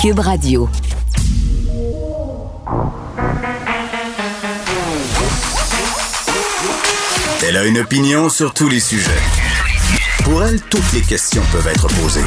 Cube 0.00 0.20
Radio. 0.20 0.66
Elle 7.46 7.56
a 7.58 7.66
une 7.66 7.80
opinion 7.80 8.30
sur 8.30 8.54
tous 8.54 8.70
les 8.70 8.80
sujets. 8.80 9.10
Pour 10.24 10.42
elle, 10.42 10.58
toutes 10.62 10.90
les 10.94 11.02
questions 11.02 11.42
peuvent 11.52 11.68
être 11.68 11.86
posées. 12.00 12.24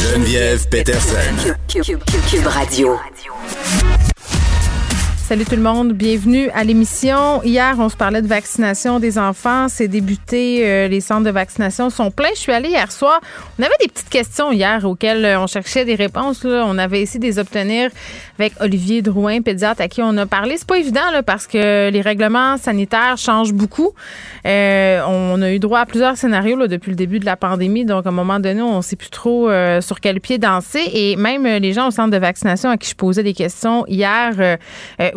Geneviève 0.00 0.68
Peterson. 0.68 1.56
Cube, 1.66 2.46
Radio. 2.46 2.96
Salut 5.32 5.46
tout 5.46 5.56
le 5.56 5.62
monde, 5.62 5.94
bienvenue 5.94 6.50
à 6.50 6.62
l'émission. 6.62 7.42
Hier, 7.42 7.74
on 7.78 7.88
se 7.88 7.96
parlait 7.96 8.20
de 8.20 8.26
vaccination 8.26 9.00
des 9.00 9.16
enfants. 9.16 9.66
C'est 9.70 9.88
débuté, 9.88 10.60
euh, 10.60 10.88
les 10.88 11.00
centres 11.00 11.24
de 11.24 11.30
vaccination 11.30 11.88
sont 11.88 12.10
pleins. 12.10 12.28
Je 12.34 12.40
suis 12.40 12.52
allée 12.52 12.68
hier 12.68 12.92
soir. 12.92 13.18
On 13.58 13.62
avait 13.62 13.72
des 13.80 13.88
petites 13.88 14.10
questions 14.10 14.52
hier 14.52 14.84
auxquelles 14.84 15.24
euh, 15.24 15.40
on 15.40 15.46
cherchait 15.46 15.86
des 15.86 15.94
réponses. 15.94 16.44
On 16.44 16.76
avait 16.76 17.00
essayé 17.00 17.18
de 17.18 17.24
les 17.24 17.38
obtenir 17.38 17.88
avec 18.38 18.52
Olivier 18.60 19.00
Drouin, 19.00 19.40
pédiatre, 19.40 19.80
à 19.80 19.88
qui 19.88 20.02
on 20.02 20.14
a 20.18 20.26
parlé. 20.26 20.58
C'est 20.58 20.66
pas 20.66 20.76
évident 20.76 21.00
parce 21.24 21.46
que 21.46 21.88
les 21.88 22.00
règlements 22.02 22.58
sanitaires 22.58 23.16
changent 23.16 23.54
beaucoup. 23.54 23.92
Euh, 24.44 25.00
on 25.08 25.40
a 25.40 25.50
eu 25.50 25.58
droit 25.58 25.80
à 25.80 25.86
plusieurs 25.86 26.18
scénarios 26.18 26.66
depuis 26.66 26.90
le 26.90 26.96
début 26.96 27.20
de 27.20 27.24
la 27.24 27.36
pandémie. 27.36 27.86
Donc, 27.86 28.04
à 28.04 28.10
un 28.10 28.12
moment 28.12 28.38
donné, 28.38 28.60
on 28.60 28.82
sait 28.82 28.96
plus 28.96 29.08
trop 29.08 29.48
sur 29.80 30.00
quel 30.00 30.20
pied 30.20 30.36
danser. 30.36 30.82
Et 30.92 31.16
même 31.16 31.46
les 31.46 31.72
gens 31.72 31.88
au 31.88 31.90
centre 31.90 32.10
de 32.10 32.18
vaccination 32.18 32.68
à 32.68 32.76
qui 32.76 32.90
je 32.90 32.96
posais 32.96 33.22
des 33.22 33.32
questions 33.32 33.86
hier 33.86 34.58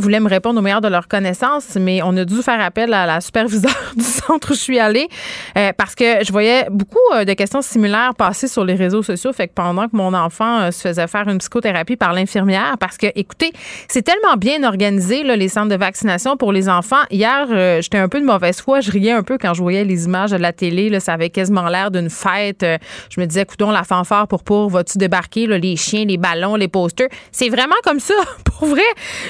voulaient 0.05 0.19
me 0.19 0.29
répondre 0.29 0.59
au 0.59 0.61
meilleur 0.61 0.81
de 0.81 0.87
leurs 0.87 1.07
connaissances, 1.07 1.75
mais 1.75 2.01
on 2.03 2.15
a 2.15 2.25
dû 2.25 2.41
faire 2.43 2.61
appel 2.61 2.93
à 2.93 3.05
la 3.05 3.21
superviseure 3.21 3.71
du 3.95 4.03
centre 4.03 4.51
où 4.51 4.53
je 4.53 4.59
suis 4.59 4.79
allée 4.79 5.09
euh, 5.57 5.71
parce 5.75 5.95
que 5.95 6.23
je 6.23 6.31
voyais 6.31 6.67
beaucoup 6.69 6.99
euh, 7.13 7.25
de 7.25 7.33
questions 7.33 7.61
similaires 7.63 8.13
passer 8.15 8.47
sur 8.47 8.63
les 8.63 8.75
réseaux 8.75 9.01
sociaux. 9.01 9.33
Fait 9.33 9.47
que 9.47 9.53
pendant 9.53 9.87
que 9.87 9.95
mon 9.95 10.13
enfant 10.13 10.59
euh, 10.59 10.71
se 10.71 10.87
faisait 10.87 11.07
faire 11.07 11.27
une 11.27 11.39
psychothérapie 11.39 11.95
par 11.95 12.13
l'infirmière, 12.13 12.75
parce 12.79 12.97
que, 12.97 13.07
écoutez, 13.15 13.51
c'est 13.87 14.03
tellement 14.03 14.35
bien 14.37 14.63
organisé, 14.63 15.23
les 15.23 15.49
centres 15.49 15.69
de 15.69 15.75
vaccination 15.75 16.37
pour 16.37 16.51
les 16.51 16.69
enfants. 16.69 17.01
Hier, 17.09 17.47
j'étais 17.81 17.97
un 17.97 18.07
peu 18.07 18.19
de 18.19 18.25
mauvaise 18.25 18.61
foi. 18.61 18.79
Je 18.79 18.91
riais 18.91 19.11
un 19.11 19.23
peu 19.23 19.37
quand 19.37 19.53
je 19.53 19.61
voyais 19.61 19.83
les 19.83 20.05
images 20.05 20.31
de 20.31 20.37
la 20.37 20.53
télé. 20.53 20.99
Ça 20.99 21.13
avait 21.13 21.29
quasiment 21.29 21.67
l'air 21.67 21.89
d'une 21.89 22.09
fête. 22.09 22.65
je 23.09 23.19
me 23.19 23.25
disais, 23.25 23.41
écoutons, 23.41 23.71
la 23.71 23.83
fanfare 23.83 24.27
pour 24.27 24.43
pour, 24.43 24.69
vas-tu 24.69 24.97
débarquer, 24.97 25.47
les 25.47 25.75
chiens, 25.75 26.05
les 26.05 26.17
ballons, 26.17 26.55
les 26.55 26.67
posters? 26.67 27.09
C'est 27.31 27.49
vraiment 27.49 27.75
comme 27.83 27.99
ça. 27.99 28.13
Pour 28.45 28.67
vrai, 28.67 28.83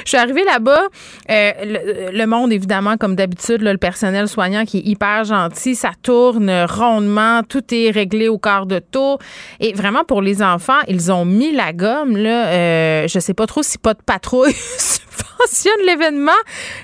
je 0.03 0.09
suis 0.09 0.17
arrivée 0.17 0.44
là 0.44 0.59
Euh, 0.71 2.11
le, 2.11 2.25
monde, 2.25 2.52
évidemment, 2.52 2.97
comme 2.97 3.16
d'habitude, 3.16 3.61
le 3.61 3.77
personnel 3.77 4.27
soignant 4.27 4.66
qui 4.66 4.80
est 4.80 4.85
hyper 4.85 5.23
gentil, 5.23 5.75
ça 5.75 5.91
tourne 6.02 6.52
rondement, 6.69 7.41
tout 7.44 7.63
est 7.73 7.91
réglé 7.91 8.27
au 8.27 8.38
quart 8.38 8.66
de 8.66 8.80
tour. 8.80 9.19
Et 9.59 9.73
vraiment, 9.73 10.03
pour 10.03 10.22
les 10.22 10.41
enfants, 10.41 10.80
ils 10.88 11.11
ont 11.11 11.25
mis 11.25 11.52
la 11.52 11.73
gomme. 11.73 12.17
Là, 12.17 12.47
euh, 12.47 13.07
je 13.07 13.19
sais 13.19 13.33
pas 13.33 13.47
trop 13.47 13.63
si 13.63 13.77
pas 13.77 13.94
de 13.94 14.02
patrouille 14.05 14.53
l'événement. 15.86 16.31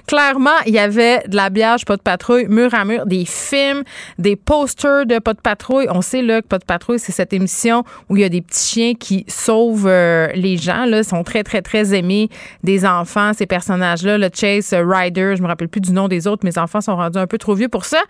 Clairement, 0.08 0.50
il 0.66 0.74
y 0.74 0.80
avait 0.80 1.20
de 1.28 1.36
l'habillage 1.36 1.86
pas 1.86 1.98
de 1.98 2.02
patrouille, 2.02 2.48
mur 2.48 2.74
à 2.74 2.86
mur, 2.86 3.06
des 3.06 3.26
films, 3.26 3.84
des 4.18 4.36
posters 4.36 5.06
de 5.06 5.20
pas 5.20 5.34
de 5.34 5.42
patrouille. 5.42 5.88
On 5.90 6.02
sait 6.02 6.22
là 6.22 6.42
que 6.42 6.48
pas 6.48 6.60
de 6.60 6.66
patrouille, 6.66 7.00
c'est 7.00 7.12
cette 7.12 7.34
émission 7.34 7.84
où 8.10 8.18
il 8.18 8.22
y 8.22 8.26
a 8.26 8.30
des 8.30 8.42
petits 8.42 8.68
chiens 8.68 8.94
qui 8.94 9.26
sauvent 9.28 9.88
euh, 9.88 10.28
les 10.34 10.58
gens. 10.58 10.86
Là, 10.86 11.04
sont 11.04 11.24
très 11.24 11.44
très 11.44 11.62
très 11.62 11.94
aimés 11.94 12.30
des 12.64 12.86
enfants. 12.86 13.32
Ces 13.34 13.46
personnages-là, 13.46 14.18
le 14.18 14.30
Chase 14.34 14.74
Rider, 14.74 15.36
je 15.38 15.42
me 15.42 15.48
rappelle 15.48 15.70
plus 15.70 15.82
du 15.82 15.92
nom 15.92 16.08
des 16.08 16.28
autres. 16.28 16.46
Mes 16.46 16.58
enfants 16.58 16.82
sont 16.82 16.96
rendus 16.96 17.20
un 17.20 17.28
peu 17.28 17.38
trop 17.38 17.54
vieux 17.54 17.70
pour 17.70 17.86
ça. 17.86 18.02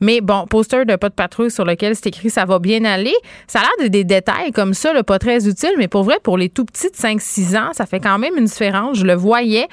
Mais 0.00 0.20
bon, 0.20 0.46
poster 0.46 0.84
de 0.84 0.96
pas 0.96 1.08
de 1.08 1.14
patrouille 1.14 1.50
sur 1.50 1.64
lequel 1.64 1.94
c'est 1.96 2.06
écrit 2.06 2.30
ça 2.30 2.44
va 2.44 2.58
bien 2.58 2.84
aller. 2.84 3.14
Ça 3.46 3.60
a 3.60 3.62
l'air 3.62 3.86
de 3.86 3.88
des 3.88 4.04
détails 4.04 4.52
comme 4.52 4.74
ça, 4.74 4.92
là, 4.92 5.02
pas 5.02 5.18
très 5.18 5.48
utiles, 5.48 5.74
mais 5.78 5.88
pour 5.88 6.04
vrai, 6.04 6.16
pour 6.22 6.38
les 6.38 6.48
tout 6.48 6.64
petits 6.64 6.90
de 6.90 6.96
5-6 6.96 7.56
ans, 7.58 7.72
ça 7.72 7.86
fait 7.86 8.00
quand 8.00 8.18
même 8.18 8.36
une 8.36 8.44
différence. 8.44 8.98
Je 8.98 9.04
le 9.04 9.14
voyais. 9.14 9.68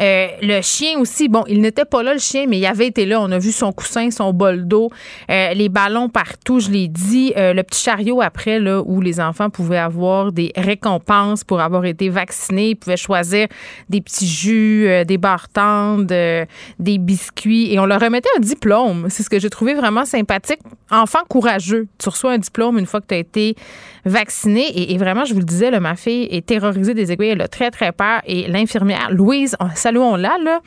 Euh, 0.00 0.28
le 0.40 0.60
chien 0.62 0.98
aussi, 0.98 1.28
bon, 1.28 1.44
il 1.48 1.60
n'était 1.60 1.84
pas 1.84 2.02
là, 2.02 2.14
le 2.14 2.18
chien, 2.18 2.46
mais 2.48 2.58
il 2.58 2.66
avait 2.66 2.86
été 2.86 3.06
là. 3.06 3.20
On 3.20 3.30
a 3.30 3.38
vu 3.38 3.52
son 3.52 3.72
coussin, 3.72 4.10
son 4.10 4.32
bol 4.32 4.66
d'eau, 4.66 4.90
euh, 5.30 5.54
les 5.54 5.68
ballons 5.68 6.08
partout, 6.08 6.60
je 6.60 6.70
l'ai 6.70 6.88
dit. 6.88 7.32
Euh, 7.36 7.52
le 7.52 7.62
petit 7.62 7.82
chariot 7.82 8.20
après, 8.20 8.58
là, 8.58 8.82
où 8.84 9.00
les 9.00 9.20
enfants 9.20 9.50
pouvaient 9.50 9.78
avoir 9.78 10.32
des 10.32 10.52
récompenses 10.56 11.44
pour 11.44 11.60
avoir 11.60 11.84
été 11.84 12.08
vaccinés. 12.08 12.70
Ils 12.70 12.76
pouvaient 12.76 12.96
choisir 12.96 13.48
des 13.88 14.00
petits 14.00 14.26
jus, 14.26 14.88
des 15.06 15.18
barres 15.18 15.48
des 16.78 16.98
biscuits. 16.98 17.72
Et 17.72 17.78
on 17.78 17.86
leur 17.86 18.00
remettait 18.00 18.28
un 18.36 18.40
diplôme. 18.40 19.06
C'est 19.08 19.22
ce 19.22 19.30
que 19.30 19.38
j'ai 19.38 19.50
trouvé 19.50 19.74
vraiment 19.74 20.04
sympathique. 20.04 20.60
Enfant 20.90 21.20
courageux. 21.28 21.86
Tu 21.98 22.08
reçois 22.08 22.32
un 22.32 22.38
diplôme 22.38 22.78
une 22.78 22.86
fois 22.86 23.00
que 23.00 23.06
tu 23.06 23.14
as 23.14 23.18
été 23.18 23.56
vacciné. 24.04 24.92
Et, 24.92 24.98
vraiment, 24.98 25.24
je 25.24 25.34
vous 25.34 25.40
le 25.40 25.46
disais, 25.46 25.70
là, 25.70 25.80
ma 25.80 25.96
fille 25.96 26.28
est 26.30 26.46
terrorisée 26.46 26.94
des 26.94 27.12
aiguilles. 27.12 27.30
Elle 27.30 27.42
a 27.42 27.48
très, 27.48 27.70
très 27.70 27.92
peur. 27.92 28.20
Et 28.26 28.48
l'infirmière, 28.48 29.10
Louise, 29.10 29.56
saluons-la, 29.74 30.38
là. 30.42 30.60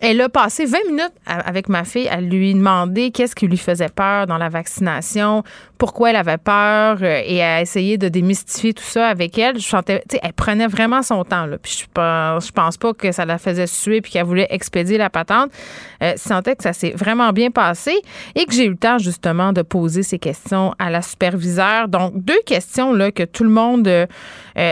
Elle 0.00 0.20
a 0.20 0.28
passé 0.28 0.66
20 0.66 0.78
minutes 0.88 1.12
avec 1.26 1.68
ma 1.68 1.84
fille 1.84 2.08
à 2.08 2.20
lui 2.20 2.52
demander 2.52 3.10
qu'est-ce 3.10 3.34
qui 3.34 3.46
lui 3.46 3.56
faisait 3.56 3.88
peur 3.88 4.26
dans 4.26 4.36
la 4.36 4.48
vaccination, 4.48 5.44
pourquoi 5.78 6.10
elle 6.10 6.16
avait 6.16 6.38
peur 6.38 6.98
euh, 7.02 7.22
et 7.24 7.42
à 7.42 7.60
essayer 7.60 7.96
de 7.96 8.08
démystifier 8.08 8.74
tout 8.74 8.84
ça 8.84 9.08
avec 9.08 9.38
elle. 9.38 9.58
Je 9.58 9.66
sentais, 9.66 10.02
elle 10.22 10.32
prenait 10.32 10.66
vraiment 10.66 11.02
son 11.02 11.24
temps. 11.24 11.46
Là. 11.46 11.58
Puis 11.58 11.84
je 11.84 11.86
pense, 11.92 12.50
pense 12.50 12.76
pas 12.76 12.92
que 12.92 13.12
ça 13.12 13.24
la 13.24 13.38
faisait 13.38 13.66
suer 13.66 14.00
puis 14.00 14.12
qu'elle 14.12 14.24
voulait 14.24 14.46
expédier 14.50 14.98
la 14.98 15.10
patente. 15.10 15.50
Euh, 16.02 16.12
je 16.16 16.22
sentais 16.22 16.56
que 16.56 16.62
ça 16.62 16.72
s'est 16.72 16.92
vraiment 16.92 17.32
bien 17.32 17.50
passé 17.50 17.92
et 18.34 18.44
que 18.46 18.52
j'ai 18.52 18.64
eu 18.64 18.70
le 18.70 18.76
temps 18.76 18.98
justement 18.98 19.52
de 19.52 19.62
poser 19.62 20.02
ces 20.02 20.18
questions 20.18 20.74
à 20.78 20.90
la 20.90 21.02
superviseure. 21.02 21.88
Donc 21.88 22.12
deux 22.16 22.40
questions 22.46 22.92
là 22.92 23.12
que 23.12 23.22
tout 23.22 23.44
le 23.44 23.50
monde 23.50 23.86
euh, 23.88 24.06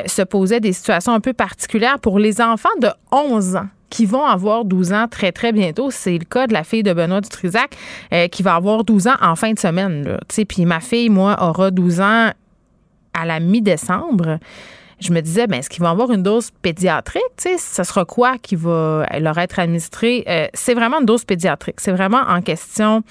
se 0.07 0.23
posait 0.23 0.61
des 0.61 0.73
situations 0.73 1.13
un 1.13 1.21
peu 1.21 1.33
particulières 1.33 1.99
pour 1.99 2.19
les 2.19 2.41
enfants 2.41 2.69
de 2.81 2.89
11 3.11 3.57
ans 3.57 3.69
qui 3.93 4.07
vont 4.07 4.25
avoir 4.25 4.65
12 4.65 4.95
ans 4.95 5.07
très, 5.07 5.33
très 5.33 5.53
bientôt. 5.53 5.91
C'est 5.91 6.17
le 6.17 6.25
cas 6.25 6.47
de 6.47 6.55
la 6.55 6.65
fille 6.65 6.83
de 6.83 6.95
Benoît 6.95 7.21
Dutrisac 7.21 7.77
euh, 8.15 8.27
qui 8.27 8.43
va 8.43 8.55
avoir 8.55 8.85
12 8.85 9.07
ans 9.07 9.17
en 9.21 9.37
fin 9.37 9.53
de 9.53 9.59
semaine. 9.59 10.19
Puis 10.49 10.65
ma 10.65 10.81
fille, 10.81 11.11
moi, 11.11 11.37
aura 11.41 11.71
12 11.71 12.01
ans 12.01 12.31
à 13.13 13.27
la 13.27 13.39
mi-décembre 13.39 14.39
je 15.01 15.13
me 15.13 15.21
disais, 15.21 15.49
ben, 15.49 15.59
est-ce 15.59 15.69
qu'ils 15.69 15.83
vont 15.83 15.89
avoir 15.89 16.13
une 16.13 16.23
dose 16.23 16.53
pédiatrique? 16.63 17.23
sais, 17.37 17.59
ce 17.59 17.83
sera 17.83 18.05
quoi 18.05 18.39
qui 18.41 18.55
va 18.55 19.05
leur 19.19 19.37
être 19.39 19.59
administré? 19.59 20.23
Euh, 20.29 20.47
c'est 20.55 20.75
vraiment 20.75 21.01
une 21.01 21.07
dose 21.07 21.25
pédiatrique. 21.25 21.81
C'est 21.81 21.91
vraiment 21.91 22.23
en 22.29 22.41
question 22.41 23.03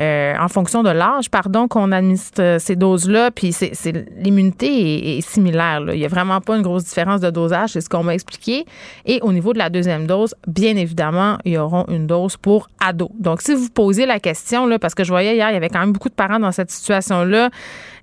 euh, 0.00 0.34
en 0.40 0.48
fonction 0.48 0.82
de 0.82 0.90
l'âge, 0.90 1.30
pardon, 1.30 1.68
qu'on 1.68 1.92
administre 1.92 2.42
euh, 2.42 2.58
ces 2.58 2.74
doses-là. 2.74 3.30
Puis 3.30 3.52
c'est, 3.52 3.72
l'immunité 4.16 5.18
est, 5.18 5.20
similaire. 5.20 5.82
Il 5.92 5.98
n'y 5.98 6.04
a 6.04 6.08
vraiment 6.08 6.40
pas 6.40 6.56
une 6.56 6.62
grosse 6.62 6.84
différence 6.84 7.20
de 7.20 7.30
dosage, 7.30 7.70
c'est 7.70 7.80
ce 7.80 7.88
qu'on 7.88 8.02
m'a 8.02 8.14
expliqué. 8.14 8.64
Et 9.06 9.20
au 9.22 9.32
niveau 9.32 9.52
de 9.52 9.58
la 9.58 9.70
deuxième 9.70 10.06
dose, 10.06 10.34
bien 10.48 10.76
évidemment, 10.76 11.38
il 11.44 11.52
y 11.52 11.58
aura 11.58 11.84
une 11.88 12.06
dose 12.08 12.36
pour 12.36 12.68
ados. 12.84 13.10
Donc, 13.18 13.40
si 13.40 13.54
vous 13.54 13.68
posez 13.70 14.04
la 14.04 14.18
question, 14.18 14.66
là, 14.66 14.78
parce 14.80 14.94
que 14.94 15.04
je 15.04 15.10
voyais 15.10 15.36
hier, 15.36 15.50
il 15.50 15.54
y 15.54 15.56
avait 15.56 15.68
quand 15.68 15.80
même 15.80 15.92
beaucoup 15.92 16.08
de 16.08 16.14
parents 16.14 16.40
dans 16.40 16.52
cette 16.52 16.72
situation-là 16.72 17.50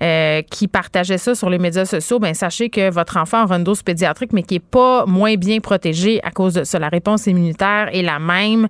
euh, 0.02 0.42
qui 0.44 0.68
partageaient 0.70 1.18
ça 1.18 1.36
sur 1.36 1.50
les 1.50 1.60
médias 1.60 1.86
sociaux, 1.86 2.20
bien, 2.20 2.34
sachez 2.34 2.70
que 2.70 2.90
votre 2.90 3.18
enfant 3.18 3.44
aura 3.44 3.58
une 3.58 3.66
dose 3.66 3.84
pédiatrique, 3.84 4.32
mais 4.32 4.44
qui 4.44 4.56
n'est 4.56 4.60
pas 4.60 5.06
moins 5.06 5.36
bien 5.36 5.60
protégée 5.60 6.22
à 6.24 6.32
cause 6.32 6.54
de 6.54 6.64
ça. 6.64 6.80
La 6.80 6.90
réponse 6.90 7.28
immunitaire 7.28 7.90
est 7.92 8.02
la 8.02 8.20
même. 8.20 8.68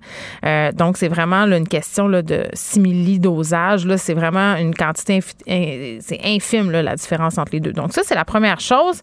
donc, 0.74 0.96
c'est 0.96 1.08
vraiment 1.08 1.44
une 1.44 1.68
question 1.68 2.08
là, 2.08 2.22
de 2.22 2.46
simili 2.52 3.11
dosage, 3.18 3.86
c'est 3.96 4.14
vraiment 4.14 4.56
une 4.56 4.74
quantité, 4.74 5.20
c'est 5.46 6.20
infime, 6.24 6.70
la 6.70 6.96
différence 6.96 7.38
entre 7.38 7.52
les 7.52 7.60
deux. 7.60 7.72
Donc, 7.72 7.92
ça, 7.92 8.02
c'est 8.04 8.14
la 8.14 8.24
première 8.24 8.60
chose. 8.60 9.02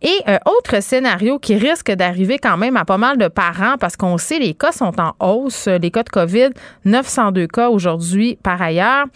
Et 0.00 0.20
euh, 0.28 0.38
autre 0.46 0.80
scénario 0.80 1.38
qui 1.38 1.56
risque 1.56 1.90
d'arriver 1.90 2.38
quand 2.38 2.56
même 2.56 2.76
à 2.76 2.84
pas 2.84 2.98
mal 2.98 3.18
de 3.18 3.26
parents 3.26 3.76
parce 3.80 3.96
qu'on 3.96 4.16
sait 4.16 4.38
les 4.38 4.54
cas 4.54 4.70
sont 4.70 4.92
en 5.00 5.14
hausse, 5.18 5.66
les 5.66 5.90
cas 5.90 6.04
de 6.04 6.08
COVID, 6.08 6.50
902 6.84 7.46
cas 7.48 7.68
aujourd'hui 7.68 8.38
par 8.42 8.62
ailleurs. 8.62 9.06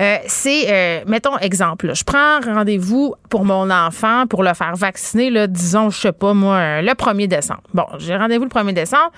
Euh, 0.00 0.16
c'est, 0.26 0.64
euh, 0.68 1.04
mettons 1.06 1.36
exemple, 1.38 1.94
je 1.94 2.04
prends 2.04 2.40
rendez-vous 2.40 3.14
pour 3.28 3.44
mon 3.44 3.70
enfant 3.70 4.26
pour 4.26 4.42
le 4.42 4.52
faire 4.52 4.76
vacciner, 4.76 5.30
là, 5.30 5.46
disons, 5.46 5.88
je 5.88 5.98
sais 5.98 6.12
pas 6.12 6.34
moi, 6.34 6.82
le 6.82 6.92
1er 6.92 7.28
décembre. 7.28 7.62
Bon, 7.72 7.86
j'ai 7.98 8.16
rendez-vous 8.16 8.44
le 8.44 8.50
1er 8.50 8.74
décembre. 8.74 9.12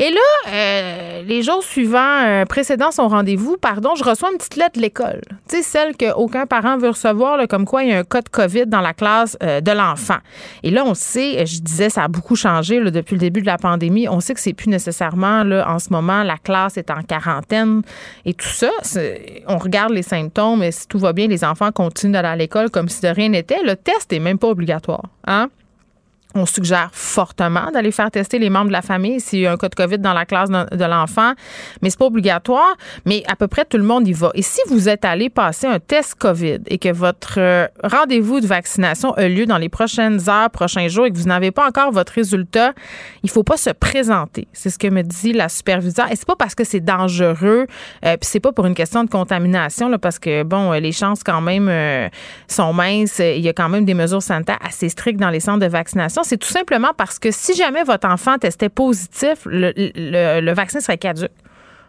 Et 0.00 0.10
là, 0.10 0.50
euh, 0.50 1.22
les 1.24 1.42
jours 1.42 1.62
suivants, 1.62 2.22
euh, 2.24 2.46
précédents 2.46 2.90
son 2.90 3.08
rendez-vous, 3.08 3.58
pardon, 3.58 3.94
je 3.96 4.02
reçois 4.02 4.30
une 4.32 4.38
petite 4.38 4.56
lettre 4.56 4.76
de 4.76 4.80
l'école. 4.80 5.20
Tu 5.46 5.56
sais, 5.56 5.62
celle 5.62 5.94
qu'aucun 5.94 6.46
parent 6.46 6.78
veut 6.78 6.88
recevoir, 6.88 7.36
là, 7.36 7.46
comme 7.46 7.66
quoi 7.66 7.82
il 7.82 7.90
y 7.90 7.92
a 7.92 7.98
un 7.98 8.04
cas 8.04 8.22
de 8.22 8.30
COVID 8.30 8.64
dans 8.64 8.80
la 8.80 8.94
classe 8.94 9.36
euh, 9.42 9.60
de 9.60 9.70
l'enfant. 9.72 10.16
Et 10.62 10.70
là, 10.70 10.84
on 10.86 10.94
sait, 10.94 11.44
je 11.44 11.60
disais, 11.60 11.90
ça 11.90 12.04
a 12.04 12.08
beaucoup 12.08 12.34
changé 12.34 12.80
depuis 12.90 13.16
le 13.16 13.20
début 13.20 13.42
de 13.42 13.46
la 13.46 13.58
pandémie. 13.58 14.08
On 14.08 14.20
sait 14.20 14.32
que 14.32 14.40
c'est 14.40 14.54
plus 14.54 14.70
nécessairement, 14.70 15.44
là, 15.44 15.70
en 15.70 15.78
ce 15.78 15.90
moment, 15.90 16.22
la 16.22 16.38
classe 16.38 16.78
est 16.78 16.90
en 16.90 17.02
quarantaine 17.02 17.82
et 18.24 18.32
tout 18.32 18.48
ça. 18.48 18.70
On 19.48 19.58
regarde 19.58 19.92
les 19.92 20.02
symptômes 20.02 20.62
et 20.62 20.72
si 20.72 20.88
tout 20.88 20.98
va 20.98 21.12
bien, 21.12 21.26
les 21.26 21.44
enfants 21.44 21.72
continuent 21.72 22.12
d'aller 22.12 22.28
à 22.28 22.36
l'école 22.36 22.70
comme 22.70 22.88
si 22.88 23.02
de 23.02 23.08
rien 23.08 23.28
n'était. 23.28 23.62
Le 23.62 23.76
test 23.76 24.12
n'est 24.12 24.18
même 24.18 24.38
pas 24.38 24.48
obligatoire. 24.48 25.10
Hein? 25.26 25.50
On 26.34 26.46
suggère 26.46 26.90
fortement 26.92 27.70
d'aller 27.72 27.90
faire 27.90 28.10
tester 28.10 28.38
les 28.38 28.50
membres 28.50 28.68
de 28.68 28.72
la 28.72 28.82
famille 28.82 29.20
s'il 29.20 29.40
y 29.40 29.46
a 29.46 29.52
un 29.52 29.56
cas 29.56 29.68
de 29.68 29.74
COVID 29.74 29.98
dans 29.98 30.12
la 30.12 30.24
classe 30.24 30.50
de 30.50 30.84
l'enfant, 30.84 31.32
mais 31.82 31.90
c'est 31.90 31.98
pas 31.98 32.06
obligatoire. 32.06 32.76
Mais 33.04 33.22
à 33.26 33.36
peu 33.36 33.48
près 33.48 33.64
tout 33.64 33.76
le 33.76 33.84
monde 33.84 34.06
y 34.06 34.12
va. 34.12 34.30
Et 34.34 34.42
si 34.42 34.60
vous 34.68 34.88
êtes 34.88 35.04
allé 35.04 35.30
passer 35.30 35.66
un 35.66 35.78
test 35.78 36.14
COVID 36.16 36.60
et 36.66 36.78
que 36.78 36.92
votre 36.92 37.38
euh, 37.38 37.66
rendez-vous 37.82 38.40
de 38.40 38.46
vaccination 38.46 39.12
a 39.14 39.28
lieu 39.28 39.46
dans 39.46 39.58
les 39.58 39.68
prochaines 39.68 40.28
heures, 40.28 40.50
prochains 40.50 40.88
jours 40.88 41.06
et 41.06 41.10
que 41.10 41.18
vous 41.18 41.28
n'avez 41.28 41.50
pas 41.50 41.66
encore 41.66 41.92
votre 41.92 42.12
résultat, 42.12 42.72
il 43.22 43.30
faut 43.30 43.42
pas 43.42 43.56
se 43.56 43.70
présenter. 43.70 44.48
C'est 44.52 44.70
ce 44.70 44.78
que 44.78 44.88
me 44.88 45.02
dit 45.02 45.32
la 45.32 45.48
superviseure. 45.48 46.10
Et 46.10 46.16
c'est 46.16 46.26
pas 46.26 46.36
parce 46.36 46.54
que 46.54 46.64
c'est 46.64 46.80
dangereux, 46.80 47.66
euh, 48.04 48.16
puis 48.16 48.18
c'est 48.22 48.40
pas 48.40 48.52
pour 48.52 48.66
une 48.66 48.74
question 48.74 49.04
de 49.04 49.10
contamination, 49.10 49.88
là, 49.88 49.98
parce 49.98 50.18
que 50.18 50.42
bon, 50.42 50.72
les 50.72 50.92
chances 50.92 51.22
quand 51.22 51.40
même 51.40 51.68
euh, 51.68 52.08
sont 52.48 52.72
minces. 52.72 53.18
Il 53.18 53.40
y 53.40 53.48
a 53.48 53.52
quand 53.52 53.68
même 53.68 53.84
des 53.84 53.94
mesures 53.94 54.22
sanitaires 54.22 54.58
assez 54.60 54.88
strictes 54.88 55.20
dans 55.20 55.30
les 55.30 55.40
centres 55.40 55.60
de 55.60 55.66
vaccination 55.66 56.19
c'est 56.22 56.36
tout 56.36 56.48
simplement 56.48 56.90
parce 56.96 57.18
que 57.18 57.30
si 57.30 57.54
jamais 57.54 57.82
votre 57.84 58.08
enfant 58.08 58.38
testait 58.38 58.68
positif, 58.68 59.40
le, 59.46 60.52
vaccin 60.52 60.80
serait 60.80 60.98
caduque. 60.98 61.30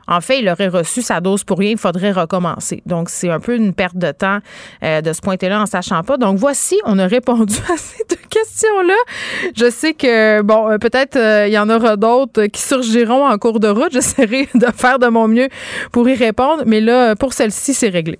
En 0.07 0.19
fait, 0.19 0.39
il 0.39 0.49
aurait 0.49 0.67
reçu 0.67 1.01
sa 1.01 1.21
dose 1.21 1.43
pour 1.43 1.59
rien, 1.59 1.71
il 1.71 1.77
faudrait 1.77 2.11
recommencer. 2.11 2.81
Donc, 2.85 3.09
c'est 3.09 3.29
un 3.29 3.39
peu 3.39 3.55
une 3.55 3.73
perte 3.73 3.95
de 3.95 4.11
temps 4.11 4.39
euh, 4.83 4.99
de 4.99 5.13
se 5.13 5.21
pointer 5.21 5.47
là 5.47 5.61
en 5.61 5.65
sachant 5.65 6.03
pas. 6.03 6.17
Donc, 6.17 6.37
voici, 6.37 6.77
on 6.85 6.99
a 6.99 7.07
répondu 7.07 7.55
à 7.73 7.77
ces 7.77 8.03
deux 8.09 8.21
questions-là. 8.29 8.95
Je 9.55 9.69
sais 9.69 9.93
que, 9.93 10.41
bon, 10.41 10.69
euh, 10.69 10.77
peut-être 10.79 11.15
euh, 11.15 11.47
il 11.47 11.53
y 11.53 11.59
en 11.59 11.69
aura 11.69 11.95
d'autres 11.95 12.45
qui 12.47 12.61
surgiront 12.61 13.25
en 13.25 13.37
cours 13.37 13.59
de 13.59 13.67
route. 13.67 13.91
J'essaierai 13.91 14.49
de 14.55 14.67
faire 14.75 14.99
de 14.99 15.07
mon 15.07 15.27
mieux 15.27 15.49
pour 15.91 16.09
y 16.09 16.15
répondre. 16.15 16.63
Mais 16.65 16.81
là, 16.81 17.15
pour 17.15 17.33
celle-ci, 17.33 17.73
c'est 17.73 17.89
réglé. 17.89 18.19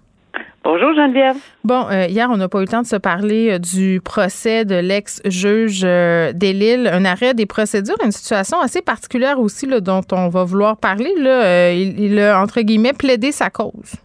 Bonjour 0.63 0.93
Geneviève. 0.93 1.37
Bon, 1.63 1.87
euh, 1.89 2.05
hier, 2.05 2.29
on 2.29 2.37
n'a 2.37 2.47
pas 2.47 2.59
eu 2.59 2.61
le 2.61 2.67
temps 2.67 2.83
de 2.83 2.87
se 2.87 2.95
parler 2.95 3.53
euh, 3.53 3.57
du 3.57 3.99
procès 3.99 4.63
de 4.63 4.75
l'ex-juge 4.75 5.81
euh, 5.83 6.33
Delille, 6.33 6.87
un 6.87 7.03
arrêt 7.03 7.33
des 7.33 7.47
procédures, 7.47 7.95
une 8.05 8.11
situation 8.11 8.59
assez 8.61 8.83
particulière 8.83 9.39
aussi 9.39 9.65
là, 9.65 9.79
dont 9.79 10.03
on 10.11 10.29
va 10.29 10.43
vouloir 10.43 10.77
parler. 10.77 11.13
Là, 11.17 11.71
il, 11.71 12.19
a, 12.19 12.39
entre 12.39 12.61
guillemets, 12.61 12.93
plaidé 12.93 13.31
sa 13.31 13.49
cause. 13.49 13.95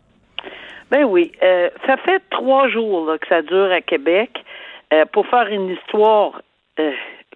Ben 0.91 1.05
oui. 1.05 1.33
ça 1.87 1.97
fait 1.99 2.23
trois 2.31 2.69
jours 2.69 3.13
que 3.21 3.27
ça 3.29 3.43
dure 3.43 3.71
à 3.71 3.83
Québec. 3.83 4.31
pour 5.13 5.27
faire 5.27 5.49
une 5.49 5.71
histoire 5.71 6.41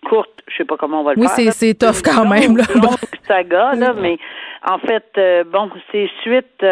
courte, 0.08 0.30
je 0.48 0.56
sais 0.56 0.64
pas 0.64 0.76
comment 0.78 1.00
on 1.00 1.04
va 1.04 1.14
le 1.14 1.22
faire. 1.22 1.36
Oui, 1.36 1.48
c'est 1.52 1.74
tough 1.74 2.02
quand 2.02 2.24
même. 2.24 2.56
Là. 2.56 2.64
saga, 3.28 3.74
là, 3.74 3.92
mais 4.00 4.16
en 4.66 4.78
fait, 4.78 5.04
bon, 5.52 5.68
c'est 5.92 6.08
suite 6.22 6.64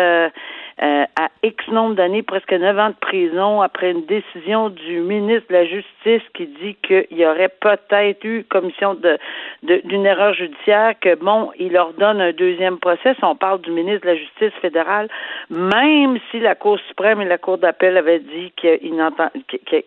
euh, 0.83 1.05
à 1.17 1.29
X 1.43 1.67
nombre 1.69 1.97
d'années, 1.97 2.23
presque 2.23 2.53
neuf 2.53 2.79
ans 2.79 2.91
de 2.91 2.95
prison, 2.95 3.63
après 3.63 3.91
une 3.91 4.07
décision 4.07 4.69
du 4.69 5.01
ministre 5.01 5.49
de 5.49 5.55
la 5.55 5.65
Justice 5.65 6.23
qui 6.35 6.47
dit 6.47 6.77
qu'il 6.83 7.07
y 7.19 7.27
aurait 7.27 7.49
peut-être 7.49 8.25
eu 8.25 8.45
commission 8.45 8.95
de 8.95 9.19
d'une 9.63 10.07
erreur 10.07 10.35
judiciaire, 10.35 10.95
que 11.01 11.17
bon, 11.17 11.51
il 11.59 11.73
leur 11.73 11.93
donne 11.95 12.21
un 12.21 12.33
deuxième 12.33 12.79
procès. 12.79 13.17
On 13.23 13.35
parle 13.35 13.61
du 13.61 13.73
ministre 13.73 14.03
de 14.03 14.13
la 14.13 14.17
Justice 14.17 14.53
fédérale, 14.61 15.09
même 15.51 16.19
si 16.31 16.39
la 16.39 16.55
Cour 16.55 16.79
suprême 16.89 17.21
et 17.21 17.25
la 17.25 17.39
Cour 17.39 17.59
d'appel 17.59 17.97
avaient 17.97 18.21
dit 18.21 18.53
qu'il 18.57 18.95
n'entend 18.95 19.31
qu'il 19.49 19.83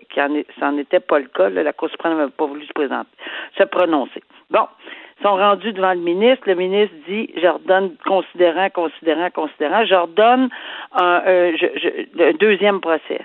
n'en 0.61 0.77
était 0.77 0.99
pas 0.99 1.19
le 1.19 1.27
cas, 1.27 1.49
la 1.49 1.73
Cour 1.73 1.89
suprême 1.89 2.17
n'avait 2.17 2.31
pas 2.31 2.45
voulu 2.45 2.65
se 2.65 2.73
présenter, 2.73 3.09
se 3.57 3.63
prononcer. 3.63 4.21
Bon 4.49 4.67
sont 5.21 5.35
rendus 5.35 5.73
devant 5.73 5.93
le 5.93 5.99
ministre. 5.99 6.43
Le 6.47 6.55
ministre 6.55 6.95
dit, 7.07 7.29
je 7.35 7.47
redonne 7.47 7.95
considérant, 8.05 8.69
considérant, 8.69 9.29
considérant, 9.29 9.85
je 9.85 9.95
redonne 9.95 10.49
un, 10.93 11.21
un 12.19 12.31
deuxième 12.39 12.81
procès. 12.81 13.21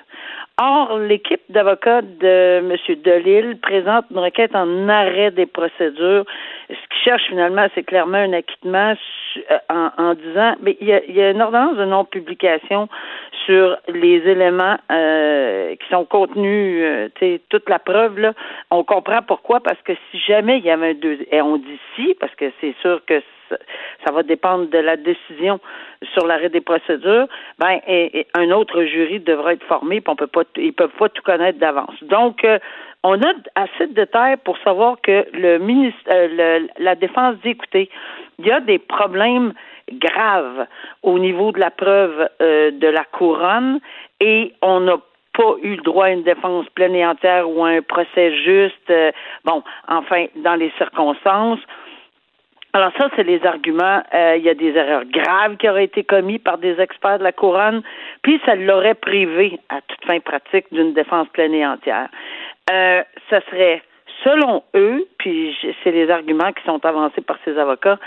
Or, 0.58 0.98
l'équipe 0.98 1.42
d'avocats 1.50 2.00
de 2.00 2.60
M. 2.60 2.72
Delille 3.04 3.56
présente 3.56 4.06
une 4.10 4.20
requête 4.20 4.56
en 4.56 4.88
arrêt 4.88 5.30
des 5.30 5.44
procédures. 5.44 6.24
Ce 6.70 6.74
qu'ils 6.74 7.04
cherchent 7.04 7.28
finalement, 7.28 7.66
c'est 7.74 7.82
clairement 7.82 8.16
un 8.16 8.32
acquittement 8.32 8.94
euh, 9.50 9.88
en, 9.98 10.14
disant, 10.14 10.54
mais 10.62 10.78
il 10.80 10.86
y, 10.86 10.94
a, 10.94 11.04
il 11.04 11.14
y 11.14 11.20
a 11.20 11.32
une 11.32 11.42
ordonnance 11.42 11.76
de 11.76 11.84
non-publication 11.84 12.88
sur 13.44 13.76
les 13.88 14.16
éléments 14.24 14.78
euh, 14.90 15.76
qui 15.76 15.88
sont 15.90 16.06
contenus, 16.06 16.80
euh, 16.82 17.38
toute 17.50 17.68
la 17.68 17.78
preuve, 17.78 18.18
là, 18.18 18.32
on 18.70 18.82
comprend 18.82 19.20
pourquoi, 19.20 19.60
parce 19.60 19.80
que 19.82 19.92
si 20.10 20.18
jamais 20.20 20.56
il 20.56 20.64
y 20.64 20.70
avait 20.70 20.92
un 20.92 20.94
deuxième, 20.94 21.28
et 21.32 21.42
on 21.42 21.58
dit 21.58 21.78
si, 21.94 22.16
parce 22.18 22.34
que 22.34 22.50
c'est 22.62 22.74
sûr 22.80 23.04
que 23.04 23.20
ça, 23.48 24.12
va 24.12 24.22
dépendre 24.22 24.68
de 24.68 24.78
la 24.78 24.96
décision 24.96 25.60
sur 26.14 26.26
l'arrêt 26.26 26.48
des 26.48 26.60
procédures, 26.60 27.26
ben, 27.58 27.78
un 28.34 28.50
autre 28.50 28.82
jury 28.84 29.20
devra 29.20 29.52
être 29.52 29.64
formé, 29.64 30.00
puis 30.00 30.12
on 30.12 30.16
peut 30.16 30.26
pas, 30.26 30.42
ils 30.56 30.72
peuvent 30.72 30.96
pas 30.98 31.08
tout 31.08 31.22
connaître 31.22 31.58
d'avance. 31.58 32.02
Donc, 32.02 32.44
euh, 32.44 32.58
on 33.02 33.20
a 33.22 33.32
assez 33.54 33.86
de 33.86 33.94
détails 33.94 34.36
pour 34.44 34.58
savoir 34.58 34.96
que 35.02 35.26
le 35.32 35.58
ministre, 35.58 36.00
euh, 36.10 36.66
la 36.78 36.94
défense 36.94 37.36
dit, 37.42 37.50
écoutez, 37.50 37.88
il 38.38 38.46
y 38.46 38.50
a 38.50 38.60
des 38.60 38.78
problèmes 38.78 39.52
grave 39.92 40.66
au 41.02 41.18
niveau 41.18 41.52
de 41.52 41.60
la 41.60 41.70
preuve 41.70 42.28
euh, 42.42 42.72
de 42.72 42.88
la 42.88 43.04
couronne 43.04 43.80
et 44.20 44.52
on 44.60 44.80
n'a 44.80 44.96
pas 45.32 45.54
eu 45.62 45.76
le 45.76 45.82
droit 45.82 46.06
à 46.06 46.10
une 46.10 46.24
défense 46.24 46.66
pleine 46.70 46.94
et 46.94 47.06
entière 47.06 47.48
ou 47.48 47.64
à 47.64 47.68
un 47.68 47.82
procès 47.82 48.34
juste. 48.42 48.92
Bon, 49.44 49.62
enfin, 49.86 50.26
dans 50.36 50.54
les 50.54 50.72
circonstances. 50.78 51.60
Alors 52.76 52.92
ça, 52.98 53.08
c'est 53.16 53.22
les 53.22 53.42
arguments. 53.46 54.02
Euh, 54.12 54.34
il 54.36 54.44
y 54.44 54.50
a 54.50 54.54
des 54.54 54.76
erreurs 54.76 55.06
graves 55.06 55.56
qui 55.56 55.66
auraient 55.66 55.84
été 55.84 56.04
commises 56.04 56.42
par 56.44 56.58
des 56.58 56.78
experts 56.78 57.20
de 57.20 57.24
la 57.24 57.32
couronne, 57.32 57.80
puis 58.20 58.38
ça 58.44 58.54
l'aurait 58.54 58.92
privé, 58.92 59.58
à 59.70 59.80
toute 59.80 60.04
fin 60.04 60.20
pratique, 60.20 60.66
d'une 60.70 60.92
défense 60.92 61.26
pleine 61.28 61.54
et 61.54 61.66
entière. 61.66 62.10
Euh, 62.70 63.02
ça 63.30 63.40
serait, 63.50 63.82
selon 64.22 64.62
eux, 64.74 65.06
puis 65.16 65.56
c'est 65.82 65.90
les 65.90 66.10
arguments 66.10 66.52
qui 66.52 66.62
sont 66.64 66.84
avancés 66.84 67.22
par 67.22 67.38
ces 67.46 67.56
avocats, 67.56 67.98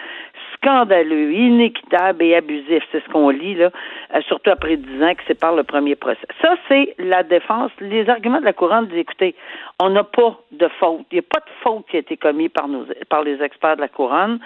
scandaleux, 0.61 1.31
inéquitable 1.33 2.23
et 2.23 2.35
abusif. 2.35 2.83
C'est 2.91 3.03
ce 3.03 3.09
qu'on 3.09 3.29
lit, 3.29 3.56
là, 3.56 3.71
euh, 4.15 4.21
surtout 4.27 4.51
après 4.51 4.77
dix 4.77 5.03
ans 5.03 5.13
que 5.13 5.21
c'est 5.27 5.39
par 5.39 5.56
le 5.56 5.63
premier 5.63 5.95
procès. 5.95 6.27
Ça, 6.41 6.56
c'est 6.67 6.95
la 6.97 7.23
défense. 7.23 7.71
Les 7.79 8.09
arguments 8.09 8.39
de 8.39 8.45
la 8.45 8.53
couronne 8.53 8.88
disent, 8.88 9.00
écoutez, 9.00 9.35
on 9.81 9.89
n'a 9.89 10.03
pas 10.03 10.38
de 10.51 10.67
faute. 10.79 11.06
Il 11.11 11.15
n'y 11.15 11.19
a 11.19 11.23
pas 11.23 11.39
de 11.39 11.51
faute 11.63 11.85
qui 11.89 11.97
a 11.97 12.00
été 12.00 12.17
commise 12.17 12.50
par, 12.50 12.67
nos, 12.67 12.85
par 13.09 13.23
les 13.23 13.41
experts 13.41 13.77
de 13.77 13.81
la 13.81 13.88
couronne. 13.88 14.39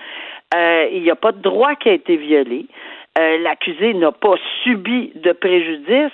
Euh, 0.55 0.87
il 0.91 1.01
n'y 1.03 1.11
a 1.11 1.15
pas 1.15 1.31
de 1.31 1.41
droit 1.41 1.75
qui 1.75 1.89
a 1.89 1.93
été 1.93 2.15
violé. 2.15 2.67
Euh, 3.17 3.37
l'accusé 3.39 3.93
n'a 3.93 4.11
pas 4.11 4.35
subi 4.63 5.11
de 5.15 5.31
préjudice. 5.31 6.11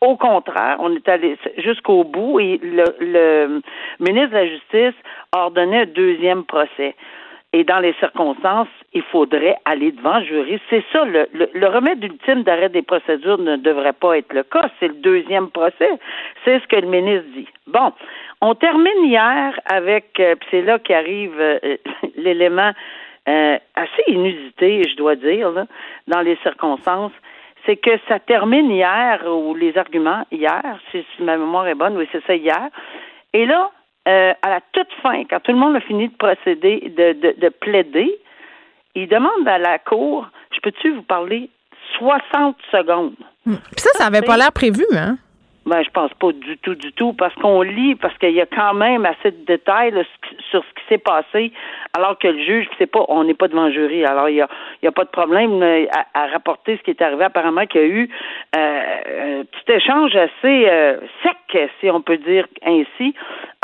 Au 0.00 0.16
contraire, 0.16 0.78
on 0.80 0.94
est 0.96 1.08
allé 1.08 1.38
jusqu'au 1.58 2.02
bout 2.02 2.40
et 2.40 2.58
le, 2.60 2.84
le 3.00 3.62
ministre 4.00 4.30
de 4.30 4.34
la 4.34 4.46
Justice 4.48 5.00
a 5.30 5.44
ordonné 5.44 5.82
un 5.82 5.86
deuxième 5.86 6.44
procès 6.44 6.96
et 7.52 7.64
dans 7.64 7.80
les 7.80 7.92
circonstances, 7.94 8.68
il 8.94 9.02
faudrait 9.02 9.56
aller 9.66 9.92
devant 9.92 10.18
le 10.18 10.24
jury. 10.24 10.60
C'est 10.70 10.84
ça, 10.90 11.04
le, 11.04 11.28
le, 11.32 11.66
remède 11.66 12.02
ultime 12.02 12.44
d'arrêt 12.44 12.70
des 12.70 12.80
procédures 12.82 13.38
ne 13.38 13.56
devrait 13.56 13.92
pas 13.92 14.16
être 14.16 14.32
le 14.32 14.42
cas. 14.42 14.70
C'est 14.80 14.88
le 14.88 14.94
deuxième 14.94 15.50
procès. 15.50 15.90
C'est 16.44 16.60
ce 16.60 16.66
que 16.66 16.76
le 16.76 16.88
ministre 16.88 17.26
dit. 17.34 17.48
Bon, 17.66 17.92
on 18.40 18.54
termine 18.54 19.04
hier 19.04 19.60
avec, 19.66 20.18
euh, 20.18 20.34
c'est 20.50 20.62
là 20.62 20.78
qu'arrive 20.78 21.38
euh, 21.38 21.76
l'élément 22.16 22.72
euh, 23.28 23.58
assez 23.74 24.02
inusité, 24.08 24.82
je 24.88 24.96
dois 24.96 25.16
dire, 25.16 25.52
dans 26.08 26.20
les 26.22 26.36
circonstances. 26.42 27.12
C'est 27.66 27.76
que 27.76 27.92
ça 28.08 28.18
termine 28.18 28.70
hier, 28.70 29.24
ou 29.26 29.54
les 29.54 29.76
arguments 29.76 30.24
hier, 30.32 30.80
si 30.90 31.04
ma 31.20 31.36
mémoire 31.36 31.68
est 31.68 31.76
bonne, 31.76 31.96
oui, 31.96 32.08
c'est 32.10 32.24
ça 32.24 32.34
hier. 32.34 32.68
Et 33.34 33.46
là, 33.46 33.70
euh, 34.08 34.32
à 34.42 34.48
la 34.48 34.60
toute 34.72 34.92
fin, 35.02 35.24
quand 35.24 35.40
tout 35.40 35.52
le 35.52 35.58
monde 35.58 35.76
a 35.76 35.80
fini 35.80 36.08
de 36.08 36.14
procéder, 36.14 36.92
de, 36.96 37.12
de, 37.12 37.40
de 37.40 37.48
plaider, 37.48 38.18
il 38.94 39.08
demande 39.08 39.46
à 39.46 39.58
la 39.58 39.78
cour, 39.78 40.28
je 40.54 40.60
peux-tu 40.60 40.90
vous 40.92 41.02
parler 41.02 41.50
60 41.98 42.56
secondes? 42.70 43.14
Hmm. 43.46 43.54
ça, 43.76 43.90
ça 43.94 44.10
n'avait 44.10 44.24
pas 44.24 44.36
l'air 44.36 44.52
prévu, 44.52 44.84
hein? 44.92 45.16
Ben, 45.64 45.80
je 45.84 45.90
pense 45.90 46.12
pas 46.14 46.32
du 46.32 46.58
tout, 46.58 46.74
du 46.74 46.92
tout, 46.92 47.12
parce 47.12 47.34
qu'on 47.36 47.62
lit, 47.62 47.94
parce 47.94 48.16
qu'il 48.18 48.32
y 48.32 48.40
a 48.40 48.46
quand 48.46 48.74
même 48.74 49.06
assez 49.06 49.30
de 49.30 49.44
détails 49.44 49.92
sur 50.50 50.64
ce 50.64 50.68
qui 50.74 50.88
s'est 50.88 50.98
passé, 50.98 51.52
alors 51.96 52.18
que 52.18 52.26
le 52.26 52.42
juge, 52.42 52.66
c'est 52.78 52.90
pas, 52.90 53.04
on 53.08 53.22
n'est 53.22 53.34
pas 53.34 53.46
devant 53.46 53.66
le 53.66 53.72
jury, 53.72 54.04
alors 54.04 54.28
il 54.28 54.36
y 54.36 54.40
a, 54.40 54.48
y 54.82 54.88
a 54.88 54.92
pas 54.92 55.04
de 55.04 55.10
problème 55.10 55.62
euh, 55.62 55.86
à, 56.14 56.26
rapporter 56.26 56.78
ce 56.78 56.82
qui 56.82 56.90
est 56.90 57.00
arrivé. 57.00 57.24
Apparemment, 57.24 57.64
qu'il 57.66 57.80
y 57.80 57.84
a 57.84 57.86
eu 57.86 58.10
euh, 58.56 59.40
un 59.40 59.44
petit 59.44 59.72
échange 59.72 60.16
assez 60.16 60.68
euh, 60.68 60.96
sec, 61.22 61.70
si 61.80 61.88
on 61.90 62.00
peut 62.00 62.18
dire 62.18 62.46
ainsi, 62.66 63.14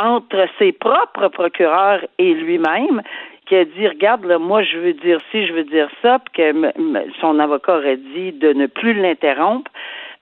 entre 0.01 0.47
ses 0.61 0.71
propres 0.71 1.27
procureurs 1.29 2.01
et 2.19 2.33
lui-même 2.33 3.03
qui 3.47 3.57
a 3.57 3.65
dit 3.65 3.89
regarde 3.89 4.25
là, 4.25 4.39
moi 4.39 4.63
je 4.63 4.77
veux 4.77 4.93
dire 4.93 5.19
ci, 5.31 5.47
je 5.47 5.55
veux 5.55 5.65
dire 5.65 5.89
ça, 6.03 6.19
puis 6.19 6.45
que 6.45 6.73
son 7.21 7.39
avocat 7.39 7.79
aurait 7.79 7.97
dit 7.97 8.33
de 8.33 8.53
ne 8.53 8.67
plus 8.67 8.93
l'interrompre. 8.93 9.71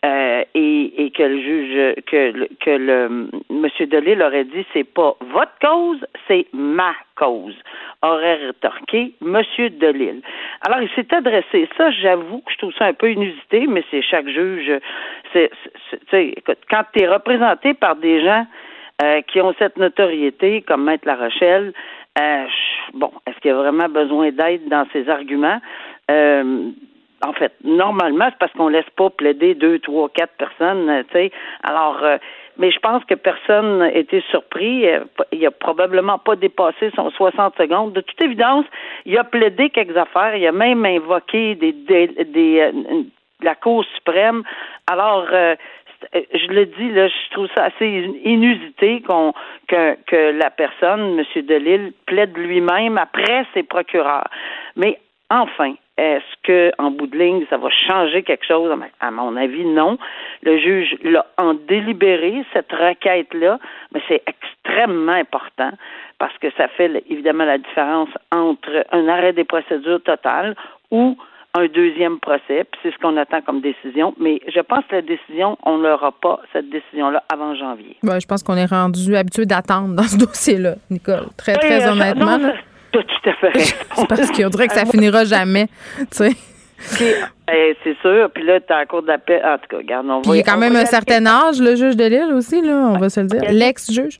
Euh, 0.04 0.44
et, 0.54 1.04
et, 1.04 1.10
que 1.10 1.22
le 1.22 1.40
juge, 1.40 1.94
que, 2.06 2.48
que 2.60 2.70
le 2.70 3.28
Monsieur 3.50 3.86
Delille 3.86 4.22
aurait 4.22 4.44
dit 4.44 4.64
c'est 4.72 4.84
pas 4.84 5.16
votre 5.20 5.58
cause, 5.60 6.04
c'est 6.28 6.46
ma 6.52 6.92
cause, 7.16 7.56
aurait 8.02 8.34
rétorqué 8.34 9.14
Monsieur 9.20 9.70
Delille. 9.70 10.20
Alors 10.66 10.80
il 10.82 10.90
s'est 10.90 11.12
adressé. 11.14 11.68
Ça, 11.76 11.90
j'avoue 11.90 12.40
que 12.40 12.52
je 12.52 12.58
trouve 12.58 12.74
ça 12.74 12.84
un 12.84 12.92
peu 12.92 13.10
inusité, 13.10 13.66
mais 13.66 13.82
c'est 13.90 14.02
chaque 14.02 14.28
juge. 14.28 14.70
C'est, 15.32 15.50
écoute, 16.12 16.58
quand 16.70 16.84
tu 16.92 17.02
es 17.02 17.08
représenté 17.08 17.74
par 17.74 17.96
des 17.96 18.22
gens 18.22 18.46
euh, 19.02 19.22
qui 19.22 19.40
ont 19.40 19.54
cette 19.58 19.78
notoriété, 19.78 20.62
comme 20.62 20.84
Maître 20.84 21.06
La 21.06 21.16
Rochelle, 21.16 21.72
euh, 22.18 22.46
bon, 22.94 23.10
est-ce 23.26 23.38
qu'il 23.40 23.50
y 23.50 23.54
a 23.54 23.56
vraiment 23.56 23.88
besoin 23.88 24.30
d'aide 24.30 24.68
dans 24.68 24.86
ses 24.92 25.08
arguments? 25.08 25.60
Euh, 26.10 26.70
en 27.26 27.32
fait, 27.32 27.52
normalement, 27.64 28.26
c'est 28.30 28.38
parce 28.38 28.52
qu'on 28.52 28.68
laisse 28.68 28.88
pas 28.96 29.10
plaider 29.10 29.54
deux, 29.54 29.78
trois, 29.78 30.08
quatre 30.08 30.34
personnes, 30.36 30.88
euh, 30.88 31.02
tu 31.10 31.12
sais. 31.12 31.32
Alors, 31.62 32.02
euh, 32.02 32.16
mais 32.58 32.70
je 32.70 32.78
pense 32.78 33.04
que 33.04 33.14
personne 33.14 33.78
n'a 33.78 33.92
été 33.92 34.22
surpris. 34.30 34.88
Euh, 34.88 35.00
il 35.32 35.44
a 35.46 35.50
probablement 35.50 36.18
pas 36.18 36.36
dépassé 36.36 36.90
son 36.94 37.10
60 37.10 37.56
secondes. 37.56 37.92
De 37.92 38.00
toute 38.00 38.20
évidence, 38.22 38.64
il 39.04 39.18
a 39.18 39.24
plaidé 39.24 39.70
quelques 39.70 39.96
affaires. 39.96 40.36
Il 40.36 40.46
a 40.46 40.52
même 40.52 40.84
invoqué 40.84 41.54
des, 41.54 41.72
des 41.72 42.70
la 43.42 43.54
Cour 43.54 43.84
suprême. 43.94 44.42
Alors, 44.86 45.26
je 45.30 46.46
le 46.48 46.66
dis 46.66 46.90
là, 46.92 47.08
je 47.08 47.30
trouve 47.32 47.48
ça 47.54 47.64
assez 47.64 48.10
inusité 48.24 49.02
qu'on 49.02 49.34
que, 49.68 49.96
que 50.06 50.38
la 50.38 50.48
personne, 50.48 51.18
M. 51.18 51.42
Delille, 51.42 51.92
plaide 52.06 52.36
lui-même 52.38 52.96
après 52.96 53.44
ses 53.52 53.64
procureurs. 53.64 54.28
Mais 54.76 54.98
enfin, 55.28 55.74
est-ce 55.98 56.36
que, 56.42 56.72
en 56.78 56.90
bout 56.90 57.06
de 57.06 57.16
ligne, 57.16 57.46
ça 57.48 57.56
va 57.56 57.68
changer 57.70 58.22
quelque 58.22 58.44
chose? 58.44 58.70
À 59.00 59.10
mon 59.10 59.36
avis, 59.36 59.64
non. 59.64 59.96
Le 60.42 60.58
juge 60.58 60.96
l'a 61.02 61.24
en 61.38 61.54
délibéré, 61.54 62.44
cette 62.52 62.70
requête-là, 62.70 63.58
mais 63.92 64.02
c'est 64.06 64.22
extrêmement 64.26 65.12
important 65.12 65.70
parce 66.18 66.36
que 66.38 66.48
ça 66.56 66.68
fait 66.68 67.02
évidemment 67.08 67.44
la 67.44 67.58
différence 67.58 68.10
entre 68.30 68.84
un 68.92 69.08
arrêt 69.08 69.32
des 69.32 69.44
procédures 69.44 70.02
totales 70.02 70.54
ou 70.90 71.16
un 71.54 71.68
deuxième 71.68 72.20
procès, 72.20 72.64
puis 72.64 72.80
c'est 72.82 72.92
ce 72.92 72.98
qu'on 72.98 73.16
attend 73.16 73.40
comme 73.40 73.62
décision. 73.62 74.14
Mais 74.20 74.40
je 74.46 74.60
pense 74.60 74.84
que 74.90 74.96
la 74.96 75.02
décision, 75.02 75.56
on 75.64 75.78
n'aura 75.78 76.12
pas 76.12 76.40
cette 76.52 76.68
décision-là 76.68 77.22
avant 77.32 77.54
janvier. 77.54 77.96
Ben, 78.02 78.18
je 78.20 78.26
pense 78.26 78.42
qu'on 78.42 78.56
est 78.56 78.66
rendu 78.66 79.16
habitué 79.16 79.46
d'attendre 79.46 79.94
dans 79.94 80.02
ce 80.02 80.18
dossier-là, 80.18 80.74
Nicole. 80.90 81.28
Très, 81.38 81.54
très 81.54 81.88
honnêtement 81.88 82.38
tout 83.02 83.30
à 83.30 83.32
fait 83.34 83.76
parce 84.08 84.30
qu'on 84.30 84.48
dirait 84.48 84.68
que 84.68 84.74
ça 84.74 84.84
finira 84.84 85.24
jamais, 85.24 85.66
tu 85.98 86.06
sais. 86.10 86.30
Ben, 87.46 87.74
c'est 87.82 87.96
sûr. 88.00 88.28
Puis 88.34 88.44
là, 88.44 88.60
tu 88.60 88.72
as 88.72 88.78
un 88.78 88.86
cours 88.86 89.02
d'appel. 89.02 89.42
En 89.44 89.56
tout 89.58 89.66
cas, 89.68 89.76
regarde, 89.78 90.06
on 90.10 90.20
va. 90.20 90.36
Il 90.36 90.40
a 90.40 90.42
quand 90.42 90.58
même 90.58 90.76
un 90.76 90.84
certain 90.84 91.24
âge, 91.26 91.60
le 91.60 91.74
juge 91.74 91.96
de 91.96 92.04
Lille 92.04 92.32
aussi, 92.34 92.60
là, 92.60 92.90
on 92.94 92.98
va 92.98 93.08
se 93.08 93.20
le 93.20 93.26
dire. 93.26 93.42
L'ex-juge. 93.50 94.18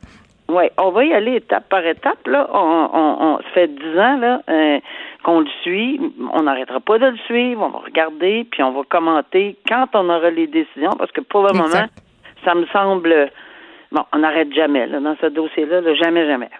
Oui, 0.48 0.64
on 0.78 0.90
va 0.90 1.04
y 1.04 1.12
aller 1.12 1.36
étape 1.36 1.68
par 1.68 1.84
étape. 1.84 2.24
Là. 2.26 2.48
On, 2.52 2.88
on, 2.92 3.38
ça 3.38 3.44
fait 3.52 3.68
dix 3.68 3.98
ans 3.98 4.16
là, 4.16 4.40
euh, 4.48 4.78
qu'on 5.24 5.40
le 5.40 5.48
suit. 5.62 6.00
On 6.32 6.44
n'arrêtera 6.44 6.78
pas 6.78 6.98
de 6.98 7.06
le 7.06 7.16
suivre. 7.26 7.62
On 7.62 7.70
va 7.70 7.80
regarder, 7.84 8.46
puis 8.50 8.62
on 8.62 8.70
va 8.72 8.82
commenter 8.88 9.56
quand 9.68 9.88
on 9.94 10.08
aura 10.08 10.30
les 10.30 10.46
décisions, 10.46 10.92
parce 10.96 11.10
que 11.10 11.20
pour 11.20 11.42
le 11.42 11.52
moment, 11.52 11.86
ça 12.44 12.54
me 12.54 12.64
semble 12.66 13.30
Bon, 13.92 14.02
on 14.12 14.18
n'arrête 14.18 14.52
jamais 14.52 14.86
là, 14.86 15.00
dans 15.00 15.16
ce 15.20 15.26
dossier-là, 15.26 15.80
jamais, 15.94 16.26
jamais. 16.26 16.50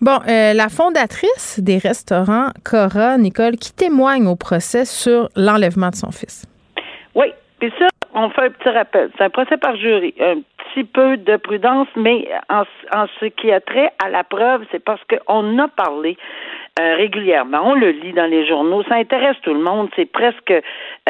Bon, 0.00 0.18
euh, 0.28 0.52
la 0.54 0.68
fondatrice 0.68 1.60
des 1.60 1.78
restaurants 1.78 2.48
Cora, 2.64 3.18
Nicole, 3.18 3.56
qui 3.56 3.72
témoigne 3.74 4.26
au 4.26 4.36
procès 4.36 4.84
sur 4.84 5.28
l'enlèvement 5.36 5.90
de 5.90 5.94
son 5.96 6.10
fils. 6.10 6.46
Oui, 7.14 7.26
puis 7.60 7.72
ça, 7.78 7.88
on 8.14 8.30
fait 8.30 8.46
un 8.46 8.50
petit 8.50 8.68
rappel. 8.68 9.10
C'est 9.16 9.24
un 9.24 9.30
procès 9.30 9.56
par 9.56 9.76
jury. 9.76 10.14
Un 10.20 10.40
petit 10.74 10.84
peu 10.84 11.16
de 11.18 11.36
prudence, 11.36 11.88
mais 11.96 12.28
en, 12.48 12.62
en 12.94 13.06
ce 13.20 13.26
qui 13.26 13.52
a 13.52 13.60
trait 13.60 13.92
à 14.02 14.08
la 14.08 14.24
preuve, 14.24 14.64
c'est 14.72 14.82
parce 14.82 15.00
qu'on 15.04 15.58
a 15.58 15.68
parlé 15.68 16.16
euh, 16.80 16.94
régulièrement. 16.96 17.58
On 17.64 17.74
le 17.74 17.90
lit 17.90 18.14
dans 18.14 18.24
les 18.24 18.46
journaux. 18.46 18.82
Ça 18.84 18.94
intéresse 18.94 19.36
tout 19.42 19.52
le 19.52 19.60
monde. 19.60 19.90
C'est 19.94 20.10
presque, 20.10 20.50
euh, 20.50 20.60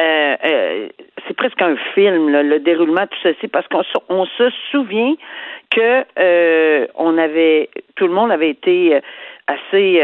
euh, 0.01 0.89
c'est 1.25 1.35
presque 1.37 1.61
un 1.61 1.77
film, 1.93 2.29
le 2.29 2.59
déroulement 2.59 3.03
de 3.03 3.07
tout 3.07 3.19
ceci, 3.23 3.47
parce 3.47 3.65
qu'on 3.69 3.83
on 4.09 4.25
se 4.25 4.49
souvient 4.71 5.13
que 5.71 6.05
on 6.95 7.17
avait, 7.17 7.69
tout 7.95 8.07
le 8.07 8.13
monde 8.13 8.31
avait 8.31 8.49
été 8.49 8.99
assez, 9.47 10.03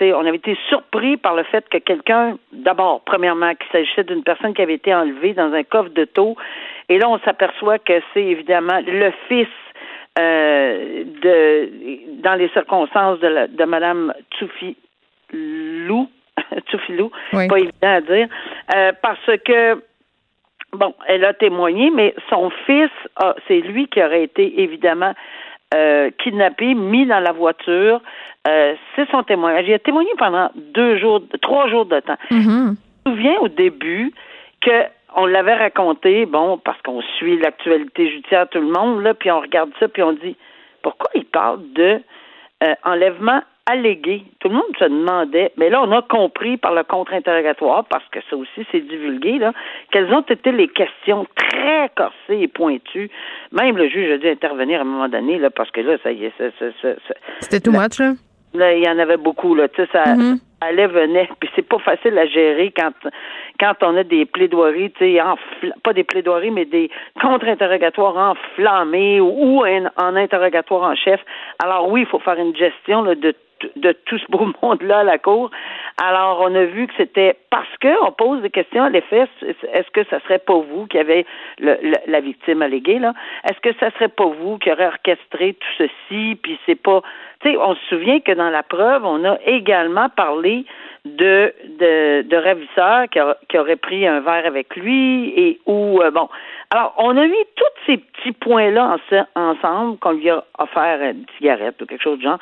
on 0.00 0.26
avait 0.26 0.36
été 0.36 0.58
surpris 0.68 1.16
par 1.16 1.36
le 1.36 1.44
fait 1.44 1.66
que 1.70 1.78
quelqu'un, 1.78 2.36
d'abord, 2.52 3.00
premièrement, 3.06 3.54
qu'il 3.54 3.70
s'agissait 3.72 4.04
d'une 4.04 4.22
personne 4.22 4.52
qui 4.52 4.60
avait 4.60 4.74
été 4.74 4.94
enlevée 4.94 5.32
dans 5.32 5.54
un 5.54 5.62
coffre 5.64 5.90
de 5.90 6.04
taux, 6.04 6.36
et 6.90 6.98
là 6.98 7.08
on 7.08 7.18
s'aperçoit 7.20 7.78
que 7.78 7.94
c'est 8.12 8.24
évidemment 8.24 8.80
le 8.86 9.10
fils 9.28 9.48
euh, 10.18 11.04
de 11.22 12.22
dans 12.22 12.34
les 12.34 12.48
circonstances 12.50 13.18
de, 13.20 13.26
la, 13.26 13.46
de 13.48 13.64
Madame 13.64 14.12
Tsoufilou, 14.32 16.08
Tsoufilou, 16.68 17.10
pas 17.32 17.58
évident 17.58 17.72
à 17.82 18.00
dire, 18.00 18.28
euh, 18.74 18.92
parce 19.02 19.30
que 19.44 19.82
bon, 20.72 20.94
elle 21.08 21.24
a 21.24 21.34
témoigné, 21.34 21.90
mais 21.90 22.14
son 22.30 22.50
fils, 22.66 22.90
c'est 23.48 23.60
lui 23.60 23.88
qui 23.88 24.02
aurait 24.02 24.24
été 24.24 24.62
évidemment 24.62 25.14
euh, 25.74 26.10
kidnappé, 26.22 26.74
mis 26.74 27.06
dans 27.06 27.20
la 27.20 27.32
voiture. 27.32 28.00
Euh, 28.46 28.74
c'est 28.94 29.08
son 29.10 29.22
témoignage. 29.22 29.64
Il 29.68 29.74
a 29.74 29.78
témoigné 29.78 30.10
pendant 30.18 30.50
deux 30.54 30.98
jours, 30.98 31.22
trois 31.40 31.68
jours 31.68 31.86
de 31.86 32.00
temps. 32.00 32.18
Mm-hmm. 32.30 32.76
Je 33.06 33.10
me 33.10 33.16
souviens 33.16 33.38
au 33.40 33.48
début 33.48 34.12
que 34.60 34.84
on 35.16 35.26
l'avait 35.26 35.54
raconté, 35.54 36.26
bon, 36.26 36.58
parce 36.58 36.80
qu'on 36.82 37.00
suit 37.18 37.38
l'actualité 37.38 38.10
judiciaire 38.10 38.48
tout 38.48 38.60
le 38.60 38.68
monde, 38.68 39.02
là, 39.02 39.14
puis 39.14 39.30
on 39.30 39.40
regarde 39.40 39.70
ça, 39.78 39.88
puis 39.88 40.02
on 40.02 40.12
dit 40.12 40.36
pourquoi 40.82 41.10
il 41.14 41.24
parle 41.24 41.60
de 41.72 42.00
euh, 42.62 42.74
enlèvement 42.84 43.40
allégué? 43.66 44.24
Tout 44.40 44.48
le 44.48 44.54
monde 44.54 44.76
se 44.78 44.84
demandait, 44.84 45.52
mais 45.56 45.70
là, 45.70 45.82
on 45.82 45.92
a 45.92 46.02
compris 46.02 46.56
par 46.56 46.74
le 46.74 46.82
contre-interrogatoire, 46.82 47.84
parce 47.84 48.06
que 48.08 48.18
ça 48.28 48.36
aussi 48.36 48.66
c'est 48.70 48.80
divulgué, 48.80 49.38
là, 49.38 49.52
quelles 49.90 50.12
ont 50.12 50.22
été 50.22 50.52
les 50.52 50.68
questions 50.68 51.26
très 51.36 51.90
corsées 51.96 52.42
et 52.42 52.48
pointues. 52.48 53.10
Même 53.52 53.76
le 53.76 53.88
juge 53.88 54.10
a 54.10 54.18
dû 54.18 54.28
intervenir 54.28 54.80
à 54.80 54.82
un 54.82 54.86
moment 54.86 55.08
donné, 55.08 55.38
là, 55.38 55.50
parce 55.50 55.70
que 55.70 55.80
là, 55.80 55.96
ça 56.02 56.12
y 56.12 56.24
est, 56.24 56.32
ça, 56.38 56.44
ça, 56.58 56.66
ça, 56.80 57.14
C'était 57.40 57.60
too 57.60 57.72
much, 57.72 57.98
là? 57.98 58.12
Là, 58.54 58.74
il 58.74 58.84
y 58.84 58.88
en 58.88 58.98
avait 58.98 59.16
beaucoup, 59.16 59.54
là. 59.54 59.68
Tu 59.68 59.82
sais, 59.82 59.88
ça, 59.92 60.04
mm-hmm. 60.04 60.38
allait, 60.60 60.86
venait. 60.86 61.28
Puis 61.40 61.50
c'est 61.56 61.66
pas 61.66 61.78
facile 61.78 62.18
à 62.18 62.26
gérer 62.26 62.72
quand 62.76 62.92
quand 63.60 63.74
on 63.82 63.96
a 63.96 64.02
des 64.02 64.26
plaidoiries, 64.26 64.90
tu 64.92 65.16
sais, 65.16 65.20
pas 65.84 65.92
des 65.92 66.04
plaidoiries, 66.04 66.50
mais 66.50 66.64
des 66.64 66.90
contre-interrogatoires 67.20 68.16
enflammés 68.16 69.20
ou, 69.20 69.62
en 69.64 70.16
interrogatoire 70.16 70.90
en 70.90 70.96
chef. 70.96 71.20
Alors 71.62 71.88
oui, 71.88 72.00
il 72.00 72.06
faut 72.06 72.18
faire 72.18 72.38
une 72.38 72.56
gestion 72.56 73.02
là, 73.02 73.14
de 73.14 73.34
de 73.76 73.92
tout 74.06 74.18
ce 74.18 74.26
beau 74.28 74.52
monde-là 74.62 74.98
à 74.98 75.04
la 75.04 75.18
cour. 75.18 75.50
Alors, 76.00 76.40
on 76.40 76.54
a 76.54 76.64
vu 76.64 76.86
que 76.86 76.94
c'était 76.96 77.36
parce 77.50 77.68
qu'on 77.80 78.12
pose 78.12 78.42
des 78.42 78.50
questions 78.50 78.84
à 78.84 78.88
l'effet, 78.88 79.28
est-ce 79.42 79.90
que 79.90 80.04
ça 80.04 80.20
serait 80.20 80.38
pas 80.38 80.54
vous 80.54 80.86
qui 80.86 80.98
avez 80.98 81.26
la 82.06 82.20
victime 82.20 82.62
alléguée, 82.62 82.98
là? 82.98 83.12
Est-ce 83.44 83.60
que 83.60 83.78
ça 83.78 83.90
serait 83.92 84.08
pas 84.08 84.26
vous 84.26 84.58
qui 84.58 84.72
aurait 84.72 84.86
orchestré 84.86 85.54
tout 85.54 85.86
ceci, 85.86 86.38
puis 86.42 86.58
c'est 86.66 86.80
pas... 86.80 87.02
Tu 87.40 87.50
sais, 87.50 87.56
on 87.56 87.74
se 87.74 87.84
souvient 87.88 88.20
que 88.20 88.32
dans 88.32 88.50
la 88.50 88.62
preuve, 88.62 89.04
on 89.04 89.24
a 89.24 89.36
également 89.44 90.08
parlé 90.08 90.64
de, 91.04 91.52
de, 91.78 92.22
de 92.22 92.36
ravisseurs 92.36 93.08
qui, 93.10 93.18
qui 93.48 93.58
auraient 93.58 93.76
pris 93.76 94.06
un 94.06 94.20
verre 94.20 94.46
avec 94.46 94.76
lui 94.76 95.32
et 95.36 95.60
ou 95.66 96.00
euh, 96.00 96.10
bon. 96.10 96.28
Alors, 96.70 96.94
on 96.98 97.16
a 97.16 97.26
mis 97.26 97.44
tous 97.56 97.64
ces 97.86 97.96
petits 97.98 98.32
points-là 98.32 98.96
ensemble, 99.34 99.98
qu'on 99.98 100.12
lui 100.12 100.30
a 100.30 100.44
offert 100.58 101.02
une 101.02 101.26
cigarette 101.36 101.82
ou 101.82 101.86
quelque 101.86 102.02
chose 102.02 102.18
de 102.18 102.22
genre, 102.22 102.38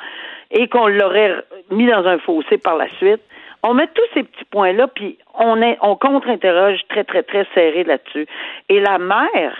et 0.51 0.67
qu'on 0.67 0.87
l'aurait 0.87 1.43
mis 1.71 1.87
dans 1.87 2.05
un 2.05 2.19
fossé 2.19 2.57
par 2.57 2.77
la 2.77 2.87
suite. 2.97 3.21
On 3.63 3.73
met 3.73 3.87
tous 3.87 4.07
ces 4.13 4.23
petits 4.23 4.45
points-là, 4.45 4.87
puis 4.87 5.17
on 5.35 5.61
est, 5.61 5.77
on 5.81 5.95
contre-interroge 5.95 6.79
très, 6.89 7.03
très, 7.03 7.23
très 7.23 7.45
serré 7.53 7.83
là-dessus. 7.83 8.27
Et 8.69 8.79
la 8.79 8.97
mère 8.97 9.55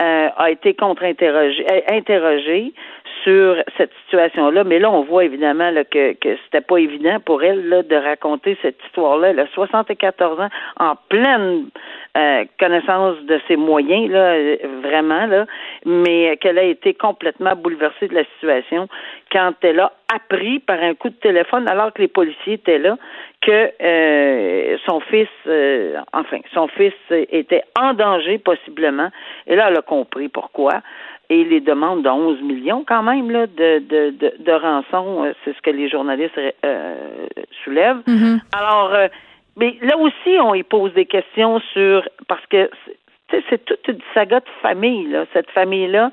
euh, 0.00 0.28
a 0.36 0.50
été 0.50 0.74
contre-interrogée 0.74 1.66
interrogée 1.88 2.72
sur 3.22 3.56
cette 3.76 3.92
situation-là. 4.04 4.64
Mais 4.64 4.78
là, 4.78 4.90
on 4.90 5.02
voit 5.02 5.24
évidemment 5.24 5.70
là, 5.70 5.84
que, 5.84 6.14
que 6.14 6.36
c'était 6.44 6.60
pas 6.60 6.78
évident 6.78 7.20
pour 7.20 7.42
elle 7.42 7.68
là, 7.68 7.82
de 7.82 7.94
raconter 7.94 8.56
cette 8.62 8.78
histoire-là. 8.86 9.28
Elle 9.28 9.40
a 9.40 9.46
74 9.48 10.40
ans, 10.40 10.48
en 10.80 10.96
pleine 11.08 11.66
euh, 12.16 12.44
connaissance 12.58 13.18
de 13.22 13.40
ses 13.48 13.56
moyens, 13.56 14.10
là, 14.10 14.36
vraiment, 14.82 15.26
là, 15.26 15.46
mais 15.84 16.36
qu'elle 16.38 16.58
a 16.58 16.64
été 16.64 16.94
complètement 16.94 17.54
bouleversée 17.54 18.08
de 18.08 18.14
la 18.14 18.24
situation 18.34 18.88
quand 19.32 19.54
elle 19.62 19.80
a 19.80 19.92
appris 20.14 20.58
par 20.58 20.80
un 20.82 20.94
coup 20.94 21.08
de 21.08 21.14
téléphone, 21.14 21.66
alors 21.66 21.92
que 21.92 22.02
les 22.02 22.08
policiers 22.08 22.54
étaient 22.54 22.78
là, 22.78 22.96
que 23.40 23.70
euh, 23.82 24.76
son 24.86 25.00
fils, 25.00 25.28
euh, 25.46 25.96
enfin, 26.12 26.38
son 26.52 26.68
fils 26.68 26.92
était 27.10 27.62
en 27.78 27.94
danger 27.94 28.38
possiblement. 28.38 29.08
Et 29.46 29.56
là, 29.56 29.68
elle 29.68 29.78
a 29.78 29.82
compris 29.82 30.28
pourquoi. 30.28 30.82
et 31.30 31.44
les 31.44 31.60
demandes 31.60 32.02
de 32.02 32.10
11 32.10 32.42
millions 32.42 32.84
quand 32.86 33.02
même 33.02 33.30
là, 33.30 33.46
de, 33.46 33.78
de, 33.78 34.10
de, 34.10 34.34
de 34.38 34.52
rançon, 34.52 35.24
euh, 35.24 35.32
c'est 35.44 35.56
ce 35.56 35.62
que 35.62 35.70
les 35.70 35.88
journalistes 35.88 36.38
euh, 36.38 37.26
soulèvent. 37.64 38.02
Mhm. 38.06 38.40
Alors, 38.52 38.92
mais 39.56 39.76
là 39.80 39.96
aussi, 39.96 40.38
on 40.40 40.54
y 40.54 40.62
pose 40.62 40.92
des 40.92 41.06
questions 41.06 41.58
sur 41.72 42.06
parce 42.28 42.44
que 42.46 42.68
c'est 43.48 43.64
toute 43.64 43.88
une 43.88 44.00
saga 44.14 44.40
de 44.40 44.48
famille, 44.60 45.06
là. 45.08 45.24
Cette 45.32 45.50
famille-là, 45.50 46.10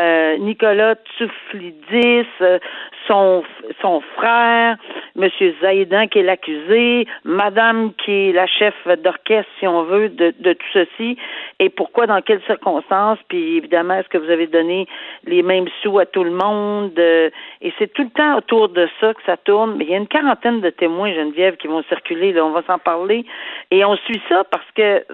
euh, 0.00 0.38
Nicolas 0.38 0.94
Tsouflidis, 0.94 2.26
euh, 2.40 2.58
son, 3.06 3.42
son 3.82 4.00
frère, 4.16 4.78
Monsieur 5.16 5.54
Zaïdan 5.60 6.06
qui 6.06 6.20
est 6.20 6.22
l'accusé, 6.22 7.06
Madame 7.24 7.92
qui 7.94 8.10
est 8.10 8.32
la 8.32 8.46
chef 8.46 8.74
d'orchestre, 8.86 9.50
si 9.58 9.66
on 9.66 9.82
veut, 9.82 10.08
de, 10.08 10.32
de 10.38 10.52
tout 10.54 10.66
ceci, 10.72 11.18
et 11.58 11.68
pourquoi, 11.68 12.06
dans 12.06 12.22
quelles 12.22 12.42
circonstances, 12.44 13.18
puis 13.28 13.58
évidemment, 13.58 13.94
est-ce 13.94 14.08
que 14.08 14.16
vous 14.16 14.30
avez 14.30 14.46
donné 14.46 14.86
les 15.26 15.42
mêmes 15.42 15.66
sous 15.82 15.98
à 15.98 16.06
tout 16.06 16.24
le 16.24 16.30
monde, 16.30 16.98
euh, 16.98 17.28
et 17.60 17.72
c'est 17.78 17.92
tout 17.92 18.04
le 18.04 18.10
temps 18.10 18.38
autour 18.38 18.70
de 18.70 18.88
ça 18.98 19.12
que 19.12 19.22
ça 19.26 19.36
tourne, 19.36 19.76
mais 19.76 19.84
il 19.84 19.90
y 19.90 19.94
a 19.94 19.98
une 19.98 20.08
quarantaine 20.08 20.62
de 20.62 20.70
témoins, 20.70 21.12
Geneviève, 21.12 21.56
qui 21.56 21.66
vont 21.66 21.82
circuler, 21.84 22.32
là, 22.32 22.46
on 22.46 22.52
va 22.52 22.62
s'en 22.62 22.78
parler, 22.78 23.26
et 23.70 23.84
on 23.84 23.96
suit 23.96 24.22
ça 24.30 24.44
parce 24.44 24.70
que 24.74 25.04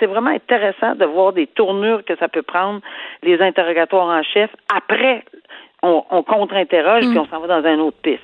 c'est 0.00 0.06
vraiment 0.06 0.30
intéressant 0.30 0.96
de 0.96 1.04
voir 1.04 1.32
des 1.32 1.46
tournures 1.46 2.04
que 2.04 2.16
ça 2.16 2.28
peut 2.28 2.42
prendre, 2.42 2.80
les 3.22 3.40
interrogatoires 3.40 4.07
en 4.10 4.22
chef. 4.22 4.50
Après, 4.74 5.24
on, 5.82 6.02
on 6.10 6.22
contre-interroge, 6.22 7.08
puis 7.08 7.18
on 7.18 7.26
s'en 7.26 7.40
va 7.40 7.60
dans 7.60 7.68
une 7.68 7.80
autre 7.80 7.98
piste. 8.02 8.22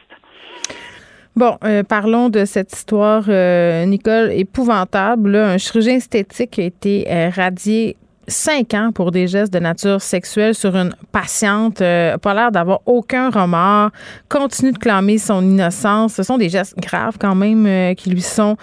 Bon, 1.36 1.56
euh, 1.64 1.82
parlons 1.82 2.28
de 2.28 2.44
cette 2.44 2.72
histoire, 2.72 3.24
euh, 3.28 3.84
Nicole, 3.86 4.30
épouvantable. 4.32 5.32
Là. 5.32 5.48
Un 5.48 5.58
chirurgien 5.58 5.96
esthétique 5.96 6.58
a 6.58 6.62
été 6.62 7.06
euh, 7.10 7.28
radié 7.34 7.96
cinq 8.28 8.72
ans 8.74 8.90
pour 8.94 9.10
des 9.10 9.26
gestes 9.26 9.52
de 9.52 9.58
nature 9.58 10.00
sexuelle 10.00 10.54
sur 10.54 10.76
une 10.76 10.94
patiente, 11.12 11.80
euh, 11.80 12.16
pas 12.18 12.34
l'air 12.34 12.52
d'avoir 12.52 12.80
aucun 12.86 13.30
remords, 13.30 13.90
continue 14.28 14.72
de 14.72 14.78
clamer 14.78 15.18
son 15.18 15.42
innocence. 15.42 16.14
Ce 16.14 16.22
sont 16.22 16.38
des 16.38 16.48
gestes 16.48 16.78
graves 16.78 17.18
quand 17.18 17.34
même 17.34 17.66
euh, 17.66 17.94
qui 17.94 18.10
lui 18.10 18.22
sont 18.22 18.56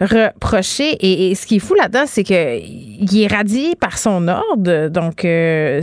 reprochés. 0.00 0.92
Et, 1.00 1.30
et 1.30 1.34
ce 1.34 1.46
qui 1.46 1.56
est 1.56 1.60
fou 1.60 1.74
là-dedans, 1.74 2.04
c'est 2.06 2.24
que 2.24 2.58
il 2.60 3.22
est 3.22 3.26
radié 3.26 3.74
par 3.76 3.98
son 3.98 4.28
ordre, 4.28 4.88
donc 4.88 5.24
euh, 5.24 5.82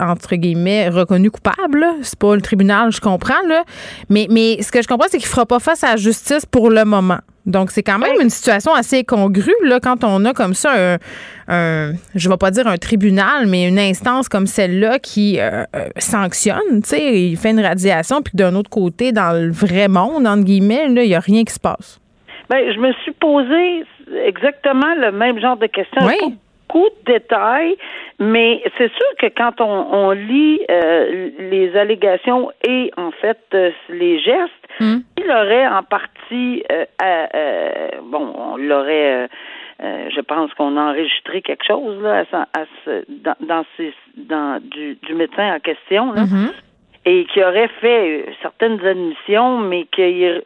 entre 0.00 0.36
guillemets 0.36 0.88
reconnu 0.88 1.30
coupable. 1.30 1.84
C'est 2.02 2.18
pas 2.18 2.34
le 2.34 2.42
tribunal, 2.42 2.92
je 2.92 3.00
comprends 3.00 3.42
là, 3.48 3.64
mais 4.08 4.26
mais 4.30 4.62
ce 4.62 4.70
que 4.72 4.82
je 4.82 4.88
comprends, 4.88 5.08
c'est 5.10 5.18
qu'il 5.18 5.28
fera 5.28 5.46
pas 5.46 5.58
face 5.58 5.84
à 5.84 5.90
la 5.90 5.96
justice 5.96 6.46
pour 6.46 6.70
le 6.70 6.84
moment. 6.84 7.18
Donc, 7.46 7.70
c'est 7.70 7.84
quand 7.84 8.00
même 8.00 8.10
Oui. 8.16 8.24
une 8.24 8.30
situation 8.30 8.74
assez 8.74 9.04
congrue, 9.04 9.54
là, 9.62 9.78
quand 9.78 10.02
on 10.02 10.24
a 10.24 10.32
comme 10.32 10.52
ça 10.52 10.72
un, 10.94 10.98
un 11.46 11.92
je 12.16 12.28
vais 12.28 12.36
pas 12.36 12.50
dire 12.50 12.66
un 12.66 12.76
tribunal, 12.76 13.46
mais 13.46 13.68
une 13.68 13.78
instance 13.78 14.28
comme 14.28 14.48
celle-là 14.48 14.98
qui 14.98 15.38
euh, 15.38 15.62
euh, 15.76 15.88
sanctionne, 15.96 16.82
tu 16.82 16.88
sais, 16.88 17.22
il 17.22 17.36
fait 17.36 17.50
une 17.50 17.60
radiation, 17.60 18.20
puis 18.20 18.32
d'un 18.34 18.56
autre 18.56 18.68
côté, 18.68 19.12
dans 19.12 19.30
le 19.32 19.52
vrai 19.52 19.86
monde, 19.86 20.26
entre 20.26 20.42
guillemets, 20.42 20.86
il 20.90 21.06
y 21.06 21.14
a 21.14 21.20
rien 21.20 21.44
qui 21.44 21.54
se 21.54 21.60
passe. 21.60 22.00
Ben, 22.48 22.72
je 22.72 22.78
me 22.78 22.92
suis 23.02 23.12
posé 23.12 23.84
exactement 24.24 24.94
le 24.96 25.10
même 25.12 25.38
genre 25.40 25.56
de 25.56 25.66
questions. 25.66 26.02
Oui. 26.06 26.34
Beaucoup 26.68 26.88
de 27.06 27.12
détails, 27.12 27.76
mais 28.18 28.60
c'est 28.76 28.90
sûr 28.92 29.06
que 29.20 29.26
quand 29.26 29.60
on, 29.60 29.86
on 29.92 30.10
lit 30.10 30.60
euh, 30.68 31.30
les 31.38 31.76
allégations 31.76 32.50
et 32.68 32.90
en 32.96 33.12
fait 33.12 33.38
euh, 33.54 33.70
les 33.88 34.18
gestes, 34.20 34.52
Hmm. 34.78 34.98
il 35.16 35.24
aurait 35.30 35.66
en 35.68 35.82
partie, 35.82 36.62
euh, 36.70 36.84
à- 36.98 37.96
bon, 38.02 38.30
on 38.36 38.58
l'aurait, 38.58 39.26
je 39.80 40.20
pense 40.20 40.52
qu'on 40.52 40.76
a 40.76 40.90
enregistré 40.90 41.40
quelque 41.40 41.64
chose 41.64 42.02
là, 42.02 42.24
à, 42.34 42.44
dans, 43.08 43.36
dans, 43.40 43.64
ces- 43.78 43.94
dans 44.18 44.60
du, 44.62 44.96
du 44.96 45.14
médecin 45.14 45.54
en 45.54 45.60
question. 45.60 46.12
Là 46.12 46.24
Mhm. 46.24 46.52
et 47.06 47.24
qui 47.32 47.42
aurait 47.42 47.70
fait 47.80 48.26
certaines 48.42 48.84
admissions, 48.84 49.58
mais 49.60 49.86
qu'il 49.92 50.42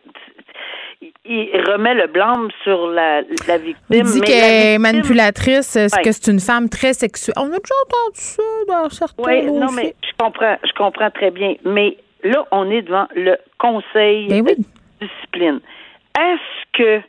il 1.25 1.63
remet 1.67 1.95
le 1.95 2.07
blâme 2.09 2.49
sur 2.63 2.87
la, 2.89 3.23
la 3.49 3.59
victime. 3.59 3.85
Il 3.91 4.03
dit 4.05 4.21
qu'elle 4.21 4.45
est 4.45 4.77
victime- 4.77 4.83
manipulatrice, 4.83 5.77
est-ce 5.77 5.97
Ouais. 5.97 6.03
que 6.03 6.13
c'est 6.13 6.31
une 6.31 6.41
femme 6.41 6.69
très 6.69 6.93
sexuelle? 6.93 7.35
On 7.39 7.47
a 7.47 7.59
déjà 7.59 7.75
entendu 7.87 8.17
ça 8.17 8.43
dans 8.69 8.89
certains 8.91 9.23
Oui, 9.23 9.47
non, 9.47 9.71
mais 9.73 9.95
je 10.03 10.13
comprends, 10.19 10.57
je 10.65 10.73
comprends 10.73 11.11
très 11.11 11.31
bien. 11.31 11.55
Mais 11.65 11.97
là, 12.23 12.47
on 12.53 12.71
est 12.71 12.83
devant 12.83 13.07
le 13.15 13.37
conseil 13.59 14.29
Ben 14.29 14.43
oui. 14.47 14.57
de 14.57 15.07
discipline. 15.07 15.61
Est-ce 16.19 16.79
que, 16.79 17.01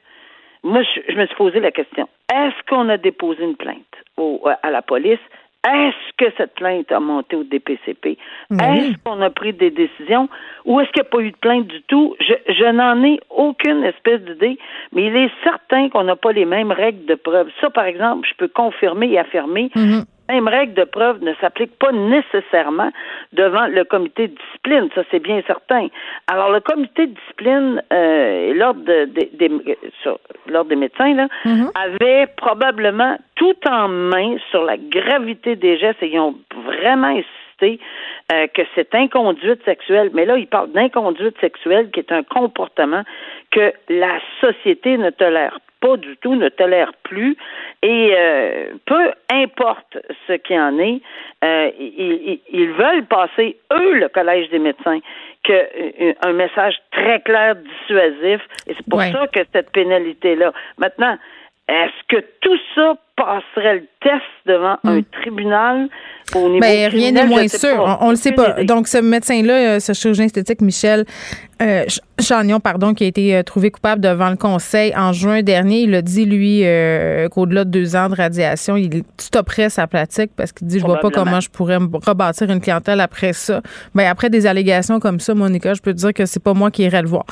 moi, 0.64 0.82
je, 0.84 1.02
je 1.12 1.18
me 1.18 1.26
suis 1.26 1.36
posé 1.36 1.60
la 1.60 1.72
question, 1.72 2.08
est-ce 2.34 2.56
qu'on 2.70 2.88
a 2.90 2.98
déposé 2.98 3.44
une 3.44 3.56
plainte 3.58 3.78
au, 4.18 4.42
à 4.64 4.70
la 4.70 4.82
police? 4.82 5.20
Est-ce 5.68 6.14
que 6.18 6.26
cette 6.38 6.56
plainte 6.56 6.92
a 6.92 7.00
monté 7.00 7.36
au 7.36 7.44
DPCP? 7.44 8.18
Est-ce 8.52 8.98
qu'on 9.04 9.22
a 9.22 9.30
pris 9.30 9.54
des 9.54 9.70
décisions? 9.70 10.28
Ou 10.66 10.80
est-ce 10.80 10.90
qu'il 10.92 11.04
n'y 11.04 11.08
a 11.08 11.12
pas 11.12 11.20
eu 11.20 11.32
de 11.32 11.38
plainte 11.38 11.68
du 11.68 11.82
tout? 11.84 12.16
Je, 12.20 12.34
je 12.52 12.66
n'en 12.72 13.04
ai 13.04 13.20
aucune 13.30 13.84
espèce 13.84 14.22
d'idée, 14.22 14.58
mais 14.92 15.06
il 15.06 15.16
est 15.16 15.30
certain 15.44 15.90
qu'on 15.90 16.04
n'a 16.04 16.16
pas 16.16 16.32
les 16.32 16.46
mêmes 16.46 16.72
règles 16.72 17.06
de 17.06 17.14
preuve. 17.16 17.50
Ça, 17.62 17.70
par 17.70 17.86
exemple, 17.86 18.28
je 18.28 18.36
peux 18.38 18.48
confirmer 18.48 19.12
et 19.12 19.20
affirmer 19.20 19.70
Mhm. 19.76 20.04
les 20.21 20.21
mêmes 20.32 20.48
règles 20.48 20.74
de 20.74 20.84
preuve 20.86 21.22
ne 21.24 21.34
s'appliquent 21.42 21.78
pas 21.78 21.92
nécessairement 21.92 22.92
devant 23.34 23.68
le 23.68 23.84
comité 23.84 24.28
de 24.30 24.36
discipline, 24.36 24.90
ça 24.96 25.04
c'est 25.12 25.20
bien 25.20 25.42
certain. 25.46 25.88
Alors 26.28 26.52
le 26.52 26.60
comité 26.62 27.08
de 27.08 27.14
discipline 27.14 27.82
euh, 27.94 28.50
et 28.50 28.54
l'ordre 28.54 28.82
de- 28.92 29.06
de- 29.06 29.30
des 29.40 29.50
sur- 30.02 30.20
l'ordre 30.48 30.70
des 30.70 30.76
médecins 30.76 31.14
là, 31.14 31.28
Mhm. 31.46 31.70
avait 31.86 32.28
probablement 32.38 33.18
tout 33.36 33.56
en 33.70 33.88
main 33.88 34.36
sur 34.50 34.64
la 34.64 34.78
gravité 34.78 35.56
des 35.56 35.78
gestes 35.78 36.02
et 36.04 36.10
ils 36.14 36.20
ont 36.20 36.36
vraiment 36.70 37.16
euh, 37.64 38.48
que 38.48 38.62
c'est 38.76 38.94
inconduite 38.96 39.64
sexuelle. 39.66 40.10
Mais 40.14 40.26
là, 40.26 40.38
ils 40.38 40.48
parlent 40.48 40.72
d'inconduite 40.72 41.40
sexuelle 41.40 41.90
qui 41.92 42.00
est 42.00 42.12
un 42.12 42.24
comportement 42.24 43.04
que 43.52 43.74
la 43.90 44.20
société 44.40 44.98
ne 44.98 45.10
tolère 45.10 45.60
pas 45.82 45.98
du 45.98 46.16
tout, 46.18 46.36
ne 46.36 46.50
tolère 46.50 46.92
plus. 47.04 47.36
Et 47.82 48.14
euh, 48.16 48.68
peu 48.86 49.12
importe 49.32 49.98
ce 50.28 50.34
qu'il 50.34 50.60
en 50.60 50.78
est, 50.78 51.02
euh, 51.44 51.72
ils, 51.80 52.70
veulent 52.70 53.06
passer, 53.06 53.58
eux, 53.74 53.94
le 53.94 54.08
Collège 54.10 54.50
des 54.50 54.60
médecins, 54.60 55.00
que 55.44 56.28
un 56.28 56.34
message 56.34 56.76
très 56.92 57.20
clair, 57.22 57.56
dissuasif. 57.56 58.42
Et 58.68 58.76
c'est 58.76 58.88
pour 58.90 59.00
Ouais. 59.00 59.12
ça 59.12 59.26
que 59.28 59.40
cette 59.52 59.72
pénalité-là. 59.72 60.54
Maintenant, 60.78 61.18
est-ce 61.68 62.16
que 62.16 62.24
tout 62.42 62.60
ça 62.76 62.96
passerait 63.26 63.76
le 63.76 63.88
test 64.02 64.22
devant 64.46 64.78
un 64.84 65.02
tribunal 65.22 65.88
au 66.36 66.48
niveau 66.50 66.60
Ben, 66.60 66.70
rien 66.70 66.90
criminel? 66.90 67.14
n'est 67.26 67.30
moins 67.30 67.48
sûr. 67.48 67.76
pas. 67.78 68.00
On, 68.02 68.08
on 68.08 68.10
le 68.12 68.16
sait 68.16 68.32
pas. 68.32 68.64
Donc, 68.64 68.88
ce 68.88 68.98
médecin-là, 68.98 69.54
euh, 69.76 69.80
ce 69.80 69.94
chirurgien 69.94 70.26
esthétique, 70.26 70.62
Michel 70.62 71.06
euh, 71.62 71.84
Ch- 71.88 72.00
Chagnon, 72.20 72.60
pardon, 72.60 72.94
qui 72.94 73.04
a 73.04 73.08
été 73.08 73.36
euh, 73.36 73.44
trouvé 73.44 73.72
coupable 73.72 74.02
devant 74.02 74.30
le 74.30 74.36
Conseil 74.36 74.94
en 74.96 75.14
juin 75.14 75.42
dernier, 75.44 75.82
il 75.82 75.94
a 75.96 76.02
dit, 76.02 76.26
lui, 76.26 76.62
euh, 76.66 77.30
qu'au-delà 77.30 77.64
de 77.66 77.70
deux 77.70 77.96
ans 77.96 78.10
de 78.10 78.16
radiation, 78.16 78.76
il 78.78 79.04
stopperait 79.18 79.70
sa 79.70 79.88
pratique 79.88 80.32
parce 80.36 80.52
qu'il 80.52 80.68
dit, 80.68 80.80
je 80.80 80.86
vois 80.86 81.00
pas 81.00 81.10
comment 81.10 81.40
je 81.40 81.50
pourrais 81.50 81.80
me 81.80 81.88
rebâtir 82.06 82.50
une 82.50 82.62
clientèle 82.62 83.00
après 83.00 83.34
ça. 83.34 83.62
Ben, 83.96 84.08
après 84.08 84.30
des 84.30 84.48
allégations 84.48 85.00
comme 85.00 85.20
ça, 85.20 85.34
Monica, 85.34 85.74
je 85.74 85.82
peux 85.82 85.92
te 85.94 85.98
dire 85.98 86.14
que 86.14 86.26
c'est 86.26 86.44
pas 86.44 86.54
moi 86.54 86.72
qui 86.72 86.84
irais 86.84 87.02
le 87.02 87.08
voir. 87.08 87.26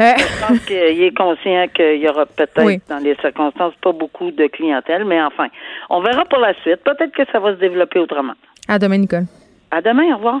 Euh, 0.00 0.12
Je 0.16 0.46
pense 0.46 0.58
qu'il 0.66 0.76
est 0.76 1.16
conscient 1.16 1.66
qu'il 1.74 2.00
y 2.02 2.08
aura 2.08 2.26
peut-être, 2.26 2.64
Oui. 2.64 2.80
dans 2.88 2.98
les 2.98 3.16
circonstances, 3.20 3.74
pas 3.82 3.92
beaucoup 3.92 4.30
de 4.30 4.46
clientèle, 4.48 5.04
mais 5.04 5.22
enfin, 5.22 5.46
on 5.90 6.02
verra 6.02 6.24
pour 6.24 6.38
la 6.40 6.52
suite. 6.62 6.80
Peut-être 6.84 7.12
que 7.12 7.22
ça 7.32 7.38
va 7.40 7.54
se 7.54 7.60
développer 7.60 7.98
autrement. 7.98 8.34
à 8.66 8.78
demain, 8.78 8.98
Nicole. 8.98 9.26
À 9.70 9.80
demain, 9.82 10.12
au 10.12 10.16
revoir. 10.16 10.40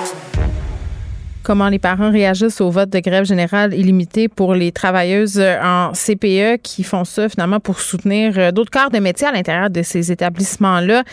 Comment 1.43 1.69
les 1.69 1.79
parents 1.79 2.11
réagissent 2.11 2.61
au 2.61 2.69
vote 2.69 2.89
de 2.89 2.99
grève 2.99 3.25
générale 3.25 3.73
illimitée 3.73 4.27
pour 4.27 4.53
les 4.53 4.71
travailleuses 4.71 5.39
euh, 5.39 5.57
en 5.61 5.91
CPE 5.93 6.61
qui 6.61 6.83
font 6.83 7.03
ça 7.03 7.29
finalement 7.29 7.59
pour 7.59 7.79
soutenir 7.79 8.33
euh, 8.37 8.51
d'autres 8.51 8.71
corps 8.71 8.89
de 8.89 8.99
métier 8.99 9.27
à 9.27 9.31
l'intérieur 9.31 9.69
de 9.69 9.81
ces 9.81 10.11
établissements-là. 10.11 11.03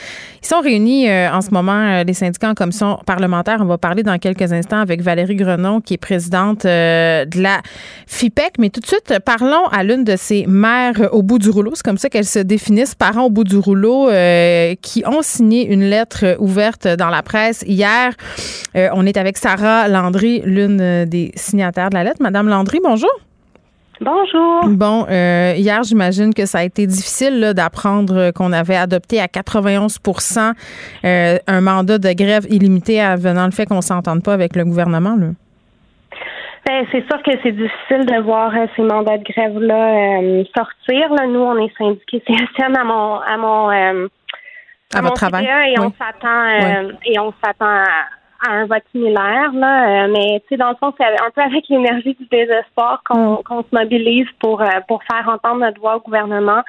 Ils 0.42 0.46
sont 0.46 0.60
réunis 0.60 1.08
euh, 1.08 1.30
en 1.32 1.40
ce 1.40 1.50
moment, 1.50 2.02
les 2.02 2.12
syndicats 2.12 2.50
en 2.50 2.54
commission 2.54 2.98
parlementaire. 3.06 3.58
On 3.60 3.66
va 3.66 3.78
parler 3.78 4.02
dans 4.02 4.18
quelques 4.18 4.52
instants 4.52 4.80
avec 4.80 5.00
Valérie 5.02 5.36
Grenon, 5.36 5.80
qui 5.80 5.94
est 5.94 5.98
présidente 5.98 6.64
de 6.64 7.42
la 7.42 7.60
FIPEC. 8.06 8.54
Mais 8.58 8.70
tout 8.70 8.80
de 8.80 8.86
suite, 8.86 9.18
parlons 9.24 9.66
à 9.70 9.82
l'une 9.82 10.04
de 10.04 10.16
ces 10.16 10.46
mères 10.46 11.08
au 11.12 11.22
bout 11.22 11.38
du 11.38 11.50
rouleau. 11.50 11.72
C'est 11.74 11.84
comme 11.84 11.98
ça 11.98 12.08
qu'elles 12.08 12.24
se 12.24 12.38
définissent, 12.38 12.94
parents 12.94 13.24
au 13.24 13.30
bout 13.30 13.44
du 13.44 13.56
rouleau, 13.56 14.08
qui 14.82 15.02
ont 15.06 15.22
signé 15.22 15.66
une 15.66 15.84
lettre 15.84 16.36
ouverte 16.38 16.86
dans 16.86 17.10
la 17.10 17.22
presse 17.22 17.64
hier. 17.66 18.12
On 18.74 19.06
est 19.06 19.16
avec 19.16 19.38
Sarah 19.38 19.88
Landry, 19.88 20.17
l'une 20.20 20.80
euh, 20.80 21.06
des 21.06 21.32
signataires 21.34 21.90
de 21.90 21.94
la 21.94 22.04
lettre. 22.04 22.20
Madame 22.20 22.48
Landry, 22.48 22.80
bonjour. 22.82 23.10
Bonjour. 24.00 24.68
Bon, 24.68 25.06
euh, 25.10 25.54
hier, 25.56 25.82
j'imagine 25.82 26.32
que 26.32 26.46
ça 26.46 26.58
a 26.58 26.62
été 26.62 26.86
difficile 26.86 27.52
d'apprendre 27.54 28.16
euh, 28.16 28.32
qu'on 28.32 28.52
avait 28.52 28.76
adopté 28.76 29.20
à 29.20 29.26
91% 29.26 30.52
euh, 31.04 31.38
un 31.46 31.60
mandat 31.60 31.98
de 31.98 32.12
grève 32.12 32.46
illimité 32.48 33.00
à 33.00 33.16
venant 33.16 33.46
le 33.46 33.50
fait 33.50 33.66
qu'on 33.66 33.80
s'entende 33.80 34.22
pas 34.22 34.34
avec 34.34 34.54
le 34.54 34.64
gouvernement. 34.64 35.16
Là. 35.16 35.26
Ben, 36.66 36.86
c'est 36.92 37.04
sûr 37.08 37.22
que 37.22 37.32
c'est 37.42 37.52
difficile 37.52 38.06
de 38.06 38.22
voir 38.22 38.54
euh, 38.54 38.66
ces 38.76 38.82
mandats 38.82 39.18
de 39.18 39.24
grève-là 39.24 40.44
sortir. 40.56 41.12
Là. 41.14 41.26
Nous, 41.26 41.40
on 41.40 41.58
est 41.58 41.76
syndiqués 41.76 42.20
CSN 42.20 42.76
à 42.76 42.84
mon 42.84 43.14
à 43.16 43.36
mon 43.36 44.08
à, 44.94 45.00
votre 45.02 45.14
travail. 45.14 45.44
et 45.44 45.80
on 45.80 45.92
s'attend 45.98 46.88
et 47.04 47.18
on 47.18 47.32
s'attend 47.44 47.82
à, 48.46 48.52
un 48.52 48.66
vote 48.66 48.82
similaire. 48.92 49.52
Là. 49.52 50.08
mais 50.08 50.40
tu 50.40 50.48
sais, 50.48 50.56
dans 50.56 50.70
le 50.70 50.76
fond, 50.76 50.92
c'est 50.96 51.04
un 51.04 51.30
peu 51.34 51.42
avec 51.42 51.68
l'énergie 51.68 52.14
du 52.14 52.26
désespoir 52.26 53.02
qu'on 53.04 53.34
mm. 53.34 53.42
qu'on 53.44 53.62
se 53.62 53.68
mobilise 53.72 54.28
pour 54.40 54.62
pour 54.86 55.02
faire 55.04 55.28
entendre 55.28 55.60
notre 55.60 55.80
voix 55.80 55.96
au 55.96 56.00
gouvernement. 56.00 56.62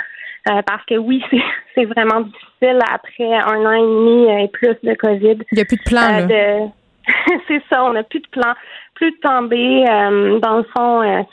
parce 0.46 0.86
que 0.86 0.96
oui, 0.96 1.24
c'est 1.76 1.86
vraiment 1.86 2.22
difficile 2.22 2.80
après 2.92 3.34
un 3.34 3.66
an 3.66 3.74
et 3.74 3.82
demi 3.82 4.44
et 4.44 4.48
plus 4.48 4.76
de 4.84 4.94
COVID. 4.94 5.38
Il 5.52 5.56
n'y 5.56 5.62
a 5.62 5.66
plus 5.66 5.78
de 5.78 5.84
plan. 5.84 6.28
là. 6.28 6.68
c'est 7.48 7.62
ça, 7.72 7.84
on 7.84 7.94
n'a 7.94 8.04
plus 8.04 8.20
de 8.20 8.28
plan 8.28 8.54
plus 9.00 9.12
de 9.12 9.18
tomber. 9.18 9.86
Euh, 9.90 10.40
dans 10.40 10.58
le 10.58 10.66
fond, 10.76 11.02
euh, 11.02 11.24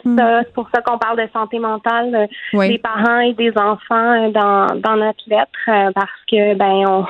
c'est 0.43 0.53
pour 0.55 0.69
ça 0.73 0.81
qu'on 0.83 0.99
parle 0.99 1.19
de 1.19 1.29
santé 1.33 1.59
mentale 1.59 2.29
euh, 2.55 2.69
des 2.69 2.79
parents 2.79 3.19
et 3.19 3.35
des 3.35 3.53
enfants 3.57 4.31
dans, 4.31 4.67
dans 4.77 4.97
notre 4.97 5.25
lettre, 5.27 5.93
parce 5.93 6.25
que 6.31 6.55
ben 6.55 6.85
on 6.89 7.07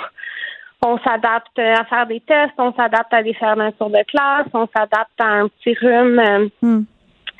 on 0.84 0.98
s'adapte 0.98 1.58
à 1.58 1.84
faire 1.84 2.06
des 2.06 2.20
tests, 2.20 2.54
on 2.58 2.72
s'adapte 2.74 3.12
à 3.12 3.22
des 3.22 3.34
fermetures 3.34 3.90
de 3.90 4.02
classe, 4.06 4.46
on 4.52 4.68
s'adapte 4.74 5.20
à 5.20 5.26
un 5.26 5.48
petit 5.48 5.74
rhume. 5.74 6.50
Hmm. 6.62 6.82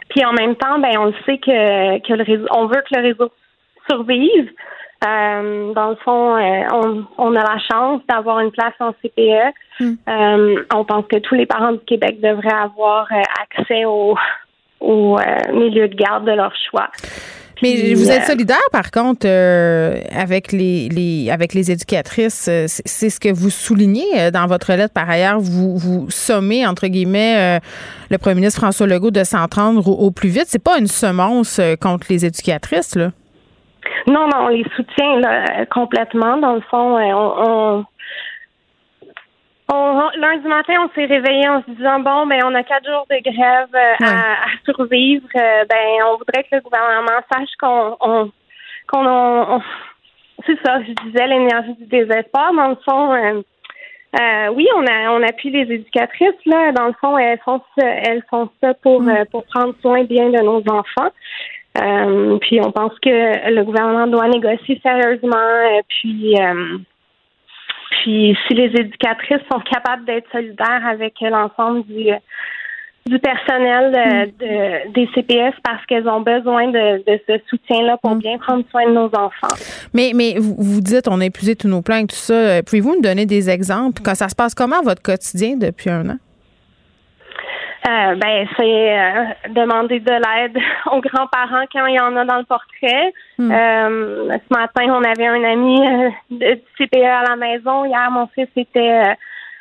Puis 0.09 0.25
en 0.25 0.33
même 0.33 0.55
temps, 0.57 0.79
ben 0.79 0.96
on 0.99 1.07
le 1.07 1.14
sait 1.25 1.38
que, 1.38 1.99
que 2.01 2.12
le 2.14 2.22
réseau, 2.22 2.46
on 2.53 2.66
veut 2.66 2.83
que 2.88 2.96
le 2.96 3.03
réseau 3.03 3.31
survive. 3.88 4.51
Euh, 5.07 5.75
dans 5.75 5.90
le 5.90 5.96
fond, 5.96 6.37
euh, 6.37 7.05
on, 7.18 7.35
a 7.35 7.42
la 7.42 7.59
chance 7.70 8.01
d'avoir 8.09 8.40
une 8.40 8.51
place 8.51 8.72
en 8.81 8.92
CPE. 9.03 9.53
Hmm. 9.79 9.94
Euh, 10.09 10.64
on 10.75 10.85
pense 10.85 11.07
que 11.07 11.18
tous 11.18 11.35
les 11.35 11.46
parents 11.46 11.72
du 11.72 11.81
Québec 11.81 12.20
devraient 12.20 12.49
avoir 12.49 13.07
accès 13.42 13.85
au, 13.85 14.16
au 14.81 15.18
milieu 15.53 15.88
de 15.88 15.94
garde 15.94 16.25
de 16.25 16.33
leur 16.33 16.55
choix. 16.70 16.88
Mais 17.62 17.95
vous 17.95 18.11
êtes 18.11 18.25
solidaire, 18.25 18.59
par 18.73 18.90
contre, 18.90 19.27
avec 19.27 20.53
les, 20.53 20.88
les, 20.88 21.31
avec 21.31 21.55
les 21.55 21.71
éducatrices. 21.71 22.51
C'est 22.66 23.11
ce 23.11 23.19
que 23.19 23.33
vous 23.33 23.51
soulignez 23.51 24.31
dans 24.31 24.47
votre 24.47 24.73
lettre. 24.73 24.92
Par 24.92 25.09
ailleurs, 25.09 25.40
vous, 25.40 25.77
vous 25.77 26.11
sommez, 26.11 26.66
entre 26.66 26.87
guillemets, 26.87 27.61
le 28.11 28.19
premier 28.19 28.37
ministre 28.37 28.61
François 28.61 28.87
Legault 28.87 29.11
de 29.11 29.25
s'entendre 29.25 29.88
au, 29.88 30.07
au, 30.07 30.11
plus 30.11 30.29
vite. 30.29 30.45
C'est 30.49 30.62
pas 30.62 30.79
une 30.79 30.87
semence 30.87 31.61
contre 31.81 32.07
les 32.11 32.27
éducatrices, 32.27 32.95
là? 32.95 33.11
Non, 34.07 34.29
non, 34.29 34.45
on 34.45 34.49
les 34.49 34.64
soutient 34.77 35.19
là, 35.19 35.66
complètement. 35.66 36.37
Dans 36.37 36.55
le 36.55 36.61
fond, 36.62 36.97
euh, 36.97 37.12
on, 37.12 37.85
lundi 39.72 40.46
matin, 40.46 40.74
on 40.85 40.94
s'est 40.94 41.07
réveillé 41.07 41.48
en 41.48 41.62
se 41.62 41.70
disant 41.70 42.00
bon, 42.00 42.26
ben 42.26 42.40
on 42.44 42.55
a 42.55 42.62
quatre 42.62 42.87
jours 42.87 43.07
de 43.11 43.18
grève 43.22 43.68
euh, 43.74 44.05
à, 44.05 44.46
survivre. 44.64 45.29
Euh, 45.35 45.64
ben 45.68 46.05
on 46.07 46.16
voudrait 46.18 46.44
que 46.44 46.57
le 46.57 46.61
gouvernement 46.61 47.20
sache 47.33 47.50
qu'on 47.61 47.96
on, 48.00 48.31
qu'on 48.87 49.62
c'est 50.46 50.59
ça, 50.64 50.81
je 50.83 50.92
disais 51.09 51.26
l'énergie 51.26 51.74
du 51.74 51.87
désespoir. 51.87 52.52
Dans 52.55 52.68
le 52.68 52.79
fond, 52.85 53.42
oui, 54.55 54.68
on 54.76 54.87
a 54.87 55.11
on 55.11 55.22
appuie 55.22 55.50
les 55.50 55.74
éducatrices 55.74 56.44
là. 56.46 56.72
Dans 56.72 56.87
le 56.87 56.94
fond, 57.00 57.18
elles 57.18 57.40
font 57.44 57.61
ça, 57.79 57.87
elles 57.87 58.22
font 58.31 58.48
ça 58.62 58.74
pour 58.74 59.02
mm. 59.02 59.26
pour 59.33 59.44
prendre 59.46 59.74
soin 59.83 60.05
bien 60.05 60.31
de 60.31 60.42
nos 60.42 60.62
enfants. 60.68 61.11
Euh, 61.83 62.38
puis 62.38 62.61
on 62.61 62.70
pense 62.70 62.98
que 63.00 63.50
le 63.50 63.64
gouvernement 63.64 64.07
doit 64.07 64.29
négocier 64.29 64.81
sérieusement. 64.83 65.37
Euh, 65.37 65.81
puis, 65.88 66.35
euh, 66.40 66.79
puis 67.90 68.37
si 68.46 68.55
les 68.55 68.70
éducatrices 68.81 69.42
sont 69.51 69.61
capables 69.61 70.05
d'être 70.05 70.31
solidaires 70.33 70.87
avec 70.87 71.14
l'ensemble 71.20 71.85
du 71.87 72.11
du 73.07 73.20
personnel 73.20 73.92
de, 74.38 74.92
des 74.92 75.09
CPS 75.14 75.55
parce 75.62 75.85
qu'elles 75.87 76.09
ont 76.09 76.20
besoin 76.20 76.68
de, 76.68 77.03
ce 77.07 77.38
soutien-là 77.49 77.99
pour 78.03 78.16
mm. 78.16 78.18
bien 78.18 78.38
prendre 78.38 78.64
soin 78.70 78.87
de 78.87 78.94
nos 78.94 79.07
enfants. 79.07 79.55
Mais, 79.94 80.11
mais 80.14 80.35
vous, 80.38 80.57
vous 80.59 80.81
dites, 80.81 81.07
on 81.09 81.20
a 81.20 81.27
épuisé 81.27 81.55
tous 81.55 81.68
nos 81.68 81.83
plans 81.83 81.99
et 81.99 82.07
tout 82.07 82.16
ça. 82.16 82.62
Pouvez-vous 82.64 82.96
nous 82.96 83.03
donner 83.03 83.25
des 83.25 83.49
exemples? 83.49 84.03
Quand 84.05 84.14
ça 84.14 84.29
se 84.29 84.35
passe 84.35 84.55
comment 84.55 84.83
votre 84.83 85.03
quotidien 85.03 85.57
depuis 85.57 85.90
un 85.90 86.11
an? 86.11 86.16
Euh, 87.87 88.16
ben, 88.16 88.46
c'est 88.57 88.99
euh, 88.99 89.25
demander 89.55 90.01
de 90.01 90.11
l'aide 90.11 90.57
aux 90.92 91.01
grands-parents 91.01 91.66
quand 91.72 91.87
il 91.87 91.94
y 91.94 92.01
en 92.01 92.16
a 92.16 92.25
dans 92.25 92.38
le 92.38 92.44
portrait. 92.44 93.12
Hmm. 93.38 93.51
Euh, 93.51 94.38
ce 94.38 94.55
matin, 94.55 94.87
on 94.88 95.05
avait 95.05 95.27
un 95.27 95.44
ami 95.44 95.81
de 96.31 96.59
CPE 96.79 97.05
à 97.05 97.22
la 97.29 97.37
maison. 97.37 97.85
Hier, 97.85 98.11
mon 98.11 98.27
fils 98.29 98.49
était 98.57 99.03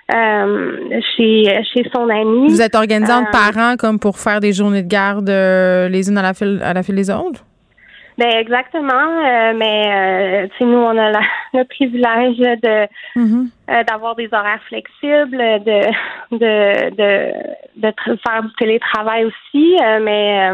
chez 0.10 1.64
chez 1.74 1.90
son 1.94 2.10
ami. 2.10 2.48
Vous 2.48 2.62
êtes 2.62 2.76
organisant 2.76 3.22
de 3.22 3.32
parents 3.32 3.76
comme 3.78 4.00
pour 4.00 4.18
faire 4.18 4.40
des 4.40 4.54
journées 4.54 4.84
de 4.84 4.88
garde 4.88 5.30
les 5.30 6.10
unes 6.10 6.18
à 6.18 6.24
la 6.24 6.34
file 6.34 6.62
à 6.64 6.74
la 6.74 6.82
file 6.82 6.96
des 6.96 7.12
autres? 7.12 7.44
Ben 8.18 8.30
exactement, 8.30 8.94
euh, 8.94 9.54
mais 9.56 10.48
euh, 10.48 10.66
nous 10.66 10.78
on 10.78 10.98
a 10.98 11.12
le 11.54 11.64
privilège 11.66 12.38
de 12.38 12.88
mm-hmm. 13.18 13.50
euh, 13.70 13.84
d'avoir 13.84 14.16
des 14.16 14.30
horaires 14.32 14.64
flexibles, 14.70 15.38
de 15.38 15.82
de 16.32 16.90
de, 16.92 17.32
de 17.76 17.94
faire 18.26 18.44
du 18.44 18.54
télétravail 18.58 19.26
aussi, 19.26 19.78
euh, 19.82 20.00
mais 20.02 20.50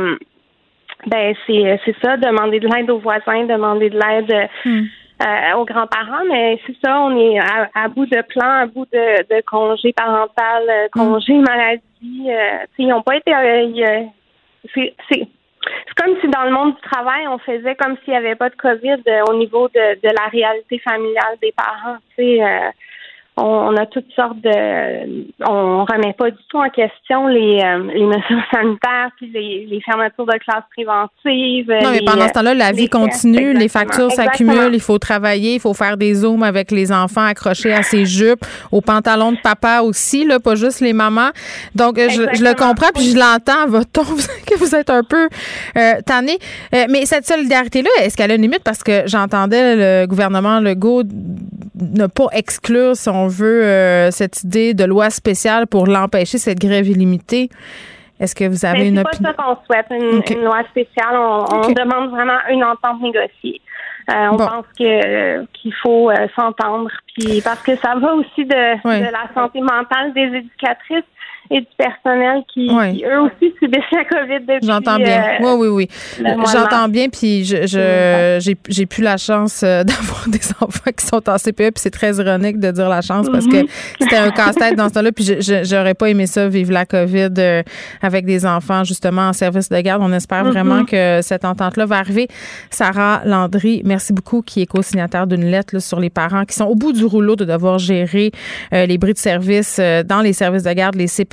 ben 1.06 1.36
c'est 1.46 1.80
c'est 1.86 1.96
ça, 2.04 2.18
demander 2.18 2.60
de 2.60 2.68
l'aide 2.68 2.90
aux 2.90 2.98
voisins, 2.98 3.46
demander 3.46 3.92
de 3.92 4.00
l'aide 4.00 4.50
mm. 4.66 5.56
aux 5.56 5.66
grands-parents, 5.66 6.26
mais 6.28 6.60
c'est 6.66 6.76
ça, 6.84 7.00
on 7.00 7.16
est 7.16 7.38
à, 7.76 7.88
bout 7.90 8.08
de 8.08 8.24
plan, 8.28 8.50
à 8.50 8.66
bout 8.66 8.88
de, 8.92 9.36
de 9.36 9.42
congé 9.46 9.94
parental, 9.94 10.64
congé 10.92 11.34
mm. 11.34 11.44
maladie, 11.44 12.28
ils 12.80 12.88
n'ont 12.88 13.04
pas 13.04 13.18
été 13.18 13.34
c'est 14.74 15.28
c'est 15.64 16.04
comme 16.04 16.20
si 16.20 16.28
dans 16.28 16.44
le 16.44 16.52
monde 16.52 16.76
du 16.76 16.82
travail, 16.82 17.28
on 17.28 17.38
faisait 17.38 17.76
comme 17.76 17.96
s'il 18.04 18.14
n'y 18.14 18.18
avait 18.18 18.36
pas 18.36 18.50
de 18.50 18.56
COVID 18.56 19.02
euh, 19.08 19.24
au 19.30 19.36
niveau 19.36 19.68
de, 19.70 19.96
de 20.02 20.16
la 20.16 20.28
réalité 20.28 20.80
familiale 20.80 21.38
des 21.42 21.52
parents. 21.52 21.98
Tu 22.18 22.24
sais, 22.24 22.44
euh, 23.42 23.44
on, 23.44 23.76
a 23.78 23.86
toutes 23.86 24.12
sortes 24.16 24.40
de. 24.42 25.32
On 25.48 25.86
remet 25.86 26.14
pas 26.14 26.30
du 26.30 26.38
tout 26.50 26.58
en 26.58 26.70
question 26.70 27.28
les, 27.28 27.62
euh, 27.64 27.92
les 27.94 28.06
mesures 28.06 28.44
sanitaires 28.54 29.12
puis 29.18 29.32
les, 29.34 29.66
les, 29.70 29.82
fermetures 29.82 30.26
de 30.26 30.38
classes 30.40 30.64
préventives. 30.76 31.70
Non, 31.70 31.92
mais 31.92 32.02
pendant 32.06 32.28
ce 32.28 32.34
temps-là, 32.34 32.54
la 32.54 32.72
vie 32.72 32.90
continue, 32.90 33.54
les 33.54 33.70
factures 33.70 34.12
s'accumulent, 34.12 34.74
il 34.74 34.82
faut 34.82 34.98
travailler, 34.98 35.56
il 35.56 35.60
faut 35.60 35.74
faire 35.74 35.98
des 35.98 36.14
zooms 36.14 36.44
avec 36.44 36.72
les 36.72 36.92
enfants 36.92 37.26
accrochés 37.26 37.74
à 37.74 37.84
ses 37.84 38.06
jupes, 38.06 38.44
aux 38.72 38.82
pantalons 38.82 39.32
de 39.32 39.40
papa 39.42 39.82
aussi, 39.82 40.26
là, 40.26 40.40
pas 40.40 40.56
juste 40.56 40.82
les 40.82 40.94
mamans. 40.94 41.30
Donc, 41.76 41.98
je, 41.98 42.44
le 42.44 42.56
comprends 42.56 42.92
puis 42.94 43.12
je 43.12 43.18
l'entends, 43.18 43.68
votre 43.68 43.92
ton, 43.92 44.04
que 44.48 44.58
vous 44.58 44.76
êtes 44.76 44.90
un 44.90 45.04
peu 45.04 45.30
euh, 45.78 45.94
tanné. 46.06 46.38
mais 46.72 47.06
cette 47.06 47.26
solidarité-là, 47.28 47.90
est-ce 48.02 48.18
qu'elle 48.18 48.32
a 48.32 48.36
une 48.36 48.42
limite? 48.42 48.64
Parce 48.64 48.84
que 48.84 49.04
j'entendais 49.06 50.02
le 50.02 50.08
gouvernement 50.08 50.60
Legault 50.60 51.04
ne 51.76 52.08
pas 52.08 52.28
exclure 52.34 52.96
son 52.96 53.22
on 53.22 53.28
veut 53.32 53.64
euh, 53.64 54.12
cette 54.12 54.44
idée 54.44 54.74
de 54.74 54.84
loi 54.84 55.10
spéciale 55.10 55.68
pour 55.68 55.88
l'empêcher, 55.88 56.38
cette 56.38 56.60
grève 56.60 56.88
illimitée. 56.88 57.50
Est-ce 58.20 58.36
que 58.36 58.48
vous 58.48 58.66
avez 58.66 58.88
une 58.88 59.00
opinion? 59.00 59.12
C'est 59.14 59.36
pas 59.36 59.44
ça 59.44 59.56
qu'on 59.56 59.58
souhaite, 59.66 59.88
une, 59.90 60.44
loi 60.44 60.62
spéciale. 60.70 61.16
On, 61.16 61.72
demande 61.72 62.12
vraiment 62.12 62.38
une 62.50 62.64
entente 62.64 63.02
négociée. 63.02 63.62
Euh, 64.12 64.28
on 64.32 64.38
pense 64.38 64.66
que 64.78 65.46
qu'il 65.54 65.74
faut 65.82 66.10
euh, 66.10 66.28
s'entendre, 66.36 66.90
puis 67.16 67.42
parce 67.42 67.62
que 67.64 67.76
ça 67.78 67.96
va 67.96 68.14
aussi 68.14 68.46
de, 68.46 68.76
de 68.84 69.12
la 69.12 69.34
santé 69.34 69.62
mentale 69.62 70.14
des 70.14 70.38
éducatrices 70.38 71.04
et 71.50 71.60
du 71.60 71.68
personnel 71.78 72.44
qui, 72.54 72.68
eux 72.70 73.22
aussi 73.22 73.54
subissent 73.60 73.82
la 73.92 74.06
COVID 74.06 74.40
depuis. 74.40 74.68
J'entends 74.68 74.96
bien. 74.96 75.22
Euh, 75.22 75.56
oui, 75.58 75.68
oui, 75.68 75.88
oui. 76.22 76.36
J'entends 76.52 76.88
bien, 76.88 77.10
puis 77.10 77.44
je, 77.44 77.68
je 77.68 78.56
j'ai 78.70 78.86
plus 78.86 79.04
la 79.04 79.18
chance 79.18 79.62
euh, 79.64 79.84
d'avoir 79.84 80.30
des 80.30 80.40
enfants 80.62 80.92
qui 80.96 81.06
sont 81.06 81.30
en 81.30 81.38
CPE, 81.38 81.56
puis 81.56 81.74
c'est 81.76 81.92
très 81.92 82.16
ironique 82.16 82.58
de 82.60 82.72
dire 82.72 82.88
la 82.88 83.02
chance 83.02 83.28
parce 83.30 83.48
que 83.48 83.64
mhm. 83.64 83.68
c'était 84.00 84.18
un 84.18 84.32
casse-tête 84.32 84.76
dans 84.76 84.88
ce 84.88 84.94
temps-là, 84.94 85.12
puis 85.12 85.26
j'aurais 85.64 85.94
pas 85.94 86.10
aimé 86.10 86.26
ça, 86.26 86.48
vivre 86.48 86.72
la 86.72 86.86
COVID 86.86 87.34
euh, 87.38 87.64
avec 88.02 88.26
des 88.26 88.46
enfants 88.46 88.86
justement 88.86 89.30
en 89.30 89.34
service 89.34 89.68
de 89.68 89.80
garde. 89.82 90.02
On 90.02 90.14
espère 90.14 90.46
vraiment 90.46 90.80
mhm. 90.80 90.86
que 90.86 91.20
cette 91.22 91.44
entente-là 91.44 91.86
va 91.86 91.98
arriver. 91.98 92.28
Sarah 92.70 93.22
Landry, 93.26 93.82
merci 93.84 94.14
beaucoup, 94.14 94.42
qui 94.42 94.62
est 94.62 94.66
co-signataire 94.68 95.28
d'une 95.28 95.46
lettre 95.46 95.80
sur 95.80 96.00
les 96.00 96.10
parents 96.10 96.46
qui 96.46 96.56
sont 96.56 96.66
au 96.66 96.76
bout 96.76 96.94
du 96.94 97.04
rouleau 97.04 97.36
de 97.36 97.44
devoir 97.44 97.78
gérer 97.78 98.32
les 98.72 98.98
bris 98.98 99.14
de 99.14 99.18
service 99.18 99.80
dans 100.06 100.22
les 100.22 100.34
services 100.34 100.64
de 100.64 100.72
garde, 100.72 100.96
les 100.96 101.08
CPE. 101.08 101.31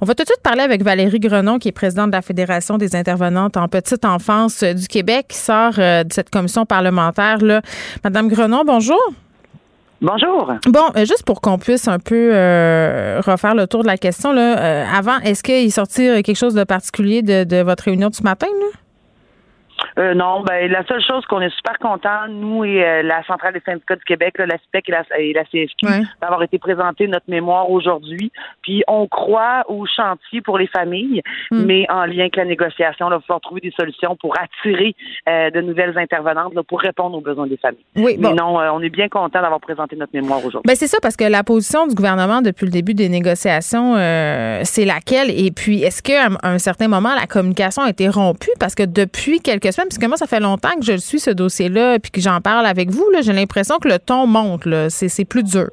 On 0.00 0.06
va 0.06 0.14
tout 0.14 0.22
de 0.22 0.28
suite 0.28 0.42
parler 0.42 0.62
avec 0.62 0.82
Valérie 0.82 1.20
Grenon, 1.20 1.58
qui 1.58 1.68
est 1.68 1.72
présidente 1.72 2.10
de 2.10 2.16
la 2.16 2.22
Fédération 2.22 2.78
des 2.78 2.94
intervenantes 2.94 3.56
en 3.56 3.68
petite 3.68 4.04
enfance 4.04 4.62
du 4.62 4.86
Québec, 4.86 5.26
qui 5.28 5.38
sort 5.38 5.74
euh, 5.78 6.04
de 6.04 6.12
cette 6.12 6.30
commission 6.30 6.66
parlementaire. 6.66 7.38
Là. 7.38 7.62
Madame 8.04 8.28
Grenon, 8.28 8.62
bonjour. 8.64 9.00
Bonjour. 10.00 10.54
Bon, 10.66 10.84
euh, 10.96 11.00
juste 11.00 11.24
pour 11.24 11.40
qu'on 11.40 11.58
puisse 11.58 11.86
un 11.86 11.98
peu 11.98 12.30
euh, 12.32 13.20
refaire 13.24 13.54
le 13.54 13.66
tour 13.66 13.82
de 13.82 13.86
la 13.86 13.98
question, 13.98 14.32
là, 14.32 14.86
avant, 14.96 15.18
est-ce 15.18 15.42
qu'il 15.42 15.70
sortit 15.72 16.22
quelque 16.22 16.36
chose 16.36 16.54
de 16.54 16.64
particulier 16.64 17.22
de, 17.22 17.62
votre 17.62 17.84
réunion 17.84 18.08
de 18.08 18.14
ce 18.14 18.22
matin? 18.22 18.46
Là? 18.46 18.78
Euh, 19.98 20.14
non, 20.14 20.42
ben 20.42 20.70
la 20.70 20.84
seule 20.86 21.02
chose 21.02 21.24
qu'on 21.26 21.40
est 21.40 21.54
super 21.54 21.78
content, 21.78 22.28
nous 22.28 22.64
et 22.64 22.84
euh, 22.84 23.02
la 23.02 23.24
centrale 23.24 23.54
des 23.54 23.62
syndicats 23.64 23.96
du 23.96 24.04
Québec, 24.04 24.34
la 24.38 24.56
SPEC 24.58 24.88
et 24.88 24.92
la, 24.92 25.04
et 25.18 25.32
la 25.32 25.44
CFQ, 25.44 26.06
d'avoir 26.20 26.42
été 26.42 26.58
présenté 26.58 27.06
notre 27.06 27.28
mémoire 27.28 27.70
aujourd'hui. 27.70 28.30
Puis 28.62 28.82
on 28.88 29.06
croit 29.08 29.64
au 29.68 29.86
chantier 29.86 30.40
pour 30.40 30.58
les 30.58 30.66
familles, 30.66 31.22
mm. 31.50 31.64
mais 31.64 31.86
en 31.90 32.04
lien 32.04 32.20
avec 32.20 32.36
la 32.36 32.44
négociation, 32.44 33.08
là, 33.08 33.16
il 33.16 33.20
va 33.20 33.24
falloir 33.26 33.40
trouver 33.40 33.60
des 33.60 33.72
solutions 33.72 34.16
pour 34.16 34.34
attirer 34.38 34.94
euh, 35.28 35.50
de 35.50 35.60
nouvelles 35.60 35.96
intervenantes 35.98 36.54
là, 36.54 36.62
pour 36.62 36.80
répondre 36.80 37.16
aux 37.16 37.20
besoins 37.20 37.46
des 37.46 37.56
familles. 37.56 37.84
Oui, 37.96 38.16
mais 38.18 38.32
non, 38.32 38.56
on 38.56 38.80
est 38.80 38.90
bien 38.90 39.08
content 39.08 39.40
d'avoir 39.40 39.60
présenté 39.60 39.96
notre 39.96 40.14
mémoire 40.14 40.38
aujourd'hui. 40.38 40.66
Ben 40.66 40.76
c'est 40.76 40.86
ça 40.86 40.98
parce 41.02 41.16
que 41.16 41.24
la 41.24 41.42
position 41.42 41.86
du 41.86 41.94
gouvernement 41.94 42.42
depuis 42.42 42.66
le 42.66 42.72
début 42.72 42.94
des 42.94 43.08
négociations, 43.08 43.94
c'est 44.64 44.84
laquelle? 44.84 45.30
Et 45.30 45.50
puis 45.50 45.82
est-ce 45.82 46.02
qu'à 46.02 46.28
un 46.42 46.58
certain 46.58 46.88
moment 46.88 47.14
la 47.14 47.26
communication 47.26 47.82
a 47.82 47.90
été 47.90 48.08
rompue? 48.08 48.50
Parce 48.58 48.74
que 48.74 48.82
depuis 48.82 49.40
quelques 49.40 49.69
semaines, 49.72 49.88
puisque 49.88 50.06
moi, 50.06 50.16
ça 50.16 50.26
fait 50.26 50.40
longtemps 50.40 50.74
que 50.76 50.84
je 50.84 50.96
suis, 50.96 51.20
ce 51.20 51.30
dossier-là, 51.30 51.98
puis 51.98 52.10
que 52.10 52.20
j'en 52.20 52.40
parle 52.40 52.66
avec 52.66 52.90
vous, 52.90 53.04
j'ai 53.22 53.32
l'impression 53.32 53.78
que 53.78 53.88
le 53.88 53.98
ton 53.98 54.26
monte, 54.26 54.68
c'est 54.88 55.24
plus 55.24 55.42
dur. 55.42 55.68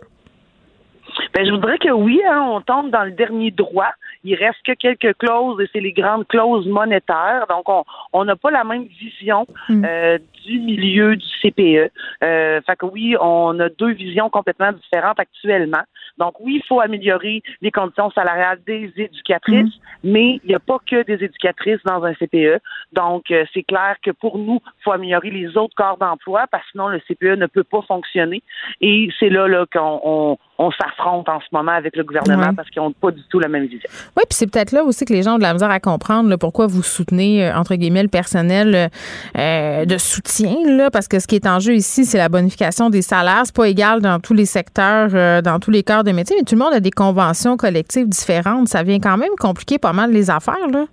Ben, 1.34 1.46
je 1.46 1.52
voudrais 1.52 1.78
que 1.78 1.92
oui, 1.92 2.20
hein, 2.28 2.48
on 2.50 2.62
tombe 2.62 2.90
dans 2.90 3.04
le 3.04 3.12
dernier 3.12 3.52
droit. 3.52 3.92
Il 4.24 4.36
reste 4.36 4.58
que 4.66 4.74
quelques 4.74 5.16
clauses 5.18 5.62
et 5.62 5.70
c'est 5.72 5.80
les 5.80 5.94
grandes 5.94 6.28
clauses 6.28 6.68
monétaires. 6.68 7.46
Donc, 7.48 7.66
on 8.14 8.26
n'a 8.26 8.36
pas 8.36 8.50
la 8.52 8.64
même 8.64 8.86
vision 8.86 9.46
mm. 9.70 9.86
euh, 9.86 10.18
du 10.46 10.60
milieu 10.60 11.16
du 11.16 11.26
CPE. 11.42 11.92
Euh, 12.24 12.62
fait 12.62 12.76
que 12.76 12.86
oui, 12.88 13.16
on 13.22 13.60
a 13.60 13.70
deux 13.70 13.92
visions 13.92 14.30
complètement 14.30 14.72
différentes 14.72 15.20
actuellement. 15.20 15.84
Donc 16.18 16.40
oui, 16.40 16.62
il 16.62 16.68
faut 16.68 16.80
améliorer 16.80 17.44
les 17.62 17.72
conditions 17.72 18.12
salariales 18.12 18.60
des 18.66 18.92
éducatrices, 18.98 19.66
mm. 19.66 20.10
mais 20.12 20.40
il 20.44 20.48
n'y 20.48 20.56
a 20.56 20.60
pas 20.60 20.80
que 20.90 21.04
des 21.04 21.24
éducatrices 21.24 21.80
dans 21.86 22.04
un 22.04 22.14
CPE. 22.14 22.60
Donc 22.94 23.32
euh, 23.32 23.46
c'est 23.54 23.64
clair 23.64 23.96
que 24.04 24.12
pour 24.12 24.38
nous, 24.38 24.60
il 24.64 24.84
faut 24.84 24.92
améliorer 24.92 25.30
les 25.30 25.58
autres 25.58 25.76
corps 25.76 25.98
d'emploi 25.98 26.46
parce 26.52 26.64
que 26.66 26.72
sinon 26.72 26.88
le 26.88 27.00
CPE 27.00 27.38
ne 27.38 27.48
peut 27.48 27.64
pas 27.64 27.82
fonctionner. 27.88 28.42
Et 28.82 29.10
c'est 29.20 29.30
là, 29.30 29.48
là 29.48 29.66
qu'on 29.72 30.38
on 30.60 30.72
s'affronte 30.72 31.30
en 31.30 31.40
ce 31.40 31.46
moment 31.52 31.72
avec 31.72 31.96
le 31.96 32.04
gouvernement 32.04 32.54
parce 32.56 32.70
qu'ils 32.70 32.82
n'ont 32.82 32.92
pas 32.92 33.12
du 33.12 33.22
tout 33.30 33.40
la 33.40 33.48
même 33.48 33.66
vision. 33.66 33.90
Oui, 34.16 34.24
puis 34.28 34.36
c'est 34.36 34.48
peut-être 34.48 34.72
là 34.72 34.84
aussi 34.84 35.06
que 35.06 35.14
les 35.14 35.22
gens 35.22 35.36
ont 35.36 35.38
de 35.38 35.44
la 35.44 35.54
misère 35.54 35.70
à 35.70 35.80
comprendre 35.80 36.36
pourquoi 36.38 36.68
vous 36.68 36.82
soutenez, 36.82 37.46
euh, 37.46 37.56
entre 37.56 37.76
guillemets, 37.76 38.02
le 38.02 38.10
personnel 38.10 38.90
euh, 39.38 39.86
de 39.86 39.98
soutien, 39.98 40.56
là, 40.66 40.90
parce 40.90 41.08
que 41.08 41.20
ce 41.20 41.28
qui 41.28 41.36
est 41.36 41.46
en 41.46 41.60
jeu 41.60 41.76
ici, 41.76 42.06
c'est 42.06 42.18
la 42.18 42.30
bonification 42.30 42.90
des 42.90 43.02
salaires. 43.02 43.44
C'est 43.46 43.56
pas 43.56 43.68
égal 43.68 44.02
dans 44.02 44.20
tous 44.20 44.34
les 44.34 44.46
secteurs, 44.46 45.10
euh, 45.14 45.42
dans 45.42 45.60
tous 45.60 45.72
les 45.72 45.84
corps 45.84 46.04
de 46.08 46.14
métier, 46.14 46.36
mais 46.38 46.44
tout 46.44 46.56
le 46.56 46.64
monde 46.64 46.74
a 46.74 46.80
des 46.80 46.92
conventions 46.92 47.58
collectives 47.58 48.10
différentes. 48.10 48.68
Ça 48.68 48.84
vient 48.84 49.00
quand 49.00 49.18
même 49.18 49.36
compliquer 49.40 49.78
pas 49.78 49.94
mal 49.94 50.12
les 50.12 50.30
affaires, 50.30 50.68
là. 50.72 50.86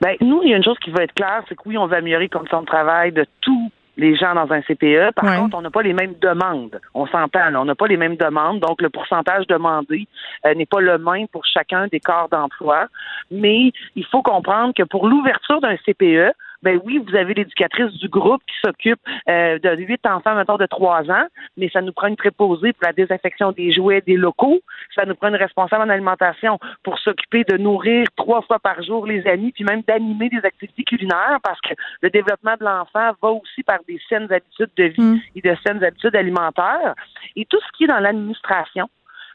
Ben, 0.00 0.16
nous, 0.20 0.40
il 0.42 0.50
y 0.50 0.54
a 0.54 0.56
une 0.56 0.64
chose 0.64 0.78
qui 0.82 0.90
va 0.90 1.02
être 1.02 1.14
claire, 1.14 1.42
c'est 1.48 1.54
que 1.54 1.62
oui, 1.66 1.76
on 1.76 1.86
va 1.86 1.96
améliorer 1.96 2.24
les 2.24 2.28
conditions 2.28 2.62
de 2.62 2.66
travail 2.66 3.12
de 3.12 3.26
tout 3.40 3.70
les 3.98 4.14
gens 4.14 4.34
dans 4.34 4.50
un 4.52 4.62
CPE. 4.62 5.12
Par 5.14 5.36
contre, 5.36 5.56
on 5.56 5.60
n'a 5.60 5.70
pas 5.70 5.82
les 5.82 5.92
mêmes 5.92 6.14
demandes. 6.20 6.80
On 6.94 7.06
s'entend, 7.08 7.52
on 7.56 7.64
n'a 7.64 7.74
pas 7.74 7.88
les 7.88 7.96
mêmes 7.96 8.16
demandes. 8.16 8.60
Donc, 8.60 8.80
le 8.80 8.88
pourcentage 8.88 9.46
demandé 9.48 10.06
euh, 10.46 10.54
n'est 10.54 10.66
pas 10.66 10.80
le 10.80 10.98
même 10.98 11.26
pour 11.28 11.44
chacun 11.44 11.88
des 11.88 11.98
corps 11.98 12.28
d'emploi. 12.30 12.86
Mais 13.32 13.72
il 13.96 14.06
faut 14.06 14.22
comprendre 14.22 14.72
que 14.72 14.84
pour 14.84 15.08
l'ouverture 15.08 15.60
d'un 15.60 15.76
CPE, 15.78 16.32
ben 16.62 16.80
oui, 16.84 16.98
vous 16.98 17.14
avez 17.14 17.34
l'éducatrice 17.34 17.92
du 17.94 18.08
groupe 18.08 18.42
qui 18.46 18.56
s'occupe 18.64 19.00
euh, 19.28 19.58
de 19.58 19.76
huit 19.76 20.04
enfants, 20.06 20.34
maintenant 20.34 20.56
de 20.56 20.66
trois 20.66 21.02
ans, 21.10 21.26
mais 21.56 21.68
ça 21.70 21.80
nous 21.80 21.92
prend 21.92 22.08
une 22.08 22.16
préposée 22.16 22.72
pour 22.72 22.84
la 22.84 22.92
désinfection 22.92 23.52
des 23.52 23.72
jouets 23.72 24.00
des 24.00 24.16
locaux. 24.16 24.60
Ça 24.94 25.04
nous 25.04 25.14
prend 25.14 25.28
une 25.28 25.36
responsable 25.36 25.84
en 25.84 25.88
alimentation 25.88 26.58
pour 26.82 26.98
s'occuper 26.98 27.44
de 27.44 27.56
nourrir 27.56 28.06
trois 28.16 28.42
fois 28.42 28.58
par 28.58 28.82
jour 28.82 29.06
les 29.06 29.26
amis, 29.26 29.52
puis 29.52 29.64
même 29.64 29.82
d'animer 29.86 30.28
des 30.28 30.44
activités 30.44 30.84
culinaires, 30.84 31.38
parce 31.42 31.60
que 31.60 31.74
le 32.02 32.10
développement 32.10 32.54
de 32.58 32.64
l'enfant 32.64 33.12
va 33.22 33.30
aussi 33.30 33.62
par 33.62 33.78
des 33.86 34.00
saines 34.08 34.32
habitudes 34.32 34.70
de 34.76 34.84
vie 34.84 35.00
mm. 35.00 35.20
et 35.36 35.40
de 35.40 35.56
saines 35.64 35.84
habitudes 35.84 36.16
alimentaires. 36.16 36.94
Et 37.36 37.44
tout 37.44 37.60
ce 37.60 37.76
qui 37.76 37.84
est 37.84 37.88
dans 37.88 38.00
l'administration, 38.00 38.88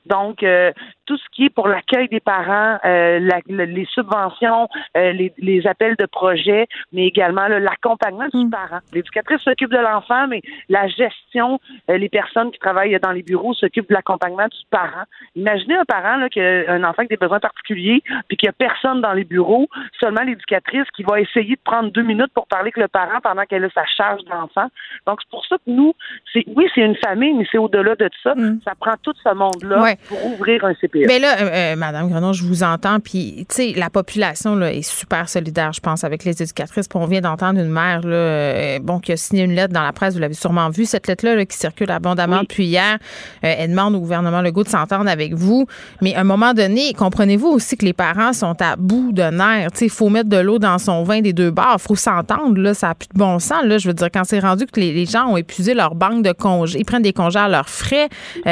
donc, 0.05 0.43
euh, 0.43 0.71
tout 1.05 1.17
ce 1.17 1.23
qui 1.31 1.45
est 1.45 1.49
pour 1.49 1.67
l'accueil 1.67 2.07
des 2.07 2.19
parents, 2.19 2.79
euh, 2.85 3.19
les 3.47 3.85
subventions, 3.85 4.67
euh, 4.97 5.11
les, 5.37 5.67
appels 5.67 5.95
de 5.97 6.05
projet, 6.05 6.67
mais 6.91 7.05
également 7.07 7.47
l'accompagnement 7.47 8.27
du 8.33 8.45
mm. 8.45 8.49
parent. 8.49 8.79
L'éducatrice 8.93 9.41
s'occupe 9.41 9.71
de 9.71 9.77
l'enfant, 9.77 10.27
mais 10.27 10.41
la 10.69 10.87
gestion, 10.87 11.59
les 11.87 12.09
personnes 12.09 12.51
qui 12.51 12.59
travaillent 12.59 12.99
dans 13.01 13.11
les 13.11 13.23
bureaux 13.23 13.53
s'occupent 13.53 13.89
de 13.89 13.93
l'accompagnement 13.93 14.47
du 14.47 14.57
parent. 14.69 15.03
Imaginez 15.35 15.75
un 15.75 15.85
parent 15.85 16.17
là, 16.17 16.29
qui 16.29 16.41
a 16.41 16.71
un 16.71 16.83
enfant 16.83 16.99
avec 16.99 17.09
des 17.09 17.17
besoins 17.17 17.39
particuliers, 17.39 18.01
puis 18.27 18.37
qu'il 18.37 18.47
n'y 18.47 18.49
a 18.49 18.53
personne 18.53 19.01
dans 19.01 19.13
les 19.13 19.23
bureaux, 19.23 19.67
seulement 19.99 20.23
l'éducatrice 20.23 20.89
qui 20.95 21.03
va 21.03 21.19
essayer 21.19 21.55
de 21.55 21.61
prendre 21.63 21.91
deux 21.91 22.03
minutes 22.03 22.31
pour 22.33 22.47
parler 22.47 22.63
avec 22.63 22.77
le 22.77 22.87
parent 22.87 23.19
pendant 23.21 23.43
qu'elle 23.43 23.65
a 23.65 23.69
sa 23.69 23.85
charge 23.85 24.23
d'enfant. 24.25 24.67
Donc, 25.07 25.19
c'est 25.21 25.29
pour 25.29 25.45
ça 25.45 25.57
que 25.57 25.71
nous, 25.71 25.93
c'est 26.31 26.43
oui, 26.55 26.69
c'est 26.73 26.81
une 26.81 26.95
famille, 26.95 27.33
mais 27.33 27.45
c'est 27.51 27.57
au-delà 27.57 27.95
de 27.95 28.09
ça. 28.21 28.35
Mm. 28.35 28.59
Ça 28.65 28.73
prend 28.79 28.93
tout 29.01 29.13
ce 29.23 29.33
monde-là 29.33 29.95
pour 30.07 30.25
ouvrir 30.25 30.65
un 30.65 30.73
CPE. 30.73 30.92
Mais 30.95 31.19
là, 31.19 31.38
euh, 31.39 31.49
euh, 31.51 31.75
Madame 31.75 32.10
Grenon, 32.10 32.34
je 32.34 32.43
vous 32.43 32.63
entends, 32.63 32.99
puis 32.99 33.45
tu 33.49 33.56
sais, 33.56 33.73
la 33.75 33.89
population 33.89 34.56
là, 34.56 34.71
est 34.71 34.82
super 34.82 35.27
solidaire, 35.29 35.73
je 35.73 35.79
pense, 35.79 36.03
avec 36.03 36.23
les 36.23 36.41
éducatrices. 36.41 36.88
Puis 36.88 36.99
on 36.99 37.06
vient 37.06 37.21
d'entendre 37.21 37.60
une 37.60 37.69
mère 37.69 38.01
là, 38.01 38.15
euh, 38.15 38.79
bon, 38.79 38.99
qui 38.99 39.12
a 39.12 39.17
signé 39.17 39.43
une 39.43 39.53
lettre 39.53 39.73
dans 39.73 39.82
la 39.82 39.91
presse, 39.91 40.13
vous 40.13 40.19
l'avez 40.19 40.34
sûrement 40.34 40.69
vu, 40.69 40.86
cette 40.86 41.08
lettre-là 41.08 41.45
qui 41.45 41.58
circule 41.58 41.89
abondamment 41.91 42.41
depuis 42.41 42.65
hier. 42.65 42.97
elle 43.41 43.69
demande 43.69 43.95
au 43.95 43.99
gouvernement 43.99 44.41
Legault 44.41 44.63
de 44.63 44.69
s'entendre 44.69 45.10
avec 45.10 45.34
vous. 45.34 45.65
Mais 46.01 46.15
à 46.15 46.21
un 46.21 46.23
moment 46.23 46.53
donné, 46.53 46.93
comprenez-vous 46.93 47.47
aussi 47.47 47.77
que 47.77 47.86
les 47.86 47.93
parents 47.93 48.34
sont 48.34 48.62
à 48.62 48.75
bout 48.75 49.12
de 49.12 49.23
nerfs? 49.23 49.69
Il 49.82 49.89
faut 49.89 50.10
mettre 50.10 50.29
de 50.29 50.38
l'eau 50.38 50.60
dans 50.60 50.77
son 50.77 51.03
vin 51.03 51.21
des 51.21 51.34
deux. 51.34 51.53
Il 51.56 51.79
faut 51.79 51.95
s'entendre. 51.95 52.60
Là, 52.60 52.73
ça 52.73 52.89
n'a 52.89 52.95
plus 52.95 53.08
de 53.13 53.17
bon 53.17 53.39
sens. 53.39 53.63
Là. 53.63 53.77
Je 53.77 53.88
veux 53.88 53.93
dire, 53.93 54.10
quand 54.13 54.23
c'est 54.23 54.39
rendu 54.39 54.65
que 54.65 54.79
les, 54.79 55.06
gens 55.06 55.27
ont 55.27 55.38
épuisé 55.38 55.73
leur 55.73 55.95
banque 55.95 56.23
de 56.23 56.32
congés, 56.32 56.79
ils 56.79 56.86
prennent 56.86 57.01
des 57.01 57.13
congés 57.13 57.39
à 57.39 57.49
leurs 57.49 57.69
frais, 57.69 58.10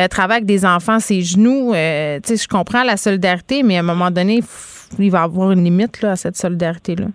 travaillent 0.10 0.38
avec 0.38 0.46
des 0.46 0.66
enfants, 0.66 1.00
ses 1.00 1.22
genoux, 1.22 1.74
euh, 1.74 2.20
je 2.36 2.48
comprends 2.48 2.84
la 2.84 2.98
solidarité, 2.98 3.64
mais 3.64 3.78
à 3.78 3.80
un 3.80 3.84
moment 3.84 4.12
donné, 4.12 4.44
il 5.00 5.12
va 5.12 5.20
y 5.20 5.24
avoir 5.24 5.52
une 5.52 5.64
limite 5.64 6.04
à 6.04 6.16
cette 6.16 6.38
solidarité-là. 6.38 7.08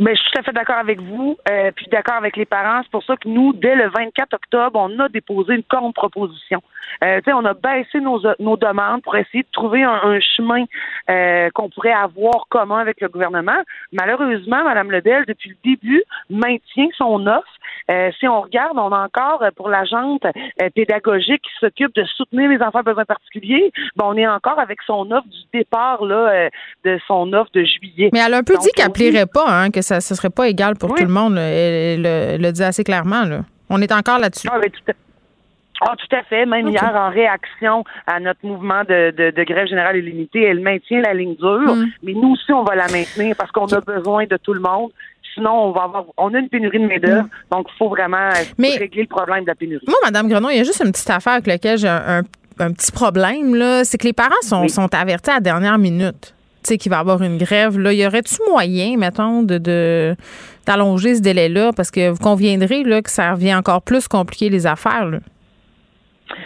Mais 0.00 0.06
ben, 0.06 0.16
je 0.16 0.22
suis 0.22 0.30
tout 0.32 0.38
à 0.40 0.42
fait 0.42 0.52
d'accord 0.52 0.78
avec 0.78 1.00
vous, 1.00 1.36
euh, 1.48 1.70
puis 1.70 1.86
d'accord 1.86 2.16
avec 2.16 2.36
les 2.36 2.46
parents. 2.46 2.80
C'est 2.82 2.90
pour 2.90 3.04
ça 3.04 3.16
que 3.16 3.28
nous, 3.28 3.52
dès 3.52 3.76
le 3.76 3.88
24 3.90 4.34
octobre, 4.34 4.80
on 4.80 4.98
a 4.98 5.08
déposé 5.08 5.54
une 5.54 5.62
contre-proposition. 5.62 6.60
Euh, 7.04 7.20
on 7.28 7.44
a 7.44 7.54
baissé 7.54 8.00
nos, 8.00 8.20
nos 8.40 8.56
demandes 8.56 9.02
pour 9.02 9.16
essayer 9.16 9.44
de 9.44 9.48
trouver 9.52 9.84
un, 9.84 10.18
chemin 10.20 10.64
euh, 11.10 11.48
qu'on 11.54 11.68
pourrait 11.70 11.92
avoir 11.92 12.46
commun 12.48 12.78
avec 12.78 13.00
le 13.00 13.08
gouvernement. 13.08 13.62
Malheureusement, 13.92 14.64
Mme 14.64 14.90
Lebel, 14.90 15.24
depuis 15.26 15.50
le 15.50 15.56
début, 15.64 16.02
maintient 16.28 16.88
son 16.96 17.26
offre. 17.28 17.54
Euh, 17.90 18.10
si 18.18 18.26
on 18.26 18.40
regarde, 18.40 18.78
on 18.78 18.92
a 18.92 19.04
encore 19.04 19.42
euh, 19.42 19.50
pour 19.54 19.68
l'agente 19.68 20.24
euh, 20.24 20.70
pédagogique 20.74 21.42
qui 21.42 21.50
s'occupe 21.60 21.94
de 21.94 22.04
soutenir 22.16 22.48
les 22.48 22.62
enfants 22.62 22.78
à 22.78 22.82
besoins 22.82 23.04
particuliers, 23.04 23.72
ben, 23.96 24.06
on 24.08 24.16
est 24.16 24.26
encore 24.26 24.58
avec 24.58 24.78
son 24.86 25.10
offre 25.10 25.28
du 25.28 25.58
départ 25.58 26.02
là, 26.04 26.48
de 26.84 26.98
son 27.06 27.32
offre 27.32 27.50
de 27.52 27.62
juillet. 27.64 28.10
Mais 28.12 28.20
elle 28.20 28.34
a 28.34 28.38
un 28.38 28.42
peu 28.42 28.56
dit 28.56 28.70
qu'elle 28.74 28.90
plairait 28.90 29.26
pas, 29.26 29.46
hein, 29.48 29.70
que 29.70 29.82
ça 29.84 29.96
ne 29.96 30.00
serait 30.00 30.30
pas 30.30 30.48
égal 30.48 30.74
pour 30.76 30.94
tout 30.94 31.04
le 31.04 31.10
monde. 31.10 31.36
Elle, 31.38 32.02
le, 32.40 32.50
dit 32.50 32.62
assez 32.62 32.84
clairement. 32.84 33.24
Là. 33.24 33.40
On 33.70 33.80
est 33.80 33.92
encore 33.92 34.18
là-dessus. 34.18 34.48
Ah, 34.50 34.58
tout 34.60 34.90
à... 34.90 34.94
Ah, 35.80 35.94
tout 35.98 36.16
à 36.16 36.22
fait. 36.22 36.46
Même 36.46 36.68
hier, 36.68 36.92
en 36.94 37.10
réaction 37.10 37.84
à 38.06 38.20
notre 38.20 38.44
mouvement 38.44 38.84
de, 38.84 39.10
de, 39.10 39.44
grève 39.44 39.66
générale 39.66 39.96
illimitée, 39.96 40.42
elle 40.42 40.60
maintient 40.60 41.00
la 41.02 41.12
ligne 41.12 41.34
dure, 41.34 41.74
mm. 41.74 41.86
mais 42.02 42.14
nous 42.14 42.32
aussi, 42.32 42.52
on 42.52 42.62
va 42.62 42.74
la 42.74 42.86
maintenir 42.88 43.34
parce 43.36 43.50
qu'on 43.50 43.66
a 43.66 43.80
besoin 43.80 44.24
de 44.26 44.36
tout 44.36 44.54
le 44.54 44.60
monde 44.60 44.90
sinon 45.34 45.50
on 45.50 45.72
va 45.72 45.82
avoir 45.82 46.04
on 46.16 46.32
a 46.32 46.38
une 46.38 46.48
pénurie 46.48 46.78
de 46.78 46.86
main-d'œuvre, 46.86 47.24
mm. 47.24 47.30
donc 47.50 47.66
il 47.72 47.76
faut 47.76 47.88
vraiment 47.88 48.30
régler 48.58 49.02
le 49.02 49.08
problème 49.08 49.42
de 49.42 49.48
la 49.48 49.54
pénurie. 49.54 49.84
Moi, 49.86 49.96
Madame 50.04 50.28
Grenon, 50.28 50.50
il 50.50 50.58
y 50.58 50.60
a 50.60 50.64
juste 50.64 50.80
une 50.84 50.92
petite 50.92 51.10
affaire 51.10 51.34
avec 51.34 51.46
laquelle 51.46 51.78
j'ai 51.78 51.88
un, 51.88 52.22
petit 52.72 52.92
problème, 52.92 53.54
là, 53.54 53.84
c'est 53.84 53.98
que 53.98 54.06
les 54.06 54.12
parents 54.12 54.30
sont, 54.42 54.68
sont 54.68 54.94
avertis 54.94 55.30
à 55.30 55.34
la 55.34 55.40
dernière 55.40 55.76
minute. 55.76 56.34
Sais, 56.66 56.78
qu'il 56.78 56.90
va 56.90 56.96
y 56.96 57.00
avoir 57.00 57.22
une 57.22 57.36
grève. 57.36 57.78
Là, 57.78 57.92
y 57.92 58.06
aurait-tu 58.06 58.36
moyen, 58.48 58.96
mettons, 58.96 59.42
de, 59.42 60.16
d'allonger 60.66 61.16
ce 61.16 61.20
délai-là? 61.20 61.72
Parce 61.76 61.90
que 61.90 62.08
vous 62.08 62.18
conviendrez 62.18 62.84
là, 62.84 63.02
que 63.02 63.10
ça 63.10 63.32
revient 63.32 63.54
encore 63.54 63.82
plus 63.82 64.08
compliquer 64.08 64.48
les 64.48 64.66
affaires. 64.66 65.04
Là. 65.04 65.18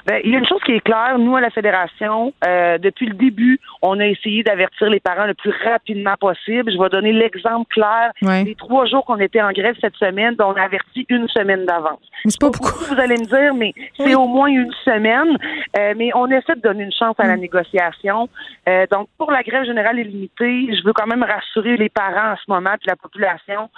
Ben, 0.07 0.21
il 0.25 0.33
y 0.33 0.35
a 0.35 0.38
une 0.38 0.47
chose 0.47 0.61
qui 0.64 0.73
est 0.73 0.81
claire, 0.81 1.19
nous 1.19 1.37
à 1.37 1.41
la 1.41 1.51
fédération, 1.51 2.33
euh, 2.47 2.79
depuis 2.79 3.07
le 3.07 3.14
début, 3.14 3.61
on 3.83 3.99
a 4.01 4.07
essayé 4.07 4.43
d'avertir 4.43 4.88
les 4.91 5.01
parents 5.01 5.27
le 5.27 5.35
plus 5.35 5.53
rapidement 5.64 6.14
possible. 6.19 6.73
Je 6.73 6.79
vais 6.79 6.88
donner 6.88 7.12
l'exemple 7.12 7.67
clair 7.73 8.12
Les 8.23 8.55
trois 8.55 8.87
jours 8.87 9.05
qu'on 9.05 9.19
était 9.19 9.41
en 9.41 9.53
grève 9.53 9.77
cette 9.81 9.97
semaine, 9.97 10.35
on 10.38 10.53
a 10.53 10.62
averti 10.62 11.07
une 11.09 11.29
semaine 11.29 11.64
d'avance. 11.64 12.01
C'est 12.25 12.41
pas 12.41 12.51
beaucoup. 12.51 12.85
Vous 12.88 13.01
allez 13.01 13.17
me 13.17 13.27
dire, 13.27 13.55
mais 13.55 13.73
c'est 13.97 14.14
au 14.14 14.27
moins 14.27 14.49
une 14.49 14.73
semaine. 14.85 15.37
Euh, 15.79 15.95
mais 15.97 16.11
on 16.14 16.27
essaie 16.27 16.55
de 16.57 16.61
donner 16.61 16.85
une 16.85 16.93
chance 16.93 17.14
à 17.19 17.27
la 17.27 17.37
mm. 17.37 17.41
négociation. 17.41 18.29
Euh, 18.69 18.87
donc, 18.91 19.09
pour 19.19 19.31
la 19.31 19.43
grève 19.43 19.64
générale 19.64 19.99
illimitée, 19.99 20.69
je 20.75 20.85
veux 20.85 20.93
quand 20.93 21.07
même 21.07 21.23
rassurer 21.23 21.77
les 21.77 21.88
parents 21.88 22.33
en 22.33 22.37
ce 22.37 22.45
moment, 22.49 22.75
puis 22.79 22.88
la 22.88 22.97
population. 22.97 23.69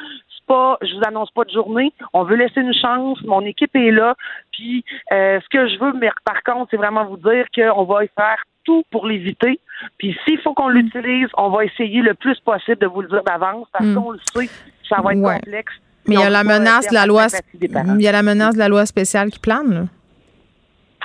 Pas, 0.51 0.79
je 0.83 0.93
vous 0.97 1.03
annonce 1.07 1.31
pas 1.31 1.45
de 1.45 1.51
journée. 1.51 1.93
On 2.13 2.25
veut 2.25 2.37
laisser 2.37 2.61
une 2.61 2.75
chance. 2.75 3.23
Mon 3.25 3.43
équipe 3.43 3.75
est 3.77 3.93
là. 3.93 4.17
Puis, 4.53 4.85
ce 5.11 5.49
que 5.49 5.69
je 5.69 5.79
veux, 5.79 5.93
mais 5.93 6.11
par 6.25 6.43
contre, 6.43 6.69
c'est 6.71 6.77
vraiment 6.77 7.05
vous 7.05 7.19
dire 7.19 7.47
qu'on 7.55 7.85
va 7.85 8.01
faire 8.01 8.43
tout 8.65 8.83
pour 8.91 9.07
l'éviter. 9.07 9.61
Puis 9.99 10.17
s'il 10.25 10.39
faut 10.41 10.55
qu'on 10.55 10.69
l'utilise, 10.69 11.29
on 11.37 11.51
va 11.51 11.65
essayer 11.65 12.03
le 12.03 12.15
plus 12.15 12.39
possible 12.41 12.79
de 12.79 12.87
vous 12.87 13.03
le 13.03 13.09
dire 13.09 13.23
d'avance 13.25 13.67
parce 13.73 13.87
mm. 13.87 13.95
qu'on 13.95 14.11
le 14.11 14.19
sait 14.35 14.51
ça 14.89 15.01
va 15.03 15.13
être 15.13 15.21
Ouais. 15.21 15.37
complexe. 15.37 15.73
Mais 16.09 16.17
il 16.17 16.21
y 16.21 16.25
a 16.25 16.31
la 16.31 16.45
menace 16.45 16.89
de 16.89 16.95
la 16.95 17.07
loi. 17.07 17.27
Il 17.61 18.03
y 18.03 18.09
a 18.09 18.13
la 18.13 18.23
menace 18.23 18.55
de 18.55 18.59
la 18.59 18.69
loi 18.69 18.85
spéciale 18.87 19.31
qui 19.31 19.39
plane, 19.39 19.73
là. 19.73 19.83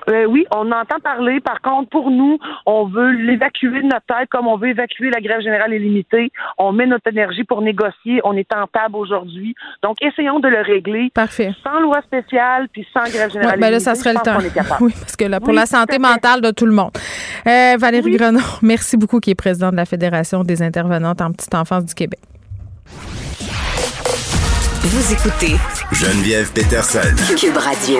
Euh, 0.09 0.25
oui, 0.25 0.45
on 0.53 0.71
entend 0.71 0.99
parler. 1.03 1.39
Par 1.39 1.61
contre, 1.61 1.89
pour 1.89 2.11
nous, 2.11 2.37
on 2.65 2.85
veut 2.85 3.11
l'évacuer 3.11 3.81
de 3.81 3.87
notre 3.87 4.05
tête 4.07 4.29
comme 4.29 4.47
on 4.47 4.57
veut 4.57 4.69
évacuer 4.69 5.09
la 5.09 5.19
grève 5.21 5.41
générale 5.41 5.73
illimitée. 5.73 6.31
On 6.57 6.71
met 6.71 6.85
notre 6.85 7.07
énergie 7.09 7.43
pour 7.43 7.61
négocier. 7.61 8.21
On 8.23 8.33
est 8.33 8.51
en 8.53 8.67
table 8.67 8.95
aujourd'hui. 8.95 9.55
Donc, 9.83 9.97
essayons 10.01 10.39
de 10.39 10.47
le 10.47 10.61
régler 10.61 11.11
Parfait. 11.13 11.53
sans 11.63 11.79
loi 11.79 12.01
spéciale 12.01 12.67
puis 12.71 12.85
sans 12.93 13.03
grève 13.11 13.31
générale 13.31 13.55
Ouais, 13.55 13.61
ben 13.61 13.71
là, 13.71 13.77
illimitée. 13.77 13.79
ça 13.83 13.95
serait 13.95 14.13
le 14.13 14.19
temps. 14.19 14.35
qu'on 14.35 14.41
est 14.45 14.53
capable. 14.53 14.77
Oui, 14.85 14.93
parce 14.99 15.15
que 15.15 15.25
là, 15.25 15.39
pour 15.39 15.49
Oui, 15.49 15.55
la 15.55 15.65
santé 15.65 15.97
mentale 15.99 16.41
de 16.41 16.51
tout 16.51 16.65
le 16.65 16.71
monde. 16.73 16.91
Euh, 17.47 17.75
Valérie 17.77 18.05
Oui. 18.11 18.17
Grenon, 18.17 18.39
merci 18.61 18.97
beaucoup, 18.97 19.19
qui 19.19 19.31
est 19.31 19.35
présidente 19.35 19.71
de 19.71 19.77
la 19.77 19.85
Fédération 19.85 20.43
des 20.43 20.61
intervenantes 20.61 21.21
en 21.21 21.31
petite 21.31 21.53
enfance 21.55 21.85
du 21.85 21.93
Québec. 21.93 22.19
Vous 24.87 25.13
écoutez 25.13 25.55
Geneviève 25.91 26.51
Peterson. 26.53 26.99
Cube 27.37 27.57
Radio. 27.57 27.99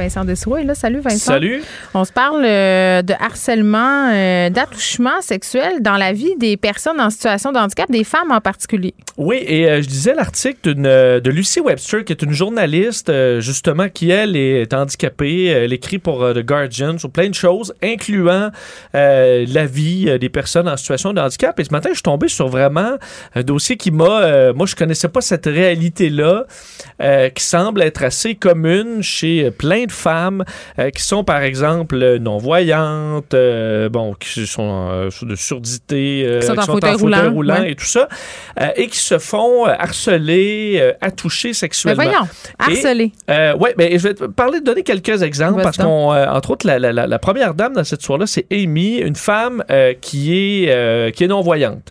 Vincent 0.00 0.24
Dessourou 0.24 0.56
est 0.56 0.64
là. 0.64 0.74
Salut, 0.74 1.00
Vincent. 1.00 1.32
Salut. 1.32 1.62
On 1.92 2.06
se 2.06 2.12
parle 2.12 2.42
euh, 2.42 3.02
de 3.02 3.12
harcèlement, 3.20 4.08
euh, 4.10 4.48
d'attouchement 4.48 5.20
sexuel 5.20 5.82
dans 5.82 5.98
la 5.98 6.14
vie 6.14 6.36
des 6.38 6.56
personnes 6.56 6.98
en 7.02 7.10
situation 7.10 7.52
de 7.52 7.58
handicap, 7.58 7.90
des 7.90 8.04
femmes 8.04 8.30
en 8.30 8.40
particulier. 8.40 8.94
Oui, 9.18 9.44
et 9.46 9.68
euh, 9.68 9.82
je 9.82 9.88
disais 9.88 10.14
l'article 10.14 10.72
euh, 10.86 11.20
de 11.20 11.30
Lucy 11.30 11.60
Webster, 11.60 12.02
qui 12.04 12.14
est 12.14 12.22
une 12.22 12.32
journaliste, 12.32 13.12
justement, 13.40 13.90
qui, 13.90 14.10
elle, 14.10 14.36
est 14.36 14.72
handicapée. 14.72 15.46
Elle 15.46 15.74
écrit 15.74 15.98
pour 15.98 16.20
The 16.32 16.38
Guardian 16.38 16.96
sur 16.96 17.10
plein 17.10 17.28
de 17.28 17.34
choses, 17.34 17.74
incluant 17.82 18.50
la 18.94 19.66
vie 19.66 20.18
des 20.18 20.28
personnes 20.28 20.68
en 20.68 20.76
situation 20.76 21.12
de 21.12 21.20
handicap. 21.20 21.58
Et 21.60 21.64
ce 21.64 21.72
matin, 21.72 21.90
je 21.90 21.96
suis 21.96 22.02
tombé 22.02 22.28
sur 22.28 22.48
vraiment 22.48 22.96
un 23.34 23.42
dossier 23.42 23.76
qui 23.76 23.90
m'a... 23.90 24.52
moi, 24.54 24.66
je 24.66 24.74
connaissais 24.74 25.08
pas 25.08 25.20
cette 25.20 25.46
réalité-là, 25.46 26.46
qui 27.34 27.44
semble 27.44 27.82
être 27.82 28.02
assez 28.02 28.34
commune 28.34 29.02
chez 29.02 29.50
plein 29.50 29.84
de 29.84 29.89
femmes 29.90 30.44
euh, 30.78 30.90
qui 30.90 31.02
sont, 31.02 31.24
par 31.24 31.42
exemple, 31.42 32.18
non-voyantes, 32.18 33.34
euh, 33.34 33.88
bon, 33.88 34.14
qui 34.14 34.46
sont 34.46 34.88
euh, 34.90 35.10
de 35.22 35.34
surdité, 35.34 36.38
Qui 36.40 36.46
sont 36.46 36.58
en 36.58 36.62
fauteuil 36.62 36.94
roulant, 36.94 37.60
ouais. 37.60 37.72
et 37.72 37.74
tout 37.74 37.84
ça, 37.84 38.08
et 38.76 38.86
qui 38.86 38.98
se 38.98 39.18
font 39.18 39.66
harceler, 39.66 40.92
attoucher 41.00 41.48
Mais 41.48 41.54
sexuellement. 41.54 42.02
voyons, 42.02 42.28
harcelé. 42.58 43.12
Euh, 43.30 43.54
oui, 43.60 43.70
mais 43.78 43.98
je 43.98 44.08
vais 44.08 44.14
te 44.14 44.24
parler, 44.24 44.60
donner 44.60 44.82
quelques 44.82 45.22
exemples 45.22 45.62
parce 45.62 45.76
qu'on, 45.76 46.12
entre 46.14 46.50
autres, 46.52 46.66
la, 46.66 46.78
la- 46.78 46.92
la- 46.92 47.06
la 47.06 47.18
première 47.18 47.54
dame 47.54 47.74
dans 47.74 47.84
cette 47.84 48.00
histoire-là, 48.00 48.26
c'est 48.26 48.46
Amy, 48.52 48.96
une 48.98 49.16
femme 49.16 49.64
qui 50.00 50.34
est 50.64 51.14
qui 51.14 51.24
est 51.24 51.28
non 51.28 51.40
voyante. 51.40 51.90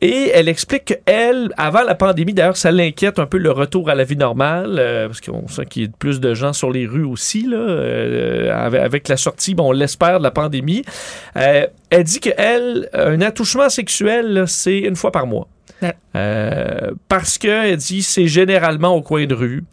Et 0.00 0.30
elle 0.32 0.48
explique 0.48 0.84
qu'elle, 0.84 1.52
avant 1.56 1.82
la 1.82 1.96
pandémie, 1.96 2.32
d'ailleurs, 2.32 2.56
ça 2.56 2.70
l'inquiète 2.70 3.18
un 3.18 3.26
peu 3.26 3.38
le 3.38 3.50
retour 3.50 3.90
à 3.90 3.96
la 3.96 4.04
vie 4.04 4.16
normale, 4.16 4.76
euh, 4.78 5.08
parce 5.08 5.20
qu'on 5.20 5.48
sent 5.48 5.66
qu'il 5.66 5.82
y 5.82 5.86
a 5.86 5.88
plus 5.98 6.20
de 6.20 6.34
gens 6.34 6.52
sur 6.52 6.70
les 6.70 6.86
rues 6.86 7.04
aussi, 7.04 7.46
là, 7.46 7.56
euh, 7.56 8.52
avec, 8.52 9.08
la 9.08 9.16
sortie, 9.16 9.54
bon, 9.54 9.70
on 9.70 9.72
l'espère, 9.72 10.18
de 10.18 10.22
la 10.22 10.30
pandémie. 10.30 10.84
Euh, 11.36 11.66
elle 11.90 12.04
dit 12.04 12.20
qu'elle, 12.20 12.88
un 12.92 13.20
attouchement 13.20 13.68
sexuel, 13.68 14.44
c'est 14.46 14.78
une 14.78 14.96
fois 14.96 15.10
par 15.10 15.26
mois. 15.26 15.48
Euh, 16.16 16.90
parce 17.08 17.38
que 17.38 17.48
elle 17.48 17.76
dit 17.76 18.02
c'est 18.02 18.26
généralement 18.26 18.94
au 18.94 19.02
coin 19.02 19.26
de 19.26 19.34
rue. 19.34 19.64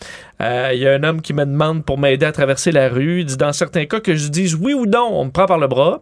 Euh, 0.41 0.71
Il 0.73 0.79
y 0.79 0.87
a 0.87 0.93
un 0.93 1.03
homme 1.03 1.21
qui 1.21 1.33
me 1.33 1.45
demande 1.45 1.83
pour 1.83 1.97
m'aider 1.97 2.25
à 2.25 2.31
traverser 2.31 2.71
la 2.71 2.89
rue. 2.89 3.21
Il 3.21 3.25
dit 3.25 3.37
dans 3.37 3.53
certains 3.53 3.85
cas 3.85 3.99
que 3.99 4.15
je 4.15 4.27
dise 4.27 4.55
oui 4.55 4.73
ou 4.73 4.85
non, 4.85 5.09
on 5.11 5.25
me 5.25 5.31
prend 5.31 5.45
par 5.45 5.57
le 5.57 5.67
bras 5.67 6.01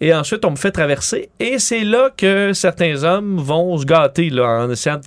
et 0.00 0.12
ensuite 0.14 0.44
on 0.44 0.50
me 0.50 0.56
fait 0.56 0.72
traverser. 0.72 1.30
Et 1.38 1.58
c'est 1.58 1.84
là 1.84 2.10
que 2.16 2.52
certains 2.52 3.04
hommes 3.04 3.36
vont 3.38 3.78
se 3.78 3.84
gâter 3.84 4.30
là, 4.30 4.64
en 4.64 4.70
essayant 4.70 4.96
de 4.96 5.02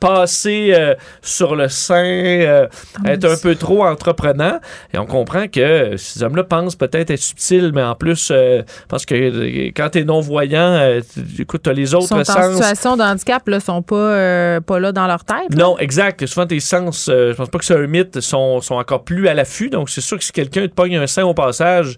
passer 0.00 0.72
euh, 0.74 0.94
sur 1.22 1.56
le 1.56 1.68
sein, 1.68 2.04
euh, 2.04 2.66
être 3.04 3.24
un 3.24 3.36
peu 3.36 3.54
trop 3.54 3.84
entreprenant. 3.84 4.58
Et 4.94 4.98
on 4.98 5.06
comprend 5.06 5.48
que 5.48 5.96
ces 5.96 6.22
hommes-là 6.22 6.44
pensent 6.44 6.76
peut-être 6.76 7.10
être 7.10 7.20
subtils, 7.20 7.72
mais 7.74 7.82
en 7.82 7.94
plus, 7.94 8.30
euh, 8.30 8.62
parce 8.88 9.04
que 9.06 9.68
quand 9.70 9.90
t'es 9.90 10.04
non-voyant, 10.04 11.00
tu- 11.14 11.42
écoute, 11.42 11.62
t'as 11.64 11.72
les 11.72 11.90
Ils 11.90 11.96
autres 11.96 12.08
sont 12.08 12.20
en 12.20 12.24
sens. 12.24 12.52
situation 12.54 12.96
de 12.96 13.02
handicap, 13.02 13.48
là, 13.48 13.60
sont 13.60 13.82
pas, 13.82 14.60
pas 14.60 14.78
là 14.80 14.92
dans 14.92 15.06
leur 15.06 15.24
tête. 15.24 15.36
là. 15.50 15.56
Non, 15.56 15.78
exact. 15.78 16.24
Souvent, 16.26 16.46
tes 16.46 16.60
sens, 16.60 17.06
je 17.08 17.32
pense 17.34 17.48
pas 17.48 17.58
que 17.58 17.64
c'est 17.64 17.74
un 17.76 17.86
mythe, 17.86 18.20
sont, 18.20 18.60
sont 18.60 18.74
encore 18.76 19.04
plus 19.04 19.28
à 19.28 19.34
l'affût. 19.34 19.70
Donc, 19.70 19.90
c'est 19.90 20.00
sûr 20.00 20.18
que 20.18 20.24
si 20.24 20.32
quelqu'un 20.32 20.62
te 20.68 20.72
pogne 20.74 20.96
un 20.96 21.06
sein 21.06 21.24
au 21.24 21.34
passage, 21.34 21.96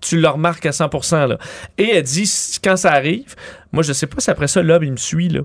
tu 0.00 0.20
le 0.20 0.28
remarques 0.28 0.66
à 0.66 0.70
100% 0.70 1.28
là. 1.28 1.38
Et 1.78 1.90
elle 1.94 2.02
dit, 2.02 2.30
quand 2.62 2.76
ça 2.76 2.92
arrive, 2.92 3.34
moi, 3.72 3.84
je 3.84 3.92
sais 3.92 4.06
pas 4.06 4.16
si 4.18 4.30
après 4.30 4.48
ça, 4.48 4.62
l'homme, 4.62 4.82
il 4.82 4.92
me 4.92 4.96
suit, 4.96 5.28
là. 5.28 5.40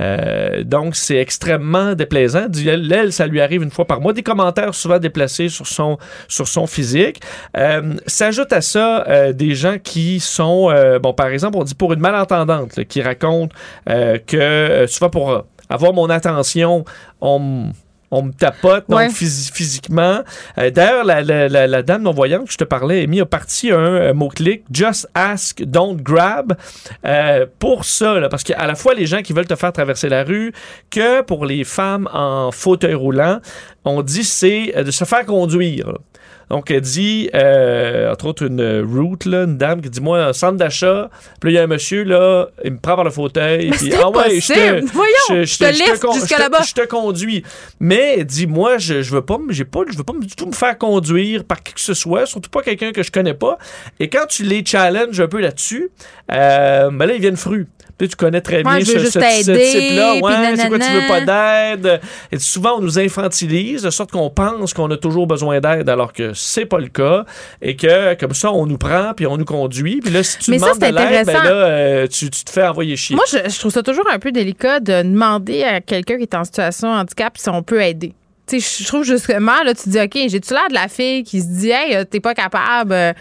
Euh, 0.00 0.64
donc, 0.64 0.96
c'est 0.96 1.16
extrêmement 1.16 1.94
déplaisant. 1.94 2.46
Elle 2.66 2.92
Elle, 2.92 3.12
ça 3.12 3.26
lui 3.26 3.40
arrive 3.40 3.62
une 3.62 3.70
fois 3.70 3.84
par 3.84 4.00
mois. 4.00 4.12
Des 4.12 4.22
commentaires 4.22 4.74
souvent 4.74 4.98
déplacés 4.98 5.48
sur 5.48 5.66
son, 5.66 5.98
sur 6.26 6.48
son 6.48 6.66
physique. 6.66 7.20
Euh, 7.56 7.94
S'ajoute 8.06 8.52
à 8.52 8.60
ça 8.62 9.04
euh, 9.08 9.32
des 9.32 9.54
gens 9.54 9.78
qui 9.78 10.18
sont, 10.18 10.70
euh, 10.70 10.98
bon, 10.98 11.12
par 11.12 11.28
exemple, 11.28 11.56
on 11.58 11.64
dit 11.64 11.74
pour 11.74 11.92
une 11.92 12.00
malentendante, 12.00 12.84
qui 12.84 13.00
raconte 13.00 13.52
que, 13.86 14.86
souvent 14.88 15.10
pour 15.10 15.44
avoir 15.68 15.92
mon 15.92 16.10
attention, 16.10 16.84
on 17.20 17.70
on 18.10 18.22
me 18.22 18.32
tapote 18.32 18.84
donc 18.88 18.98
Ouais. 18.98 19.08
phys- 19.08 19.52
physiquement. 19.52 20.20
Euh, 20.58 20.70
D'ailleurs, 20.70 21.04
la, 21.04 21.22
la- 21.22 21.48
la- 21.48 21.66
la 21.66 21.82
dame 21.82 22.02
non-voyante 22.02 22.46
que 22.46 22.52
je 22.52 22.56
te 22.58 22.64
parlais, 22.64 23.02
Amy, 23.04 23.20
a 23.20 23.26
parti 23.26 23.70
un 23.70 23.78
euh, 23.78 24.14
mot-clic 24.14 24.64
Just 24.72 25.08
ask, 25.14 25.62
don't 25.62 25.96
grab 26.02 26.56
euh, 27.04 27.46
pour 27.58 27.84
ça, 27.84 28.18
là, 28.18 28.28
parce 28.28 28.44
qu'à 28.44 28.66
la 28.66 28.74
fois 28.74 28.94
les 28.94 29.06
gens 29.06 29.22
qui 29.22 29.32
veulent 29.32 29.46
te 29.46 29.56
faire 29.56 29.72
traverser 29.72 30.08
la 30.08 30.24
rue, 30.24 30.52
que 30.90 31.20
pour 31.22 31.44
les 31.44 31.64
femmes 31.64 32.08
en 32.12 32.50
fauteuil 32.50 32.94
roulant, 32.94 33.40
on 33.84 34.02
dit 34.02 34.24
c'est 34.24 34.72
euh, 34.76 34.84
de 34.84 34.90
se 34.90 35.04
faire 35.04 35.26
conduire. 35.26 35.86
là. 35.88 35.98
Donc, 36.50 36.70
elle 36.70 36.80
dit, 36.80 37.28
euh, 37.34 38.10
entre 38.12 38.26
autres, 38.26 38.46
une 38.46 38.80
route, 38.80 39.24
là, 39.26 39.44
une 39.44 39.58
dame 39.58 39.80
qui 39.82 39.90
dit 39.90 40.00
Moi, 40.00 40.22
un 40.24 40.32
centre 40.32 40.56
d'achat, 40.56 41.10
puis 41.40 41.50
là, 41.50 41.50
il 41.50 41.54
y 41.54 41.58
a 41.58 41.64
un 41.64 41.66
monsieur, 41.66 42.04
là, 42.04 42.46
il 42.64 42.72
me 42.72 42.78
prend 42.78 42.94
par 42.96 43.04
le 43.04 43.10
fauteuil. 43.10 43.70
Puis, 43.78 43.92
ah 43.94 44.08
ouais, 44.10 44.40
je 44.40 44.48
te. 44.52 44.92
Voyons, 44.92 45.12
je, 45.30 45.44
je 45.44 45.58
te 45.58 45.64
jusqu'à 46.14 46.38
là-bas. 46.38 46.62
Je 46.66 46.74
te 46.74 46.86
conduis. 46.86 47.42
Mais 47.80 48.16
elle 48.18 48.24
dit 48.26 48.46
Moi, 48.46 48.78
je, 48.78 49.02
je 49.02 49.10
veux 49.14 49.22
pas, 49.22 49.38
me- 49.38 49.52
j'ai 49.52 49.64
pas, 49.64 49.80
je 49.90 49.96
veux 49.96 50.04
pas 50.04 50.12
du 50.18 50.34
tout 50.34 50.46
me 50.46 50.52
faire 50.52 50.76
conduire 50.78 51.44
par 51.44 51.62
qui 51.62 51.74
que 51.74 51.80
ce 51.80 51.94
soit, 51.94 52.26
surtout 52.26 52.50
pas 52.50 52.62
quelqu'un 52.62 52.92
que 52.92 53.02
je 53.02 53.10
connais 53.12 53.34
pas. 53.34 53.58
Et 54.00 54.08
quand 54.08 54.26
tu 54.26 54.42
les 54.42 54.64
challenges 54.64 55.20
un 55.20 55.28
peu 55.28 55.40
là-dessus, 55.40 55.90
euh, 56.32 56.90
ben 56.92 57.06
là, 57.06 57.14
ils 57.14 57.20
viennent 57.20 57.36
frus. 57.36 57.66
Tu 57.98 58.16
connais 58.16 58.40
très 58.40 58.62
bien 58.62 58.74
Ouais, 58.74 58.84
ce, 58.84 58.92
type-là. 58.92 60.14
Ouais, 60.14 60.56
c'est 60.56 60.68
quoi, 60.68 60.78
tu 60.78 60.92
veux 60.92 61.08
pas 61.08 61.20
d'aide? 61.20 62.00
Et 62.30 62.38
souvent, 62.38 62.76
on 62.78 62.80
nous 62.80 62.98
infantilise, 62.98 63.82
de 63.82 63.90
sorte 63.90 64.12
qu'on 64.12 64.30
pense 64.30 64.72
qu'on 64.72 64.90
a 64.90 64.96
toujours 64.96 65.26
besoin 65.26 65.60
d'aide, 65.60 65.88
alors 65.88 66.12
que 66.12 66.32
c'est 66.34 66.66
pas 66.66 66.78
le 66.78 66.88
cas. 66.88 67.24
Et 67.60 67.76
que, 67.76 68.14
comme 68.14 68.34
ça, 68.34 68.52
on 68.52 68.66
nous 68.66 68.78
prend, 68.78 69.12
puis 69.16 69.26
on 69.26 69.36
nous 69.36 69.44
conduit. 69.44 70.00
Puis 70.00 70.12
là, 70.12 70.22
si 70.22 70.38
tu 70.38 70.50
Mais 70.50 70.58
ça, 70.58 70.66
demandes 70.66 70.78
c'est 70.80 70.90
de 70.90 70.96
l'aide, 70.96 71.26
ben 71.26 71.32
là, 71.32 71.50
euh, 71.50 72.06
tu, 72.06 72.30
tu 72.30 72.44
te 72.44 72.50
fais 72.50 72.66
envoyer 72.66 72.96
chier. 72.96 73.16
Moi, 73.16 73.24
je, 73.30 73.50
je 73.50 73.58
trouve 73.58 73.72
ça 73.72 73.82
toujours 73.82 74.08
un 74.10 74.18
peu 74.18 74.30
délicat 74.30 74.80
de 74.80 75.02
demander 75.02 75.64
à 75.64 75.80
quelqu'un 75.80 76.16
qui 76.16 76.22
est 76.22 76.34
en 76.34 76.44
situation 76.44 76.94
de 76.94 77.00
handicap 77.00 77.36
si 77.36 77.48
on 77.48 77.62
peut 77.62 77.82
aider. 77.82 78.14
Tu 78.48 78.60
sais, 78.60 78.82
je 78.82 78.88
trouve 78.88 79.04
justement, 79.04 79.62
là, 79.64 79.74
tu 79.74 79.82
te 79.84 79.88
dis, 79.90 80.00
OK, 80.00 80.16
j'ai-tu 80.28 80.52
l'air 80.54 80.68
de 80.68 80.74
la 80.74 80.88
fille 80.88 81.22
qui 81.22 81.40
se 81.40 81.46
dit, 81.46 81.70
hey, 81.70 82.04
t'es 82.06 82.20
pas 82.20 82.34
capable. 82.34 82.92
euh, 82.92 83.12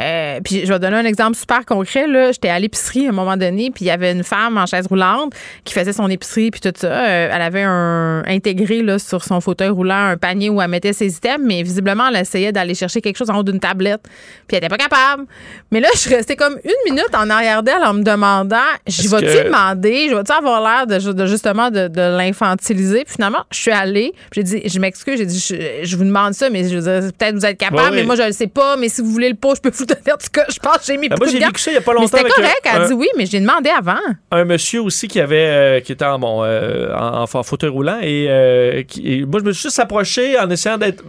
euh, 0.00 0.40
puis 0.44 0.66
je 0.66 0.72
vais 0.72 0.78
donner 0.78 0.96
un 0.96 1.04
exemple 1.04 1.36
super 1.36 1.64
concret, 1.64 2.06
là. 2.06 2.32
J'étais 2.32 2.48
à 2.50 2.58
l'épicerie 2.58 3.06
à 3.06 3.10
un 3.10 3.12
moment 3.12 3.36
donné, 3.36 3.70
puis 3.70 3.84
il 3.84 3.88
y 3.88 3.90
avait 3.90 4.12
une 4.12 4.24
femme 4.24 4.58
en 4.58 4.66
chaise 4.66 4.86
roulante 4.86 5.32
qui 5.64 5.72
faisait 5.72 5.92
son 5.92 6.08
épicerie, 6.10 6.50
puis 6.50 6.60
tout 6.60 6.72
ça. 6.76 6.88
Euh, 6.88 7.30
elle 7.32 7.42
avait 7.42 7.62
un 7.62 8.22
intégré, 8.26 8.82
là, 8.82 8.98
sur 8.98 9.24
son 9.24 9.40
fauteuil 9.40 9.68
roulant, 9.70 10.08
un 10.10 10.16
panier 10.16 10.50
où 10.50 10.60
elle 10.60 10.68
mettait 10.68 10.92
ses 10.92 11.14
items, 11.16 11.40
mais 11.44 11.62
visiblement, 11.62 12.08
elle 12.08 12.16
essayait 12.16 12.52
d'aller 12.52 12.74
chercher 12.74 13.00
quelque 13.00 13.16
chose 13.16 13.30
en 13.30 13.38
haut 13.38 13.42
d'une 13.42 13.60
tablette, 13.60 14.02
puis 14.46 14.56
elle 14.56 14.58
était 14.58 14.68
pas 14.68 14.76
capable. 14.76 15.24
Mais 15.70 15.80
là, 15.80 15.88
je 15.94 15.98
suis 16.00 16.14
restée 16.14 16.36
comme 16.36 16.58
une 16.64 16.92
minute 16.92 17.14
en 17.14 17.30
arrière 17.30 17.62
d'elle 17.62 17.82
en 17.84 17.94
me 17.94 18.02
demandant, 18.02 18.56
j'y 18.86 19.08
vais-tu 19.08 19.24
que- 19.26 19.44
demander, 19.44 20.08
je 20.10 20.14
vais-tu 20.14 20.32
avoir 20.32 20.60
l'air 20.60 20.86
de, 20.86 21.12
de 21.12 21.26
justement 21.26 21.70
de, 21.70 21.88
de 21.88 22.16
l'infantiliser? 22.16 23.04
Puis 23.04 23.14
finalement, 23.14 23.44
je 23.50 23.58
suis 23.58 23.70
allée, 23.70 24.12
puis 24.30 24.40
j'ai 24.40 24.60
dit, 24.60 24.62
je 24.74 24.80
m'excuse, 24.80 25.16
j'ai 25.18 25.26
dit, 25.26 25.38
je, 25.38 25.84
je 25.86 25.96
vous 25.96 26.04
demande 26.04 26.34
ça, 26.34 26.50
mais 26.50 26.68
je 26.68 26.76
veux 26.76 26.82
dire, 27.00 27.12
peut-être 27.16 27.34
vous 27.34 27.46
êtes 27.46 27.56
capable, 27.58 27.80
Ouais, 27.90 27.96
mais 27.96 28.02
moi 28.04 28.16
je 28.16 28.22
le 28.22 28.32
sais 28.32 28.46
pas, 28.48 28.76
mais 28.76 28.88
si 28.88 29.00
vous 29.00 29.10
voulez 29.10 29.28
le 29.30 29.34
pot, 29.36 29.54
je 29.54 29.60
peux 29.60 29.70
vous 29.70 29.84
le 29.88 29.94
donner. 29.94 30.12
En 30.12 30.16
tout 30.18 30.26
cas, 30.32 30.44
je 30.52 30.58
pense 30.58 30.78
que 30.78 30.84
j'ai 30.86 30.96
mis 30.98 31.06
Ah, 31.10 31.14
beaucoup 31.14 31.24
moi, 31.24 31.32
j'ai 31.32 31.38
de 31.38 31.42
gants. 31.42 31.48
vécu 31.48 31.60
ça 31.60 31.70
il 31.70 31.74
y 31.74 31.76
a 31.76 31.80
pas 31.80 31.92
Mais 31.92 32.00
longtemps 32.00 32.06
c'était 32.18 32.20
avec 32.20 32.32
un- 32.32 32.42
correct, 32.42 32.60
elle 32.64 32.82
a 32.82 32.86
dit 32.88 32.92
oui, 32.94 33.08
mais 33.16 33.26
j'ai 33.26 33.40
demandé 33.40 33.70
avant. 33.70 33.96
un 34.30 34.44
monsieur 34.44 34.82
aussi 34.82 35.08
qui 35.08 35.20
avait 35.20 35.36
euh, 35.46 35.80
qui 35.80 35.92
était 35.92 36.04
en, 36.04 36.18
bon, 36.18 36.42
euh, 36.44 36.92
en, 36.94 37.22
en 37.32 37.42
fauteuil 37.42 37.70
roulant 37.70 37.98
et, 38.02 38.26
euh, 38.28 38.82
qui- 38.82 39.12
et 39.20 39.24
moi 39.24 39.40
je 39.40 39.44
me 39.46 39.52
suis 39.52 39.62
juste 39.64 39.78
approché 39.78 40.38
en 40.38 40.50
essayant 40.50 40.76
d'être 40.78 41.02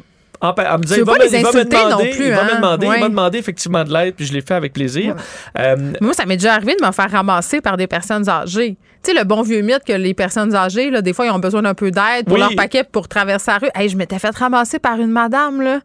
en, 0.50 0.54
en 0.74 0.78
me 0.78 0.84
disant 0.84 0.96
Tu 0.96 1.02
il 1.02 1.06
va, 1.06 1.14
pas 1.14 1.18
me, 1.20 1.24
les 1.30 1.38
il 1.38 1.44
va 1.44 1.52
me 1.52 1.64
demander 1.66 2.10
plus, 2.12 2.26
il 2.26 2.32
va 2.32 2.42
hein? 2.42 2.46
me 2.52 2.56
demander 2.56 2.88
Ouais. 2.88 2.96
il 2.98 3.02
m'a 3.02 3.10
demandé 3.10 3.38
effectivement 3.38 3.84
de 3.84 3.94
l'aide 3.94 4.16
puis 4.16 4.26
je 4.26 4.34
l'ai 4.34 4.42
fait 4.42 4.54
avec 4.56 4.74
plaisir 4.74 5.16
Euh, 5.60 5.76
Moi, 6.02 6.14
ça 6.14 6.26
m'est 6.26 6.38
déjà 6.38 6.54
arrivé 6.54 6.76
de 6.80 6.86
me 6.86 6.92
faire 6.92 7.10
ramasser 7.12 7.62
par 7.62 7.78
des 7.78 7.88
personnes 7.88 8.28
âgées. 8.30 8.78
Tu 9.04 9.12
sais, 9.12 9.18
le 9.18 9.24
bon 9.24 9.42
vieux 9.44 9.62
mythe 9.62 9.84
que 9.86 9.94
les 9.94 10.14
personnes 10.16 10.56
âgées, 10.56 10.90
là, 10.90 11.02
des 11.02 11.14
fois, 11.14 11.26
ils 11.28 11.32
ont 11.32 11.40
besoin 11.40 11.62
d'un 11.62 11.74
peu 11.76 11.92
d'aide 11.92 12.26
pour 12.26 12.34
Oui. 12.34 12.40
leur 12.40 12.56
paquet 12.56 12.84
pour 12.84 13.08
traverser 13.08 13.52
la 13.52 13.58
rue. 13.60 13.70
Hey, 13.76 13.88
je 13.90 13.96
m'étais 13.98 14.18
fait 14.20 14.36
ramasser 14.36 14.80
par 14.80 15.00
une 15.00 15.12
madame, 15.12 15.62
là. 15.62 15.80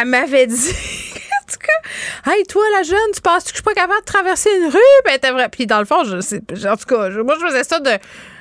Elle 0.00 0.08
m'avait 0.08 0.46
dit. 0.46 0.54
en 0.72 1.52
tout 1.52 1.58
cas, 1.58 2.32
hey, 2.32 2.42
toi, 2.44 2.62
la 2.76 2.82
jeune, 2.82 2.96
tu 3.14 3.20
penses 3.20 3.42
que 3.44 3.50
je 3.50 3.54
suis 3.56 3.62
pas 3.62 3.74
capable 3.74 4.00
de 4.00 4.04
traverser 4.06 4.48
une 4.58 4.66
rue? 4.70 4.72
Puis, 4.72 4.80
elle 5.10 5.16
était 5.16 5.32
vraie. 5.32 5.48
Puis, 5.50 5.66
dans 5.66 5.78
le 5.80 5.84
fond, 5.84 6.04
je 6.04 6.20
sais, 6.20 6.40
en 6.66 6.76
tout 6.76 6.86
cas, 6.86 7.10
je- 7.10 7.20
moi, 7.20 7.34
je 7.38 7.46
faisais 7.46 7.64
ça 7.64 7.78
de. 7.80 7.90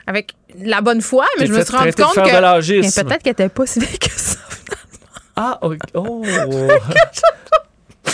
avec 0.07 0.31
la 0.63 0.79
bonne 0.81 1.01
foi, 1.01 1.25
mais 1.37 1.45
T'es 1.45 1.51
je 1.51 1.57
me 1.57 1.63
suis 1.65 1.75
rendu 1.75 1.91
compte 1.93 2.13
que 2.13 2.19
mais 2.21 3.03
peut-être 3.03 3.23
qu'elle 3.23 3.31
était 3.33 3.49
pas 3.49 3.65
si 3.65 3.79
vieille 3.79 3.97
que 3.99 4.09
ça. 4.15 4.32
Ah, 5.35 5.57
ok. 5.61 5.79
oh. 5.95 6.21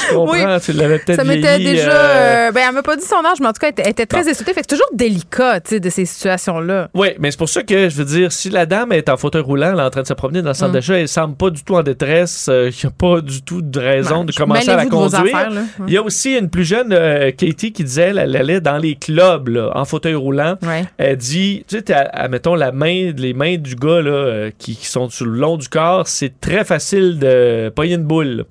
Je 0.09 0.13
comprends, 0.15 0.59
tu 0.59 0.73
l'avais 0.73 0.99
peut-être 0.99 1.17
Ça 1.17 1.23
m'était 1.23 1.57
déjà. 1.59 1.89
euh, 1.91 2.47
euh, 2.47 2.51
ben, 2.51 2.61
elle 2.69 2.75
m'a 2.75 2.83
pas 2.83 2.95
dit 2.95 3.05
son 3.05 3.23
âge, 3.25 3.39
mais 3.39 3.47
en 3.47 3.53
tout 3.53 3.59
cas, 3.59 3.71
elle 3.77 3.87
était, 3.89 4.05
très 4.05 4.23
Bon. 4.23 4.29
essoufflée. 4.29 4.53
Fait 4.53 4.61
que 4.61 4.67
c'est 4.69 4.75
toujours 4.77 4.89
délicat, 4.93 5.59
tu 5.59 5.69
sais, 5.71 5.79
de 5.79 5.89
ces 5.89 6.05
situations-là. 6.05 6.89
Oui, 6.93 7.09
mais 7.19 7.31
c'est 7.31 7.37
pour 7.37 7.49
ça 7.49 7.63
que 7.63 7.89
je 7.89 7.95
veux 7.95 8.05
dire, 8.05 8.31
si 8.31 8.49
la 8.49 8.65
dame 8.65 8.91
est 8.91 9.09
en 9.09 9.17
fauteuil 9.17 9.41
roulant, 9.41 9.71
elle 9.73 9.79
est 9.79 9.83
en 9.83 9.89
train 9.89 10.01
de 10.01 10.07
se 10.07 10.13
promener 10.13 10.41
dans 10.41 10.49
le 10.49 10.53
centre 10.53 10.71
Mm. 10.71 10.73
d'achat, 10.73 10.93
elle 10.99 11.07
semble 11.07 11.35
pas 11.35 11.49
du 11.49 11.63
tout 11.63 11.75
en 11.75 11.83
détresse, 11.83 12.47
euh, 12.49 12.69
il 12.71 12.85
n'y 12.85 12.87
a 12.87 12.91
pas 12.91 13.21
du 13.21 13.41
tout 13.41 13.61
de 13.61 13.79
raison 13.79 14.19
Ben, 14.19 14.25
de 14.25 14.31
commencer 14.33 14.69
à 14.69 14.75
la 14.77 14.85
conduire. 14.85 15.35
affaires. 15.35 15.51
Il 15.87 15.93
y 15.93 15.97
a 15.97 16.01
aussi 16.03 16.37
une 16.37 16.49
plus 16.49 16.65
jeune, 16.65 16.91
euh, 16.93 17.31
Katie, 17.31 17.71
qui 17.71 17.83
disait 17.83 18.01
elle, 18.09 18.17
elle 18.19 18.35
allait 18.35 18.61
dans 18.61 18.77
les 18.77 18.95
clubs 18.95 19.47
là, 19.49 19.71
en 19.75 19.85
fauteuil 19.85 20.15
roulant. 20.15 20.55
Ouais. 20.61 20.85
Elle 20.97 21.17
dit, 21.17 21.65
tu 21.67 21.77
sais, 21.85 21.95
mettons 22.29 22.55
la 22.55 22.71
main, 22.71 23.11
les 23.15 23.33
mains 23.33 23.57
du 23.57 23.75
gars 23.75 24.01
là, 24.01 24.11
euh, 24.11 24.51
qui, 24.57 24.75
qui 24.75 24.85
sont 24.87 25.09
sur 25.09 25.25
le 25.25 25.33
long 25.37 25.57
du 25.57 25.67
corps, 25.69 26.07
c'est 26.07 26.39
très 26.39 26.63
facile 26.63 27.19
de 27.19 27.69
pogner 27.75 27.95
une 27.95 28.03
boule. 28.03 28.45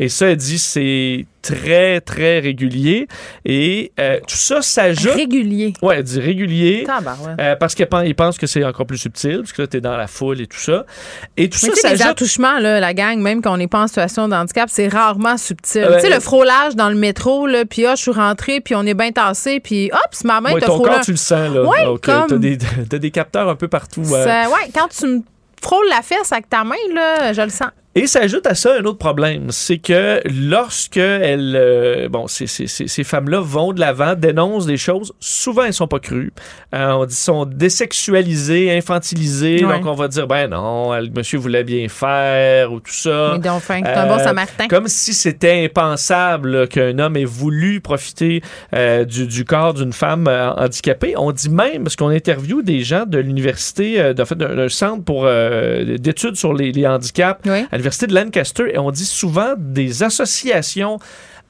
Et 0.00 0.08
ça, 0.08 0.26
elle 0.28 0.36
dit, 0.36 0.58
c'est 0.58 1.26
très, 1.42 2.00
très 2.00 2.38
régulier. 2.40 3.08
Et 3.44 3.90
euh, 3.98 4.18
tout 4.20 4.36
ça 4.36 4.62
s'ajoute. 4.62 5.12
Régulier. 5.14 5.72
Ouais, 5.82 5.96
elle 5.98 6.02
dit 6.04 6.20
régulier. 6.20 6.84
Tabarouette. 6.86 7.40
Euh, 7.40 7.56
parce 7.56 7.74
qu'ils 7.74 7.86
pen- 7.86 8.04
ils 8.06 8.14
pensent 8.14 8.38
que 8.38 8.46
c'est 8.46 8.62
encore 8.64 8.86
plus 8.86 8.98
subtil, 8.98 9.38
parce 9.38 9.52
que 9.52 9.62
là, 9.62 9.68
t'es 9.68 9.80
dans 9.80 9.96
la 9.96 10.06
foule 10.06 10.40
et 10.40 10.46
tout 10.46 10.58
ça. 10.58 10.84
Et 11.36 11.48
tout 11.48 11.58
Mais 11.62 11.70
ça, 11.70 11.74
sais, 11.74 11.90
les 11.90 11.96
s'ajoute. 11.98 12.12
attouchements, 12.12 12.58
là, 12.58 12.78
la 12.80 12.94
gang, 12.94 13.18
même 13.18 13.42
quand 13.42 13.52
on 13.52 13.56
n'est 13.56 13.66
pas 13.66 13.80
en 13.82 13.86
situation 13.88 14.28
de 14.28 14.34
handicap, 14.34 14.68
c'est 14.70 14.88
rarement 14.88 15.36
subtil. 15.36 15.82
Euh, 15.82 15.94
tu 15.96 16.02
sais, 16.02 16.10
le 16.14 16.20
frôlage 16.20 16.76
dans 16.76 16.90
le 16.90 16.94
métro, 16.96 17.46
là, 17.46 17.64
puis 17.64 17.86
ah, 17.86 17.94
je 17.96 18.02
suis 18.02 18.10
rentrée, 18.12 18.60
puis 18.60 18.74
on 18.76 18.84
est 18.86 18.94
bien 18.94 19.10
tassé, 19.10 19.58
puis 19.60 19.90
hop, 19.92 20.00
c'est 20.12 20.26
ma 20.26 20.40
main 20.40 20.52
Ouais, 20.52 20.60
te 20.60 20.66
ton 20.66 20.78
corps, 20.78 21.00
tu 21.00 21.10
le 21.12 21.16
sens, 21.16 21.52
là. 21.54 21.62
Ouais, 21.64 21.84
Donc, 21.84 22.02
comme- 22.02 22.26
t'as 22.28 22.36
des, 22.36 22.58
t'as 22.88 22.98
des 22.98 23.10
capteurs 23.10 23.48
un 23.48 23.56
peu 23.56 23.68
partout. 23.68 24.04
Ça- 24.04 24.48
ouais, 24.48 24.70
quand 24.74 24.88
tu 24.88 25.06
me 25.06 25.20
frôles 25.60 25.88
la 25.90 26.02
fesse 26.02 26.30
avec 26.30 26.48
ta 26.48 26.62
main, 26.62 26.76
là, 26.94 27.32
je 27.32 27.40
le 27.42 27.48
sens. 27.50 27.70
Et 27.94 28.06
s'ajoute 28.06 28.46
à 28.46 28.54
ça 28.54 28.74
un 28.78 28.84
autre 28.84 28.98
problème, 28.98 29.46
c'est 29.50 29.78
que 29.78 30.20
lorsque 30.48 30.98
elles, 30.98 31.56
euh, 31.56 32.08
bon, 32.08 32.28
ces, 32.28 32.46
ces- 32.46 32.68
ces- 32.68 33.02
femmes-là 33.02 33.40
vont 33.40 33.72
de 33.72 33.80
l'avant, 33.80 34.14
dénoncent 34.14 34.66
des 34.66 34.76
choses, 34.76 35.12
souvent 35.18 35.64
elles 35.64 35.72
sont 35.72 35.88
pas 35.88 35.98
crues. 35.98 36.32
Euh, 36.74 36.92
on 36.92 37.06
dit 37.06 37.14
sont 37.16 37.44
désexualisées, 37.44 38.76
infantilisées. 38.76 39.64
Ouais. 39.64 39.78
Donc 39.78 39.86
on 39.86 39.94
va 39.94 40.06
dire 40.08 40.26
ben 40.26 40.48
non, 40.48 40.94
le 40.94 41.08
monsieur 41.10 41.38
voulait 41.38 41.64
bien 41.64 41.88
faire 41.88 42.72
ou 42.72 42.78
tout 42.80 42.92
ça. 42.92 43.30
Mais 43.32 43.38
donc, 43.40 43.52
enfin, 43.56 43.80
c'est 43.84 43.90
un 43.92 44.06
bon 44.06 44.14
Euh, 44.20 44.24
samaritain. 44.24 44.68
Comme 44.68 44.86
si 44.88 45.12
c'était 45.14 45.64
impensable 45.64 46.68
qu'un 46.68 46.98
homme 46.98 47.16
ait 47.16 47.24
voulu 47.24 47.80
profiter 47.80 48.42
euh, 48.74 49.04
du, 49.04 49.26
du 49.26 49.44
corps 49.44 49.74
d'une 49.74 49.92
femme 49.92 50.28
euh, 50.28 50.50
handicapée. 50.52 51.14
On 51.16 51.32
dit 51.32 51.48
même, 51.50 51.82
parce 51.84 51.96
qu'on 51.96 52.08
interviewe 52.08 52.62
des 52.62 52.80
gens 52.82 53.06
de 53.06 53.18
l'université, 53.18 54.00
euh, 54.00 54.12
de- 54.14 54.22
en 54.22 54.26
fait, 54.26 54.36
d'un 54.38 54.68
centre 54.68 55.02
pour 55.04 55.22
euh, 55.24 55.96
d'études 55.98 56.36
sur 56.36 56.52
les, 56.52 56.70
les 56.72 56.86
handicaps 56.86 57.40
Oui. 57.46 57.64
L'université 57.78 58.06
de 58.06 58.14
Lancaster, 58.14 58.74
et 58.74 58.78
on 58.78 58.90
dit 58.90 59.04
souvent 59.04 59.54
des 59.56 60.02
associations 60.02 60.98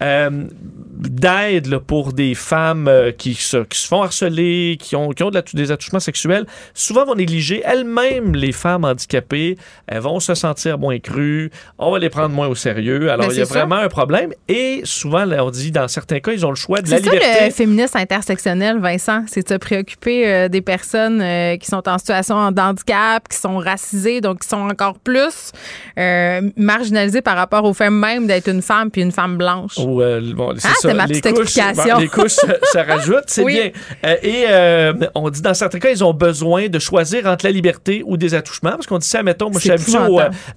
d'aide 0.00 1.66
là, 1.66 1.80
pour 1.80 2.12
des 2.12 2.34
femmes 2.34 2.88
euh, 2.88 3.12
qui, 3.12 3.34
se, 3.34 3.58
qui 3.58 3.78
se 3.78 3.86
font 3.86 4.02
harceler, 4.02 4.76
qui 4.80 4.96
ont, 4.96 5.10
qui 5.10 5.22
ont 5.22 5.30
de 5.30 5.34
la- 5.36 5.42
des 5.54 5.70
attouchements 5.70 6.00
sexuels, 6.00 6.44
souvent 6.74 7.04
vont 7.04 7.14
négliger 7.14 7.62
elles-mêmes 7.64 8.34
les 8.34 8.52
femmes 8.52 8.84
handicapées. 8.84 9.56
Elles 9.86 10.00
vont 10.00 10.18
se 10.20 10.34
sentir 10.34 10.78
moins 10.78 10.98
crues. 10.98 11.50
On 11.78 11.90
va 11.92 11.98
les 11.98 12.10
prendre 12.10 12.34
moins 12.34 12.48
au 12.48 12.54
sérieux. 12.54 13.10
Alors, 13.10 13.26
Ben, 13.28 13.32
il 13.32 13.38
y 13.38 13.42
a 13.42 13.44
c'est 13.44 13.52
ça. 13.52 13.58
vraiment 13.60 13.76
un 13.82 13.88
problème. 13.88 14.32
Et 14.48 14.80
souvent, 14.84 15.24
là, 15.24 15.44
on 15.44 15.50
dit, 15.50 15.70
dans 15.70 15.88
certains 15.88 16.20
cas, 16.20 16.32
ils 16.32 16.44
ont 16.44 16.50
le 16.50 16.56
choix 16.56 16.80
de 16.80 16.90
la 16.90 16.98
C'est 16.98 17.04
ça 17.04 17.10
liberté. 17.12 17.44
le 17.46 17.50
féminisme 17.50 17.96
intersectionnel, 17.98 18.78
Vincent, 18.80 19.24
c'est 19.28 19.42
de 19.42 19.48
se 19.48 19.58
préoccuper 19.58 20.26
euh, 20.28 20.48
des 20.48 20.62
personnes 20.62 21.20
euh, 21.22 21.56
qui 21.56 21.66
sont 21.66 21.88
en 21.88 21.98
situation 21.98 22.50
de 22.50 22.60
handicap, 22.60 23.28
qui 23.28 23.36
sont 23.38 23.58
racisées, 23.58 24.20
donc 24.20 24.40
qui 24.40 24.48
sont 24.48 24.68
encore 24.68 24.98
plus 24.98 25.52
euh, 25.98 26.40
marginalisées 26.56 27.22
par 27.22 27.36
rapport 27.36 27.64
au 27.64 27.72
fait 27.74 27.90
même 27.90 28.26
d'être 28.26 28.48
une 28.48 28.62
femme 28.62 28.90
puis 28.90 29.02
une 29.02 29.12
femme 29.12 29.36
blanche. 29.36 29.78
Ou, 29.88 30.02
euh, 30.02 30.20
bon, 30.34 30.52
c'est 30.58 30.68
Ah, 30.68 30.74
ça, 30.80 30.88
c'est 30.88 30.94
ma 30.94 31.06
les 31.06 31.20
petite 31.20 31.34
couches, 31.36 31.54
bon, 31.76 31.98
les 31.98 32.08
couches 32.08 32.32
se, 32.32 32.46
se 32.72 32.78
rajoutent, 32.78 33.24
c'est 33.28 33.42
Oui. 33.42 33.54
bien. 33.54 33.70
Euh, 34.04 34.16
et 34.22 34.44
euh, 34.50 34.92
on 35.14 35.30
dit 35.30 35.40
dans 35.40 35.54
certains 35.54 35.78
cas, 35.78 35.90
ils 35.90 36.04
ont 36.04 36.12
besoin 36.12 36.68
de 36.68 36.78
choisir 36.78 37.26
entre 37.26 37.46
la 37.46 37.50
liberté 37.52 38.02
ou 38.04 38.16
des 38.16 38.34
attouchements. 38.34 38.72
Parce 38.72 38.86
qu'on 38.86 38.98
dit 38.98 39.06
ça, 39.08 39.22
mettons, 39.22 39.46
moi, 39.50 39.54
je 39.60 39.62
suis 39.62 39.70
habitué 39.70 39.98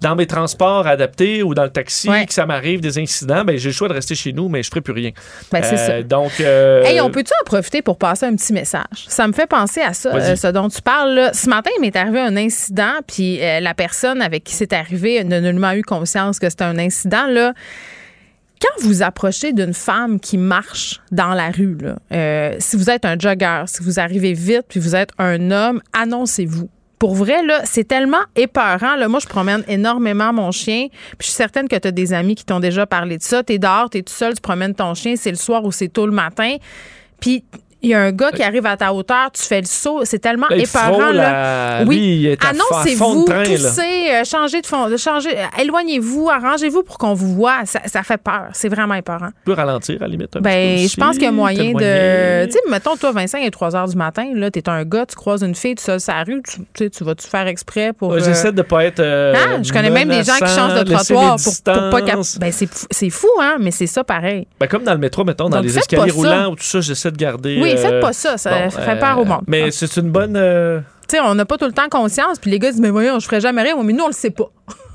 dans 0.02 0.16
mes 0.16 0.28
transports 0.28 0.86
adaptés 0.88 1.44
ou 1.44 1.54
dans 1.54 1.64
le 1.64 1.70
taxi, 1.70 2.10
Ouais. 2.10 2.26
que 2.26 2.34
ça 2.34 2.46
m'arrive 2.46 2.82
des 2.82 2.98
incidents, 3.00 3.44
ben, 3.46 3.58
j'ai 3.58 3.70
le 3.70 3.74
choix 3.74 3.88
de 3.88 3.94
rester 3.94 4.16
chez 4.16 4.34
nous, 4.34 4.50
mais 4.50 4.64
je 4.64 4.70
ferai 4.70 4.82
plus 4.82 4.94
rien. 4.94 5.12
Ben, 5.52 5.62
c'est 5.64 5.78
ça. 5.78 6.02
Donc, 6.04 6.40
Hey, 6.40 7.00
on 7.02 7.10
peut-tu 7.10 7.32
en 7.42 7.46
profiter 7.46 7.82
pour 7.82 7.98
passer 7.98 8.26
un 8.26 8.36
petit 8.36 8.54
message? 8.54 9.06
Ça 9.08 9.28
me 9.28 9.34
fait 9.34 9.48
penser 9.48 9.82
à 9.82 9.94
ça, 9.94 10.36
ce 10.36 10.48
dont 10.48 10.68
tu 10.68 10.82
parles. 10.82 11.14
là. 11.14 11.34
Ce 11.34 11.50
matin, 11.50 11.70
il 11.78 11.82
m'est 11.82 11.96
arrivé 11.96 12.20
un 12.20 12.36
incident, 12.36 12.94
puis 13.08 13.40
la 13.40 13.74
personne 13.74 14.22
avec 14.22 14.44
qui 14.44 14.54
c'est 14.56 14.74
arrivé 14.74 15.24
n'a 15.24 15.40
nullement 15.40 15.72
eu 15.74 15.84
conscience 15.84 16.40
que 16.40 16.50
c'était 16.50 16.64
un 16.64 16.78
incident. 16.78 17.28
Là. 17.28 17.54
Quand 18.62 18.84
vous 18.84 19.02
approchez 19.02 19.54
d'une 19.54 19.74
femme 19.74 20.20
qui 20.20 20.38
marche 20.38 21.02
dans 21.12 21.34
la 21.34 21.50
rue, 21.50 21.78
euh, 22.12 22.56
si 22.60 22.78
vous 22.78 22.90
êtes 22.90 23.06
un 23.06 23.18
jogger, 23.18 23.64
si 23.66 23.82
vous 23.82 24.00
arrivez 24.00 24.34
vite, 24.34 24.66
puis 24.70 24.80
vous 24.80 24.96
êtes 24.96 25.10
un 25.18 25.50
homme, 25.50 25.82
annoncez-vous. 25.94 26.70
Pour 27.00 27.16
vrai, 27.16 27.44
là, 27.44 27.62
c'est 27.64 27.88
tellement 27.88 28.22
épeurant. 28.36 28.96
Là. 28.96 29.08
Moi, 29.08 29.20
je 29.20 29.26
promène 29.26 29.64
énormément 29.68 30.32
mon 30.32 30.52
chien. 30.52 30.90
Puis 31.18 31.22
je 31.22 31.26
suis 31.26 31.34
certaine 31.34 31.68
que 31.68 31.76
tu 31.76 31.88
as 31.88 31.92
des 31.92 32.14
amis 32.14 32.36
qui 32.36 32.46
t'ont 32.46 32.60
déjà 32.60 32.86
parlé 32.86 33.18
de 33.18 33.24
ça. 33.24 33.44
Tu 33.44 33.54
es 33.54 33.58
dehors, 33.58 33.90
tu 33.90 33.98
es 33.98 34.02
tout 34.04 34.14
seul, 34.14 34.36
tu 34.36 34.42
promènes 34.42 34.76
ton 34.76 34.94
chien, 34.94 35.16
c'est 35.16 35.32
le 35.32 35.38
soir 35.38 35.66
ou 35.66 35.72
c'est 35.72 35.88
tôt 35.88 36.06
le 36.06 36.12
matin. 36.12 36.58
Puis 37.20 37.44
il 37.82 37.90
y 37.90 37.94
a 37.94 38.00
un 38.02 38.12
gars 38.12 38.32
qui 38.32 38.44
arrive 38.44 38.66
à 38.66 38.78
ta 38.78 38.94
hauteur, 38.94 39.32
tu 39.32 39.42
fais 39.44 39.60
le 39.62 39.68
saut. 39.68 40.02
C'est 40.04 40.20
tellement 40.20 40.48
là, 40.50 40.58
épeurant. 40.58 40.94
frôle 40.94 41.16
Là. 41.16 41.80
à- 41.80 41.84
Oui. 41.84 42.36
Annoncez-vous, 42.40 43.26
là. 43.28 43.44
toussez, 43.44 43.82
euh, 44.12 44.24
changez 44.24 44.62
de 44.62 44.68
fond, 44.68 44.88
euh, 44.90 44.98
éloignez-vous, 45.60 46.30
arrangez-vous 46.30 46.84
pour 46.84 46.98
qu'on 46.98 47.14
vous 47.14 47.34
voit. 47.36 47.66
Ça, 47.66 47.80
ça 47.86 48.04
fait 48.04 48.18
peur. 48.18 48.50
C'est 48.54 48.70
vraiment 48.70 48.96
épeurant. 48.96 49.28
Tu 49.30 49.34
peux 49.46 49.54
ralentir, 49.54 49.98
à 50.02 50.06
la 50.06 50.08
limite. 50.10 50.36
un 50.36 50.42
Ben, 50.42 50.76
petit 50.78 50.84
peu 50.84 50.90
je 50.90 50.96
pense 51.08 51.16
qu'il 51.16 51.24
y 51.26 51.28
a 51.28 51.32
moyen 51.32 51.74
de. 51.74 52.46
Tu 52.46 52.52
sais, 52.52 52.60
mettons, 52.70 52.96
toi, 52.96 53.12
Vincent, 53.12 53.38
il 53.38 53.46
est 53.48 53.52
3 53.52 53.72
h 53.72 53.90
du 53.92 53.96
matin, 53.98 54.26
là, 54.34 54.52
t'es 54.52 54.68
un 54.70 54.84
gars, 54.84 55.06
tu 55.06 55.16
croises 55.16 55.42
une 55.44 55.56
fille, 55.56 55.76
tu 55.76 55.84
seul 55.84 56.00
sur 56.00 56.14
la 56.14 56.24
rue, 56.24 56.42
tu, 56.74 56.90
tu 56.90 57.04
vas-tu 57.04 57.28
faire 57.28 57.48
exprès 57.48 57.94
pour. 57.94 58.14
Euh, 58.14 58.20
J'essaie 58.20 58.52
de 58.52 58.62
pas 58.62 58.86
être. 58.86 59.00
euh, 59.00 59.34
ah, 59.36 59.62
je 59.64 59.72
connais 59.72 59.90
même 59.90 60.10
des 60.10 60.24
gens 60.24 60.34
qui 60.36 60.48
changent 60.54 60.80
de 60.84 60.94
trottoir 60.94 61.36
pour, 61.36 61.54
pour 61.64 61.90
pas 61.90 62.02
cap-. 62.02 62.20
Ben, 62.40 62.52
c'est 62.52 62.68
fou- 62.72 62.88
c'est 62.92 63.10
fou, 63.10 63.28
hein, 63.42 63.58
mais 63.60 63.72
c'est 63.72 63.88
ça 63.88 64.04
pareil. 64.04 64.48
Ben, 64.60 64.68
comme 64.68 64.84
dans 64.84 64.94
le 64.94 65.00
métro, 65.00 65.24
mettons, 65.24 65.50
dans 65.50 65.58
Donc, 65.58 65.66
les 65.66 65.78
escaliers 65.78 66.12
roulants 66.12 66.52
ou 66.52 66.56
tout 66.56 66.64
ça, 66.64 66.82
j'essaie 66.82 67.12
de 67.12 67.18
garder. 67.18 67.60
Oui, 67.62 67.71
euh, 67.78 67.82
faites 67.82 68.00
pas 68.02 68.14
ça, 68.14 68.38
ça 68.38 68.52
bon, 68.52 68.70
fait 68.70 68.92
euh, 68.92 68.96
peur 69.00 69.20
au 69.20 69.26
monde. 69.26 69.42
Mais 69.48 69.72
c'est 69.72 69.98
une 69.98 70.12
bonne. 70.12 70.36
euh, 70.36 70.80
Tu 71.08 71.16
sais, 71.18 71.22
on 71.22 71.36
n'a 71.36 71.46
pas 71.46 71.58
tout 71.58 71.66
le 71.66 71.72
temps 71.74 71.90
conscience, 71.90 72.40
puis 72.40 72.52
les 72.52 72.60
gars 72.60 72.72
disent, 72.72 72.82
mais 72.82 72.90
voyons, 72.90 73.20
je 73.20 73.26
ferais 73.26 73.42
jamais 73.42 73.62
rien, 73.64 73.76
mais 73.84 73.94
nous, 73.94 74.04
on 74.04 74.08
le 74.08 74.14
sait 74.14 74.30
pas. 74.32 74.50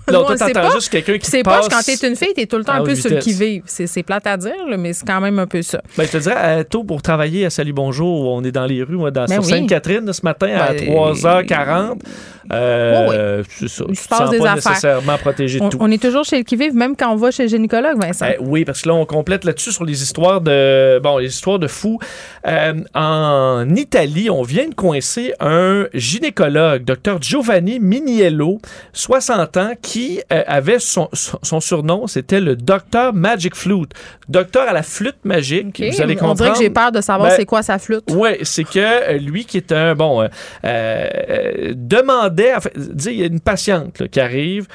Nous, 0.09 0.15
on 0.15 0.53
pas. 0.53 0.71
juste 0.75 0.89
quelqu'un 0.91 1.19
qui 1.19 1.31
c'est 1.31 1.43
pas 1.43 1.61
quand 1.69 1.81
t'es 1.85 2.07
une 2.07 2.17
fille, 2.17 2.33
t'es 2.35 2.47
tout 2.47 2.57
le 2.59 2.65
temps 2.65 2.73
à 2.73 2.77
un 2.77 2.85
peu 2.85 2.93
haute 2.93 2.97
sur 2.97 3.11
le 3.11 3.17
vitesse. 3.17 3.35
qui-vive. 3.37 3.63
C'est 3.67 3.87
c'est 3.87 4.03
plate 4.03 4.27
à 4.27 4.37
dire, 4.37 4.55
là, 4.69 4.77
mais 4.77 4.93
c'est 4.93 5.07
quand 5.07 5.21
même 5.21 5.39
un 5.39 5.47
peu 5.47 5.63
ça. 5.63 5.81
Ben, 5.97 6.05
je 6.07 6.13
te 6.13 6.17
dirais, 6.19 6.37
euh, 6.39 6.65
tôt 6.65 6.85
pour 6.85 7.03
travailler 7.03 7.45
à 7.47 7.51
Salut 7.51 7.73
Bonjour, 7.73 8.33
on 8.33 8.45
est 8.45 8.53
dans 8.53 8.67
les 8.67 8.83
rues, 8.83 8.97
moi, 8.97 9.11
dans, 9.11 9.25
Ben 9.27 9.35
sur 9.35 9.45
oui. 9.45 9.51
Sainte-Catherine, 9.51 10.13
ce 10.13 10.21
matin, 10.23 10.49
à 10.57 10.73
Ben, 10.73 10.89
3h40. 10.89 11.99
Euh, 12.53 13.43
Oh 13.43 13.45
C'est 13.49 13.69
ça. 13.69 13.85
Il 13.89 13.97
se 13.97 14.07
passe 14.07 14.31
des 14.31 14.39
pas 14.39 14.53
affaires. 14.53 14.71
nécessairement 14.73 15.19
protégé 15.19 15.59
de 15.59 15.65
On, 15.65 15.69
tout. 15.69 15.79
on 15.81 15.91
est 15.91 16.01
toujours 16.01 16.23
chez 16.25 16.39
le 16.39 16.45
qui-vive, 16.45 16.75
même 16.75 16.95
quand 16.97 17.13
on 17.13 17.17
va 17.17 17.33
chez 17.33 17.43
le 17.45 17.49
gynécologue, 17.49 18.01
Vincent. 18.01 18.27
Euh, 18.27 18.35
oui, 18.41 18.65
parce 18.65 18.83
que 18.83 18.89
là, 18.89 18.95
on 18.95 19.05
complète 19.05 19.45
là-dessus 19.45 19.73
sur 19.73 19.85
les 19.85 20.01
histoires 20.03 20.41
de. 20.41 21.01
Bon, 21.03 21.19
les 21.19 21.27
histoires 21.27 21.59
de 21.59 21.67
fous. 21.67 21.99
Euh, 22.47 22.75
en 22.95 23.69
Italie, 23.75 24.31
on 24.31 24.43
vient 24.43 24.69
de 24.69 24.75
coincer 24.75 25.33
un 25.41 25.87
gynécologue, 25.93 26.85
Dr 26.85 27.21
Giovanni 27.21 27.81
Miniello, 27.81 28.61
60 28.93 29.57
ans, 29.57 29.73
qui 29.83 29.96
euh, 30.33 30.43
avait 30.47 30.79
son, 30.79 31.09
son, 31.13 31.39
son 31.43 31.61
surnom, 31.61 32.07
c'était 32.07 32.41
le 32.41 32.57
Docteur 32.57 33.13
Magic 33.15 33.55
Flute. 33.55 33.93
Docteur 34.29 34.69
à 34.69 34.73
la 34.73 34.83
flûte 34.83 35.17
magique. 35.25 35.67
OK. 35.69 35.79
Vous 35.79 35.85
allez 35.85 35.93
on 36.03 36.07
dirait 36.07 36.17
comprendre. 36.17 36.53
que 36.55 36.59
j'ai 36.59 36.71
peur 36.71 36.93
de 36.93 37.01
savoir 37.01 37.31
Ben, 37.31 37.37
c'est 37.37 37.45
quoi 37.47 37.63
sa 37.63 37.79
flûte. 37.79 38.05
Oui, 38.11 38.31
c'est 38.43 38.65
que 38.65 38.79
euh, 38.79 39.19
lui 39.19 39.45
qui 39.45 39.57
est 39.57 39.73
un 39.73 39.95
bon 39.95 40.23
euh, 40.23 40.29
euh, 40.65 41.73
demandait, 41.77 42.55
en 42.55 42.61
fait, 42.61 42.73
dis, 42.77 43.11
il 43.11 43.21
y 43.21 43.23
a 43.23 43.27
une 43.27 43.41
patiente 43.41 44.01
là, 44.01 44.09
qui 44.09 44.21
arrive 44.21 44.67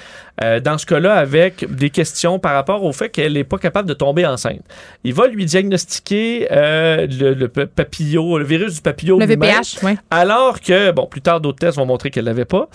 dans 0.63 0.79
ce 0.79 0.87
cas-là 0.87 1.13
avec 1.17 1.71
des 1.71 1.91
questions 1.91 2.39
par 2.39 2.53
rapport 2.55 2.83
au 2.83 2.91
fait 2.93 3.09
qu'elle 3.09 3.33
n'est 3.33 3.43
pas 3.43 3.59
capable 3.59 3.87
de 3.87 3.93
tomber 3.93 4.25
enceinte. 4.25 4.61
Il 5.03 5.13
va 5.13 5.27
lui 5.27 5.45
diagnostiquer 5.45 6.47
le, 6.49 7.33
le 7.35 7.47
papillot, 7.47 8.39
le 8.39 8.43
virus 8.45 8.73
du 8.73 8.81
papillot 8.81 9.19
Le 9.19 9.27
VPH, 9.27 9.83
oui. 9.83 9.91
alors 10.09 10.59
que 10.59 10.89
bon, 10.93 11.05
plus 11.05 11.21
tard 11.21 11.41
d'autres 11.41 11.59
tests 11.59 11.77
vont 11.77 11.85
montrer 11.85 12.09
qu'elle 12.09 12.25
l'avait 12.25 12.45
pas. 12.45 12.69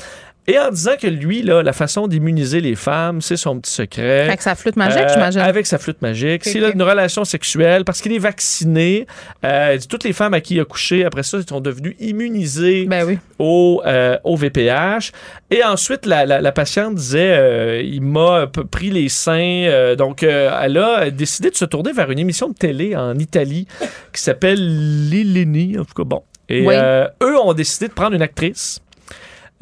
Et 0.48 0.58
en 0.58 0.70
disant 0.70 0.92
que 1.00 1.08
lui, 1.08 1.42
là, 1.42 1.62
la 1.64 1.72
façon 1.72 2.06
d'immuniser 2.06 2.60
les 2.60 2.76
femmes, 2.76 3.20
c'est 3.20 3.36
son 3.36 3.58
petit 3.58 3.72
secret. 3.72 4.22
Avec 4.28 4.42
sa 4.42 4.54
flûte 4.54 4.76
magique, 4.76 5.00
Euh, 5.02 5.08
j'imagine. 5.12 5.40
Avec 5.40 5.66
sa 5.66 5.78
flûte 5.78 6.00
magique. 6.02 6.42
Ok, 6.46 6.52
S'il 6.52 6.64
a 6.64 6.68
une 6.70 6.82
relation 6.82 7.24
sexuelle, 7.24 7.84
parce 7.84 8.00
qu'il 8.00 8.12
est 8.12 8.18
vacciné, 8.20 9.06
euh, 9.44 9.76
toutes 9.88 10.04
les 10.04 10.12
femmes 10.12 10.34
à 10.34 10.40
qui 10.40 10.54
il 10.54 10.60
a 10.60 10.64
couché, 10.64 11.04
après 11.04 11.24
ça, 11.24 11.38
sont 11.48 11.60
devenues 11.60 11.96
immunisées 11.98 12.86
Ben 12.86 13.04
oui. 13.04 13.18
au, 13.40 13.82
euh, 13.86 14.18
au 14.22 14.36
VPH. 14.36 15.10
Et 15.50 15.64
ensuite, 15.64 16.06
la, 16.06 16.24
la- 16.26 16.40
la 16.40 16.52
patiente 16.52 16.94
disait, 16.94 17.32
euh, 17.36 17.82
il 17.84 18.02
m'a 18.02 18.46
pris 18.70 18.90
les 18.90 19.08
seins. 19.08 19.36
euh, 19.66 19.96
donc, 19.96 20.22
euh, 20.22 20.56
elle 20.62 20.78
a 20.78 21.10
décidé 21.10 21.50
de 21.50 21.56
se 21.56 21.64
tourner 21.64 21.92
vers 21.92 22.10
une 22.10 22.18
émission 22.20 22.48
de 22.48 22.54
télé 22.54 22.94
en 22.94 23.18
Italie 23.18 23.66
qui 24.12 24.22
s'appelle 24.22 25.08
Lilini. 25.10 25.76
En 25.78 25.84
tout 25.84 25.94
cas, 25.94 26.04
bon. 26.04 26.22
Et 26.48 26.64
Oui. 26.64 26.74
euh, 26.76 27.08
eux 27.22 27.36
ont 27.40 27.52
décidé 27.54 27.88
de 27.88 27.92
prendre 27.92 28.14
une 28.14 28.22
actrice. 28.22 28.80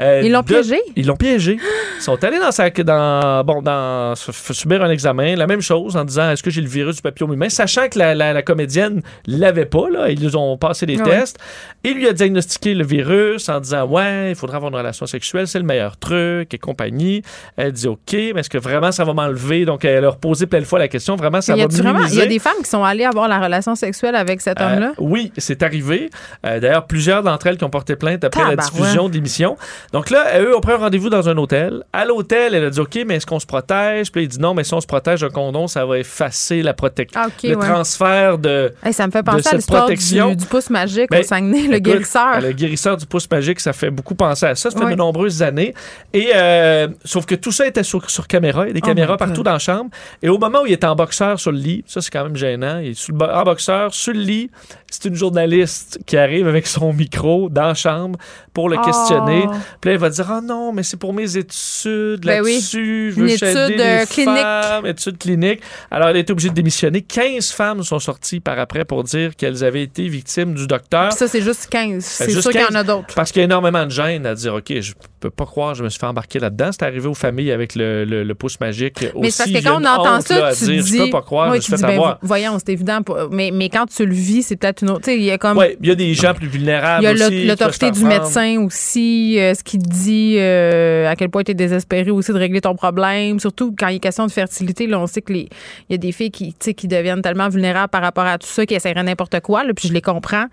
Euh, 0.01 0.23
Ils 0.25 0.33
l'ont 0.33 0.41
de- 0.41 0.47
piégée? 0.47 0.81
Ils 0.97 1.07
l'ont 1.07 1.17
piégée. 1.17 1.59
Ils 1.99 2.03
sont 2.03 2.23
allés 2.25 2.39
dans 2.39 2.51
sa, 2.51 2.71
dans, 2.71 3.45
bon, 3.45 3.63
dans, 3.63 4.15
subir 4.17 4.83
un 4.83 4.91
examen, 4.91 5.37
la 5.37 5.47
même 5.47 5.61
chose, 5.61 5.97
en 5.97 6.05
disant 6.05 6.31
est-ce 6.31 6.43
que 6.43 6.51
j'ai 6.51 6.61
le 6.61 6.69
virus 6.69 6.97
du 6.97 7.03
papillon 7.03 7.33
humain, 7.33 7.49
sachant 7.49 7.89
que 7.89 7.99
la, 7.99 8.15
la, 8.15 8.33
la 8.33 8.43
comédienne 8.43 9.03
l'avait 9.27 9.67
pas, 9.67 9.89
là, 9.91 10.11
ils 10.11 10.21
nous 10.23 10.37
ont 10.37 10.57
passé 10.59 10.87
ouais. 10.87 10.97
tests. 10.97 11.39
Il 11.85 11.95
lui 11.95 12.09
a 12.09 12.13
diagnostiqué 12.13 12.75
le 12.75 12.85
virus 12.85 13.49
en 13.49 13.61
disant 13.61 13.87
ouais, 13.87 14.31
il 14.31 14.35
faudra 14.35 14.57
avoir 14.57 14.71
une 14.73 14.77
relation 14.79 15.07
sexuelle, 15.07 15.47
c'est 15.47 15.59
le 15.59 15.65
meilleur 15.65 15.97
truc 15.97 16.53
et 16.53 16.59
compagnie. 16.59 17.23
Elle 17.57 17.73
dit 17.73 17.87
ok, 17.89 18.13
mais 18.13 18.41
est-ce 18.41 18.51
que 18.51 18.59
vraiment 18.59 18.91
ça 18.93 19.05
va 19.05 19.13
m'enlever? 19.15 19.65
Donc 19.65 19.85
elle 19.85 20.03
leur 20.03 20.17
posé 20.17 20.47
plein 20.47 20.61
de 20.61 20.65
fois 20.65 20.79
la 20.79 20.89
question, 20.89 21.17
vraiment 21.17 21.41
ça 21.41 21.55
va 21.55 21.67
vraiment, 21.67 22.05
il 22.07 22.15
y 22.15 22.21
a 22.23 22.27
des 22.27 22.39
femmes 22.39 22.55
qui 22.63 22.71
sont 22.71 22.83
allées 22.85 23.05
avoir 23.05 23.29
la 23.29 23.39
relation 23.39 23.75
sexuelle 23.75 24.15
avec 24.17 24.41
cet 24.41 24.61
Euh, 24.61 24.65
homme-là. 24.75 24.93
oui, 24.99 25.33
c'est 25.39 25.63
arrivé. 25.63 26.11
Euh, 26.47 26.59
D'ailleurs, 26.61 26.87
plusieurs 26.87 27.23
d'entre 27.23 27.47
elles 27.47 27.57
qui 27.57 27.65
ont 27.65 27.71
porté 27.71 27.97
plainte 27.97 28.25
après 28.25 28.43
la 28.45 28.57
diffusion 28.57 29.09
de 29.09 29.15
l'émission. 29.15 29.57
Donc 29.93 30.11
là, 30.11 30.41
eux 30.41 30.57
ont 30.57 30.61
pris 30.61 30.73
un 30.73 30.77
rendez-vous 30.79 31.09
dans 31.11 31.29
un 31.29 31.37
hôtel. 31.37 31.85
À 31.93 32.05
l'hôtel, 32.05 32.55
elle 32.55 32.65
a 32.65 32.71
dit 32.71 32.81
OK, 32.81 32.99
mais 33.07 33.17
est-ce 33.17 33.27
qu'on 33.27 33.39
se 33.41 33.47
protège? 33.47 34.11
Puis 34.11 34.23
il 34.23 34.29
dit 34.29 34.41
non, 34.41 34.55
mais 34.55 34.65
si 34.65 34.75
on 34.75 34.81
se 34.81 34.87
protège, 34.87 35.23
un 35.23 35.29
condom, 35.31 35.67
ça 35.67 35.85
va 35.87 35.99
effacer 35.99 36.63
la 36.63 36.75
protection. 36.75 37.21
Ah, 37.23 37.29
le 37.43 37.57
ouais. 37.57 37.67
transfert 37.69 38.39
de. 38.39 38.73
Hey, 38.83 38.93
ça 38.93 39.07
me 39.07 39.13
fait 39.13 39.23
penser 39.23 39.49
à 39.49 39.55
l'histoire 39.57 39.83
protection. 39.85 40.31
du, 40.31 40.37
du 40.37 40.47
pouce 40.47 40.71
magique 40.71 41.11
Ben, 41.11 41.21
au 41.21 41.23
Saguenay, 41.23 41.63
le 41.69 41.75
Écoute, 41.75 41.83
guérisseur. 41.83 42.41
Le 42.41 42.53
guérisseur 42.53 42.97
du 42.97 43.07
pouce 43.07 43.29
magique, 43.31 43.61
ça 43.61 43.73
fait 43.73 43.91
beaucoup 43.91 44.15
penser 44.15 44.47
à 44.47 44.55
ça. 44.55 44.71
Ça 44.71 44.79
fait 44.79 44.91
de 44.91 44.95
nombreuses 44.97 45.43
années. 45.43 45.75
Et 46.13 46.31
euh, 46.35 46.89
sauf 47.05 47.27
que 47.27 47.35
tout 47.35 47.53
ça 47.53 47.67
était 47.67 47.83
sur, 47.83 48.09
sur 48.11 48.27
caméra. 48.27 48.65
Il 48.65 48.69
y 48.69 48.71
a 48.71 48.75
des 48.75 48.81
Oh 48.83 48.87
caméras 48.87 49.13
God. 49.17 49.19
partout 49.19 49.43
dans 49.43 49.53
la 49.53 49.59
chambre. 49.59 49.91
Et 50.23 50.29
au 50.29 50.39
moment 50.39 50.63
où 50.63 50.67
il 50.67 50.73
est 50.73 50.85
en 50.85 50.95
boxeur 50.97 51.39
sur 51.39 51.53
le 51.53 51.59
lit, 51.59 51.85
ça 51.87 52.01
c'est 52.01 52.11
quand 52.11 52.25
même 52.25 52.37
gênant. 52.37 52.79
Il 52.79 52.91
est 52.91 52.95
sous 52.95 53.13
le 53.13 53.19
bo- 53.19 53.27
en 53.31 53.43
boxeur 53.45 53.93
sur 53.95 54.13
le 54.13 54.21
lit. 54.21 54.51
C'est 54.91 55.07
une 55.09 55.15
journaliste 55.17 55.99
qui 56.07 56.17
arrive 56.17 56.47
avec 56.47 56.67
son 56.67 56.93
micro 56.93 57.49
dans 57.49 57.67
la 57.67 57.75
chambre 57.75 58.19
pour 58.53 58.69
le 58.69 58.77
Oh. 58.79 58.85
questionner. 58.85 59.47
Puis 59.81 59.89
là, 59.91 59.95
elle 59.95 60.01
va 60.01 60.11
dire 60.11 60.31
Ah 60.31 60.41
non, 60.43 60.73
mais 60.73 60.83
c'est 60.83 60.97
pour 60.97 61.13
mes 61.13 61.37
études 61.37 62.25
Ben 62.25 62.43
oui. 62.43 62.55
là-dessus. 62.55 63.15
Une 63.17 63.29
étude, 63.29 63.45
euh, 63.49 64.01
les 64.01 64.07
clinique. 64.07 64.39
femmes, 64.41 64.87
études 64.87 65.19
cliniques. 65.19 65.61
Alors, 65.91 66.09
elle 66.09 66.17
a 66.17 66.21
été 66.21 66.33
obligée 66.33 66.49
de 66.51 66.55
démissionner. 66.55 67.03
15 67.03 67.51
femmes 67.53 67.83
sont 67.83 67.99
sorties 67.99 68.41
par 68.41 68.59
après 68.59 68.85
pour 68.85 69.05
dire 69.05 69.37
qu'elles 69.37 69.65
avaient 69.65 69.83
été 69.83 70.09
victimes 70.09 70.55
du 70.55 70.67
docteur. 70.67 71.09
Puis 71.09 71.19
ça, 71.19 71.29
c'est 71.29 71.43
juste 71.43 71.67
15. 71.71 72.05
C'est 72.05 72.31
juste 72.31 72.43
sûr 72.43 72.51
qu'il 72.51 72.61
y 72.61 72.65
en 72.65 72.69
15. 72.69 72.77
a 72.77 72.83
d'autres. 72.85 73.15
Parce 73.15 73.33
qu'il 73.33 73.41
y 73.41 73.43
a 73.43 73.47
énormément 73.47 73.85
de 73.85 73.91
gêne 73.91 74.27
à 74.27 74.35
dire, 74.35 74.55
OK, 74.55 74.73
je 74.81 74.93
peux 75.25 75.31
pas 75.31 75.47
croire, 75.47 75.73
que 75.73 75.79
je 75.79 75.85
me 75.85 75.89
suis 75.89 75.99
fait 75.99 76.07
embarquer 76.07 76.39
là-dedans. 76.39 76.71
C'est 76.73 76.83
arrivé 76.85 77.07
aux 77.09 77.15
familles 77.15 77.51
avec 77.53 77.75
le, 77.75 78.05
le- 78.05 78.25
le 78.25 78.35
pouce 78.35 78.61
magique. 78.61 79.01
Mais 79.03 79.13
aussi. 79.29 79.33
c'est 79.33 79.53
parce 79.53 79.63
que 79.65 79.69
quand 79.69 79.81
on 79.81 79.85
entend 79.85 80.17
honte, 80.17 80.23
ça, 80.23 80.39
là, 80.41 80.55
tu 80.55 80.65
dire, 80.65 80.83
dis. 80.85 80.99
Je 80.99 81.03
peux 81.05 81.11
pas 81.11 81.23
croire, 81.23 81.49
je 81.51 81.55
me 81.57 81.61
suis 81.61 81.75
dis, 81.75 81.83
ben, 81.83 82.17
voyons, 82.23 82.59
c'est 82.59 82.73
évident. 82.73 83.01
Mais, 83.31 83.51
mais 83.53 83.69
quand 83.69 83.87
tu 83.87 84.05
le 84.07 84.15
vis, 84.15 84.43
c'est 84.43 84.57
peut-être 84.57 84.83
une 84.83 84.91
autre. 84.91 85.09
Il 85.09 85.23
y 85.23 85.31
a 85.31 85.39
comme. 85.39 85.59
Oui, 85.59 85.77
il 85.81 85.89
y 85.89 85.91
a 85.91 85.95
des 85.95 86.15
gens 86.15 86.35
plus 86.35 86.47
vulnérables 86.49 87.03
Il 87.05 87.19
y 87.19 87.23
a 87.23 87.49
l'autorité 87.49 87.91
du 87.91 88.05
médecin 88.05 88.61
aussi, 88.63 89.39
euh, 89.39 89.55
ce 89.55 89.63
qui 89.65 89.79
te 89.79 89.89
dit 89.89 90.37
euh, 90.39 91.09
à 91.09 91.17
quel 91.17 91.29
point 91.31 91.43
tu 91.43 91.53
es 91.53 91.55
désespéré 91.55 92.11
aussi 92.11 92.33
de 92.33 92.39
régler 92.39 92.61
ton 92.61 92.75
problème. 92.75 93.41
Surtout 93.41 93.75
quand 93.79 93.89
il 93.89 93.97
est 93.97 94.01
question 94.01 94.27
de 94.27 94.33
fertilité, 94.33 94.87
là, 94.87 94.99
on 95.01 95.07
sait 95.07 95.23
que 95.23 95.33
les 95.33 95.49
il 95.89 95.93
y 95.93 95.95
a 95.95 95.99
des 95.99 96.13
filles 96.13 96.31
qui, 96.31 96.49
tu 96.53 96.57
sais, 96.61 96.75
qui 96.75 96.89
deviennent 96.89 97.23
tellement 97.23 97.49
vulnérables 97.49 97.91
par 97.91 98.03
rapport 98.03 98.25
à 98.27 98.39
tout 98.39 98.47
ça, 98.47 98.65
qui 98.67 98.75
essaieraient 98.75 99.03
n'importe 99.03 99.41
quoi, 99.41 99.65
là, 99.65 99.73
puis 99.75 99.89
je 99.89 99.93
les 99.95 100.01
comprends. 100.01 100.45
Tu 100.45 100.51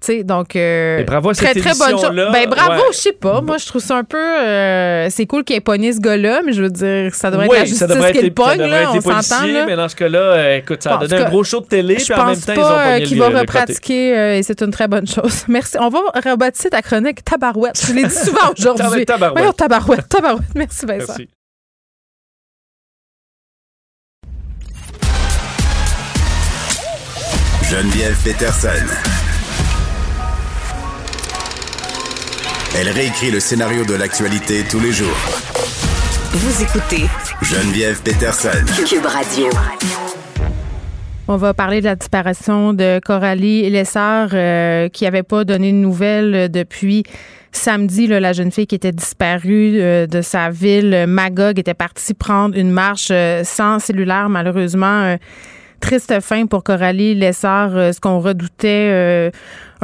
sais, 0.00 0.24
donc. 0.24 0.56
euh, 0.56 1.02
bravo 1.04 1.30
à 1.30 1.34
très, 1.34 1.52
cette 1.54 1.62
très 1.62 1.74
bonne 1.78 1.98
chose. 1.98 2.14
Ben, 2.14 2.48
bravo, 2.48 2.72
Ouais. 2.82 2.88
je 2.92 2.96
sais 2.98 3.12
pas. 3.12 3.40
Moi, 3.40 3.58
je 3.58 3.66
trouve 3.66 3.82
ça 3.82 3.96
un 3.96 4.04
peu. 4.04 4.13
Euh, 4.18 5.08
c'est 5.10 5.26
cool 5.26 5.44
qu'il 5.44 5.56
ait 5.56 5.60
pogné 5.60 5.92
ce 5.92 6.00
gars-là, 6.00 6.42
mais 6.44 6.52
je 6.52 6.62
veux 6.62 6.70
dire, 6.70 7.14
ça 7.14 7.30
devrait 7.30 7.46
Oui, 7.48 7.56
être 7.56 7.60
la 7.60 7.64
justice 7.66 7.78
ça 7.80 7.86
devrait 7.86 8.12
qui 8.12 8.18
être, 8.18 8.24
le 8.24 8.30
pogne, 8.32 8.46
ça 8.46 8.56
devrait 8.56 8.70
là, 8.70 8.82
être 8.82 9.06
on 9.06 9.22
s'entend, 9.22 9.66
mais 9.66 9.76
dans 9.76 9.88
ce 9.88 9.96
cas-là, 9.96 10.18
euh, 10.18 10.56
écoute, 10.58 10.82
ça 10.82 10.90
Bon, 10.90 11.04
a 11.04 11.06
donné 11.06 11.22
un 11.22 11.28
gros 11.30 11.44
show 11.44 11.60
de 11.60 11.66
télé, 11.66 11.98
Je 11.98 12.04
puis 12.04 12.14
en 12.14 12.26
même 12.26 12.34
pense 12.34 12.46
temps, 12.46 12.52
ils 12.54 12.58
ont 12.58 12.62
pas 12.62 12.86
euh, 12.86 12.92
pogné 12.94 13.04
qu'il 13.06 13.18
va 13.18 13.28
repratiquer 13.28 14.16
euh, 14.18 14.38
et 14.38 14.42
c'est 14.42 14.62
une 14.62 14.70
très 14.70 14.88
bonne 14.88 15.06
chose. 15.06 15.44
Merci. 15.48 15.76
On 15.80 15.88
va 15.88 16.00
rebaptiser 16.14 16.70
ta 16.70 16.82
chronique 16.82 17.24
Tabarouette. 17.24 17.80
Je 17.86 17.92
l'ai 17.92 18.04
dit 18.04 18.14
souvent 18.14 18.52
aujourd'hui. 18.58 19.06
Tabarouette. 19.06 19.38
Voyons, 19.38 19.52
Tabarouette. 19.52 20.08
Tabarouette. 20.08 20.44
Merci 20.54 20.86
Vincent. 20.86 21.14
Merci. 21.18 21.28
Geneviève 27.70 28.16
Peterson. 28.22 29.13
Elle 32.76 32.88
réécrit 32.90 33.30
le 33.30 33.40
scénario 33.40 33.84
de 33.84 33.94
l'actualité 33.94 34.62
tous 34.68 34.80
les 34.80 34.92
jours. 34.92 35.16
Vous 36.32 36.62
écoutez 36.62 37.04
Geneviève 37.42 38.02
Peterson. 38.02 38.48
Cube 38.86 39.06
Radio. 39.06 39.46
On 41.28 41.36
va 41.36 41.54
parler 41.54 41.80
de 41.80 41.86
la 41.86 41.94
disparition 41.94 42.72
de 42.74 43.00
Coralie 43.04 43.70
Lessard 43.70 44.30
euh, 44.32 44.88
qui 44.88 45.04
n'avait 45.04 45.22
pas 45.22 45.44
donné 45.44 45.70
de 45.72 45.76
nouvelles 45.76 46.50
depuis 46.50 47.04
samedi. 47.52 48.06
là, 48.08 48.20
la 48.20 48.32
jeune 48.32 48.50
fille 48.50 48.66
qui 48.66 48.74
était 48.74 48.92
disparue 48.92 49.80
euh, 49.80 50.06
de 50.06 50.20
sa 50.20 50.50
ville, 50.50 51.06
Magog, 51.06 51.58
était 51.58 51.74
partie 51.74 52.12
prendre 52.14 52.56
une 52.58 52.70
marche 52.70 53.08
euh, 53.10 53.42
sans 53.44 53.78
cellulaire, 53.78 54.28
malheureusement. 54.28 55.02
euh, 55.02 55.16
triste 55.80 56.20
fin 56.20 56.46
pour 56.46 56.64
Coralie 56.64 57.14
Lessard. 57.14 57.76
Euh, 57.76 57.92
ce 57.92 58.00
qu'on 58.00 58.18
redoutait 58.18 58.88
euh, 58.90 59.30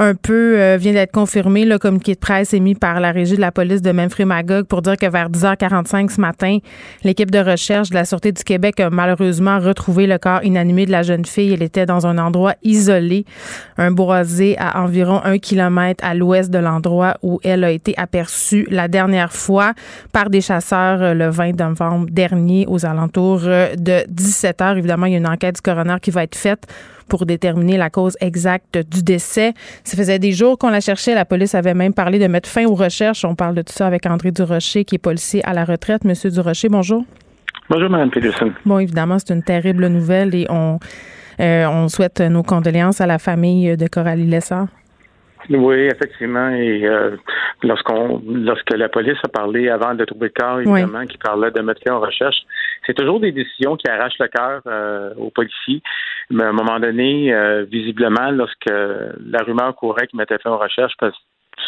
un 0.00 0.14
peu 0.14 0.58
euh, 0.58 0.78
vient 0.78 0.94
d'être 0.94 1.12
confirmé. 1.12 1.66
Le 1.66 1.78
communiqué 1.78 2.14
de 2.14 2.18
presse 2.18 2.54
émis 2.54 2.74
par 2.74 3.00
la 3.00 3.12
régie 3.12 3.36
de 3.36 3.40
la 3.40 3.52
police 3.52 3.82
de 3.82 3.92
Memphis-Magog 3.92 4.64
pour 4.64 4.80
dire 4.80 4.96
que 4.96 5.04
vers 5.04 5.28
10h45 5.28 6.14
ce 6.14 6.20
matin, 6.20 6.58
l'équipe 7.04 7.30
de 7.30 7.38
recherche 7.38 7.90
de 7.90 7.94
la 7.94 8.06
Sûreté 8.06 8.32
du 8.32 8.42
Québec 8.42 8.80
a 8.80 8.88
malheureusement 8.88 9.58
retrouvé 9.58 10.06
le 10.06 10.16
corps 10.16 10.42
inanimé 10.42 10.86
de 10.86 10.90
la 10.90 11.02
jeune 11.02 11.26
fille. 11.26 11.52
Elle 11.52 11.62
était 11.62 11.84
dans 11.84 12.06
un 12.06 12.16
endroit 12.16 12.54
isolé, 12.62 13.26
un 13.76 13.90
boisé 13.90 14.56
à 14.58 14.82
environ 14.82 15.20
un 15.22 15.36
kilomètre 15.36 16.02
à 16.02 16.14
l'ouest 16.14 16.50
de 16.50 16.58
l'endroit 16.58 17.18
où 17.22 17.38
elle 17.44 17.62
a 17.62 17.70
été 17.70 17.92
aperçue 17.98 18.66
la 18.70 18.88
dernière 18.88 19.34
fois 19.34 19.74
par 20.12 20.30
des 20.30 20.40
chasseurs 20.40 21.02
euh, 21.02 21.14
le 21.14 21.28
20 21.28 21.60
novembre 21.60 22.06
dernier 22.10 22.64
aux 22.68 22.86
alentours 22.86 23.42
euh, 23.44 23.74
de 23.76 24.04
17 24.08 24.62
heures. 24.62 24.78
Évidemment, 24.78 25.04
il 25.06 25.12
y 25.12 25.14
a 25.16 25.18
une 25.18 25.28
enquête 25.28 25.56
du 25.56 25.60
coroner 25.60 25.96
qui 26.00 26.10
va 26.10 26.22
être 26.22 26.36
faite 26.36 26.66
pour 27.10 27.26
déterminer 27.26 27.76
la 27.76 27.90
cause 27.90 28.16
exacte 28.22 28.78
du 28.78 29.02
décès. 29.02 29.52
Ça 29.84 29.96
faisait 29.98 30.18
des 30.18 30.32
jours 30.32 30.56
qu'on 30.56 30.70
la 30.70 30.80
cherchait. 30.80 31.14
La 31.14 31.26
police 31.26 31.54
avait 31.54 31.74
même 31.74 31.92
parlé 31.92 32.18
de 32.18 32.26
mettre 32.26 32.48
fin 32.48 32.64
aux 32.64 32.74
recherches. 32.74 33.24
On 33.26 33.34
parle 33.34 33.56
de 33.56 33.62
tout 33.62 33.72
ça 33.72 33.86
avec 33.86 34.06
André 34.06 34.30
Durocher, 34.30 34.84
qui 34.84 34.94
est 34.94 34.98
policier 34.98 35.42
à 35.44 35.52
la 35.52 35.64
retraite. 35.64 36.04
Monsieur 36.04 36.30
Durocher, 36.30 36.68
bonjour. 36.70 37.04
Bonjour, 37.68 37.90
Mme 37.90 38.10
Peterson. 38.10 38.52
Bon, 38.64 38.78
évidemment, 38.78 39.18
c'est 39.18 39.34
une 39.34 39.42
terrible 39.42 39.88
nouvelle 39.88 40.34
et 40.34 40.46
on, 40.48 40.78
euh, 41.40 41.66
on 41.66 41.88
souhaite 41.88 42.20
nos 42.20 42.42
condoléances 42.42 43.00
à 43.00 43.06
la 43.06 43.18
famille 43.18 43.76
de 43.76 43.86
Coralie 43.88 44.26
Lessard. 44.26 44.68
Oui, 45.48 45.88
effectivement. 45.92 46.50
Et 46.50 46.86
euh, 46.86 47.16
lorsqu'on, 47.62 48.22
lorsque 48.26 48.70
la 48.76 48.88
police 48.88 49.18
a 49.24 49.28
parlé 49.28 49.68
avant 49.68 49.94
de 49.94 50.04
trouver 50.04 50.32
le 50.34 50.42
corps, 50.42 50.60
évidemment, 50.60 51.06
qui 51.06 51.18
parlait 51.18 51.50
de 51.50 51.60
mettre 51.60 51.80
fin 51.84 51.94
aux 51.94 52.00
recherches, 52.00 52.42
c'est 52.86 52.94
toujours 52.94 53.20
des 53.20 53.32
décisions 53.32 53.76
qui 53.76 53.88
arrachent 53.88 54.18
le 54.18 54.28
cœur 54.28 54.62
euh, 54.66 55.14
aux 55.16 55.30
policiers. 55.30 55.82
Mais 56.30 56.44
à 56.44 56.48
un 56.48 56.52
moment 56.52 56.78
donné, 56.78 57.32
euh, 57.32 57.64
visiblement, 57.64 58.30
lorsque 58.30 58.70
la 58.70 59.42
rumeur 59.42 59.74
courait 59.74 60.06
qu'ils 60.06 60.18
mettaient 60.18 60.38
fin 60.38 60.50
aux 60.50 60.58
recherches, 60.58 60.94
parce 60.98 61.12
que 61.12 61.18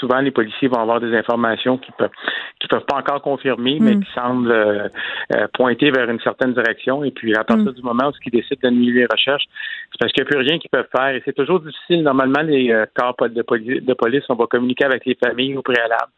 souvent 0.00 0.20
les 0.20 0.30
policiers 0.30 0.68
vont 0.68 0.80
avoir 0.80 1.00
des 1.00 1.14
informations 1.14 1.76
qui 1.78 1.92
peuvent 1.92 2.10
qui 2.60 2.68
peuvent 2.68 2.86
pas 2.86 2.96
encore 2.96 3.20
confirmer, 3.22 3.78
mais 3.80 3.96
qui 3.96 4.12
semblent 4.14 4.50
euh, 4.50 4.88
euh, 5.34 5.48
pointer 5.52 5.90
vers 5.90 6.08
une 6.08 6.20
certaine 6.20 6.54
direction. 6.54 7.02
Et 7.04 7.10
puis 7.10 7.34
à 7.34 7.44
partir 7.44 7.72
du 7.72 7.82
moment 7.82 8.08
où 8.08 8.12
ils 8.24 8.30
décident 8.30 8.60
d'annuler 8.62 9.00
les 9.00 9.06
recherches, 9.10 9.44
c'est 9.90 9.98
parce 9.98 10.12
qu'il 10.12 10.22
n'y 10.22 10.28
a 10.28 10.30
plus 10.30 10.40
rien 10.48 10.58
qu'ils 10.58 10.70
peuvent 10.70 10.88
faire. 10.96 11.14
Et 11.14 11.22
c'est 11.24 11.34
toujours 11.34 11.60
difficile. 11.60 12.02
Normalement, 12.02 12.42
les 12.42 12.70
euh, 12.72 12.86
corps 12.94 13.16
de, 13.28 13.42
poli- 13.42 13.80
de 13.80 13.94
police, 13.94 14.24
on 14.28 14.34
va 14.34 14.46
communiquer 14.46 14.84
avec 14.84 15.04
les 15.04 15.16
familles 15.22 15.56
au 15.56 15.62
préalable 15.62 16.12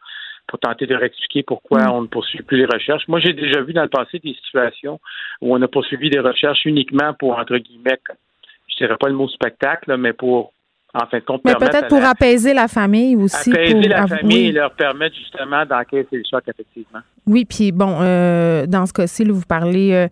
pour 0.47 0.59
tenter 0.59 0.85
de 0.85 0.93
leur 0.93 1.03
expliquer 1.03 1.43
pourquoi 1.43 1.91
on 1.91 2.01
ne 2.01 2.07
poursuit 2.07 2.43
plus 2.43 2.57
les 2.57 2.65
recherches. 2.65 3.07
Moi, 3.07 3.19
j'ai 3.19 3.33
déjà 3.33 3.61
vu 3.61 3.73
dans 3.73 3.83
le 3.83 3.89
passé 3.89 4.19
des 4.19 4.33
situations 4.45 4.99
où 5.41 5.55
on 5.55 5.61
a 5.61 5.67
poursuivi 5.67 6.09
des 6.09 6.19
recherches 6.19 6.65
uniquement 6.65 7.13
pour, 7.13 7.37
entre 7.37 7.57
guillemets, 7.57 7.99
je 8.67 8.75
dirais 8.77 8.97
pas 8.97 9.07
le 9.07 9.15
mot 9.15 9.27
spectacle, 9.27 9.95
mais 9.97 10.13
pour, 10.13 10.53
en 10.95 11.05
fin 11.07 11.17
de 11.19 11.23
compte, 11.23 11.41
Mais 11.45 11.53
peut-être 11.55 11.87
pour 11.87 11.99
la- 11.99 12.11
apaiser 12.11 12.53
la 12.53 12.67
famille 12.67 13.15
aussi. 13.17 13.51
apaiser 13.51 13.73
pour 13.73 13.89
la 13.89 14.07
famille 14.07 14.37
oui. 14.37 14.45
et 14.47 14.51
leur 14.53 14.71
permettre 14.71 15.15
justement 15.15 15.65
d'encaisser 15.65 16.07
le 16.13 16.23
choc, 16.29 16.43
effectivement. 16.47 16.99
Oui, 17.27 17.43
puis 17.43 17.71
bon, 17.71 17.97
euh, 18.01 18.65
dans 18.67 18.85
ce 18.85 18.93
cas-ci, 18.93 19.25
là, 19.25 19.33
vous 19.33 19.41
parlez 19.47 19.91
euh, 19.93 20.07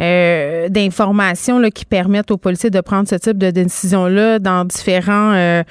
euh, 0.00 0.68
d'informations 0.68 1.58
là, 1.58 1.70
qui 1.70 1.84
permettent 1.84 2.30
aux 2.30 2.38
policiers 2.38 2.70
de 2.70 2.80
prendre 2.80 3.06
ce 3.08 3.16
type 3.16 3.38
de 3.38 3.50
décision-là 3.50 4.38
dans 4.38 4.64
différents 4.64 5.32
euh, 5.34 5.62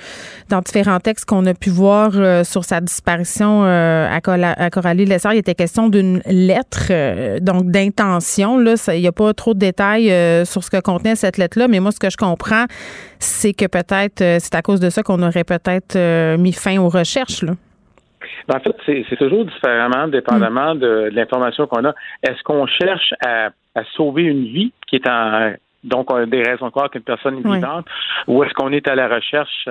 dans 0.49 0.61
différents 0.61 0.99
textes 0.99 1.26
qu'on 1.26 1.45
a 1.47 1.53
pu 1.53 1.70
voir 1.72 2.11
euh, 2.14 2.43
sur 2.43 2.64
sa 2.64 2.80
disparition 2.80 3.64
euh, 3.66 4.07
à, 4.07 4.18
à 4.64 4.70
Coralie 4.70 5.05
Lessard. 5.05 5.34
Il 5.34 5.39
était 5.39 5.55
question 5.55 5.89
d'une 5.89 6.22
lettre, 6.28 6.88
euh, 6.91 7.39
donc 7.39 7.72
d'intention. 7.72 8.57
Là, 8.59 8.76
il 8.93 9.01
n'y 9.01 9.07
a 9.07 9.11
pas 9.11 9.34
trop 9.34 9.53
de 9.55 9.59
détails 9.59 10.11
euh, 10.11 10.45
sur 10.45 10.64
ce 10.64 10.70
que 10.70 10.80
contenait 10.80 11.16
cette 11.16 11.38
lettre-là, 11.38 11.68
mais 11.68 11.80
moi, 11.80 11.91
ce 11.91 11.99
que 11.99 12.09
je 12.11 12.18
comprends, 12.18 12.66
c'est 13.20 13.53
que 13.53 13.66
peut-être 13.66 14.22
euh, 14.22 14.38
c'est 14.54 14.60
à 14.60 14.62
cause 14.62 14.80
de 14.80 14.91
ça 14.91 15.01
qu'on 15.01 15.22
aurait 15.24 15.43
peut-être 15.43 15.95
euh, 15.95 16.38
mis 16.38 16.54
fin 16.54 16.78
aux 16.80 16.89
recherches. 16.89 17.41
Là. 17.41 17.54
Ben, 18.47 18.58
En 18.58 18.60
fait, 18.60 19.04
c'est 19.10 19.16
toujours 19.18 19.45
différemment, 19.45 20.08
dépendamment 20.08 20.76
de, 20.76 21.10
de 21.10 21.16
l'information 21.16 21.66
qu'on 21.66 21.84
a. 21.86 21.93
Est-ce 22.22 22.43
qu'on 22.43 22.68
cherche 22.68 23.14
à, 23.26 23.47
à 23.74 23.84
sauver 23.95 24.24
une 24.24 24.43
vie 24.45 24.72
qui 24.88 24.97
est 24.97 25.08
en 25.10 25.54
donc 25.84 26.10
on 26.14 26.16
a 26.16 26.26
des 26.26 26.41
raisons 26.43 26.68
de 26.68 26.72
croire 26.72 26.89
qu'une 26.89 27.01
personne 27.01 27.39
est 27.39 27.45
Oui. 27.47 27.56
vivante, 27.58 27.86
ou 28.28 28.41
est-ce 28.43 28.54
qu'on 28.54 28.72
est 28.72 28.88
à 28.88 28.95
la 28.95 29.10
recherche 29.10 29.68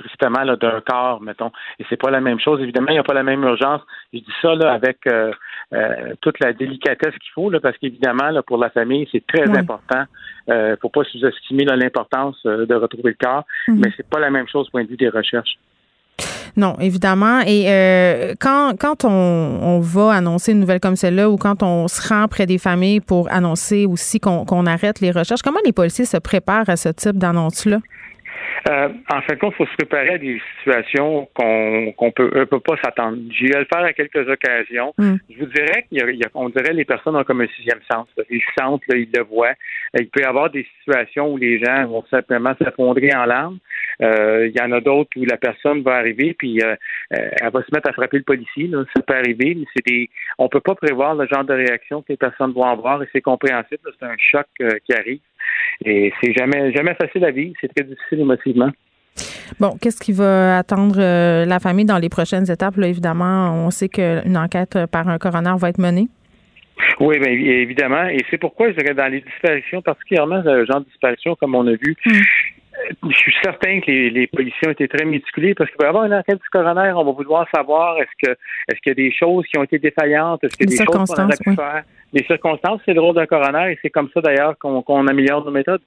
tristement 0.00 0.44
d'un 0.44 0.80
corps, 0.80 1.20
mettons. 1.20 1.52
Et 1.78 1.84
c'est 1.88 1.96
pas 1.96 2.10
la 2.10 2.20
même 2.20 2.40
chose. 2.40 2.60
Évidemment, 2.60 2.88
il 2.88 2.94
n'y 2.94 2.98
a 2.98 3.04
pas 3.04 3.14
la 3.14 3.22
même 3.22 3.42
urgence. 3.42 3.82
Je 4.12 4.18
dis 4.18 4.34
ça 4.42 4.54
là, 4.54 4.72
avec 4.72 4.98
euh, 5.06 5.32
euh, 5.72 6.14
toute 6.20 6.40
la 6.40 6.52
délicatesse 6.52 7.14
qu'il 7.14 7.32
faut, 7.34 7.50
là, 7.50 7.60
parce 7.60 7.76
qu'évidemment, 7.78 8.30
là, 8.30 8.42
pour 8.42 8.58
la 8.58 8.70
famille, 8.70 9.08
c'est 9.12 9.26
très 9.26 9.48
important. 9.56 10.04
Euh, 10.48 10.76
faut 10.80 10.88
pas 10.88 11.04
sous-estimer 11.04 11.64
l'importance 11.64 12.42
de 12.44 12.74
retrouver 12.74 13.10
le 13.10 13.26
corps, 13.26 13.44
mhm. 13.68 13.80
mais 13.80 13.92
c'est 13.96 14.08
pas 14.08 14.18
la 14.18 14.30
même 14.30 14.48
chose 14.48 14.66
au 14.68 14.70
point 14.70 14.84
de 14.84 14.88
vue 14.88 14.96
des 14.96 15.08
recherches. 15.08 15.58
Non, 16.56 16.76
évidemment. 16.80 17.40
Et 17.46 17.64
euh, 17.68 18.34
quand, 18.40 18.74
quand 18.78 19.04
on, 19.04 19.08
on, 19.08 19.80
va 19.80 20.12
annoncer 20.12 20.52
une 20.52 20.60
nouvelle 20.60 20.80
comme 20.80 20.96
celle-là 20.96 21.30
ou 21.30 21.36
quand 21.36 21.62
on 21.62 21.88
se 21.88 22.06
rend 22.08 22.28
près 22.28 22.46
des 22.46 22.58
familles 22.58 23.00
pour 23.00 23.30
annoncer 23.30 23.86
aussi 23.86 24.20
qu'on 24.20 24.66
arrête 24.66 25.00
les 25.00 25.10
recherches, 25.10 25.42
comment 25.42 25.60
les 25.64 25.72
policiers 25.72 26.04
se 26.04 26.16
préparent 26.16 26.68
à 26.68 26.76
ce 26.76 26.88
type 26.88 27.16
d'annonce-là? 27.16 27.78
Euh, 28.68 28.88
en 29.10 29.20
fin 29.22 29.34
de 29.34 29.38
compte, 29.38 29.54
il 29.54 29.56
faut 29.56 29.66
se 29.66 29.76
préparer 29.76 30.10
à 30.10 30.18
des 30.18 30.40
situations 30.58 31.28
qu'on 31.34 31.92
qu'on 31.92 32.10
peut, 32.10 32.30
euh, 32.34 32.46
peut 32.46 32.60
pas 32.60 32.76
s'attendre. 32.82 33.18
J'ai 33.30 33.46
eu 33.46 33.54
à 33.54 33.60
le 33.60 33.66
faire 33.72 33.82
à 33.82 33.92
quelques 33.92 34.28
occasions. 34.28 34.92
Hmm. 34.98 35.16
Je 35.30 35.38
vous 35.38 35.46
dirais 35.46 35.86
qu'on 36.32 36.48
dirait 36.50 36.72
les 36.72 36.84
personnes 36.84 37.16
ont 37.16 37.24
comme 37.24 37.40
un 37.40 37.48
sixième 37.56 37.80
sens. 37.90 38.06
Ils 38.28 38.42
sentent, 38.58 38.82
là, 38.88 38.96
ils 38.96 39.08
le 39.14 39.22
voient. 39.22 39.54
Il 39.98 40.08
peut 40.08 40.20
y 40.20 40.24
avoir 40.24 40.50
des 40.50 40.66
situations 40.78 41.32
où 41.32 41.36
les 41.38 41.58
gens 41.58 41.86
vont 41.86 42.04
simplement 42.10 42.52
s'effondrer 42.62 43.14
en 43.14 43.24
larmes. 43.24 43.58
Euh, 44.02 44.48
il 44.48 44.58
y 44.58 44.62
en 44.62 44.72
a 44.72 44.80
d'autres 44.80 45.10
où 45.16 45.24
la 45.24 45.36
personne 45.36 45.82
va 45.82 45.96
arriver 45.96 46.34
puis 46.34 46.60
euh, 46.62 46.76
elle 47.10 47.50
va 47.50 47.62
se 47.62 47.74
mettre 47.74 47.88
à 47.88 47.92
frapper 47.92 48.18
le 48.18 48.24
policier. 48.24 48.66
Là. 48.66 48.84
Ça 48.94 49.02
peut 49.02 49.14
arriver, 49.14 49.54
mais 49.54 49.64
c'est 49.74 49.86
des. 49.86 50.10
On 50.38 50.48
peut 50.48 50.60
pas 50.60 50.74
prévoir 50.74 51.14
le 51.14 51.26
genre 51.26 51.44
de 51.44 51.54
réaction 51.54 52.02
que 52.02 52.08
les 52.10 52.16
personnes 52.16 52.52
vont 52.52 52.64
avoir 52.64 53.02
et 53.02 53.08
c'est 53.12 53.22
compréhensible. 53.22 53.80
C'est 53.98 54.06
un 54.06 54.16
choc 54.18 54.46
qui 54.58 54.92
arrive. 54.92 55.20
Et 55.84 56.12
c'est 56.22 56.32
jamais, 56.32 56.72
jamais 56.72 56.94
facile 56.94 57.24
à 57.24 57.30
vivre. 57.30 57.54
C'est 57.60 57.72
très 57.74 57.84
difficile 57.84 58.20
émotivement. 58.20 58.70
Bon, 59.58 59.76
qu'est-ce 59.80 60.00
qui 60.00 60.12
va 60.12 60.58
attendre 60.58 60.96
euh, 60.98 61.44
la 61.44 61.58
famille 61.58 61.84
dans 61.84 61.98
les 61.98 62.08
prochaines 62.08 62.50
étapes? 62.50 62.76
Là, 62.76 62.86
évidemment, 62.86 63.66
on 63.66 63.70
sait 63.70 63.88
qu'une 63.88 64.36
enquête 64.36 64.78
par 64.90 65.08
un 65.08 65.18
coroner 65.18 65.54
va 65.58 65.68
être 65.68 65.78
menée. 65.78 66.08
Oui, 67.00 67.18
bien 67.18 67.32
évidemment. 67.32 68.06
Et 68.06 68.24
c'est 68.30 68.38
pourquoi 68.38 68.70
je 68.70 68.76
dirais 68.76 68.94
dans 68.94 69.10
les 69.10 69.20
disparitions, 69.20 69.82
particulièrement 69.82 70.42
le 70.44 70.64
genre 70.64 70.80
de 70.80 70.86
disparition 70.86 71.34
comme 71.36 71.54
on 71.54 71.66
a 71.66 71.72
vu, 71.72 71.96
hmm. 72.06 73.10
je 73.10 73.16
suis 73.16 73.34
certain 73.42 73.80
que 73.80 73.90
les, 73.90 74.26
policiers 74.26 74.68
ont 74.68 74.72
été 74.72 74.88
très 74.88 75.04
méticulés 75.04 75.54
parce 75.54 75.70
qu'il 75.70 75.78
va 75.80 75.86
y 75.86 75.88
avoir 75.88 76.04
une 76.04 76.14
enquête 76.14 76.40
du 76.40 76.48
coroner, 76.50 76.92
on 76.94 77.04
va 77.04 77.12
vouloir 77.12 77.46
savoir 77.54 77.96
est-ce 77.98 78.26
que 78.26 78.32
est-ce 78.68 78.80
qu'il 78.80 78.90
y 78.90 78.92
a 78.92 78.94
des 78.94 79.12
choses 79.12 79.44
qui 79.46 79.58
ont 79.58 79.64
été 79.64 79.78
défaillantes, 79.78 80.44
est-ce 80.44 80.56
qu'il 80.56 80.70
y 80.70 80.74
a 80.74 80.76
des 80.76 80.84
choses 80.84 81.08
qu'on 81.08 81.24
aurait 81.24 81.36
pu 81.42 81.54
faire. 81.54 81.84
Les 82.12 82.24
circonstances, 82.24 82.80
c'est 82.84 82.92
le 82.92 83.00
rôle 83.00 83.14
d'un 83.14 83.26
coroner 83.26 83.72
et 83.72 83.78
c'est 83.82 83.90
comme 83.90 84.08
ça 84.12 84.20
d'ailleurs 84.20 84.56
qu'on 84.58 85.06
améliore 85.06 85.44
nos 85.44 85.50
méthodes. 85.50 85.82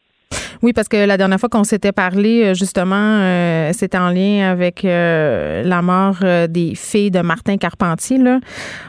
Oui, 0.64 0.72
parce 0.72 0.88
que 0.88 0.96
la 0.96 1.18
dernière 1.18 1.40
fois 1.40 1.50
qu'on 1.50 1.66
s'était 1.66 1.92
parlé, 1.92 2.44
euh, 2.44 2.54
justement, 2.54 2.96
euh, 2.96 3.72
c'était 3.74 3.98
en 3.98 4.10
lien 4.10 4.50
avec 4.50 4.86
euh, 4.86 5.62
la 5.64 5.82
mort 5.82 6.20
des 6.48 6.74
filles 6.74 7.12
de 7.12 7.20
Martin 7.20 7.58
Carpentier. 7.58 8.18
Là. 8.18 8.40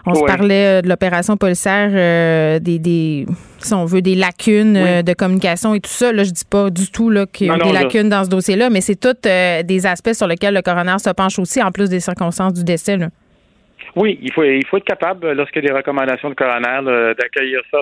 On 0.07 0.15
se 0.15 0.25
parlait 0.25 0.83
de 0.83 0.89
l'opération 0.89 1.37
policière, 1.37 2.61
des, 2.61 2.79
des, 2.79 3.27
si 3.59 3.75
on 3.75 3.85
veut, 3.85 4.03
des 4.03 4.15
lacunes 4.15 5.03
de 5.03 5.13
communication 5.15 5.75
et 5.75 5.81
tout 5.81 5.91
ça. 5.91 6.13
Là, 6.13 6.23
je 6.23 6.31
dis 6.31 6.45
pas 6.49 6.71
du 6.71 6.91
tout 6.93 7.13
qu'il 7.33 7.49
y 7.49 7.51
a 7.51 7.59
des 7.59 7.73
lacunes 7.73 8.09
dans 8.09 8.23
ce 8.23 8.29
dossier-là, 8.29 8.71
mais 8.71 8.81
c'est 8.81 8.95
tous 8.95 9.17
des 9.23 9.87
aspects 9.87 10.13
sur 10.13 10.29
lesquels 10.29 10.55
le 10.55 10.63
coroner 10.63 10.99
se 10.99 11.11
penche 11.11 11.41
aussi, 11.41 11.61
en 11.61 11.73
plus 11.73 11.91
des 11.91 12.01
circonstances 12.01 12.53
du 12.53 12.63
décès. 12.63 12.97
Là. 12.97 13.09
Oui, 13.97 14.19
il 14.23 14.33
faut, 14.33 14.43
il 14.43 14.67
faut 14.67 14.79
être 14.79 14.85
capable, 14.85 15.31
lorsqu'il 15.33 15.63
y 15.63 15.67
a 15.67 15.69
des 15.71 15.77
recommandations 15.77 16.29
de 16.29 16.35
coroner, 16.35 17.15
d'accueillir 17.17 17.61
ça, 17.71 17.79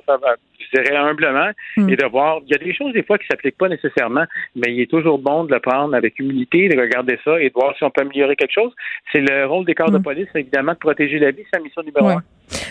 je 0.61 0.81
dirais 0.81 0.97
humblement, 0.97 1.51
hmm. 1.77 1.89
et 1.89 1.97
de 1.97 2.07
voir. 2.07 2.41
Il 2.47 2.53
y 2.53 2.55
a 2.55 2.59
des 2.59 2.75
choses, 2.75 2.93
des 2.93 3.03
fois, 3.03 3.19
qui 3.19 3.25
ne 3.25 3.35
s'appliquent 3.35 3.59
pas 3.59 3.69
nécessairement, 3.69 4.25
mais 4.55 4.75
il 4.75 4.81
est 4.81 4.91
toujours 4.91 5.19
bon 5.19 5.45
de 5.45 5.53
le 5.53 5.61
prendre 5.61 5.95
avec 5.95 6.19
humilité, 6.19 6.69
de 6.69 6.79
regarder 6.79 7.19
ça 7.25 7.41
et 7.41 7.49
de 7.49 7.55
voir 7.55 7.75
si 7.77 7.85
on 7.85 7.91
peut 7.91 8.03
améliorer 8.03 8.37
quelque 8.37 8.53
chose. 8.53 8.73
C'est 9.13 9.21
le 9.21 9.47
rôle 9.47 9.65
des 9.65 9.75
corps 9.75 9.91
de 9.91 9.99
hmm. 9.99 10.03
police, 10.03 10.29
évidemment, 10.35 10.73
de 10.73 10.79
protéger 10.79 11.19
la 11.19 11.31
vie, 11.31 11.43
c'est 11.51 11.59
la 11.59 11.65
mission 11.65 11.83
numéro 11.83 12.09
un. 12.09 12.23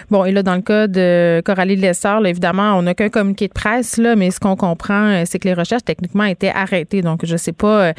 Bon, 0.09 0.25
et 0.25 0.31
là, 0.31 0.43
dans 0.43 0.55
le 0.55 0.61
cas 0.61 0.87
de 0.87 1.41
Coralie 1.45 1.75
Lessard, 1.75 2.25
évidemment, 2.25 2.77
on 2.77 2.83
n'a 2.83 2.93
qu'un 2.93 3.09
communiqué 3.09 3.47
de 3.47 3.53
presse, 3.53 3.97
là, 3.97 4.15
mais 4.15 4.29
ce 4.29 4.39
qu'on 4.39 4.55
comprend, 4.55 5.07
euh, 5.07 5.23
c'est 5.25 5.39
que 5.39 5.47
les 5.47 5.53
recherches 5.53 5.85
techniquement 5.85 6.25
étaient 6.25 6.51
arrêtées. 6.53 7.01
Donc, 7.01 7.25
je 7.25 7.31
ne 7.31 7.37
sais 7.37 7.53
pas 7.53 7.87
euh, 7.87 7.93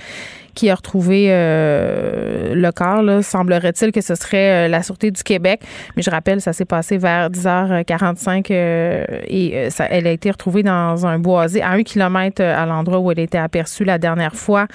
qui 0.54 0.70
a 0.70 0.74
retrouvé 0.74 1.26
euh, 1.30 2.54
le 2.54 2.72
corps. 2.72 3.22
Semblerait-il 3.22 3.92
que 3.92 4.00
ce 4.00 4.14
serait 4.14 4.68
la 4.68 4.82
Sûreté 4.82 5.10
du 5.10 5.22
Québec. 5.22 5.62
Mais 5.96 6.02
je 6.02 6.10
rappelle, 6.10 6.40
ça 6.40 6.52
s'est 6.52 6.64
passé 6.64 6.98
vers 6.98 7.30
10h45 7.30 8.46
et 8.50 9.70
ça, 9.70 9.86
elle 9.90 10.06
a 10.06 10.10
été 10.10 10.30
retrouvée 10.30 10.62
dans 10.62 11.06
un 11.06 11.18
boisé 11.18 11.62
à 11.62 11.70
un 11.70 11.82
kilomètre 11.82 12.42
à 12.42 12.66
l'endroit 12.66 12.98
où 12.98 13.10
elle 13.10 13.20
était 13.20 13.38
aperçue 13.38 13.84
la 13.84 13.98
dernière 13.98 14.34
fois, 14.34 14.66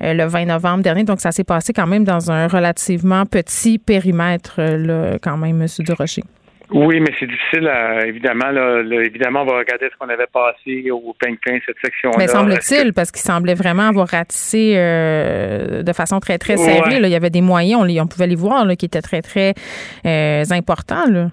le 0.00 0.24
20 0.24 0.46
novembre 0.46 0.82
dernier. 0.82 1.04
Donc, 1.04 1.20
ça 1.20 1.32
s'est 1.32 1.44
passé 1.44 1.72
quand 1.72 1.86
même 1.86 2.04
dans 2.04 2.30
un 2.30 2.48
relativement 2.48 3.26
petit 3.26 3.78
périmètre, 3.78 4.60
quand 5.22 5.36
même, 5.36 5.62
M. 5.62 5.68
Durocher. 5.80 6.24
Oui, 6.72 7.00
mais 7.00 7.12
c'est 7.18 7.26
difficile, 7.26 7.70
évidemment. 8.06 8.50
Là, 8.50 8.82
évidemment, 9.04 9.42
on 9.42 9.46
va 9.46 9.58
regarder 9.58 9.88
ce 9.92 9.96
qu'on 9.98 10.08
avait 10.08 10.26
passé 10.32 10.90
au 10.90 11.14
ping-ping, 11.20 11.60
cette 11.66 11.76
section-là. 11.84 12.16
Mais 12.18 12.28
semble-t-il, 12.28 12.92
parce 12.92 13.10
qu'il 13.10 13.22
semblait 13.22 13.54
vraiment 13.54 13.88
avoir 13.88 14.08
ratissé 14.08 14.74
euh, 14.76 15.82
de 15.82 15.92
façon 15.92 16.20
très, 16.20 16.38
très 16.38 16.56
serrée. 16.56 16.96
Il 16.96 17.08
y 17.08 17.14
avait 17.14 17.30
des 17.30 17.40
moyens, 17.42 17.82
on, 17.82 18.02
on 18.02 18.06
pouvait 18.06 18.26
les 18.26 18.36
voir, 18.36 18.64
là, 18.64 18.76
qui 18.76 18.86
étaient 18.86 19.02
très, 19.02 19.22
très 19.22 19.54
euh, 20.06 20.44
importants. 20.50 21.06
Là. 21.08 21.30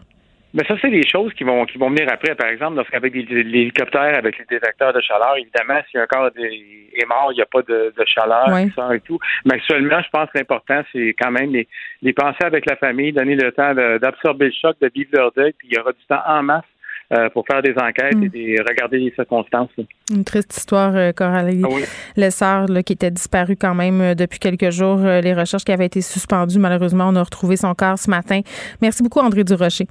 Mais 0.54 0.64
ça, 0.68 0.76
c'est 0.82 0.90
des 0.90 1.08
choses 1.08 1.32
qui 1.34 1.44
vont 1.44 1.66
qui 1.66 1.78
vont 1.78 1.90
venir 1.90 2.08
après. 2.12 2.34
Par 2.36 2.48
exemple, 2.48 2.78
lorsqu'avec 2.78 3.14
les, 3.14 3.22
hélicoptères, 3.22 4.18
avec 4.18 4.38
les 4.40 4.46
détecteurs 4.50 4.94
de 4.94 5.02
chaleur, 5.02 5.36
évidemment, 5.38 5.80
si 5.92 5.98
un 5.98 6.08
corps 6.08 6.30
est 6.38 7.06
mort, 7.06 7.30
il 7.32 7.36
n'y 7.36 7.42
a 7.42 7.46
pas 7.46 7.62
de, 7.62 7.94
chaleur 8.06 8.50
et 8.94 9.00
tout. 9.02 9.20
Mais 9.46 9.56
actuellement, 9.56 10.02
je 10.02 10.10
pense 10.10 10.30
que 10.32 10.40
l'important, 10.40 10.82
c'est 10.92 11.16
quand 11.20 11.32
même 11.32 11.52
les, 11.52 11.68
les 12.02 12.14
penser 12.14 12.44
avec 12.44 12.66
la 12.68 12.76
famille, 12.78 13.14
donner 13.14 13.36
le 13.36 13.52
temps 13.52 13.74
d'absorber 13.74 14.48
le 14.48 14.54
choc, 14.60 14.76
de 14.82 14.90
vivre 14.94 15.10
leur 15.14 15.32
deuil, 15.34 15.54
puis 15.58 15.68
il 15.72 15.78
y 15.78 15.80
aura 15.80 15.92
du 15.92 16.06
temps 16.08 16.24
en 16.26 16.42
masse 16.42 16.66
euh, 17.12 17.28
pour 17.32 17.44
faire 17.48 17.64
des 17.64 17.74
enquêtes 17.76 18.16
mm. 18.16 18.24
et 18.36 18.58
de 18.58 18.70
regarder 18.70 19.00
les 19.00 19.12
circonstances. 19.16 19.70
Une 20.12 20.24
triste 20.24 20.56
histoire, 20.56 20.96
euh, 20.96 21.12
Coralie. 21.12 21.64
Ah 21.66 21.76
Le 22.16 22.30
sœur 22.30 22.68
qui 22.86 22.94
était 22.94 23.10
disparu 23.10 23.56
quand 23.56 23.74
même 23.74 24.00
euh, 24.00 24.14
depuis 24.14 24.38
quelques 24.38 24.70
jours. 24.70 25.00
les 25.00 25.34
recherches 25.34 25.64
qui 25.64 25.72
avaient 25.72 25.88
été 25.88 26.02
suspendues, 26.02 26.60
malheureusement, 26.60 27.06
on 27.10 27.16
a 27.16 27.24
retrouvé 27.24 27.56
son 27.56 27.74
corps 27.74 27.98
ce 27.98 28.12
matin. 28.12 28.42
Merci 28.80 29.02
beaucoup, 29.02 29.22
André 29.22 29.44
Durocher. 29.44 29.88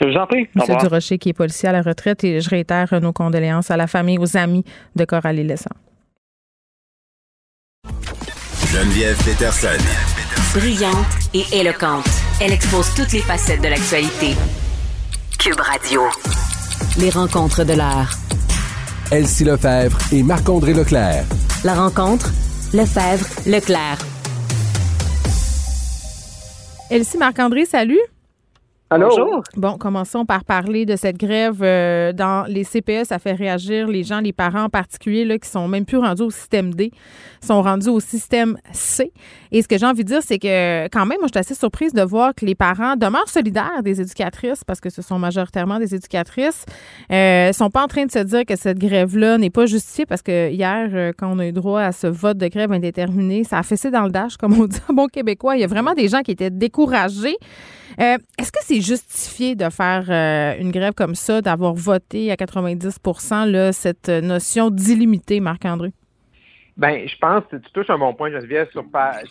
Je 0.00 0.08
vous 0.08 0.16
en 0.16 0.26
prie. 0.26 0.48
M. 0.56 0.76
Durocher, 0.80 1.18
qui 1.18 1.30
est 1.30 1.34
policier 1.34 1.68
à 1.68 1.72
la 1.72 1.82
retraite, 1.82 2.24
et 2.24 2.40
je 2.40 2.50
réitère 2.50 3.00
nos 3.00 3.12
condoléances 3.12 3.70
à 3.70 3.76
la 3.76 3.86
famille, 3.86 4.18
aux 4.18 4.36
amis 4.36 4.64
de 4.96 5.04
Coralie 5.04 5.44
Lessant. 5.44 5.70
Geneviève 8.72 9.16
Peterson. 9.24 9.78
Brillante 10.58 11.06
et 11.32 11.44
éloquente, 11.60 12.08
elle 12.40 12.52
expose 12.52 12.92
toutes 12.94 13.12
les 13.12 13.20
facettes 13.20 13.62
de 13.62 13.68
l'actualité. 13.68 14.34
Cube 15.38 15.60
Radio. 15.60 16.02
Les 16.98 17.10
rencontres 17.10 17.64
de 17.64 17.74
l'art. 17.74 18.14
Elsie 19.12 19.44
Lefebvre 19.44 19.98
et 20.12 20.22
Marc-André 20.22 20.72
Leclerc. 20.74 21.24
La 21.64 21.74
rencontre, 21.74 22.32
Lefebvre, 22.72 23.26
Leclerc. 23.46 23.98
Elsie, 26.90 27.18
Marc-André, 27.18 27.64
salut. 27.64 28.00
Bonjour. 28.98 29.42
Bon, 29.56 29.76
commençons 29.76 30.24
par 30.24 30.44
parler 30.44 30.86
de 30.86 30.96
cette 30.96 31.16
grève 31.16 31.60
euh, 31.62 32.12
dans 32.12 32.44
les 32.48 32.64
CPE. 32.64 33.04
Ça 33.04 33.18
fait 33.18 33.32
réagir 33.32 33.88
les 33.88 34.04
gens, 34.04 34.20
les 34.20 34.32
parents 34.32 34.64
en 34.64 34.68
particulier, 34.68 35.24
là, 35.24 35.38
qui 35.38 35.48
sont 35.48 35.66
même 35.68 35.84
plus 35.84 35.98
rendus 35.98 36.22
au 36.22 36.30
système 36.30 36.72
D, 36.74 36.92
sont 37.40 37.62
rendus 37.62 37.88
au 37.88 38.00
système 38.00 38.56
C. 38.72 39.12
Et 39.50 39.62
ce 39.62 39.68
que 39.68 39.78
j'ai 39.78 39.86
envie 39.86 40.04
de 40.04 40.08
dire, 40.08 40.22
c'est 40.22 40.38
que 40.38 40.86
quand 40.88 41.06
même, 41.06 41.18
moi, 41.18 41.28
je 41.28 41.38
suis 41.38 41.40
assez 41.40 41.54
surprise 41.54 41.92
de 41.92 42.02
voir 42.02 42.34
que 42.34 42.44
les 42.44 42.54
parents 42.54 42.96
demeurent 42.96 43.28
solidaires 43.28 43.82
des 43.82 44.00
éducatrices, 44.00 44.64
parce 44.64 44.80
que 44.80 44.90
ce 44.90 45.02
sont 45.02 45.18
majoritairement 45.18 45.78
des 45.78 45.94
éducatrices, 45.94 46.64
euh, 47.10 47.52
sont 47.52 47.70
pas 47.70 47.82
en 47.82 47.88
train 47.88 48.06
de 48.06 48.12
se 48.12 48.20
dire 48.20 48.44
que 48.44 48.56
cette 48.56 48.78
grève-là 48.78 49.38
n'est 49.38 49.50
pas 49.50 49.66
justifiée, 49.66 50.06
parce 50.06 50.22
que 50.22 50.50
hier, 50.50 50.88
euh, 50.92 51.12
quand 51.16 51.30
on 51.32 51.38
a 51.38 51.46
eu 51.46 51.52
droit 51.52 51.80
à 51.80 51.92
ce 51.92 52.06
vote 52.06 52.38
de 52.38 52.48
grève 52.48 52.72
indéterminé, 52.72 53.44
ça 53.44 53.58
a 53.58 53.62
fessé 53.62 53.90
dans 53.90 54.04
le 54.04 54.10
dash, 54.10 54.36
comme 54.36 54.60
on 54.60 54.66
dit 54.66 54.80
en 54.88 54.94
bon 54.94 55.06
québécois. 55.06 55.56
Il 55.56 55.60
y 55.60 55.64
a 55.64 55.68
vraiment 55.68 55.94
des 55.94 56.08
gens 56.08 56.22
qui 56.22 56.30
étaient 56.30 56.50
découragés. 56.50 57.36
Euh, 58.00 58.16
est-ce 58.38 58.52
que 58.52 58.58
c'est 58.62 58.80
justifié 58.80 59.54
de 59.54 59.68
faire 59.70 60.04
euh, 60.08 60.60
une 60.60 60.70
grève 60.70 60.94
comme 60.94 61.14
ça, 61.14 61.40
d'avoir 61.40 61.74
voté 61.74 62.30
à 62.30 62.36
90 62.36 63.00
là, 63.46 63.72
cette 63.72 64.08
notion 64.08 64.70
d'illimité, 64.70 65.40
Marc-André? 65.40 65.92
Ben, 66.76 67.06
je 67.06 67.16
pense 67.18 67.44
que 67.48 67.56
tu 67.56 67.70
touches 67.70 67.90
un 67.90 67.98
bon 67.98 68.14
point, 68.14 68.30
Geneviève, 68.30 68.68
sur 68.72 68.84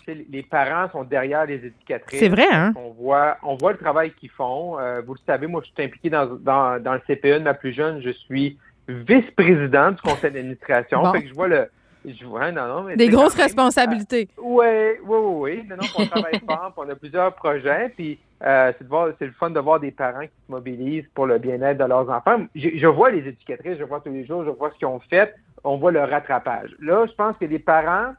les 0.08 0.42
parents 0.42 0.90
sont 0.90 1.04
derrière 1.04 1.44
les 1.44 1.56
éducatrices. 1.56 2.18
C'est 2.18 2.30
vrai, 2.30 2.46
hein? 2.50 2.72
On 2.74 2.90
voit, 2.90 3.36
on 3.42 3.56
voit 3.56 3.72
le 3.72 3.78
travail 3.78 4.12
qu'ils 4.12 4.30
font. 4.30 4.78
Euh, 4.78 5.02
vous 5.06 5.12
le 5.12 5.20
savez, 5.26 5.46
moi, 5.46 5.60
je 5.62 5.70
suis 5.70 5.84
impliqué 5.84 6.08
dans, 6.08 6.24
le 6.24 7.00
CPE 7.06 7.40
de 7.40 7.44
ma 7.44 7.52
plus 7.52 7.74
jeune. 7.74 8.00
Je 8.00 8.10
suis 8.10 8.56
vice-président 8.88 9.90
du 9.90 10.00
conseil 10.00 10.30
d'administration. 10.30 11.12
Fait 11.12 11.22
que 11.22 11.28
je 11.28 11.34
vois 11.34 11.48
le, 11.48 11.68
je 12.04 12.24
vois, 12.26 12.52
non, 12.52 12.66
non, 12.66 12.82
mais 12.82 12.96
Des 12.96 13.08
grosses 13.08 13.34
responsabilités. 13.34 14.28
Oui, 14.38 14.66
oui, 15.02 15.18
oui, 15.18 15.18
oui. 15.58 15.66
Non, 15.68 15.76
non, 15.76 15.88
on 15.98 16.06
travaille 16.06 16.40
fort, 16.46 16.72
on 16.76 16.88
a 16.88 16.94
plusieurs 16.94 17.34
projets, 17.34 17.92
puis 17.96 18.18
euh, 18.44 18.72
c'est 18.78 19.24
le 19.26 19.32
fun 19.32 19.50
de 19.50 19.60
voir 19.60 19.80
des 19.80 19.90
parents 19.90 20.22
qui 20.22 20.46
se 20.46 20.52
mobilisent 20.52 21.08
pour 21.14 21.26
le 21.26 21.38
bien-être 21.38 21.78
de 21.78 21.84
leurs 21.84 22.08
enfants. 22.10 22.44
Je, 22.54 22.86
vois 22.86 23.10
les 23.10 23.26
éducatrices, 23.26 23.78
je 23.78 23.84
vois 23.84 24.00
tous 24.00 24.12
les 24.12 24.26
jours, 24.26 24.44
je 24.44 24.50
vois 24.50 24.70
ce 24.70 24.78
qu'ils 24.78 24.88
ont 24.88 25.00
fait, 25.00 25.34
on 25.62 25.78
voit 25.78 25.92
le 25.92 26.02
rattrapage. 26.02 26.70
Là, 26.80 27.06
je 27.06 27.12
pense 27.14 27.36
que 27.38 27.46
les 27.46 27.58
parents, 27.58 28.12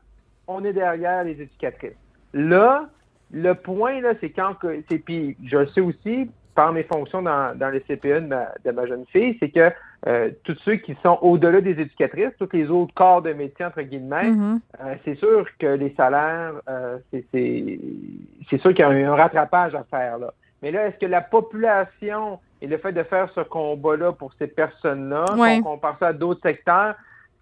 on 0.47 0.63
est 0.65 0.73
derrière 0.73 1.23
les 1.23 1.39
éducatrices. 1.41 1.97
Là, 2.33 2.87
le 3.31 3.53
point, 3.53 4.01
là, 4.01 4.13
c'est 4.19 4.29
quand 4.29 4.55
que. 4.55 4.81
Puis 4.81 5.37
je 5.45 5.57
le 5.57 5.67
sais 5.67 5.81
aussi, 5.81 6.29
par 6.55 6.71
mes 6.71 6.83
fonctions 6.83 7.21
dans, 7.21 7.55
dans 7.57 7.69
le 7.69 7.79
CPE 7.81 8.27
de 8.63 8.71
ma, 8.71 8.85
jeune 8.87 9.05
fille, 9.11 9.37
c'est 9.39 9.49
que 9.49 9.71
euh, 10.07 10.29
tous 10.43 10.55
ceux 10.63 10.75
qui 10.75 10.95
sont 11.01 11.17
au-delà 11.21 11.61
des 11.61 11.71
éducatrices, 11.71 12.31
tous 12.37 12.49
les 12.53 12.69
autres 12.69 12.93
corps 12.93 13.23
de 13.23 13.33
métier, 13.33 13.65
entre 13.65 13.81
guillemets, 13.81 14.29
mm-hmm. 14.29 14.59
euh, 14.81 14.95
c'est 15.03 15.15
sûr 15.15 15.47
que 15.57 15.65
les 15.65 15.95
salaires, 15.97 16.53
euh, 16.69 16.99
c'est 17.11 18.57
sûr 18.59 18.73
qu'il 18.73 18.79
y 18.79 18.83
a 18.83 18.89
un, 18.89 19.15
rattrapage 19.15 19.73
à 19.73 19.83
faire. 19.89 20.19
Là. 20.19 20.31
Mais 20.61 20.71
là, 20.71 20.87
est-ce 20.87 20.97
que 20.97 21.07
la 21.07 21.21
population 21.21 22.39
et 22.61 22.67
le 22.67 22.77
fait 22.77 22.91
de 22.91 23.01
faire 23.03 23.29
ce 23.33 23.41
combat-là 23.41 24.11
pour 24.11 24.31
ces 24.37 24.47
personnes-là, 24.47 25.25
on 25.37 25.63
compare 25.63 25.97
ça 25.99 26.07
à 26.07 26.13
d'autres 26.13 26.41
secteurs, 26.41 26.95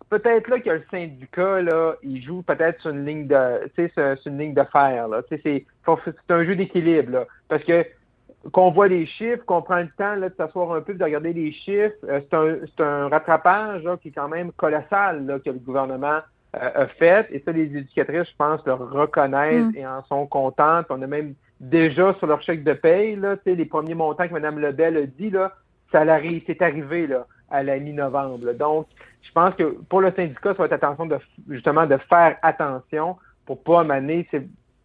peut-être 0.10 0.48
là 0.48 0.60
que 0.60 0.70
le 0.70 0.84
syndicat, 0.90 1.62
là, 1.62 1.96
il 2.02 2.24
joue 2.24 2.44
peut-être 2.44 2.82
sur 2.82 2.92
une 2.92 3.06
ligne 3.06 3.28
de, 3.28 3.68
tu 3.76 3.92
sais, 3.96 4.16
une 4.26 4.38
ligne 4.38 4.54
de 4.54 4.64
fer, 4.72 5.08
là. 5.08 5.22
c'est, 5.30 5.42
c'est 5.44 5.66
un 6.30 6.44
jeu 6.46 6.56
d'équilibre, 6.56 7.12
là. 7.12 7.26
Parce 7.50 7.64
que, 7.64 7.86
qu'on 8.52 8.72
voit 8.72 8.88
les 8.88 9.06
chiffres, 9.06 9.44
qu'on 9.46 9.62
prend 9.62 9.80
le 9.80 9.90
temps, 9.98 10.16
là, 10.16 10.30
de 10.30 10.36
s'asseoir 10.36 10.74
un 10.74 10.82
peu, 10.82 10.94
de 10.94 11.04
regarder 11.04 11.34
les 11.34 11.52
chiffres, 11.54 11.96
euh, 12.10 12.20
c'est 12.30 12.36
un, 12.36 12.56
c'est 12.66 12.84
un 12.84 13.08
rattrapage, 13.08 13.84
là, 13.84 13.98
qui 13.98 14.10
est 14.10 14.12
quand 14.12 14.28
même 14.28 14.52
colossal, 14.54 15.26
là, 15.26 15.40
que 15.40 15.50
le 15.50 15.60
gouvernement 15.60 16.20
euh, 16.56 16.70
a 16.76 16.88
fait. 16.88 17.28
Et 17.32 17.42
ça, 17.46 17.52
les 17.52 17.64
éducatrices, 17.64 18.30
je 18.30 18.36
pense, 18.38 18.66
le 18.66 18.74
reconnaissent 18.74 19.74
mm. 19.74 19.78
et 19.78 19.88
en 19.88 20.04
sont 20.06 20.28
contentes. 20.28 20.88
On 20.90 21.02
a 21.02 21.08
même 21.08 21.36
déjà 21.60 22.14
sur 22.16 22.28
leur 22.28 22.42
chèque 22.42 22.64
de 22.64 22.74
paye, 22.74 23.16
là, 23.16 23.38
tu 23.38 23.44
sais, 23.46 23.56
les 23.56 23.66
premiers 23.66 23.96
montants 23.96 24.28
que 24.28 24.34
Mme 24.34 24.60
Lebel 24.60 24.98
a 24.98 25.06
dit, 25.06 25.30
là, 25.30 25.54
ça 25.92 26.04
c'est 26.46 26.62
arrivé, 26.62 27.08
là, 27.08 27.26
à 27.50 27.64
la 27.64 27.80
mi-novembre. 27.80 28.54
Donc, 28.54 28.88
je 29.22 29.32
pense 29.32 29.56
que 29.56 29.64
pour 29.90 30.02
le 30.02 30.12
syndicat, 30.12 30.50
ça 30.50 30.54
va 30.54 30.66
être 30.66 30.74
attention 30.74 31.06
de 31.06 31.18
justement 31.50 31.86
de 31.86 31.98
faire 32.10 32.38
attention 32.42 33.16
pour 33.46 33.64
pas 33.64 33.82
amener 33.82 34.28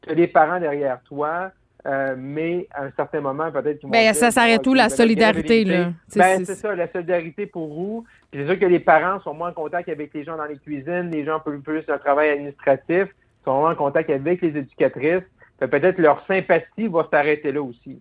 les 0.07 0.27
parents 0.29 0.61
derrière 0.61 1.01
toi, 1.03 1.51
euh, 1.89 2.15
mais 2.19 2.69
à 2.73 2.85
un 2.85 2.91
certain 2.91 3.21
moment, 3.21 3.51
peut-être 3.51 3.81
qu'ils 3.81 3.89
ben, 3.89 4.13
ça 4.13 4.31
s'arrête 4.31 4.63
tout, 4.63 4.75
la 4.75 4.91
solidarité, 4.91 5.65
là? 5.65 5.93
Ben, 6.15 6.45
c'est 6.45 6.55
ça, 6.55 6.75
la 6.75 6.87
solidarité 6.87 7.47
pour 7.47 7.69
vous. 7.69 8.05
C'est 8.33 8.45
sûr 8.47 8.59
que 8.59 8.67
les 8.67 8.79
parents 8.79 9.21
sont 9.23 9.33
moins 9.33 9.51
en 9.51 9.55
contact 9.55 9.89
avec 9.89 10.13
les 10.13 10.23
gens 10.23 10.37
dans 10.37 10.45
les 10.45 10.59
cuisines, 10.59 11.11
les 11.11 11.25
gens 11.25 11.41
peuvent 11.41 11.61
plus 11.61 11.83
le 11.89 11.99
travail 11.99 12.31
administratif, 12.31 13.07
sont 13.45 13.55
moins 13.55 13.73
en 13.73 13.77
contact 13.77 14.11
avec 14.11 14.43
les 14.43 14.57
éducatrices 14.57 15.23
peut-être 15.67 15.99
leur 15.99 16.25
sympathie 16.27 16.87
va 16.87 17.09
s'arrêter 17.11 17.51
là 17.51 17.63
aussi. 17.63 17.99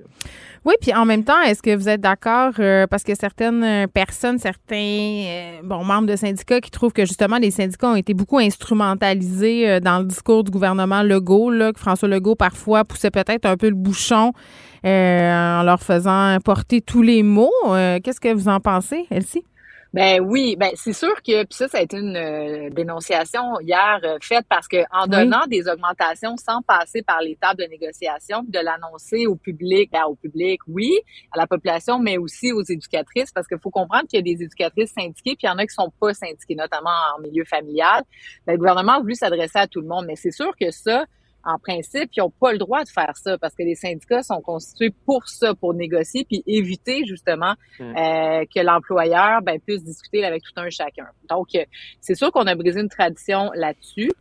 Oui, 0.63 0.75
puis 0.79 0.93
en 0.93 1.05
même 1.05 1.23
temps, 1.23 1.41
est-ce 1.41 1.61
que 1.61 1.75
vous 1.75 1.89
êtes 1.89 2.01
d'accord 2.01 2.51
euh, 2.59 2.85
parce 2.87 3.03
que 3.03 3.15
certaines 3.15 3.63
euh, 3.63 3.87
personnes, 3.87 4.37
certains 4.37 4.75
euh, 4.75 5.61
membres 5.63 6.07
de 6.07 6.15
syndicats 6.15 6.61
qui 6.61 6.69
trouvent 6.69 6.93
que 6.93 7.05
justement 7.05 7.37
les 7.37 7.51
syndicats 7.51 7.89
ont 7.89 7.95
été 7.95 8.13
beaucoup 8.13 8.37
instrumentalisés 8.37 9.79
dans 9.79 9.99
le 9.99 10.05
discours 10.05 10.43
du 10.43 10.51
gouvernement 10.51 11.01
Legault, 11.01 11.51
que 11.73 11.79
François 11.79 12.07
Legault 12.07 12.35
parfois 12.35 12.85
poussait 12.85 13.11
peut-être 13.11 13.45
un 13.45 13.57
peu 13.57 13.69
le 13.69 13.75
bouchon 13.75 14.33
en 14.83 15.63
leur 15.63 15.81
faisant 15.81 16.37
porter 16.43 16.81
tous 16.81 17.01
les 17.01 17.23
mots. 17.23 17.51
Qu'est-ce 18.03 18.21
que 18.21 18.33
vous 18.33 18.47
en 18.47 18.59
pensez, 18.59 19.05
Elsie? 19.09 19.43
Ben 19.93 20.21
oui, 20.21 20.55
ben 20.57 20.71
c'est 20.75 20.93
sûr 20.93 21.15
que 21.21 21.43
puis 21.43 21.55
ça, 21.55 21.67
ça 21.67 21.77
a 21.77 21.81
été 21.81 21.97
une 21.97 22.15
euh, 22.15 22.69
dénonciation 22.69 23.59
hier 23.61 23.99
euh, 24.03 24.17
faite 24.21 24.45
parce 24.49 24.67
que 24.67 24.77
en 24.91 25.07
donnant 25.07 25.45
des 25.47 25.67
augmentations 25.69 26.35
sans 26.37 26.61
passer 26.61 27.01
par 27.01 27.21
les 27.21 27.35
tables 27.37 27.61
de 27.63 27.69
négociation, 27.69 28.43
de 28.47 28.59
l'annoncer 28.59 29.27
au 29.27 29.35
public, 29.35 29.89
ben, 29.91 30.03
au 30.07 30.15
public, 30.15 30.59
oui, 30.67 30.91
à 31.31 31.37
la 31.37 31.47
population, 31.47 31.99
mais 31.99 32.17
aussi 32.17 32.51
aux 32.51 32.63
éducatrices, 32.63 33.31
parce 33.31 33.47
qu'il 33.47 33.59
faut 33.59 33.71
comprendre 33.71 34.07
qu'il 34.07 34.17
y 34.17 34.19
a 34.19 34.35
des 34.35 34.43
éducatrices 34.43 34.91
syndiquées, 34.91 35.35
puis 35.35 35.43
il 35.43 35.47
y 35.47 35.49
en 35.49 35.57
a 35.57 35.65
qui 35.65 35.73
sont 35.73 35.91
pas 35.99 36.13
syndiquées, 36.13 36.55
notamment 36.55 36.89
en 37.15 37.21
milieu 37.21 37.45
familial. 37.45 38.03
Ben, 38.45 38.53
le 38.53 38.57
gouvernement 38.57 38.93
a 38.93 38.99
voulu 38.99 39.15
s'adresser 39.15 39.59
à 39.59 39.67
tout 39.67 39.81
le 39.81 39.87
monde, 39.87 40.05
mais 40.05 40.15
c'est 40.15 40.31
sûr 40.31 40.53
que 40.59 40.69
ça, 40.71 41.05
en 41.47 41.57
principe, 41.57 42.09
ils 42.15 42.19
n'ont 42.19 42.29
pas 42.29 42.51
le 42.51 42.57
droit 42.57 42.83
de 42.83 42.89
faire 42.89 43.15
ça 43.15 43.37
parce 43.37 43.55
que 43.55 43.63
les 43.63 43.75
syndicats 43.75 44.21
sont 44.21 44.41
constitués 44.41 44.93
pour 45.05 45.27
ça, 45.29 45.55
pour 45.55 45.73
négocier 45.73 46.25
puis 46.25 46.43
éviter 46.45 47.05
justement 47.05 47.53
hmm. 47.79 47.83
euh, 47.83 48.45
que 48.53 48.59
l'employeur 48.59 49.41
ben, 49.41 49.57
puisse 49.59 49.83
discuter 49.83 50.25
avec 50.25 50.43
tout 50.43 50.59
un 50.59 50.69
chacun. 50.69 51.07
Donc, 51.29 51.47
euh, 51.55 51.63
c'est 52.01 52.15
sûr 52.15 52.31
qu'on 52.33 52.47
a 52.47 52.55
brisé 52.55 52.81
une 52.81 52.89
tradition 52.89 53.49
là-dessus. 53.55 54.11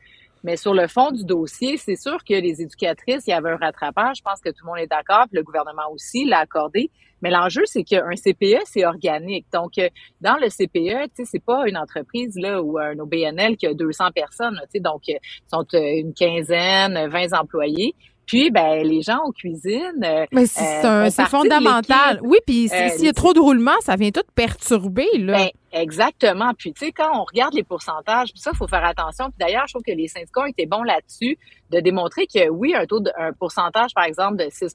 Mais 0.46 0.56
sur 0.56 0.74
le 0.74 0.86
fond 0.86 1.10
du 1.10 1.24
dossier, 1.24 1.76
c'est 1.76 1.96
sûr 1.96 2.18
que 2.22 2.34
les 2.34 2.62
éducatrices, 2.62 3.26
il 3.26 3.30
y 3.30 3.32
avait 3.32 3.50
un 3.50 3.56
rattrapage. 3.56 4.18
Je 4.18 4.22
pense 4.22 4.40
que 4.40 4.50
tout 4.50 4.64
le 4.64 4.68
monde 4.68 4.78
est 4.78 4.86
d'accord, 4.86 5.24
le 5.32 5.42
gouvernement 5.42 5.90
aussi 5.90 6.24
l'a 6.24 6.38
accordé. 6.38 6.88
Mais 7.20 7.30
l'enjeu, 7.30 7.62
c'est 7.64 7.82
qu'un 7.82 8.14
CPE, 8.14 8.62
c'est 8.64 8.86
organique. 8.86 9.46
Donc, 9.52 9.76
euh, 9.78 9.88
dans 10.20 10.36
le 10.36 10.48
CPE, 10.48 11.08
tu 11.08 11.24
sais, 11.24 11.24
c'est 11.24 11.44
pas 11.44 11.66
une 11.66 11.76
entreprise 11.76 12.36
là 12.36 12.62
ou 12.62 12.78
un 12.78 12.96
OBNL 12.96 13.56
qui 13.56 13.66
a 13.66 13.74
200 13.74 14.12
personnes. 14.14 14.56
Tu 14.66 14.76
sais, 14.76 14.80
donc, 14.80 15.08
ils 15.08 15.18
sont 15.52 15.66
euh, 15.74 15.98
une 15.98 16.14
quinzaine, 16.14 17.08
20 17.08 17.32
employés. 17.32 17.96
Puis, 18.26 18.50
ben, 18.50 18.82
les 18.82 19.02
gens 19.02 19.20
en 19.24 19.30
cuisine. 19.30 20.02
Euh, 20.04 20.26
Mais 20.32 20.46
c'est 20.46 21.26
fondamental. 21.28 22.20
Oui, 22.22 22.38
puis 22.44 22.68
s'il 22.68 23.04
y 23.04 23.08
a 23.08 23.12
trop 23.12 23.32
de 23.32 23.38
roulement, 23.38 23.78
ça 23.80 23.94
vient 23.94 24.10
tout 24.10 24.22
perturber, 24.34 25.06
là. 25.16 25.38
Ben, 25.38 25.48
exactement. 25.72 26.52
Puis, 26.58 26.72
tu 26.72 26.86
sais, 26.86 26.92
quand 26.92 27.08
on 27.14 27.24
regarde 27.24 27.54
les 27.54 27.62
pourcentages, 27.62 28.32
puis 28.32 28.40
ça, 28.40 28.50
il 28.52 28.56
faut 28.56 28.66
faire 28.66 28.84
attention. 28.84 29.26
Puis 29.26 29.36
d'ailleurs, 29.38 29.64
je 29.68 29.74
trouve 29.74 29.84
que 29.86 29.92
les 29.92 30.08
syndicats 30.08 30.40
ont 30.40 30.46
été 30.46 30.66
bons 30.66 30.82
là-dessus 30.82 31.38
de 31.70 31.78
démontrer 31.78 32.26
que 32.26 32.48
oui, 32.48 32.74
un 32.74 32.84
taux 32.86 32.98
de, 32.98 33.10
un 33.16 33.32
pourcentage, 33.32 33.94
par 33.94 34.04
exemple, 34.04 34.36
de 34.36 34.48
6 34.50 34.74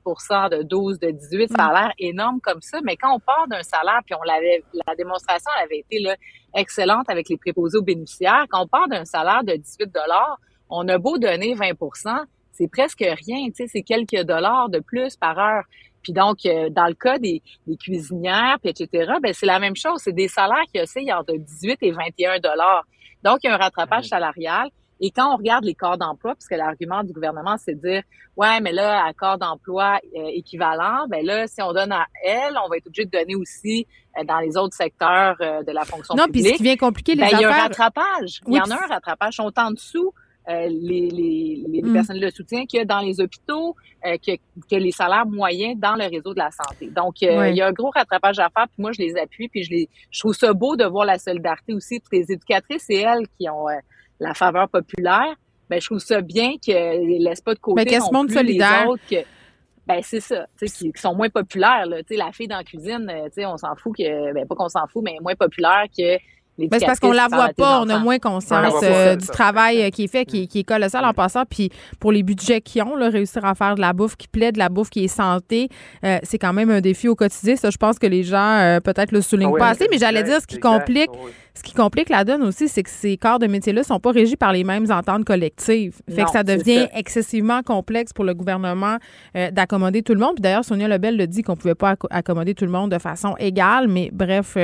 de 0.52 0.64
12, 0.64 1.00
de 1.00 1.12
18, 1.12 1.52
ça 1.56 1.66
a 1.66 1.70
mm. 1.70 1.74
l'air 1.74 1.92
énorme 2.00 2.40
comme 2.42 2.62
ça. 2.62 2.80
Mais 2.84 2.96
quand 2.96 3.14
on 3.14 3.20
part 3.20 3.48
d'un 3.50 3.64
salaire, 3.64 4.00
puis 4.06 4.16
on 4.16 4.24
l'avait, 4.24 4.64
la 4.88 4.96
démonstration 4.96 5.52
avait 5.62 5.80
été 5.80 6.00
là, 6.00 6.16
excellente 6.56 7.10
avec 7.10 7.28
les 7.28 7.38
préposés 7.38 7.78
aux 7.78 7.84
bénéficiaires. 7.84 8.46
Quand 8.50 8.64
on 8.64 8.68
part 8.68 8.88
d'un 8.88 9.04
salaire 9.06 9.44
de 9.44 9.56
18 9.56 9.90
on 10.70 10.88
a 10.88 10.98
beau 10.98 11.18
donner 11.18 11.54
20 11.54 11.72
c'est 12.52 12.68
presque 12.68 13.04
rien, 13.04 13.48
tu 13.48 13.56
sais, 13.56 13.68
c'est 13.68 13.82
quelques 13.82 14.24
dollars 14.24 14.70
de 14.70 14.80
plus 14.80 15.16
par 15.16 15.40
heure. 15.40 15.64
Puis 16.02 16.14
donc, 16.14 16.46
euh, 16.46 16.70
dans 16.70 16.88
le 16.88 16.94
cas 16.94 17.20
des, 17.20 17.42
des 17.68 17.78
cuisinières, 17.78 18.58
puis 18.62 18.72
etc., 18.72 19.14
ben 19.22 19.34
c'est 19.34 19.46
la 19.46 19.60
même 19.60 19.76
chose. 19.76 20.02
C'est 20.04 20.14
des 20.14 20.28
salaires 20.28 20.64
qui 20.74 20.82
oscillent 20.82 21.14
entre 21.14 21.36
18 21.36 21.78
et 21.82 21.92
21 21.92 22.40
dollars. 22.40 22.86
Donc, 23.24 23.40
il 23.44 23.48
y 23.48 23.50
a 23.50 23.54
un 23.54 23.58
rattrapage 23.58 24.06
salarial. 24.06 24.70
Et 25.04 25.10
quand 25.10 25.34
on 25.34 25.38
regarde 25.38 25.64
les 25.64 25.74
corps 25.74 25.98
d'emploi, 25.98 26.36
puisque 26.36 26.52
l'argument 26.52 27.04
du 27.04 27.12
gouvernement, 27.12 27.56
c'est 27.58 27.74
de 27.74 27.82
dire, 27.82 28.04
ouais, 28.38 28.60
mais 28.62 28.72
là, 28.72 29.04
à 29.04 29.14
corps 29.14 29.40
d'emploi 29.40 30.00
euh, 30.16 30.28
équivalent, 30.28 31.08
ben 31.08 31.26
là, 31.26 31.48
si 31.48 31.60
on 31.64 31.74
donne 31.74 31.92
à 31.92 32.06
elle, 32.24 32.56
on 32.64 32.70
va 32.70 32.78
être 32.78 32.86
obligé 32.86 33.06
de 33.06 33.10
donner 33.10 33.36
aussi 33.36 33.88
euh, 34.20 34.24
dans 34.24 34.40
les 34.40 34.58
autres 34.58 34.76
secteurs 34.76 35.38
de 35.38 35.72
la 35.72 35.86
fonction 35.86 36.14
publique. 36.14 36.18
Non, 36.18 36.32
puis 36.32 36.44
ce 36.44 36.58
qui 36.58 36.64
vient 36.64 36.78
compliquer 36.78 37.14
les 37.14 37.22
ben, 37.22 37.28
affaires... 37.28 37.40
Il 37.40 37.44
y 37.44 37.46
a 37.46 37.50
un 37.50 37.62
rattrapage. 37.62 38.42
il 38.48 38.54
y 38.54 38.62
en 38.62 38.70
a 38.70 38.76
un 38.76 38.88
rattrapage. 38.88 39.40
On 39.40 39.52
en 39.56 39.72
dessous 39.72 40.14
euh, 40.52 40.68
les, 40.70 41.10
les, 41.10 41.64
les 41.68 41.82
mm. 41.82 41.94
personnels 41.94 42.24
de 42.24 42.30
soutien 42.30 42.64
a 42.74 42.86
dans 42.86 43.00
les 43.00 43.20
hôpitaux, 43.22 43.76
euh, 44.06 44.18
que, 44.18 44.36
que, 44.70 44.76
les 44.76 44.92
salaires 44.92 45.26
moyens 45.26 45.80
dans 45.80 45.96
le 45.96 46.06
réseau 46.06 46.34
de 46.34 46.40
la 46.40 46.52
santé. 46.52 46.90
Donc, 46.90 47.16
euh, 47.24 47.50
il 47.50 47.56
y 47.56 47.62
a 47.62 47.68
un 47.68 47.72
gros 47.72 47.90
rattrapage 47.90 48.40
à 48.40 48.50
faire, 48.50 48.68
puis 48.68 48.82
moi, 48.82 48.92
je 48.92 49.02
les 49.02 49.18
appuie, 49.18 49.48
puis 49.48 49.64
je, 49.64 49.72
les, 49.72 49.90
je 50.10 50.20
trouve 50.20 50.34
ça 50.34 50.54
beau 50.54 50.76
de 50.76 50.86
voir 50.86 51.06
la 51.06 51.18
solidarité 51.18 51.74
aussi. 51.74 52.00
Toutes 52.00 52.14
les 52.14 52.32
éducatrices, 52.32 52.84
c'est 52.88 52.96
elles 52.96 53.28
qui 53.38 53.50
ont 53.50 53.68
la 54.20 54.34
faveur 54.34 54.70
populaire. 54.70 55.36
Ben, 55.70 55.80
je 55.80 55.86
trouve 55.86 56.00
ça 56.00 56.22
bien 56.22 56.58
qu'elles 56.62 57.06
ne 57.06 57.24
laissent 57.24 57.42
pas 57.42 57.54
de 57.54 57.60
côté 57.60 57.86
Mais 57.86 57.98
non 58.12 58.26
plus 58.26 58.34
solidaire? 58.34 58.84
les 58.84 58.90
autres. 58.90 59.04
Que, 59.10 59.24
ben 59.88 60.00
c'est 60.04 60.20
ça, 60.20 60.46
tu 60.60 60.68
sais, 60.68 60.92
qui, 60.92 61.02
sont 61.02 61.16
moins 61.16 61.30
populaires. 61.30 61.86
Là. 61.86 62.04
Tu 62.04 62.10
sais, 62.10 62.16
la 62.18 62.32
fille 62.32 62.48
dans 62.48 62.58
la 62.58 62.64
cuisine, 62.64 63.12
tu 63.26 63.32
sais, 63.34 63.46
on 63.46 63.58
s'en 63.58 63.76
fout 63.76 63.96
que, 63.98 64.34
ben 64.34 64.46
pas 64.48 64.56
qu'on 64.56 64.70
s'en 64.70 64.86
fout, 64.88 65.04
mais 65.04 65.18
moins 65.22 65.36
populaire 65.36 65.86
que 65.98 66.18
c'est 66.58 66.86
parce 66.86 67.00
qu'on 67.00 67.12
la 67.12 67.28
voit 67.28 67.50
pas, 67.56 67.82
on 67.82 67.90
a 67.90 68.00
moins 68.00 68.20
conscience 68.20 68.74
euh, 68.84 69.16
du 69.16 69.28
travail 69.28 69.82
euh, 69.82 69.90
qui 69.90 70.04
est 70.04 70.08
fait, 70.08 70.26
qui, 70.26 70.48
qui 70.48 70.60
est 70.60 70.64
colossal 70.64 71.06
en 71.06 71.14
passant. 71.14 71.44
Puis 71.50 71.70
pour 72.00 72.12
les 72.12 72.24
budgets 72.24 72.62
qu'ils 72.62 72.84
ont, 72.84 72.96
là, 72.96 73.10
réussir 73.10 73.46
à 73.46 73.56
faire 73.56 73.76
de 73.76 73.82
la 73.82 73.94
bouffe 73.94 74.16
qui 74.16 74.28
plaît, 74.28 74.52
de 74.52 74.60
la 74.60 74.70
bouffe 74.70 74.90
qui 74.90 75.04
est 75.04 75.08
santé, 75.08 75.70
euh, 76.04 76.20
c'est 76.24 76.38
quand 76.38 76.54
même 76.54 76.70
un 76.70 76.82
défi 76.82 77.08
au 77.08 77.16
quotidien. 77.16 77.56
Ça, 77.56 77.70
je 77.70 77.78
pense 77.78 78.00
que 78.00 78.08
les 78.08 78.24
gens 78.24 78.80
peut-être 78.84 79.12
le 79.12 79.22
soulignent 79.22 79.54
ah 79.56 79.60
pas 79.60 79.70
assez, 79.70 79.88
mais 79.90 79.98
j'allais 79.98 80.24
dire 80.24 80.40
ce 80.42 80.48
qui 80.48 80.60
complique. 80.60 81.10
Ce 81.54 81.64
qui 81.64 81.74
complique 81.74 82.10
la 82.10 82.24
donne 82.24 82.44
aussi, 82.44 82.70
c'est 82.70 82.82
que 82.84 82.90
ces 82.90 83.18
corps 83.18 83.38
de 83.38 83.48
métier-là 83.48 83.84
sont 83.84 84.00
pas 84.00 84.12
régis 84.12 84.38
par 84.38 84.54
les 84.54 84.64
mêmes 84.64 84.90
ententes 84.90 85.26
collectives. 85.26 86.00
Fait 86.10 86.24
que 86.24 86.30
ça 86.32 86.44
devient 86.44 86.88
excessivement 86.94 87.62
complexe 87.62 88.14
pour 88.14 88.24
le 88.24 88.34
gouvernement 88.34 88.98
d'accommoder 89.34 90.02
tout 90.02 90.14
le 90.14 90.20
monde. 90.20 90.36
Puis 90.36 90.42
d'ailleurs, 90.42 90.64
Sonia 90.64 90.88
Lebel 90.88 91.18
le 91.18 91.28
dit 91.28 91.44
qu'on 91.44 91.58
pouvait 91.58 91.76
pas 91.76 91.96
accommoder 92.10 92.56
tout 92.56 92.66
le 92.66 92.72
monde 92.72 92.92
de 92.92 93.00
façon 93.00 93.36
égale, 93.38 93.88
mais 93.90 94.10
bref, 94.14 94.56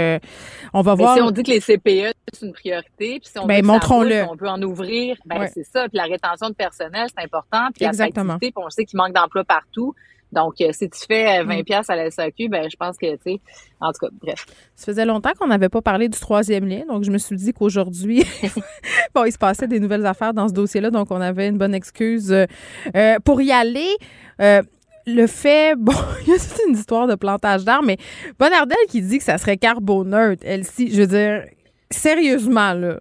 on 0.73 0.81
va 0.81 0.95
voir. 0.95 1.15
Si 1.15 1.21
on 1.21 1.31
dit 1.31 1.43
que 1.43 1.51
les 1.51 1.59
CPE, 1.59 2.13
c'est 2.33 2.45
une 2.45 2.53
priorité. 2.53 3.19
Puis 3.19 3.29
si 3.31 3.39
on 3.39 3.45
ben, 3.45 3.65
montrons-le. 3.65 4.23
on 4.29 4.37
peut 4.37 4.47
en 4.47 4.61
ouvrir. 4.61 5.17
Ben, 5.25 5.47
c'est 5.53 5.65
ça. 5.65 5.89
Puis 5.89 5.97
la 5.97 6.05
rétention 6.05 6.49
de 6.49 6.55
personnel, 6.55 7.07
c'est 7.15 7.23
important. 7.23 7.67
Puis 7.75 7.85
Exactement. 7.85 8.37
puis 8.37 8.53
on 8.55 8.69
sait 8.69 8.85
qu'il 8.85 8.97
manque 8.97 9.13
d'emplois 9.13 9.43
partout. 9.43 9.93
Donc, 10.31 10.55
euh, 10.61 10.71
si 10.71 10.89
tu 10.89 10.99
fais 11.07 11.43
20 11.43 11.55
euh, 11.55 11.59
mm. 11.59 11.63
pièces 11.63 11.89
à 11.89 11.95
la 11.95 12.11
SAQ, 12.11 12.49
ben 12.49 12.69
je 12.69 12.75
pense 12.75 12.97
que, 12.97 13.15
tu 13.15 13.21
sais, 13.23 13.41
en 13.79 13.91
tout 13.91 14.05
cas, 14.05 14.07
bref. 14.21 14.45
Ça 14.75 14.85
faisait 14.85 15.05
longtemps 15.05 15.31
qu'on 15.39 15.47
n'avait 15.47 15.69
pas 15.69 15.81
parlé 15.81 16.09
du 16.09 16.19
troisième 16.19 16.65
lien, 16.65 16.83
donc 16.87 17.03
je 17.03 17.11
me 17.11 17.17
suis 17.17 17.35
dit 17.35 17.53
qu'aujourd'hui, 17.53 18.23
bon, 19.15 19.25
il 19.25 19.31
se 19.31 19.37
passait 19.37 19.67
des 19.67 19.79
nouvelles 19.79 20.05
affaires 20.05 20.33
dans 20.33 20.47
ce 20.47 20.53
dossier-là, 20.53 20.91
donc 20.91 21.11
on 21.11 21.21
avait 21.21 21.47
une 21.47 21.57
bonne 21.57 21.73
excuse 21.75 22.33
euh, 22.33 23.19
pour 23.23 23.41
y 23.41 23.51
aller. 23.51 23.95
le 24.39 25.27
fait, 25.27 25.75
bon, 25.77 25.93
il 26.23 26.29
y 26.29 26.33
a 26.33 26.37
toute 26.37 26.61
une 26.67 26.75
histoire 26.75 27.07
de 27.07 27.15
plantage 27.15 27.63
d'arbres, 27.63 27.85
mais 27.87 27.97
Bonardel 28.37 28.77
qui 28.89 29.01
dit 29.01 29.19
que 29.19 29.23
ça 29.23 29.37
serait 29.37 29.57
carboneutre, 29.57 30.43
elle 30.45 30.65
si, 30.65 30.93
je 30.93 31.01
veux 31.01 31.07
dire, 31.07 31.43
Sérieusement, 31.89 32.73
là. 32.73 32.99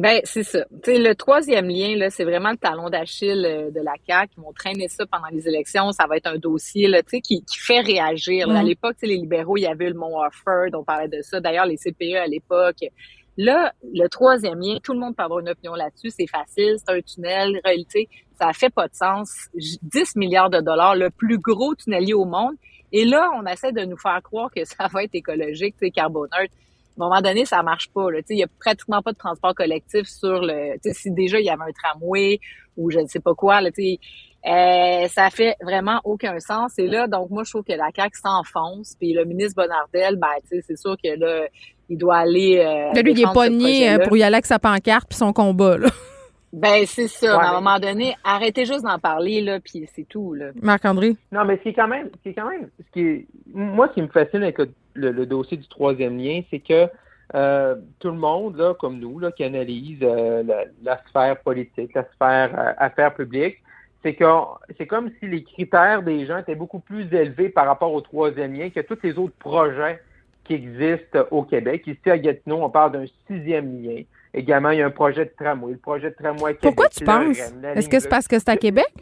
Ben 0.00 0.22
c'est 0.24 0.44
ça. 0.44 0.64
sais, 0.82 0.98
le 0.98 1.14
troisième 1.14 1.68
lien, 1.68 1.94
là, 1.94 2.08
c'est 2.08 2.24
vraiment 2.24 2.52
le 2.52 2.56
talon 2.56 2.88
d'Achille 2.88 3.44
euh, 3.44 3.70
de 3.70 3.80
la 3.80 3.92
CAQ. 4.06 4.32
Ils 4.38 4.40
vont 4.40 4.52
traîner 4.54 4.88
ça 4.88 5.04
pendant 5.04 5.26
les 5.30 5.46
élections. 5.46 5.92
Ça 5.92 6.06
va 6.06 6.16
être 6.16 6.26
un 6.26 6.38
dossier 6.38 6.88
là, 6.88 7.02
qui, 7.02 7.20
qui 7.20 7.58
fait 7.58 7.80
réagir. 7.80 8.48
À 8.48 8.62
mm. 8.62 8.66
l'époque, 8.66 8.96
les 9.02 9.18
libéraux, 9.18 9.58
il 9.58 9.64
y 9.64 9.66
avait 9.66 9.90
le 9.90 9.94
Mont 9.94 10.18
Offord, 10.18 10.68
on 10.72 10.84
parlait 10.84 11.08
de 11.08 11.20
ça. 11.20 11.38
D'ailleurs, 11.40 11.66
les 11.66 11.76
CPE 11.76 12.16
à 12.16 12.26
l'époque. 12.26 12.78
Là, 13.36 13.74
le 13.92 14.08
troisième 14.08 14.58
lien, 14.58 14.78
tout 14.82 14.94
le 14.94 15.00
monde 15.00 15.14
peut 15.14 15.22
avoir 15.22 15.40
une 15.40 15.50
opinion 15.50 15.74
là-dessus. 15.74 16.08
C'est 16.08 16.26
facile, 16.26 16.76
c'est 16.78 16.94
un 16.96 17.02
tunnel. 17.02 17.60
Réalité, 17.62 18.08
ça 18.40 18.54
fait 18.54 18.70
pas 18.70 18.88
de 18.88 18.94
sens. 18.94 19.50
10 19.54 20.16
milliards 20.16 20.48
de 20.48 20.60
dollars, 20.62 20.96
le 20.96 21.10
plus 21.10 21.36
gros 21.36 21.74
tunnelier 21.74 22.14
au 22.14 22.24
monde. 22.24 22.54
Et 22.90 23.04
là, 23.04 23.28
on 23.36 23.44
essaie 23.44 23.72
de 23.72 23.84
nous 23.84 23.98
faire 23.98 24.22
croire 24.22 24.48
que 24.50 24.64
ça 24.64 24.88
va 24.90 25.04
être 25.04 25.14
écologique, 25.14 25.74
c'est 25.78 25.90
carboneutre 25.90 26.54
à 27.00 27.06
un 27.06 27.08
moment 27.08 27.20
donné, 27.20 27.44
ça 27.44 27.62
marche 27.62 27.88
pas. 27.92 28.06
Il 28.28 28.38
y 28.38 28.42
a 28.42 28.46
pratiquement 28.58 29.02
pas 29.02 29.12
de 29.12 29.18
transport 29.18 29.54
collectif 29.54 30.06
sur 30.06 30.40
le. 30.42 30.76
Si 30.92 31.10
déjà 31.10 31.40
il 31.40 31.46
y 31.46 31.50
avait 31.50 31.62
un 31.62 31.72
tramway 31.72 32.40
ou 32.76 32.90
je 32.90 32.98
ne 32.98 33.06
sais 33.06 33.20
pas 33.20 33.34
quoi, 33.34 33.60
là, 33.60 33.70
euh, 34.46 35.08
ça 35.08 35.28
fait 35.30 35.56
vraiment 35.62 36.00
aucun 36.04 36.38
sens. 36.40 36.78
Et 36.78 36.86
là, 36.86 37.06
donc 37.06 37.30
moi, 37.30 37.44
je 37.44 37.50
trouve 37.50 37.64
que 37.64 37.72
la 37.72 37.88
CAQ 37.94 38.18
s'enfonce. 38.18 38.96
Puis 38.98 39.12
le 39.12 39.24
ministre 39.24 39.62
Bonardel, 39.62 40.16
ben, 40.16 40.28
c'est 40.48 40.78
sûr 40.78 40.96
que 41.02 41.18
là, 41.18 41.46
il 41.88 41.98
doit 41.98 42.18
aller. 42.18 42.58
Euh, 42.58 43.02
lui, 43.02 43.12
il 43.12 43.20
est 43.20 43.32
pogné 43.32 43.90
euh, 43.90 43.98
pour 44.06 44.16
y 44.16 44.22
aller 44.22 44.36
avec 44.36 44.46
sa 44.46 44.58
pancarte 44.58 45.08
puis 45.08 45.18
son 45.18 45.32
combat. 45.32 45.76
Là. 45.76 45.88
Ben, 46.52 46.84
c'est 46.84 47.08
ça. 47.08 47.40
à 47.40 47.50
un 47.50 47.52
moment 47.54 47.78
donné, 47.78 48.16
arrêtez 48.24 48.64
juste 48.64 48.82
d'en 48.84 48.98
parler, 48.98 49.40
là, 49.40 49.60
puis 49.60 49.88
c'est 49.94 50.08
tout, 50.08 50.34
là. 50.34 50.46
Marc-André? 50.60 51.16
Non, 51.30 51.44
mais 51.44 51.60
c'est 51.62 51.72
quand 51.72 51.86
même, 51.86 52.10
c'est 52.24 52.34
quand 52.34 52.50
même, 52.50 52.68
ce 52.78 52.92
qui 52.92 53.26
moi, 53.52 53.88
ce 53.88 53.94
qui 53.94 54.02
me 54.02 54.08
fascine 54.08 54.42
avec 54.42 54.58
le, 54.94 55.26
dossier 55.26 55.56
du 55.56 55.68
troisième 55.68 56.18
lien, 56.18 56.40
c'est 56.50 56.58
que 56.58 56.88
euh, 57.34 57.76
tout 58.00 58.08
le 58.08 58.16
monde, 58.16 58.56
là, 58.56 58.74
comme 58.74 58.98
nous, 58.98 59.20
là, 59.20 59.30
qui 59.30 59.44
analyse 59.44 60.00
euh, 60.02 60.42
la, 60.82 61.00
sphère 61.08 61.38
politique, 61.40 61.94
la 61.94 62.04
sphère 62.14 62.58
euh, 62.58 62.72
affaires 62.78 63.14
publiques, 63.14 63.58
c'est 64.02 64.14
que 64.14 64.24
c'est 64.76 64.86
comme 64.86 65.10
si 65.20 65.28
les 65.28 65.44
critères 65.44 66.02
des 66.02 66.26
gens 66.26 66.38
étaient 66.38 66.54
beaucoup 66.54 66.80
plus 66.80 67.02
élevés 67.12 67.50
par 67.50 67.66
rapport 67.66 67.92
au 67.92 68.00
troisième 68.00 68.54
lien 68.54 68.70
que 68.70 68.80
tous 68.80 68.98
les 69.04 69.18
autres 69.18 69.34
projets 69.38 70.00
qui 70.44 70.54
existent 70.54 71.20
au 71.30 71.42
Québec. 71.42 71.86
Ici, 71.86 72.10
à 72.10 72.18
Gatineau, 72.18 72.64
on 72.64 72.70
parle 72.70 72.92
d'un 72.92 73.04
sixième 73.28 73.82
lien. 73.82 74.02
Également, 74.32 74.70
il 74.70 74.78
y 74.78 74.82
a 74.82 74.86
un 74.86 74.90
projet 74.90 75.24
de 75.24 75.32
tramway. 75.36 75.72
Le 75.72 75.78
projet 75.78 76.10
de 76.10 76.14
tramway 76.14 76.50
à 76.50 76.54
Québec. 76.54 76.60
Pourquoi 76.62 76.88
tu 76.88 77.04
penses? 77.04 77.38
Est-ce 77.74 77.88
que 77.88 77.98
c'est 77.98 78.08
parce 78.08 78.28
que 78.28 78.38
c'est 78.38 78.48
à 78.48 78.56
Québec? 78.56 78.92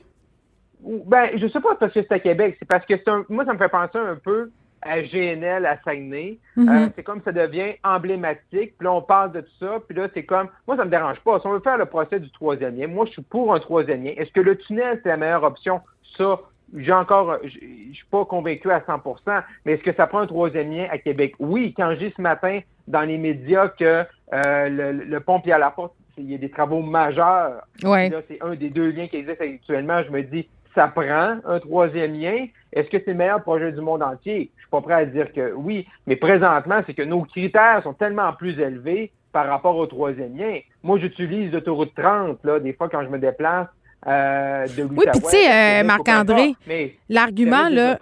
Ben, 0.81 1.31
je 1.37 1.47
sais 1.49 1.61
pas 1.61 1.75
parce 1.75 1.93
que 1.93 2.01
c'est 2.03 2.13
à 2.13 2.19
Québec. 2.19 2.57
C'est 2.59 2.69
parce 2.69 2.87
que 2.87 2.97
c'est 2.97 3.09
un... 3.09 3.25
moi, 3.29 3.45
ça 3.45 3.53
me 3.53 3.59
fait 3.59 3.69
penser 3.69 3.99
un 3.99 4.17
peu 4.17 4.51
à 4.81 5.03
GNL 5.03 5.67
à 5.67 5.79
Saguenay. 5.85 6.39
Mm-hmm. 6.57 6.87
Euh, 6.87 6.89
c'est 6.95 7.03
comme 7.03 7.21
ça 7.25 7.33
devient 7.33 7.75
emblématique. 7.85 8.77
Puis 8.79 8.85
là, 8.85 8.93
on 8.93 9.03
parle 9.03 9.33
de 9.33 9.41
tout 9.41 9.53
ça. 9.61 9.79
Puis 9.87 9.97
là, 9.97 10.09
c'est 10.15 10.25
comme. 10.25 10.49
Moi, 10.67 10.77
ça 10.77 10.85
me 10.85 10.91
dérange 10.91 11.21
pas. 11.21 11.41
Si 11.41 11.47
on 11.47 11.53
veut 11.53 11.61
faire 11.61 11.79
le 11.79 11.87
procès 11.87 12.21
du 12.21 12.31
troisième 12.31 12.77
lien, 12.77 12.87
moi, 12.87 13.05
je 13.07 13.13
suis 13.13 13.23
pour 13.23 13.53
un 13.53 13.59
troisième 13.59 14.05
lien. 14.05 14.13
Est-ce 14.17 14.33
que 14.33 14.41
le 14.41 14.57
tunnel, 14.57 15.01
c'est 15.03 15.09
la 15.09 15.17
meilleure 15.17 15.45
option? 15.45 15.81
Ça, 16.17 16.41
j'ai 16.77 16.93
encore, 16.93 17.39
je 17.45 17.49
suis 17.93 18.07
pas 18.11 18.25
convaincu 18.25 18.71
à 18.71 18.81
100% 18.81 19.43
mais 19.65 19.73
est-ce 19.73 19.83
que 19.83 19.95
ça 19.95 20.07
prend 20.07 20.21
un 20.21 20.27
troisième 20.27 20.71
lien 20.71 20.87
à 20.91 20.99
Québec? 20.99 21.35
Oui, 21.39 21.75
quand 21.77 21.93
je 21.93 22.07
dis 22.07 22.15
ce 22.17 22.21
matin 22.21 22.61
dans 22.87 23.03
les 23.03 23.19
médias 23.19 23.69
que 23.69 24.05
euh, 24.33 24.69
le, 24.69 24.93
le, 25.05 25.21
pont 25.21 25.41
à 25.51 25.59
la 25.59 25.71
porte, 25.71 25.95
il 26.17 26.31
y 26.31 26.35
a 26.35 26.39
des 26.39 26.51
travaux 26.51 26.83
majeurs. 26.83 27.63
Ouais. 27.83 28.11
c'est 28.29 28.43
un 28.43 28.55
des 28.55 28.71
deux 28.71 28.91
liens 28.91 29.07
qui 29.07 29.17
existent 29.17 29.45
actuellement. 29.45 30.03
Je 30.03 30.11
me 30.11 30.23
dis, 30.23 30.49
ça 30.75 30.89
prend 30.89 31.39
un 31.45 31.61
troisième 31.61 32.15
lien. 32.15 32.47
Est-ce 32.73 32.89
que 32.91 32.99
c'est 32.99 33.13
le 33.13 33.17
meilleur 33.17 33.43
projet 33.43 33.73
du 33.73 33.81
monde 33.81 34.03
entier? 34.03 34.51
Je 34.57 34.63
suis 34.63 34.71
pas 34.71 34.81
prêt 34.81 34.95
à 34.95 35.05
dire 35.07 35.33
que 35.33 35.53
oui, 35.55 35.87
mais 36.07 36.17
présentement, 36.17 36.81
c'est 36.87 36.95
que 36.95 37.03
nos 37.03 37.23
critères 37.23 37.83
sont 37.83 37.95
tellement 37.95 38.33
plus 38.33 38.59
élevés 38.61 39.11
par 39.33 39.47
rapport 39.47 39.77
au 39.77 39.87
troisième 39.87 40.37
lien. 40.37 40.59
Moi, 40.83 40.99
j'utilise 40.99 41.53
l'autoroute 41.53 41.93
30, 41.95 42.45
là, 42.45 42.61
des 42.61 42.73
fois 42.73 42.89
quand 42.89 43.03
je 43.03 43.09
me 43.09 43.19
déplace 43.19 43.69
euh, 44.07 44.67
oui, 44.79 45.07
puis 45.13 45.21
tu 45.21 45.29
sais, 45.29 45.81
euh, 45.81 45.85
Marc-André, 45.85 46.55
l'argument, 47.09 47.69
là, 47.69 47.99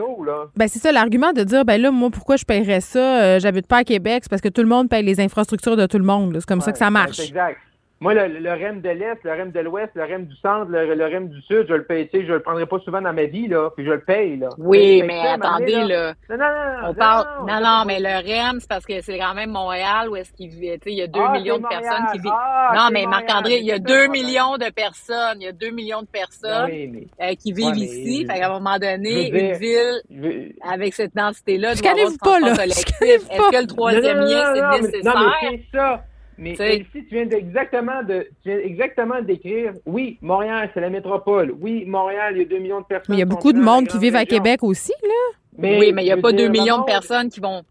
ben 0.55 0.69
c'est 0.69 0.79
ça, 0.79 0.93
l'argument 0.93 1.33
de 1.33 1.43
dire, 1.43 1.65
ben 1.65 1.81
là, 1.81 1.91
moi, 1.91 2.11
pourquoi 2.11 2.37
je 2.37 2.45
paierais 2.45 2.81
ça? 2.81 3.23
Euh, 3.23 3.41
j'habite 3.41 3.67
pas 3.67 3.79
à 3.79 3.85
Québec, 3.85 4.21
c'est 4.25 4.31
parce 4.31 4.43
que 4.43 4.49
tout 4.49 4.61
le 4.61 4.69
monde 4.69 4.89
paye 4.89 5.03
les 5.03 5.21
infrastructures 5.21 5.77
de 5.77 5.87
tout 5.87 5.99
le 5.99 6.05
monde. 6.05 6.37
C'est 6.39 6.47
comme 6.47 6.61
ça 6.61 6.73
que 6.73 6.79
ça 6.79 6.91
marche. 6.91 7.21
exact. 7.21 7.59
Moi, 8.01 8.13
le, 8.13 8.27
le, 8.27 8.51
REM 8.53 8.83
de 8.83 8.91
l'Est, 8.91 9.25
le 9.25 9.33
REM 9.33 9.53
de 9.53 9.61
l'Ouest, 9.61 9.93
le 9.95 10.03
REM 10.03 10.27
du 10.27 10.37
Centre, 10.37 10.71
le, 10.71 10.95
le, 10.95 11.05
REM 11.07 11.29
du 11.29 11.41
Sud, 11.41 11.65
je 11.67 11.73
le 11.73 11.85
paye, 11.85 12.07
tu 12.09 12.19
sais, 12.19 12.27
je 12.27 12.33
le 12.35 12.41
prendrai 12.41 12.67
pas 12.67 12.79
souvent 12.81 13.01
dans 13.01 13.15
ma 13.15 13.25
vie, 13.25 13.49
là, 13.49 13.71
puis 13.75 13.87
je 13.87 13.91
le 13.91 14.01
paye, 14.01 14.37
là. 14.37 14.51
Oui, 14.59 15.03
mais, 15.03 15.19
attendez, 15.27 15.83
là. 15.83 16.13
Non, 16.29 16.37
non, 16.37 16.45
non. 16.45 16.89
On 16.91 16.95
parle, 16.95 17.27
non, 17.49 17.61
non, 17.63 17.85
mais 17.87 17.99
le 17.99 18.51
REM, 18.51 18.61
c'est 18.61 18.69
parce 18.69 18.85
que 18.85 19.01
c'est 19.01 19.19
quand 19.19 19.33
même 19.33 19.51
Montréal 19.51 20.11
où 20.11 20.17
est-ce 20.17 20.31
qu'il 20.35 20.51
vit, 20.51 20.73
tu 20.79 20.91
sais, 20.91 20.93
il 20.93 20.99
y 20.99 21.03
a 21.03 21.07
2 21.07 21.19
ah, 21.19 21.33
millions 21.33 21.57
de 21.57 21.67
personnes 21.67 22.05
qui 22.13 22.19
vivent. 22.19 22.33
Ah, 22.35 22.73
non, 22.77 22.89
mais 22.93 23.07
Marc-André, 23.07 23.61
il 23.61 23.65
y 23.65 23.73
a 23.73 23.79
2 23.79 24.09
millions 24.09 24.59
de 24.59 24.71
personnes, 24.71 25.41
il 25.41 25.45
y 25.45 25.49
a 25.49 25.53
2 25.53 25.71
millions 25.71 26.03
de 26.03 26.09
personnes 26.09 26.71
euh, 26.71 27.35
qui 27.43 27.55
vivent 27.55 27.79
ici. 27.79 28.27
Fait 28.27 28.39
qu'à 28.39 28.51
un 28.51 28.53
moment 28.53 28.79
donné, 28.79 29.31
une 29.31 29.57
ville, 29.57 30.53
avec 30.63 30.93
cette 30.93 31.17
densité-là, 31.17 31.75
doit 31.75 31.91
avoir 31.93 32.13
pas, 32.23 32.41
là. 32.41 32.67
Est-ce 32.67 32.85
que 32.85 33.61
le 33.63 33.67
troisième 33.67 34.19
lien, 34.19 34.53
c'est 34.55 34.83
nécessaire? 34.83 36.03
Mais 36.39 36.53
ici, 36.53 36.89
tu 36.93 37.15
viens 37.15 37.29
exactement 37.31 38.03
de, 38.03 38.29
tu 38.43 38.51
viens 38.51 38.59
exactement 38.59 39.23
d'écrire, 39.23 39.73
oui, 39.87 40.19
Montréal, 40.21 40.71
c'est 40.75 40.81
la 40.81 40.91
métropole. 40.91 41.55
Oui, 41.61 41.85
Montréal, 41.87 42.35
il 42.37 42.39
y 42.39 42.43
a 42.43 42.45
2 42.45 42.59
millions 42.59 42.81
de 42.81 42.87
personnes. 42.87 43.07
Mais 43.09 43.17
il 43.17 43.21
y 43.21 43.23
a 43.23 43.27
beaucoup 43.27 43.53
de 43.53 43.61
monde 43.61 43.87
qui 43.87 43.99
vivent 43.99 44.17
à 44.17 44.27
Québec 44.27 44.63
aussi, 44.63 44.93
là. 45.03 45.69
oui, 45.79 45.93
mais 45.93 46.03
il 46.03 46.07
n'y 46.07 46.13
a 46.13 46.19
pas 46.19 46.33
2 46.33 46.49
millions 46.49 46.79
de 46.79 46.85
personnes 46.85 47.31
qui 47.31 47.41
vont 47.41 47.63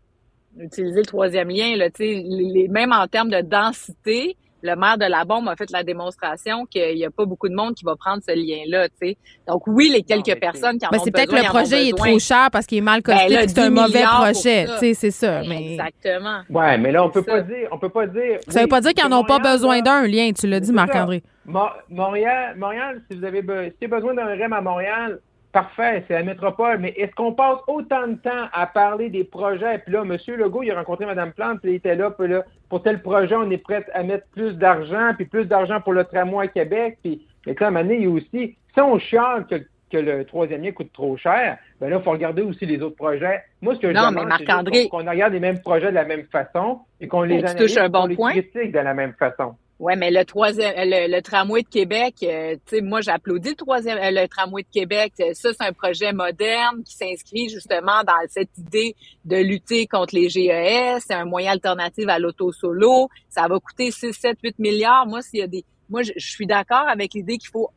utiliser 0.59 0.99
le 0.99 1.05
troisième 1.05 1.49
lien, 1.49 1.75
là. 1.75 1.89
Les, 1.99 2.67
même 2.69 2.91
en 2.91 3.07
termes 3.07 3.29
de 3.29 3.41
densité, 3.41 4.35
le 4.65 4.75
maire 4.75 4.97
de 4.97 5.05
la 5.05 5.23
bombe 5.23 5.47
a 5.47 5.55
fait 5.55 5.69
la 5.71 5.83
démonstration 5.83 6.65
qu'il 6.65 6.95
n'y 6.95 7.05
a 7.05 7.11
pas 7.11 7.25
beaucoup 7.25 7.47
de 7.47 7.55
monde 7.55 7.75
qui 7.75 7.85
va 7.85 7.95
prendre 7.95 8.21
ce 8.27 8.33
lien-là, 8.33 8.89
tu 8.89 9.09
sais. 9.09 9.17
Donc 9.47 9.67
oui, 9.67 9.89
les 9.93 10.01
quelques 10.01 10.39
personnes 10.39 10.77
qui 10.77 10.85
en 10.85 10.89
ben, 10.89 10.99
ont 10.99 11.03
C'est 11.03 11.11
peut-être 11.11 11.31
que 11.31 11.35
le 11.35 11.43
projet 11.43 11.89
est 11.89 11.97
trop 11.97 12.19
cher 12.19 12.49
parce 12.51 12.65
qu'il 12.65 12.79
est 12.79 12.81
mal 12.81 13.01
ben, 13.01 13.15
costé, 13.15 13.47
c'est 13.47 13.59
un 13.59 13.69
mauvais 13.69 14.03
projet, 14.03 14.65
tu 14.65 14.77
sais, 14.79 14.93
c'est 14.93 15.11
ça. 15.11 15.41
Mais... 15.47 15.73
Exactement. 15.73 16.41
Ouais, 16.49 16.77
mais 16.77 16.91
là 16.91 17.03
on 17.03 17.09
peut 17.09 17.23
pas 17.23 17.41
dire, 17.41 17.69
on 17.71 17.77
peut 17.77 17.89
pas 17.89 18.07
dire. 18.07 18.39
Ça 18.47 18.61
veut 18.61 18.67
pas 18.67 18.81
dire 18.81 18.93
qu'ils 18.93 19.07
n'en 19.07 19.19
ont 19.19 19.25
pas 19.25 19.39
besoin 19.39 19.81
d'un 19.81 20.07
lien, 20.07 20.31
tu 20.31 20.47
l'as 20.47 20.59
dit, 20.59 20.71
Marc-André. 20.71 21.23
Montréal, 21.45 22.55
Montréal, 22.57 23.01
si 23.09 23.17
vous 23.17 23.23
avez, 23.23 23.43
si 23.79 23.87
besoin 23.87 24.13
d'un 24.15 24.25
REM 24.25 24.53
à 24.53 24.61
Montréal, 24.61 25.19
Parfait, 25.55 26.03
c'est 26.05 26.15
la 26.15 26.23
métropole, 26.23 26.79
mais 26.79 26.89
est-ce 26.97 27.15
qu'on 27.15 27.31
passe 27.31 27.59
autant 27.67 28.09
de 28.09 28.15
temps 28.15 28.49
à 28.51 28.67
parler 28.67 29.09
des 29.09 29.23
projets? 29.23 29.77
Puis 29.77 29.93
là, 29.93 30.01
M. 30.01 30.17
Legault, 30.35 30.63
il 30.63 30.71
a 30.71 30.75
rencontré 30.75 31.05
Mme 31.05 31.31
Plante, 31.31 31.61
puis 31.61 31.71
il 31.71 31.75
était 31.75 31.95
là, 31.95 32.11
puis 32.11 32.27
là, 32.27 32.43
pour 32.67 32.83
tel 32.83 33.01
projet, 33.01 33.35
on 33.35 33.49
est 33.49 33.57
prêt 33.57 33.85
à 33.93 34.03
mettre 34.03 34.27
plus 34.33 34.57
d'argent, 34.57 35.13
puis 35.15 35.23
plus 35.23 35.45
d'argent 35.45 35.79
pour 35.79 35.93
le 35.93 36.03
tramway 36.03 36.43
à 36.43 36.47
Québec, 36.49 36.97
puis, 37.01 37.25
mais 37.47 37.55
à 37.57 37.67
un 37.67 37.71
moment 37.71 37.89
il 37.89 38.01
y 38.01 38.05
a 38.05 38.09
aussi, 38.09 38.57
si 38.73 38.81
on 38.81 38.99
chiale 38.99 39.45
que, 39.47 39.63
le 39.97 40.25
troisième 40.25 40.61
lien 40.61 40.73
coûte 40.73 40.91
trop 40.91 41.15
cher, 41.15 41.57
ben 41.79 41.89
là, 41.89 41.99
il 41.99 42.03
faut 42.03 42.11
regarder 42.11 42.41
aussi 42.41 42.65
les 42.65 42.81
autres 42.81 42.97
projets. 42.97 43.41
Moi, 43.61 43.75
ce 43.75 43.79
que 43.79 43.87
je 43.87 43.93
non, 43.93 44.09
demande, 44.09 44.33
c'est 44.73 44.89
qu'on 44.89 44.97
regarde 44.97 45.31
les 45.31 45.39
mêmes 45.39 45.61
projets 45.61 45.87
de 45.87 45.95
la 45.95 46.03
même 46.03 46.25
façon 46.25 46.81
et 46.99 47.07
qu'on 47.07 47.21
les 47.21 47.39
analyse, 47.39 47.77
un 47.77 47.87
bon 47.87 48.07
les 48.07 48.17
critique 48.17 48.73
de 48.73 48.79
la 48.79 48.93
même 48.93 49.13
façon. 49.13 49.55
Ouais, 49.77 49.97
mais 49.97 50.09
le 50.09 50.23
troisième, 50.23 50.73
le, 50.77 51.19
tramway 51.19 51.61
de 51.61 51.67
Québec, 51.67 52.15
euh, 52.23 52.55
tu 52.65 52.77
sais, 52.77 52.81
moi 52.81 53.01
j'applaudis 53.01 53.49
le 53.49 53.55
troisième, 53.55 53.97
euh, 53.97 54.21
le 54.21 54.25
tramway 54.29 54.63
de 54.63 54.69
Québec. 54.71 55.11
Ça, 55.33 55.51
c'est 55.51 55.65
un 55.65 55.73
projet 55.73 56.13
moderne 56.13 56.81
qui 56.85 56.93
s'inscrit 56.93 57.49
justement 57.49 58.01
dans 58.05 58.13
cette 58.29 58.57
idée 58.57 58.95
de 59.25 59.35
lutter 59.35 59.85
contre 59.85 60.15
les 60.15 60.29
GES. 60.29 61.03
C'est 61.05 61.13
un 61.13 61.25
moyen 61.25 61.51
alternatif 61.51 62.07
à 62.07 62.19
l'auto 62.19 62.53
solo. 62.53 63.09
Ça 63.27 63.49
va 63.49 63.59
coûter 63.59 63.91
6, 63.91 64.13
7, 64.13 64.37
8 64.41 64.59
milliards. 64.59 65.07
Moi, 65.07 65.21
s'il 65.21 65.39
y 65.39 65.43
a 65.43 65.47
des, 65.47 65.65
moi, 65.89 66.03
je, 66.03 66.13
suis 66.17 66.47
d'accord 66.47 66.87
avec 66.87 67.13
l'idée 67.13 67.37
qu'il 67.37 67.49
faut 67.49 67.69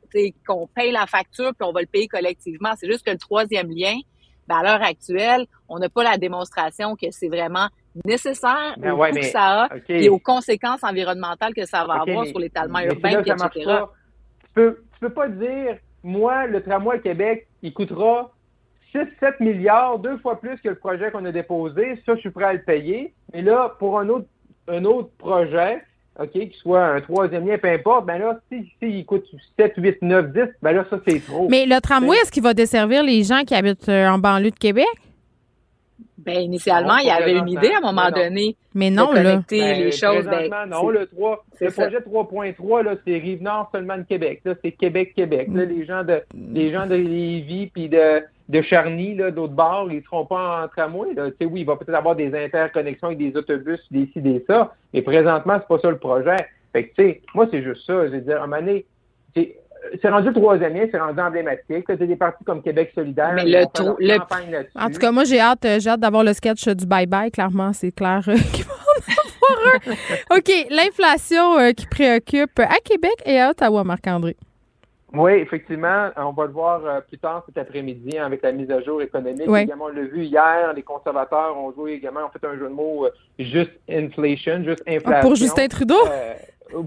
qu'on 0.47 0.69
paye 0.69 0.93
la 0.93 1.07
facture 1.07 1.53
puis 1.59 1.69
on 1.69 1.73
va 1.73 1.81
le 1.81 1.89
payer 1.89 2.07
collectivement. 2.07 2.75
C'est 2.79 2.89
juste 2.89 3.05
que 3.05 3.11
le 3.11 3.19
troisième 3.19 3.71
lien, 3.71 3.97
ben, 4.47 4.59
à 4.59 4.63
l'heure 4.63 4.83
actuelle, 4.83 5.47
on 5.69 5.81
n'a 5.81 5.89
pas 5.89 6.05
la 6.05 6.17
démonstration 6.17 6.95
que 6.95 7.11
c'est 7.11 7.29
vraiment 7.29 7.69
nécessaire 8.05 8.75
ben 8.79 8.93
au 8.93 8.99
que 8.99 9.23
ça 9.23 9.65
a 9.65 9.69
et 9.89 10.09
aux 10.09 10.19
conséquences 10.19 10.83
environnementales 10.83 11.55
que 11.55 11.67
ça 11.67 11.85
va 11.85 12.03
avoir 12.03 12.27
sur 12.27 12.39
l'étalement 12.39 12.81
urbain, 12.81 13.21
etc. 13.21 13.49
Tu 13.55 14.49
peux, 14.55 14.83
tu 14.93 15.01
peux 15.01 15.11
pas 15.11 15.29
dire, 15.29 15.77
moi, 16.03 16.47
le 16.47 16.63
tramway 16.63 16.97
à 16.97 16.99
Québec, 16.99 17.47
il 17.63 17.73
coûtera 17.73 18.33
6-7 18.95 19.35
milliards, 19.41 19.99
deux 19.99 20.19
fois 20.19 20.41
plus 20.41 20.59
que 20.61 20.69
le 20.69 20.75
projet 20.77 21.11
qu'on 21.11 21.25
a 21.25 21.33
déposé. 21.33 22.01
Ça, 22.07 22.15
je 22.15 22.21
suis 22.21 22.31
prêt 22.31 22.45
à 22.45 22.53
le 22.53 22.63
payer. 22.63 23.13
Mais 23.33 23.43
là, 23.43 23.77
pour 23.79 23.99
un 23.99 24.09
autre, 24.09 24.27
un 24.69 24.85
autre 24.85 25.11
projet, 25.19 25.83
OK, 26.19 26.31
qui 26.31 26.59
soit 26.61 26.85
un 26.85 27.01
troisième 27.01 27.47
lien, 27.47 27.59
peu 27.59 27.69
importe, 27.69 28.07
ben 28.07 28.19
là, 28.19 28.41
si, 28.51 28.73
il 28.83 29.05
coûte 29.05 29.25
7, 29.59 29.75
8, 29.77 30.03
9, 30.03 30.33
10, 30.33 30.41
ben 30.63 30.73
là, 30.73 30.85
ça, 30.91 30.99
c'est 31.07 31.21
trop. 31.25 31.49
Mais 31.49 31.67
le 31.67 31.81
tramway, 31.81 32.17
est-ce 32.19 32.33
qu'il 32.33 32.43
va 32.43 32.55
desservir 32.55 33.03
les 33.03 33.23
gens 33.23 33.45
qui 33.45 33.55
habitent 33.55 33.89
euh, 33.89 34.09
en 34.09 34.19
banlieue 34.19 34.51
de 34.51 34.59
Québec? 34.59 34.87
Ben, 36.19 36.41
initialement, 36.41 36.97
il 36.97 37.07
y 37.07 37.11
avait 37.11 37.37
une 37.37 37.49
idée 37.49 37.71
à 37.73 37.79
un 37.79 37.93
moment 37.93 38.11
donné. 38.11 38.57
Mais 38.75 38.91
non, 38.91 39.13
de 39.13 39.19
connecter 39.19 39.61
ben, 39.61 39.85
les 39.85 39.93
choses. 39.93 40.25
Ben, 40.25 40.51
non, 40.67 40.91
le 40.91 41.07
3, 41.07 41.45
le 41.61 41.71
projet 41.71 41.99
3.3, 42.01 42.85
là, 42.85 42.95
c'est 43.07 43.19
Rive-Nord 43.19 43.71
seulement 43.73 43.97
de 43.97 44.03
Québec. 44.03 44.41
Là, 44.45 44.55
c'est 44.63 44.73
Québec-Québec. 44.73 45.49
Là, 45.53 45.65
les 45.65 45.85
gens 45.87 46.03
de, 46.03 46.23
les 46.35 46.73
gens 46.73 46.87
de 46.87 46.97
Lévis 46.97 47.69
puis 47.69 47.89
de, 47.89 48.23
de 48.49 48.63
Charny, 48.63 49.15
là, 49.15 49.31
d'autres 49.31 49.53
bords, 49.53 49.91
ils 49.93 50.03
seront 50.03 50.27
pas 50.27 50.65
en 50.65 50.69
tramway, 50.69 51.15
là. 51.15 51.31
Tu 51.31 51.37
sais, 51.41 51.45
oui, 51.45 51.61
il 51.61 51.67
va 51.67 51.77
peut-être 51.77 51.97
avoir 51.97 52.17
des 52.17 52.35
interconnexions 52.35 53.09
avec 53.09 53.19
des 53.19 53.37
autobus, 53.37 53.81
des 53.91 54.09
ci, 54.13 54.21
des 54.21 54.45
ça. 54.47 54.75
Mais 54.93 55.03
présentement, 55.03 55.59
c'est 55.61 55.69
pas 55.69 55.79
ça 55.79 55.91
le 55.91 55.99
projet. 55.99 56.37
Fait 56.73 56.89
que, 56.89 56.95
tu 56.97 57.03
sais, 57.03 57.21
moi, 57.35 57.47
c'est 57.51 57.63
juste 57.63 57.87
ça. 57.87 58.07
Je 58.07 58.13
veux 58.13 58.21
dire, 58.21 58.41
à 58.41 58.45
un 58.45 58.47
moment 58.49 58.61
donné, 58.61 58.85
c'est 60.01 60.09
rendu 60.09 60.29
le 60.29 60.35
troisième 60.35 60.75
lien, 60.75 60.87
c'est 60.91 60.99
rendu 60.99 61.21
emblématique. 61.21 61.85
C'est 61.87 62.07
des 62.07 62.17
partis 62.17 62.45
comme 62.45 62.63
Québec 62.63 62.93
solidaire. 62.95 63.33
Mais 63.35 63.45
le, 63.45 63.65
le... 63.99 64.19
En 64.75 64.91
tout 64.91 64.99
cas, 64.99 65.13
moi, 65.13 65.25
j'ai 65.25 65.41
hâte, 65.41 65.65
euh, 65.65 65.79
j'ai 65.81 65.91
hâte 65.91 66.01
d'avoir 66.01 66.25
le 66.25 66.33
sketch 66.33 66.69
du 66.69 66.87
bye-bye. 66.87 67.31
Clairement, 67.31 67.73
c'est 67.73 67.93
clair 67.93 68.23
euh, 68.29 68.35
qu'il 68.53 68.65
va 68.65 68.75
en 68.75 69.57
avoir 69.57 69.75
un. 70.31 70.37
OK, 70.37 70.51
l'inflation 70.71 71.59
euh, 71.59 71.73
qui 71.73 71.87
préoccupe 71.87 72.59
à 72.59 72.79
Québec 72.85 73.15
et 73.25 73.41
à 73.41 73.51
Ottawa, 73.51 73.85
Marc-André. 73.85 74.37
Oui, 75.15 75.33
effectivement, 75.33 76.11
on 76.19 76.33
va 76.33 76.45
le 76.45 76.53
voir 76.53 77.03
plus 77.05 77.17
tard 77.17 77.43
cet 77.47 77.57
après-midi 77.57 78.19
avec 78.19 78.43
la 78.43 78.53
mise 78.53 78.71
à 78.71 78.83
jour 78.83 79.01
économique. 79.01 79.49
Également, 79.49 79.87
on 79.87 79.89
l'a 79.89 80.03
vu 80.03 80.25
hier, 80.25 80.71
les 80.77 80.83
conservateurs 80.83 81.57
ont 81.57 81.73
joué 81.73 81.93
également, 81.95 82.27
ont 82.27 82.29
fait 82.29 82.47
un 82.47 82.59
jeu 82.59 82.69
de 82.69 82.75
mots 82.75 83.09
juste 83.39 83.71
inflation, 83.89 84.63
juste 84.65 84.83
ah, 84.87 84.91
inflation. 84.93 85.23
pour 85.23 85.35
Justin 85.35 85.69
Trudeau? 85.69 85.97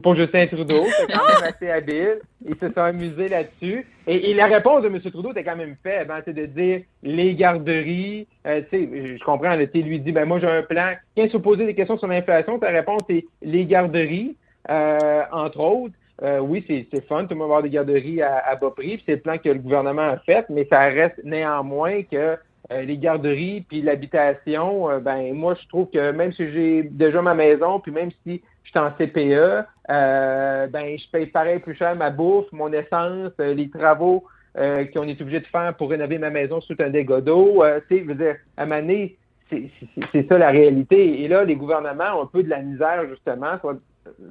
Pour 0.02 0.16
Justin 0.16 0.48
Trudeau. 0.48 0.86
C'est 0.86 1.12
quand 1.12 1.28
même 1.28 1.54
assez 1.54 1.70
habile. 1.70 2.20
Ils 2.46 2.56
se 2.56 2.72
sont 2.72 2.82
amusés 2.82 3.30
là-dessus. 3.30 3.86
Et, 4.08 4.34
la 4.34 4.48
réponse 4.48 4.84
de 4.84 4.88
M. 4.88 5.00
Trudeau 5.00 5.32
était 5.32 5.44
quand 5.44 5.56
même 5.56 5.76
faible. 5.84 6.12
Hein, 6.12 6.22
c'est 6.26 6.34
de 6.34 6.46
dire 6.46 6.82
les 7.04 7.36
garderies. 7.36 8.28
Euh, 8.48 8.62
je 8.72 9.24
comprends. 9.24 9.58
Tu 9.72 9.82
lui 9.82 10.00
dit, 10.00 10.12
ben 10.12 10.26
moi 10.26 10.40
j'ai 10.40 10.48
un 10.48 10.64
plan. 10.64 10.94
Quand 11.16 11.30
se 11.30 11.38
poser 11.38 11.66
des 11.66 11.76
questions 11.76 11.98
sur 11.98 12.08
l'inflation, 12.08 12.60
ta 12.60 12.70
réponse 12.70 13.04
est 13.10 13.26
les 13.42 13.66
garderies, 13.66 14.36
euh, 14.70 15.22
entre 15.32 15.60
autres. 15.60 15.94
Euh, 16.24 16.40
oui, 16.40 16.64
c'est 16.68 17.06
fun, 17.08 17.26
tout 17.26 17.34
le 17.34 17.44
avoir 17.44 17.64
des 17.64 17.72
garderies 17.72 18.22
à, 18.22 18.38
à 18.46 18.56
bas 18.56 18.72
prix, 18.76 19.02
c'est 19.08 19.14
le 19.14 19.22
plan 19.22 19.40
que 19.40 19.50
le 19.50 19.58
gouvernement 19.58 20.04
a 20.04 20.18
fait, 20.18 20.46
mais 20.50 20.68
ça 20.70 20.82
reste 20.82 21.20
néanmoins 21.24 22.04
que 22.04 22.38
les 22.70 22.98
garderies 22.98 23.66
puis 23.68 23.82
l'habitation, 23.82 25.00
ben 25.00 25.34
moi 25.34 25.56
je 25.60 25.68
trouve 25.68 25.90
que 25.90 26.12
même 26.12 26.32
si 26.32 26.50
j'ai 26.52 26.84
déjà 26.84 27.24
ma 27.24 27.34
maison, 27.34 27.80
puis 27.80 27.92
même 27.92 28.12
si 28.24 28.42
je 28.64 28.70
suis 28.70 28.80
en 28.80 28.92
CPE, 28.92 29.66
euh, 29.90 30.68
ben 30.68 30.98
je 30.98 31.10
paye 31.12 31.26
pareil 31.28 31.60
plus 31.60 31.76
cher 31.76 31.96
ma 31.96 32.10
bouffe, 32.10 32.52
mon 32.52 32.72
essence, 32.72 33.32
euh, 33.40 33.54
les 33.54 33.70
travaux 33.70 34.24
euh, 34.58 34.86
qu'on 34.94 35.04
est 35.04 35.20
obligé 35.22 35.40
de 35.40 35.48
faire 35.48 35.76
pour 35.76 35.90
rénover 35.90 36.18
ma 36.18 36.30
maison 36.30 36.62
sous 36.62 36.76
un 36.80 36.90
dégât 36.90 37.22
d'eau. 37.22 37.64
tu 37.88 37.96
sais, 37.96 38.04
je 38.04 38.08
veux 38.08 38.16
dire, 38.16 38.36
à 38.58 38.66
Mané, 38.66 39.18
c'est 39.50 40.28
ça 40.30 40.38
la 40.38 40.50
réalité. 40.50 41.24
Et 41.24 41.28
là, 41.28 41.44
les 41.44 41.56
gouvernements 41.56 42.20
ont 42.20 42.24
un 42.24 42.28
peu 42.28 42.44
de 42.44 42.50
la 42.50 42.62
misère, 42.62 43.06
justement. 43.10 43.58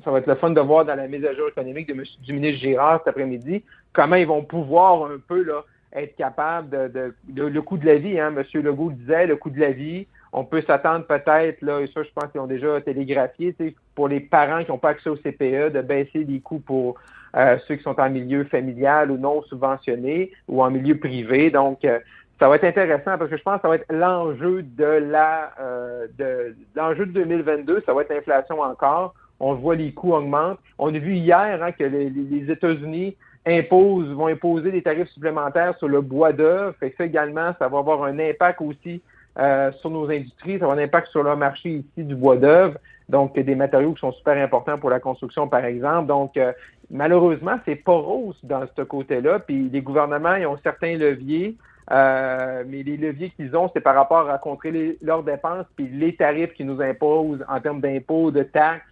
Ça 0.05 0.11
va, 0.11 0.19
être 0.19 0.27
le 0.27 0.35
fun 0.35 0.51
de 0.51 0.61
voir 0.61 0.85
dans 0.85 0.95
la 0.95 1.07
mise 1.09 1.25
à 1.25 1.35
jour 1.35 1.49
économique 1.49 1.89
de, 1.89 2.03
du 2.25 2.33
ministre 2.33 2.61
Girard 2.61 2.99
cet 2.99 3.09
après-midi 3.09 3.63
comment 3.93 4.17
ils 4.17 4.27
vont 4.27 4.45
pouvoir 4.45 5.11
un 5.11 5.19
peu 5.27 5.43
là, 5.43 5.65
être 5.93 6.17
capables 6.17 6.71
de, 6.71 7.15
de, 7.29 7.43
le 7.45 7.63
coût 7.63 7.79
de 7.79 7.87
la 7.87 7.97
vie. 7.97 8.19
Hein, 8.19 8.35
M. 8.37 8.63
Legault 8.63 8.93
disait, 8.93 9.27
le 9.27 9.37
coût 9.37 9.51
de 9.51 9.61
la 9.61 9.73
vie, 9.73 10.07
on 10.33 10.45
peut 10.45 10.63
s'attendre 10.63 11.07
peut-être, 11.07 11.61
là, 11.63 11.81
et 11.81 11.89
ça, 11.89 12.03
je 12.03 12.11
pense 12.15 12.31
qu'ils 12.31 12.41
ont 12.41 12.47
déjà 12.47 12.81
télégraphié, 12.81 13.55
pour 14.01 14.09
les 14.09 14.21
parents 14.21 14.65
qui 14.65 14.71
n'ont 14.71 14.79
pas 14.79 14.89
accès 14.89 15.11
au 15.11 15.17
CPE, 15.17 15.75
de 15.75 15.83
baisser 15.83 16.25
les 16.25 16.41
coûts 16.41 16.59
pour 16.59 16.95
euh, 17.37 17.59
ceux 17.69 17.75
qui 17.75 17.83
sont 17.83 18.01
en 18.01 18.09
milieu 18.09 18.45
familial 18.45 19.11
ou 19.11 19.19
non 19.19 19.43
subventionné 19.43 20.33
ou 20.49 20.63
en 20.63 20.71
milieu 20.71 20.97
privé. 20.97 21.51
Donc, 21.51 21.85
euh, 21.85 21.99
ça 22.39 22.49
va 22.49 22.57
être 22.57 22.65
intéressant 22.65 23.19
parce 23.19 23.29
que 23.29 23.37
je 23.37 23.43
pense 23.43 23.57
que 23.57 23.61
ça 23.61 23.69
va 23.69 23.75
être 23.75 23.93
l'enjeu 23.93 24.63
de 24.63 24.87
la 24.87 25.53
euh, 25.61 26.07
de 26.17 26.57
l'enjeu 26.75 27.05
de 27.05 27.13
2022, 27.13 27.83
ça 27.85 27.93
va 27.93 28.01
être 28.01 28.09
l'inflation 28.09 28.63
encore. 28.63 29.13
On 29.39 29.53
voit 29.53 29.77
les 29.77 29.93
coûts 29.93 30.15
augmentent. 30.15 30.61
On 30.79 30.95
a 30.95 30.99
vu 30.99 31.17
hier 31.17 31.63
hein, 31.63 31.73
que 31.73 31.85
les, 31.85 32.51
États-Unis 32.51 33.19
imposent, 33.47 34.09
vont 34.15 34.29
imposer 34.29 34.71
des 34.71 34.81
tarifs 34.81 35.11
supplémentaires 35.11 35.77
sur 35.77 35.89
le 35.89 36.01
bois 36.01 36.33
d'œuvre. 36.33 36.75
Fait 36.81 36.91
que 36.91 36.97
ça 36.97 37.05
également, 37.05 37.53
ça 37.59 37.69
va 37.69 37.81
avoir 37.81 38.05
un 38.05 38.19
impact 38.19 38.63
aussi 38.63 39.03
euh, 39.39 39.71
sur 39.81 39.91
nos 39.91 40.11
industries, 40.11 40.55
ça 40.55 40.61
va 40.61 40.73
avoir 40.73 40.79
un 40.79 40.83
impact 40.85 41.09
sur 41.09 41.23
le 41.23 41.37
marché 41.37 41.69
ici 41.69 42.03
du 42.03 42.15
bois 42.17 42.37
d'œuvre, 42.37 42.79
donc 43.11 43.39
des 43.39 43.55
matériaux 43.55 43.93
qui 43.93 44.01
sont 44.01 44.13
super 44.13 44.43
importants 44.43 44.79
pour 44.79 44.89
la 44.89 45.01
construction, 45.01 45.49
par 45.49 45.65
exemple. 45.65 46.07
Donc, 46.07 46.37
euh, 46.37 46.53
malheureusement, 46.91 47.59
c'est 47.65 47.77
pas 47.77 47.93
rose 47.93 48.39
dans 48.45 48.65
ce 48.77 48.83
côté-là. 48.83 49.41
Puis 49.41 49.69
les 49.69 49.83
gouvernements, 49.83 50.37
ils 50.37 50.47
ont 50.47 50.59
certains 50.63 50.97
leviers, 50.97 51.57
euh, 51.91 52.63
mais 52.69 52.83
les 52.85 52.97
leviers 52.97 53.31
qu'ils 53.31 53.55
ont, 53.57 53.69
c'est 53.75 53.81
par 53.81 53.97
rapport 53.97 54.31
à 54.31 54.39
contrer 54.39 54.97
leurs 55.03 55.25
dépenses, 55.25 55.67
puis 55.77 55.89
les 55.89 56.15
tarifs 56.15 56.53
qu'ils 56.55 56.67
nous 56.67 56.81
imposent 56.81 57.45
en 57.49 57.61
termes 57.61 57.81
d'impôts, 57.81 58.31
de 58.31 58.45
taxes 58.45 58.85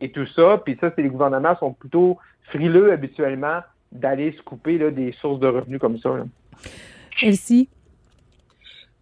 et 0.00 0.10
tout 0.10 0.26
ça. 0.26 0.60
Puis 0.62 0.76
ça, 0.80 0.92
c'est 0.94 1.02
les 1.02 1.08
gouvernements 1.08 1.56
sont 1.58 1.72
plutôt 1.72 2.18
frileux 2.42 2.92
habituellement 2.92 3.60
d'aller 3.92 4.32
se 4.32 4.42
couper 4.42 4.76
là, 4.76 4.90
des 4.90 5.12
sources 5.12 5.40
de 5.40 5.46
revenus 5.46 5.80
comme 5.80 5.98
ça. 5.98 6.10
Elsie? 7.22 7.68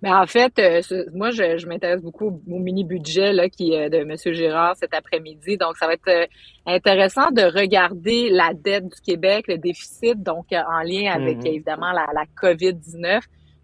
Mais 0.03 0.13
en 0.13 0.27
fait, 0.27 0.59
euh, 0.59 0.81
moi, 1.15 1.31
je, 1.31 1.59
je 1.59 1.67
m'intéresse 1.67 2.03
beaucoup 2.03 2.27
au 2.27 2.59
mini 2.59 2.85
budget 2.85 3.33
là, 3.33 3.49
qui 3.49 3.73
est 3.73 3.89
de 3.89 3.99
M. 3.99 4.17
Girard 4.35 4.77
cet 4.77 4.95
après-midi. 4.95 5.57
Donc, 5.57 5.77
ça 5.77 5.87
va 5.87 5.95
être 5.95 6.09
euh, 6.09 6.27
intéressant 6.67 7.31
de 7.31 7.43
regarder 7.43 8.29
la 8.29 8.53
dette 8.53 8.85
du 8.85 9.01
Québec, 9.01 9.47
le 9.47 9.59
déficit, 9.59 10.21
donc 10.21 10.47
euh, 10.53 10.57
en 10.69 10.81
lien 10.81 11.13
avec 11.13 11.39
mm-hmm. 11.39 11.55
évidemment 11.55 11.93
la, 11.93 12.07
la 12.13 12.25
COVID-19. 12.41 13.21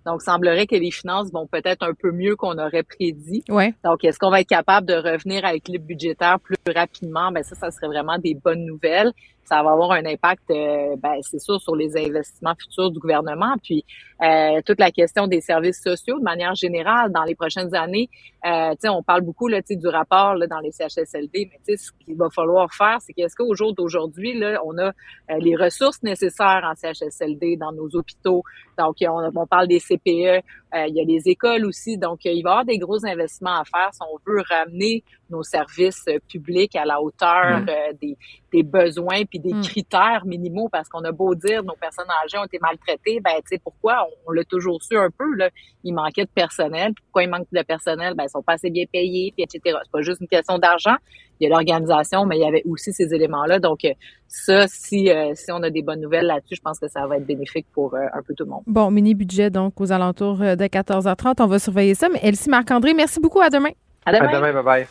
Donc, 0.07 0.23
semblerait 0.23 0.67
que 0.67 0.77
les 0.77 0.93
finances 0.93 1.31
vont 1.33 1.47
peut-être 1.47 1.83
un 1.83 1.93
peu 1.93 2.13
mieux 2.13 2.37
qu'on 2.37 2.57
aurait 2.57 2.85
prédit. 2.85 3.43
Ouais. 3.49 3.75
Donc, 3.85 4.05
est-ce 4.05 4.19
qu'on 4.19 4.31
va 4.31 4.41
être 4.41 4.49
capable 4.49 4.87
de 4.87 4.95
revenir 4.95 5.45
à 5.45 5.53
l'équilibre 5.53 5.87
budgétaire 5.87 6.39
plus 6.41 6.57
rapidement? 6.75 7.31
Ben 7.33 7.43
ça, 7.43 7.57
ça 7.57 7.71
serait 7.71 7.89
vraiment 7.89 8.17
des 8.17 8.35
bonnes 8.35 8.65
nouvelles 8.65 9.13
ça 9.49 9.63
va 9.63 9.73
avoir 9.73 9.93
un 9.93 10.05
impact, 10.05 10.51
euh, 10.51 10.97
ben, 10.97 11.15
c'est 11.23 11.39
sûr, 11.39 11.61
sur 11.61 11.75
les 11.75 11.97
investissements 11.97 12.55
futurs 12.55 12.91
du 12.91 12.99
gouvernement. 12.99 13.55
Puis 13.63 13.85
euh, 14.21 14.61
toute 14.67 14.81
la 14.81 14.91
question 14.91 15.29
des 15.29 15.41
services 15.41 15.81
sociaux 15.81 16.19
de 16.19 16.25
manière 16.25 16.55
générale 16.57 17.13
dans 17.13 17.23
les 17.23 17.37
prochaines 17.37 17.73
années. 17.75 18.11
Euh, 18.45 18.75
on 18.85 19.03
parle 19.03 19.21
beaucoup 19.23 19.47
là, 19.47 19.61
du 19.63 19.87
rapport 19.87 20.35
là, 20.35 20.47
dans 20.49 20.59
les 20.59 20.73
CHSLD, 20.73 21.51
mais 21.51 21.77
ce 21.77 21.93
qu'il 22.05 22.17
va 22.17 22.29
falloir 22.29 22.73
faire, 22.75 22.99
c'est 23.01 23.13
qu'est-ce 23.13 23.37
qu'au 23.37 23.55
jour 23.55 23.75
d'aujourd'hui, 23.75 24.43
on 24.65 24.77
a 24.79 24.89
euh, 24.89 24.91
les 25.39 25.55
ressources 25.55 26.03
nécessaires 26.03 26.63
en 26.65 26.75
CHSLD 26.75 27.57
dans 27.57 27.73
nos 27.73 27.89
hôpitaux. 27.95 28.43
Donc, 28.77 28.97
on, 29.03 29.31
on 29.35 29.47
parle 29.47 29.69
des 29.69 29.79
CPE, 29.79 30.43
il 30.75 30.95
y 30.95 31.01
a 31.01 31.05
les 31.05 31.29
écoles 31.29 31.65
aussi. 31.65 31.99
Donc, 31.99 32.25
il 32.25 32.43
va 32.43 32.51
y 32.51 32.53
avoir 32.53 32.65
des 32.65 32.79
gros 32.79 33.05
investissements 33.07 33.61
à 33.61 33.65
faire 33.65 33.91
si 33.93 34.01
on 34.03 34.19
veut 34.27 34.43
ramener 34.49 35.03
nos 35.31 35.43
services 35.43 36.05
publics 36.29 36.75
à 36.77 36.85
la 36.85 37.01
hauteur 37.01 37.63
des, 38.01 38.17
des 38.53 38.63
besoins 38.63 39.25
puis 39.25 39.39
des 39.39 39.53
mm. 39.53 39.63
critères 39.63 40.25
minimaux 40.25 40.69
parce 40.71 40.89
qu'on 40.89 41.05
a 41.05 41.13
beau 41.13 41.35
dire 41.35 41.63
nos 41.63 41.75
personnes 41.75 42.09
âgées 42.25 42.39
ont 42.39 42.45
été 42.45 42.59
maltraitées, 42.61 43.21
ben 43.21 43.33
tu 43.43 43.49
sais 43.51 43.59
pourquoi? 43.59 44.07
On, 44.27 44.33
l'a 44.33 44.45
toujours 44.45 44.83
su 44.83 44.97
un 44.97 45.11
peu 45.11 45.35
là, 45.35 45.51
il 45.85 45.95
manquait 45.95 46.25
de 46.25 46.31
personnel, 46.31 46.93
pourquoi 46.95 47.25
il 47.25 47.31
manque 47.31 47.47
de 47.53 47.63
personnel, 47.63 48.15
ben 48.15 48.25
ils 48.25 48.31
sont 48.31 48.43
pas 48.43 48.55
assez 48.55 48.71
bien 48.71 48.85
payés 48.91 49.33
puis 49.37 49.45
etc. 49.45 49.77
C'est 49.83 49.93
pas 49.93 50.03
juste 50.03 50.21
une 50.21 50.29
question 50.29 50.59
d'argent, 50.59 50.97
il 51.41 51.45
y 51.45 51.47
a 51.47 51.51
l'organisation 51.51 52.27
mais 52.27 52.37
il 52.39 52.43
y 52.43 52.47
avait 52.47 52.63
aussi 52.69 52.93
ces 52.93 53.15
éléments 53.15 53.45
là 53.45 53.59
donc 53.59 53.85
euh, 53.85 53.93
ça 54.27 54.67
si 54.69 55.11
euh, 55.11 55.33
si 55.35 55.51
on 55.53 55.63
a 55.63 55.71
des 55.71 55.83
bonnes 55.83 56.01
nouvelles 56.01 56.27
là-dessus, 56.27 56.57
je 56.57 56.61
pense 56.61 56.79
que 56.79 56.89
ça 56.89 57.07
va 57.07 57.17
être 57.17 57.27
bénéfique 57.27 57.67
pour 57.73 57.95
euh, 57.95 58.01
un 58.13 58.23
peu 58.23 58.35
tout 58.35 58.45
le 58.45 58.51
monde. 58.51 58.63
Bon, 58.67 58.91
mini 58.91 59.15
budget 59.15 59.51
donc 59.51 59.81
aux 59.81 59.93
alentours 59.93 60.39
de 60.39 60.65
14h30, 60.65 61.35
on 61.41 61.47
va 61.47 61.59
surveiller 61.59 61.95
ça 61.95 62.09
mais 62.09 62.21
Elsie 62.23 62.51
Marc-André, 62.51 62.95
merci 62.95 63.21
beaucoup 63.21 63.41
à 63.41 63.51
demain. 63.51 63.71
À 64.05 64.13
demain. 64.13 64.29
À 64.29 64.37
demain, 64.37 64.53
bye 64.53 64.65
bye. 64.65 64.87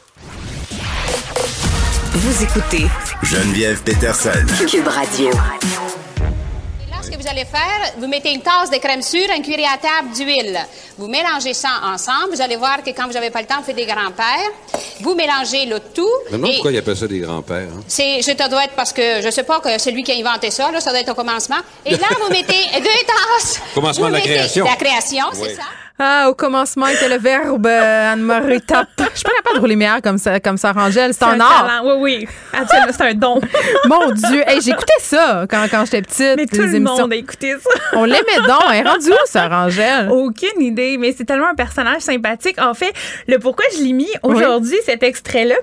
Vous 2.13 2.43
écoutez 2.43 2.85
Geneviève 3.23 3.83
Peterson. 3.83 4.45
Cube 4.67 4.87
Radio. 4.87 5.29
Ce 7.07 7.11
que 7.11 7.21
vous 7.21 7.27
allez 7.29 7.45
faire, 7.45 7.93
vous 7.97 8.07
mettez 8.07 8.33
une 8.33 8.41
tasse 8.41 8.69
de 8.69 8.75
crème 8.79 9.01
sûre, 9.01 9.29
un 9.33 9.41
cuillère 9.41 9.71
à 9.73 9.77
table 9.77 10.13
d'huile. 10.13 10.59
Vous 10.97 11.07
mélangez 11.07 11.53
ça 11.53 11.69
ensemble. 11.85 12.33
Vous 12.33 12.41
allez 12.41 12.57
voir 12.57 12.83
que 12.83 12.89
quand 12.89 13.07
vous 13.07 13.13
n'avez 13.13 13.29
pas 13.29 13.39
le 13.39 13.47
temps, 13.47 13.59
vous 13.59 13.63
faites 13.63 13.77
des 13.77 13.85
grands-pères. 13.85 14.51
Vous 14.99 15.15
mélangez 15.15 15.65
le 15.67 15.79
tout. 15.79 16.05
Maintenant, 16.29 16.49
pourquoi 16.49 16.73
il 16.73 16.77
appelle 16.77 16.97
ça 16.97 17.07
des 17.07 17.19
grands-pères? 17.19 17.69
Hein? 17.73 17.81
C'est, 17.87 18.21
ça 18.21 18.49
doit 18.49 18.65
être 18.65 18.73
parce 18.75 18.91
que 18.91 19.21
je 19.21 19.29
sais 19.29 19.43
pas 19.43 19.61
que 19.61 19.77
c'est 19.77 19.91
lui 19.91 20.03
qui 20.03 20.11
a 20.11 20.15
inventé 20.15 20.51
ça, 20.51 20.69
là, 20.69 20.81
ça 20.81 20.89
doit 20.89 20.99
être 20.99 21.11
au 21.11 21.15
commencement. 21.15 21.59
Et 21.85 21.91
là, 21.91 22.07
vous 22.21 22.29
mettez 22.29 22.65
deux 22.73 23.05
tasses. 23.07 23.61
Commencement 23.73 24.07
de 24.07 24.13
la 24.13 24.19
création. 24.21 24.65
La 24.65 24.75
création, 24.75 25.27
c'est 25.31 25.55
ça. 25.55 25.63
Ah, 25.99 26.27
au 26.29 26.35
commencement 26.35 26.85
était 26.85 27.09
le 27.09 27.17
verbe 27.17 27.65
euh, 27.65 28.13
Anne-Marie 28.13 28.61
Top. 28.61 28.85
Je 28.99 29.15
suis 29.15 29.23
pas 29.23 29.31
capable 29.37 29.55
de 29.55 29.61
rouler 29.61 29.75
meilleur 29.75 29.99
comme 30.03 30.19
ça, 30.19 30.39
comme 30.39 30.57
ça, 30.57 30.71
Rangel. 30.71 31.11
C'est 31.11 31.23
un, 31.23 31.39
art. 31.39 31.81
Oui, 31.83 31.93
oui. 31.97 32.27
C'est 32.91 33.01
un 33.01 33.13
don. 33.15 33.41
Mon 33.85 34.11
Dieu. 34.11 34.43
Hey, 34.45 34.61
j'écoutais 34.61 34.93
ça 34.99 35.47
quand, 35.49 35.65
quand 35.71 35.85
j'étais 35.85 36.03
petite. 36.03 36.35
Mais 36.37 36.45
tout 36.45 36.61
le 36.61 36.79
monde 36.81 37.11
a 37.11 37.15
écouté 37.15 37.53
ça. 37.53 37.69
On 37.93 38.03
l'aimait 38.03 38.45
donc. 38.47 38.61
Elle 38.69 38.85
est 38.85 38.87
rendue 38.87 39.09
où, 39.09 39.25
ça, 39.25 39.47
Rangel? 39.47 40.09
Aucune 40.11 40.61
idée, 40.61 40.97
mais 40.99 41.15
c'est 41.17 41.25
tellement 41.25 41.49
un 41.49 41.55
personnage 41.55 42.03
sympathique. 42.03 42.61
En 42.61 42.75
fait, 42.75 42.93
le 43.27 43.39
pourquoi 43.39 43.65
je 43.75 43.83
l'ai 43.83 43.93
mis 43.93 44.11
aujourd'hui, 44.21 44.77
cet 44.85 45.01
extrait-là, 45.01 45.55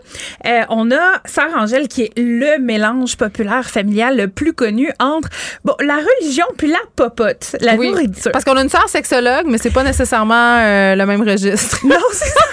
euh, 0.46 0.62
on 0.68 0.90
a 0.90 1.20
Sarah 1.26 1.62
Angèle 1.62 1.86
qui 1.86 2.02
est 2.02 2.12
le 2.16 2.58
mélange 2.58 3.16
populaire 3.16 3.70
familial 3.70 4.16
le 4.16 4.26
plus 4.26 4.52
connu 4.52 4.90
entre 4.98 5.28
bon, 5.64 5.76
la 5.78 5.96
religion 5.96 6.46
puis 6.58 6.66
la 6.66 6.78
popote, 6.96 7.54
la 7.60 7.76
nourriture. 7.76 8.32
Parce 8.32 8.44
qu'on 8.44 8.56
a 8.56 8.62
une 8.62 8.68
sœur 8.68 8.88
sexologue, 8.88 9.46
mais 9.46 9.58
c'est 9.58 9.70
pas 9.70 9.84
nécessairement 9.84 10.23
euh, 10.32 10.94
le 10.94 11.06
même 11.06 11.22
registre. 11.22 11.78
Non, 11.84 11.96
c'est 12.12 12.28
ça. 12.28 12.44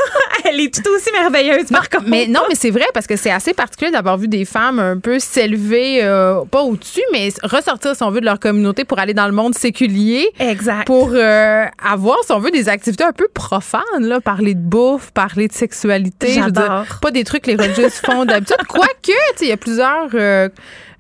Elle 0.62 0.68
est 0.68 0.84
tout 0.84 0.90
aussi 0.96 1.12
merveilleuse, 1.12 1.66
par 1.72 1.90
contre. 1.90 2.06
Mais 2.08 2.28
non, 2.28 2.42
mais 2.50 2.56
c'est 2.56 2.70
vrai 2.70 2.86
parce 2.94 3.08
que 3.08 3.16
c'est 3.16 3.32
assez 3.32 3.54
particulier 3.54 3.92
d'avoir 3.92 4.18
vu 4.18 4.28
des 4.28 4.46
femmes 4.46 4.80
un 4.80 4.98
peu 5.00 5.20
s'élever, 5.20 6.00
euh, 6.04 6.44
pas 6.50 6.62
au-dessus, 6.62 7.02
mais 7.12 7.30
ressortir, 7.44 7.96
si 7.96 8.04
on 8.04 8.12
veut, 8.12 8.20
de 8.22 8.26
leur 8.26 8.40
communauté 8.40 8.84
pour 8.86 9.00
aller 9.00 9.14
dans 9.14 9.26
le 9.28 9.32
monde 9.34 9.56
séculier. 9.56 10.30
Exact. 10.40 10.86
Pour 10.86 11.12
euh, 11.14 11.66
avoir, 11.84 12.18
si 12.26 12.32
on 12.32 12.40
veut, 12.40 12.52
des 12.52 12.70
activités 12.70 13.04
un 13.04 13.14
peu 13.14 13.28
profanes, 13.34 13.82
là, 14.00 14.22
parler 14.22 14.54
de 14.54 14.60
bouffe, 14.62 15.12
parler 15.12 15.48
de 15.48 15.54
sexualité. 15.54 16.28
je 16.34 16.40
veux 16.42 16.52
dire, 16.52 16.62
J'adore. 16.62 16.86
Pas 17.02 17.12
des 17.12 17.24
trucs 17.24 17.44
que 17.44 17.52
les 17.52 17.56
religieuses 17.58 17.94
font 17.94 18.26
d'habitude. 18.26 18.58
Quoique, 18.68 19.12
il 19.42 19.48
y 19.48 19.52
a 19.52 19.58
plusieurs 19.58 20.10
euh, 20.14 20.50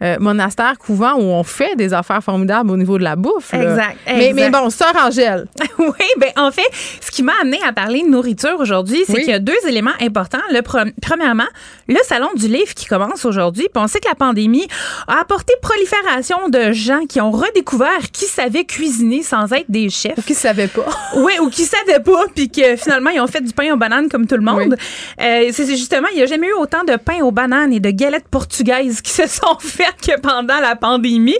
euh, 0.01 0.17
monastères, 0.19 0.77
couvents 0.79 1.13
où 1.15 1.21
on 1.23 1.43
fait 1.43 1.75
des 1.75 1.93
affaires 1.93 2.23
formidables 2.23 2.71
au 2.71 2.77
niveau 2.77 2.97
de 2.97 3.03
la 3.03 3.15
bouffe. 3.15 3.51
là. 3.53 3.61
Exact, 3.63 3.97
Mais, 4.07 4.29
exact. 4.29 4.33
mais 4.35 4.49
bon, 4.49 4.69
sœur 4.69 4.93
Angèle. 5.05 5.45
oui, 5.77 6.05
ben 6.17 6.31
en 6.37 6.51
fait, 6.51 6.65
ce 7.01 7.11
qui 7.11 7.21
m'a 7.23 7.33
amené 7.41 7.59
à 7.67 7.71
parler 7.73 8.01
de 8.01 8.07
nourriture 8.09 8.55
aujourd'hui, 8.59 9.03
c'est 9.05 9.13
Oui. 9.13 9.19
qu'il 9.21 9.29
y 9.29 9.33
a 9.33 9.39
deux 9.39 9.50
éléments 9.67 9.91
importants. 10.01 10.41
Le 10.51 10.59
pre- 10.59 10.93
premièrement, 11.01 11.47
le 11.87 11.97
salon 12.03 12.29
du 12.35 12.47
livre 12.47 12.73
qui 12.73 12.85
commence 12.85 13.25
aujourd'hui. 13.25 13.67
Puis 13.73 13.83
on 13.83 13.87
sait 13.87 13.99
que 13.99 14.07
la 14.07 14.15
pandémie 14.15 14.67
a 15.07 15.19
apporté 15.21 15.53
prolifération 15.61 16.49
de 16.49 16.71
gens 16.71 17.05
qui 17.07 17.21
ont 17.21 17.31
redécouvert 17.31 18.11
qui 18.11 18.25
savaient 18.25 18.65
cuisiner 18.65 19.23
sans 19.23 19.51
être 19.53 19.69
des 19.69 19.89
chefs. 19.89 20.17
Ou 20.17 20.21
qui 20.21 20.35
savaient 20.35 20.67
pas. 20.67 20.85
Oui, 21.15 21.33
ou 21.41 21.49
qui 21.49 21.63
savaient 21.65 21.99
pas, 22.01 22.25
puis 22.33 22.49
que 22.49 22.75
finalement, 22.77 23.09
ils 23.09 23.19
ont 23.19 23.27
fait 23.27 23.41
du 23.41 23.53
pain 23.53 23.73
aux 23.73 23.77
bananes 23.77 24.07
comme 24.09 24.27
tout 24.27 24.35
le 24.37 24.41
monde. 24.41 24.77
Euh, 25.21 25.49
c'est 25.51 25.65
justement, 25.67 26.07
il 26.13 26.17
n'y 26.17 26.23
a 26.23 26.25
jamais 26.25 26.47
eu 26.47 26.53
autant 26.53 26.83
de 26.83 26.95
pain 26.95 27.19
aux 27.21 27.31
bananes 27.31 27.73
et 27.73 27.79
de 27.79 27.91
galettes 27.91 28.27
portugaises 28.29 29.01
qui 29.01 29.11
se 29.11 29.27
sont 29.27 29.57
faites 29.59 29.97
que 30.01 30.19
pendant 30.19 30.59
la 30.59 30.75
pandémie. 30.75 31.37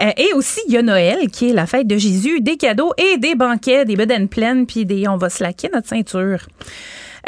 Euh, 0.00 0.10
et 0.16 0.32
aussi, 0.34 0.60
il 0.68 0.74
y 0.74 0.76
a 0.76 0.82
Noël, 0.82 1.28
qui 1.32 1.50
est 1.50 1.52
la 1.52 1.66
fête 1.66 1.86
de 1.86 1.96
Jésus, 1.96 2.40
des 2.40 2.56
cadeaux 2.56 2.92
et 2.96 3.18
des 3.18 3.34
banquets, 3.34 3.84
des 3.84 3.96
bedaines 3.96 4.28
pleines, 4.28 4.66
puis 4.66 4.86
des 4.86 5.08
on 5.08 5.16
va 5.16 5.30
se 5.30 5.42
laquer 5.42 5.68
notre 5.72 5.88
ceinture. 5.88 6.46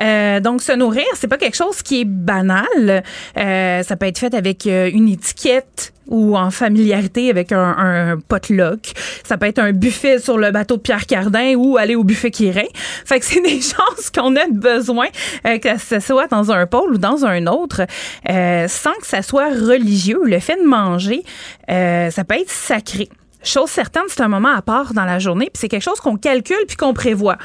Euh, 0.02 0.40
donc, 0.40 0.62
se 0.62 0.72
nourrir, 0.72 1.06
c'est 1.14 1.28
pas 1.28 1.38
quelque 1.38 1.56
chose 1.56 1.82
qui 1.82 2.02
est 2.02 2.04
banal. 2.04 3.02
Euh, 3.36 3.82
ça 3.82 3.96
peut 3.96 4.06
être 4.06 4.18
fait 4.18 4.34
avec 4.34 4.66
euh, 4.66 4.90
une 4.92 5.08
étiquette 5.08 5.92
ou 6.10 6.36
en 6.36 6.50
familiarité 6.50 7.30
avec 7.30 7.52
un, 7.52 8.18
potluck. 8.28 8.92
Ça 9.24 9.38
peut 9.38 9.46
être 9.46 9.60
un 9.60 9.72
buffet 9.72 10.18
sur 10.18 10.36
le 10.36 10.50
bateau 10.50 10.76
de 10.76 10.82
Pierre 10.82 11.06
Cardin 11.06 11.54
ou 11.54 11.78
aller 11.78 11.94
au 11.94 12.04
buffet 12.04 12.30
Quirin. 12.30 12.66
Fait 13.06 13.20
que 13.20 13.24
c'est 13.24 13.40
des 13.44 13.60
choses 13.60 14.10
qu'on 14.14 14.36
a 14.36 14.46
besoin, 14.50 15.06
euh, 15.46 15.58
que 15.58 15.78
ce 15.78 16.00
soit 16.00 16.26
dans 16.26 16.50
un 16.50 16.66
pôle 16.66 16.94
ou 16.94 16.98
dans 16.98 17.24
un 17.24 17.46
autre, 17.46 17.82
euh, 18.28 18.68
sans 18.68 18.94
que 18.94 19.06
ça 19.06 19.22
soit 19.22 19.50
religieux. 19.50 20.20
Le 20.24 20.40
fait 20.40 20.56
de 20.56 20.66
manger, 20.66 21.22
euh, 21.70 22.10
ça 22.10 22.24
peut 22.24 22.34
être 22.34 22.50
sacré. 22.50 23.08
Chose 23.42 23.70
certaine, 23.70 24.02
c'est 24.08 24.20
un 24.20 24.28
moment 24.28 24.54
à 24.54 24.60
part 24.60 24.92
dans 24.92 25.06
la 25.06 25.18
journée, 25.18 25.46
puis 25.46 25.60
c'est 25.60 25.68
quelque 25.68 25.82
chose 25.82 26.00
qu'on 26.00 26.16
calcule 26.16 26.66
puis 26.66 26.76
qu'on 26.76 26.92
prévoit. 26.92 27.38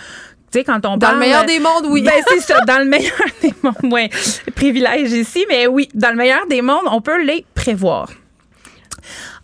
Tu 0.55 0.61
sais, 0.61 0.63
quand 0.63 0.85
on 0.85 0.91
Dans 0.95 0.99
parle- 0.99 1.13
le 1.15 1.19
meilleur 1.19 1.43
des 1.45 1.59
mondes, 1.59 1.85
oui. 1.89 2.01
Ben, 2.03 2.13
c'est 2.29 2.39
ça, 2.39 2.61
dans 2.61 2.77
le 2.79 2.85
meilleur 2.85 3.11
des 3.41 3.53
mondes. 3.61 3.91
Ouais, 3.91 4.09
privilège 4.55 5.11
ici, 5.11 5.45
mais 5.49 5.67
oui, 5.67 5.89
dans 5.93 6.11
le 6.11 6.15
meilleur 6.15 6.47
des 6.47 6.61
mondes, 6.61 6.85
on 6.89 7.01
peut 7.01 7.21
les 7.21 7.45
prévoir. 7.53 8.07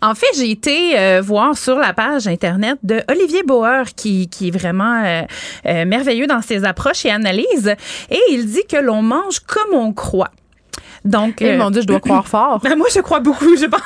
En 0.00 0.14
fait, 0.14 0.26
j'ai 0.36 0.50
été 0.50 0.98
euh, 0.98 1.20
voir 1.22 1.54
sur 1.56 1.76
la 1.78 1.92
page 1.92 2.26
Internet 2.26 2.78
de 2.82 3.02
Olivier 3.10 3.42
Bauer, 3.42 3.84
qui, 3.94 4.28
qui 4.28 4.48
est 4.48 4.50
vraiment 4.50 5.02
euh, 5.04 5.22
euh, 5.66 5.84
merveilleux 5.84 6.26
dans 6.26 6.40
ses 6.40 6.64
approches 6.64 7.04
et 7.04 7.10
analyses. 7.10 7.74
Et 8.10 8.18
il 8.30 8.46
dit 8.46 8.64
que 8.66 8.78
l'on 8.78 9.02
mange 9.02 9.40
comme 9.40 9.74
on 9.78 9.92
croit. 9.92 10.30
Donc, 11.04 11.40
Eh, 11.40 11.56
mon 11.56 11.70
Dieu, 11.70 11.82
je 11.82 11.86
dois 11.86 12.00
croire 12.00 12.26
fort. 12.26 12.60
Ben, 12.60 12.76
moi, 12.76 12.86
je 12.94 13.00
crois 13.00 13.20
beaucoup, 13.20 13.56
je 13.56 13.66
pense. 13.66 13.82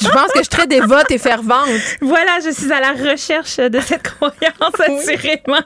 Je 0.00 0.08
pense 0.08 0.28
que 0.32 0.38
je 0.38 0.44
suis 0.44 0.48
très 0.48 0.66
dévote 0.66 1.10
et 1.10 1.18
fervente. 1.18 1.68
Voilà, 2.00 2.38
je 2.44 2.50
suis 2.50 2.72
à 2.72 2.80
la 2.80 3.10
recherche 3.10 3.56
de 3.58 3.80
cette 3.80 4.02
croyance, 4.02 4.80
assurément. 4.80 5.62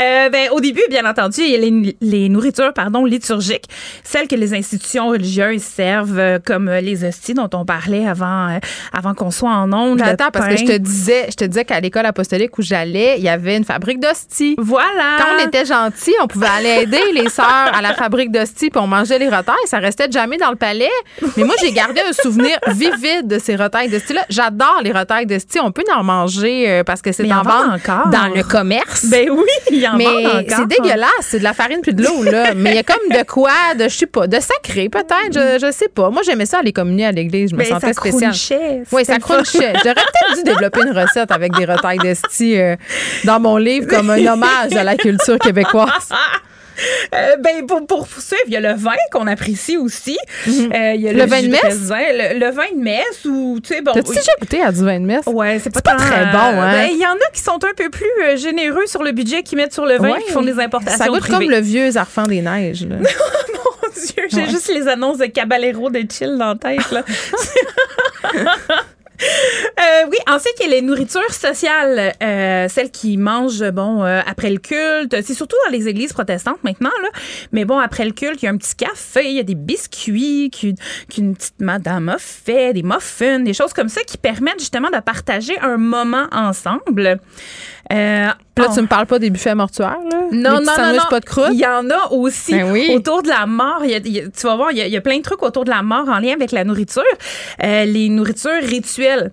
Euh, 0.00 0.28
ben, 0.30 0.50
au 0.52 0.60
début, 0.60 0.82
bien 0.88 1.04
entendu, 1.08 1.40
il 1.42 1.50
y 1.50 1.54
a 1.54 1.58
les, 1.58 1.96
les 2.00 2.28
nourritures 2.28 2.72
pardon, 2.72 3.04
liturgiques, 3.04 3.66
celles 4.04 4.28
que 4.28 4.34
les 4.36 4.54
institutions 4.54 5.08
religieuses 5.08 5.62
servent, 5.62 6.18
euh, 6.18 6.38
comme 6.44 6.68
euh, 6.68 6.80
les 6.80 7.04
hosties 7.04 7.34
dont 7.34 7.50
on 7.52 7.64
parlait 7.64 8.06
avant, 8.06 8.48
euh, 8.50 8.58
avant 8.92 9.14
qu'on 9.14 9.30
soit 9.30 9.50
en 9.50 9.72
ondes. 9.72 10.00
Attends, 10.02 10.30
parce 10.32 10.48
que 10.48 10.56
je 10.56 10.64
te 10.64 10.76
disais, 10.78 11.26
je 11.30 11.36
te 11.36 11.44
disais 11.44 11.64
qu'à 11.64 11.80
l'école 11.80 12.06
apostolique 12.06 12.56
où 12.58 12.62
j'allais, 12.62 13.16
il 13.18 13.24
y 13.24 13.28
avait 13.28 13.56
une 13.56 13.64
fabrique 13.64 14.00
d'hosties. 14.00 14.54
Voilà. 14.58 15.16
Quand 15.18 15.26
on 15.38 15.46
était 15.46 15.64
gentils, 15.64 16.14
on 16.22 16.26
pouvait 16.26 16.46
aller 16.46 16.82
aider 16.82 17.00
les 17.14 17.28
sœurs 17.28 17.70
à 17.72 17.82
la 17.82 17.94
fabrique 17.94 18.30
d'hosties, 18.32 18.70
puis 18.70 18.80
on 18.80 18.86
mangeait 18.86 19.18
les 19.18 19.28
retailles. 19.28 19.54
Ça 19.72 19.78
restait 19.78 20.10
jamais 20.10 20.36
dans 20.36 20.50
le 20.50 20.56
palais. 20.56 20.90
Mais 21.34 21.44
moi, 21.44 21.54
j'ai 21.62 21.72
gardé 21.72 22.02
un 22.06 22.12
souvenir 22.12 22.58
vivide 22.68 23.26
de 23.26 23.38
ces 23.38 23.56
retailles 23.56 23.88
d'hosties-là. 23.88 24.26
J'adore 24.28 24.80
les 24.84 24.92
retailles 24.92 25.24
d'hosties. 25.24 25.60
On 25.60 25.72
peut 25.72 25.82
en 25.96 26.04
manger 26.04 26.68
euh, 26.68 26.84
parce 26.84 27.00
que 27.00 27.10
c'est 27.10 27.22
Mais 27.22 27.32
en 27.32 27.40
vente 27.40 27.80
encore. 27.86 28.08
dans 28.08 28.26
le 28.34 28.42
commerce. 28.42 29.06
Ben 29.06 29.30
oui, 29.30 29.48
il 29.70 29.78
y 29.78 29.88
en 29.88 29.96
mais 29.96 30.04
vend 30.04 30.28
encore. 30.40 30.42
c'est 30.58 30.66
dégueulasse, 30.68 31.08
c'est 31.22 31.38
de 31.38 31.44
la 31.44 31.54
farine 31.54 31.78
puis 31.82 31.94
de 31.94 32.02
l'eau 32.04 32.22
là. 32.22 32.52
Mais 32.54 32.72
il 32.72 32.76
y 32.76 32.80
a 32.80 32.82
comme 32.82 33.08
de 33.18 33.24
quoi, 33.24 33.50
de 33.78 33.84
je 33.84 33.96
sais 33.96 34.04
pas, 34.06 34.26
de 34.26 34.38
sacré 34.40 34.90
peut-être, 34.90 35.32
je, 35.32 35.66
je 35.66 35.72
sais 35.72 35.88
pas. 35.88 36.10
Moi 36.10 36.20
j'aimais 36.22 36.44
ça 36.44 36.58
aller 36.58 36.74
communier 36.74 37.06
à 37.06 37.12
l'église, 37.12 37.52
je 37.52 37.54
me 37.56 37.60
Ben, 37.60 37.68
sentais 37.68 37.94
ça 37.94 38.00
spéciale. 38.00 38.84
Oui, 38.92 39.06
ça 39.06 39.18
crunchait. 39.18 39.72
J'aurais 39.82 39.94
peut-être 39.94 40.36
dû 40.36 40.42
développer 40.44 40.82
une 40.82 40.98
recette 40.98 41.30
avec 41.32 41.56
des 41.56 41.64
retailles 41.64 41.98
d'esti 41.98 42.60
euh, 42.60 42.76
dans 43.24 43.40
mon 43.40 43.56
livre 43.56 43.86
comme 43.86 44.10
un 44.10 44.26
hommage 44.26 44.76
à 44.76 44.84
la 44.84 44.96
culture 44.96 45.38
québécoise. 45.38 46.10
Euh, 47.14 47.36
ben, 47.38 47.66
pour, 47.66 47.86
pour 47.86 48.08
poursuivre, 48.08 48.42
il 48.46 48.52
y 48.52 48.56
a 48.56 48.60
le 48.60 48.72
vin 48.74 48.92
qu'on 49.10 49.26
apprécie 49.26 49.76
aussi. 49.76 50.18
Euh, 50.48 50.92
il 50.94 51.00
y 51.02 51.08
a 51.08 51.12
Mhm. 51.12 51.18
Le 51.18 51.26
vin 51.26 51.42
de 51.42 51.48
messe? 51.48 51.60
raisin, 51.62 51.98
Le, 52.12 52.38
le 52.38 52.50
vin 52.50 52.64
de 52.74 52.78
messe 52.82 53.24
ou, 53.26 53.58
tu 53.62 53.74
sais, 53.74 53.80
bon. 53.82 53.92
T'as-tu 53.92 54.14
déjà 54.14 54.32
goûté 54.40 54.62
à 54.62 54.72
du 54.72 54.84
vin 54.84 54.98
de 55.00 55.04
messe? 55.04 55.26
Ouais, 55.26 55.58
c'est 55.62 55.70
pas, 55.70 55.80
C'est 55.80 55.84
pas 55.84 55.90
tant, 55.92 55.96
très 55.98 56.22
euh, 56.22 56.32
bon, 56.32 56.38
hein? 56.60 56.72
ben, 56.72 56.88
Il 56.92 56.98
y 56.98 57.06
en 57.06 57.12
a 57.12 57.30
qui 57.32 57.40
sont 57.40 57.54
un 57.62 57.74
peu 57.76 57.90
plus 57.90 58.06
euh, 58.24 58.36
généreux 58.36 58.86
sur 58.86 59.02
le 59.02 59.12
budget 59.12 59.42
qu'ils 59.42 59.58
mettent 59.58 59.74
sur 59.74 59.84
le 59.86 59.96
vin 59.98 60.12
Ouais. 60.12 60.22
qui 60.26 60.32
font 60.32 60.42
des 60.42 60.58
importations 60.58 60.98
Ça 61.04 61.08
goûte 61.10 61.20
privées. 61.20 61.38
comme 61.38 61.50
le 61.50 61.60
vieux 61.60 61.90
Zarfan 61.90 62.22
des 62.24 62.40
neiges. 62.40 62.86
là. 62.86 62.96
Mon 63.54 63.88
Dieu, 63.94 64.24
j'ai 64.30 64.36
Ouais. 64.38 64.48
juste 64.50 64.68
les 64.72 64.88
annonces 64.88 65.18
de 65.18 65.26
Caballero 65.26 65.90
de 65.90 66.02
chill 66.10 66.36
dans 66.38 66.48
la 66.48 66.56
tête, 66.56 66.90
là. 66.90 67.04
Euh, 69.78 70.06
oui, 70.10 70.16
ensuite, 70.28 70.54
il 70.60 70.66
y 70.68 70.72
a 70.72 70.74
les 70.76 70.82
nourritures 70.82 71.32
sociales, 71.32 72.12
euh, 72.22 72.68
celles 72.68 72.90
qui 72.90 73.16
mangent, 73.16 73.68
bon, 73.70 74.04
euh, 74.04 74.20
après 74.26 74.50
le 74.50 74.58
culte. 74.58 75.16
C'est 75.22 75.34
surtout 75.34 75.56
dans 75.64 75.72
les 75.72 75.88
églises 75.88 76.12
protestantes 76.12 76.62
maintenant, 76.62 76.90
là. 77.02 77.08
Mais 77.52 77.64
bon, 77.64 77.78
après 77.78 78.04
le 78.04 78.12
culte, 78.12 78.42
il 78.42 78.46
y 78.46 78.48
a 78.48 78.52
un 78.52 78.56
petit 78.56 78.74
café, 78.76 79.24
il 79.24 79.36
y 79.36 79.40
a 79.40 79.44
des 79.44 79.54
biscuits 79.54 80.50
qu'une 80.50 81.34
petite 81.34 81.60
madame 81.60 82.08
a 82.08 82.18
fait, 82.18 82.72
des 82.72 82.82
muffins, 82.82 83.40
des 83.40 83.54
choses 83.54 83.72
comme 83.72 83.88
ça 83.88 84.02
qui 84.02 84.18
permettent 84.18 84.60
justement 84.60 84.90
de 84.90 85.00
partager 85.00 85.58
un 85.60 85.76
moment 85.76 86.26
ensemble. 86.32 87.18
Puis 88.54 88.64
là, 88.64 88.70
en- 88.70 88.74
tu 88.74 88.82
me 88.82 88.86
parles 88.86 89.06
pas 89.06 89.18
des 89.18 89.30
buffets 89.30 89.54
mortuaires, 89.54 89.96
là? 90.10 90.18
non, 90.30 90.30
Les 90.30 90.40
non, 90.40 90.72
non, 90.76 90.92
non. 90.94 91.02
pas 91.08 91.20
de 91.20 91.24
croûte? 91.24 91.48
Il 91.52 91.58
y 91.60 91.66
en 91.66 91.88
a 91.90 92.08
aussi 92.10 92.52
Ben 92.52 92.70
oui. 92.70 92.90
autour 92.94 93.22
de 93.22 93.28
la 93.28 93.46
mort. 93.46 93.80
Il 93.84 93.90
y 93.90 93.94
a- 93.94 93.98
il 93.98 94.08
y 94.12 94.20
a- 94.20 94.28
tu 94.28 94.46
vas 94.46 94.56
voir, 94.56 94.72
il 94.72 94.78
y, 94.78 94.82
a, 94.82 94.86
il 94.86 94.92
y 94.92 94.96
a 94.96 95.00
plein 95.00 95.16
de 95.16 95.22
trucs 95.22 95.42
autour 95.42 95.64
de 95.64 95.70
la 95.70 95.82
mort 95.82 96.08
en 96.08 96.18
lien 96.18 96.32
avec 96.34 96.52
la 96.52 96.64
nourriture. 96.64 97.02
Euh, 97.64 97.84
les 97.86 98.08
nourritures 98.10 98.62
rituelles. 98.62 99.30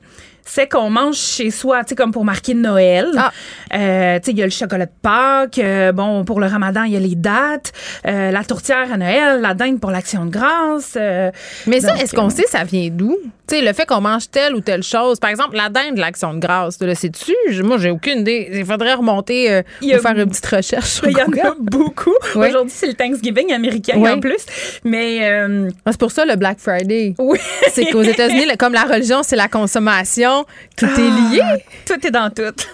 C'est 0.52 0.68
qu'on 0.68 0.90
mange 0.90 1.16
chez 1.16 1.52
soi, 1.52 1.84
tu 1.84 1.90
sais, 1.90 1.96
comme 1.96 2.12
pour 2.12 2.26
marquer 2.26 2.56
Noël. 2.56 3.08
Ah. 3.18 3.32
Euh, 3.76 4.18
tu 4.20 4.26
sais, 4.26 4.32
il 4.32 4.40
y 4.40 4.42
a 4.42 4.46
le 4.46 4.52
chocolat 4.52 4.88
de 4.88 4.92
Pâques. 5.02 5.60
euh, 5.60 5.92
bon, 5.92 6.26
pour 6.26 6.40
le 6.40 6.48
ramadan, 6.48 6.84
il 6.84 6.94
y 6.94 6.98
a 6.98 7.00
les 7.00 7.14
dates. 7.16 7.72
euh, 8.08 8.32
la 8.32 8.44
tourtière 8.44 8.92
à 8.92 8.98
Noël, 8.98 9.42
la 9.42 9.54
dinde 9.54 9.80
pour 9.80 9.92
l'action 9.92 10.26
de 10.26 10.32
grâce. 10.32 10.98
Mais 11.68 11.82
ça, 11.82 11.96
est-ce 11.98 12.16
qu'on 12.16 12.30
sait 12.32 12.48
ça 12.48 12.64
vient 12.64 12.90
d'où? 12.92 13.16
Tu 13.48 13.56
sais, 13.56 13.62
le 13.62 13.74
fait 13.74 13.86
qu'on 13.88 14.02
mange 14.02 14.30
telle 14.30 14.54
ou 14.56 14.62
telle 14.62 14.84
chose. 14.84 15.20
Par 15.20 15.30
exemple, 15.32 15.56
la 15.56 15.70
dinde 15.70 15.96
de 15.96 16.00
l'action 16.00 16.34
de 16.34 16.40
grâce, 16.40 16.80
là, 16.82 16.94
c'est-tu? 16.96 17.34
Je- 17.50 17.64
Moi, 17.64 17.78
j'ai 17.80 17.90
aucune 17.92 18.20
idée. 18.20 18.50
Il 18.54 18.66
faudrait 18.66 18.94
remonter 18.94 19.64
Il 19.82 19.88
y 19.90 19.94
a- 19.94 19.98
ou 19.98 20.02
faire 20.02 20.18
une 20.18 20.28
petite 20.30 20.46
recherche 20.46 21.02
Il 21.06 21.12
y 21.18 21.22
en 21.22 21.50
a 21.50 21.56
beaucoup. 21.60 22.14
Ouais. 22.36 22.50
Aujourd'hui, 22.50 22.74
c'est 22.76 22.88
le 22.88 22.94
Thanksgiving 22.94 23.52
américain 23.54 23.98
Ouais. 23.98 24.12
en 24.12 24.20
plus. 24.20 24.46
Mais 24.84 25.30
Ah, 25.86 25.92
C'est 25.92 26.00
pour 26.00 26.12
ça 26.12 26.26
le 26.26 26.36
Black 26.36 26.60
Friday. 26.60 27.14
oui. 27.20 27.40
C'est 27.72 27.86
qu'aux 27.86 28.02
États-Unis, 28.04 28.46
comme 28.58 28.74
la 28.74 28.84
religion, 28.84 29.22
c'est 29.24 29.36
la 29.36 29.48
consommation, 29.48 30.39
tout 30.78 30.86
est 30.86 31.32
lié. 31.32 31.42
Ah, 31.44 31.56
Tout 31.86 32.06
est 32.08 32.12
dans 32.12 32.30
tout. 32.30 32.54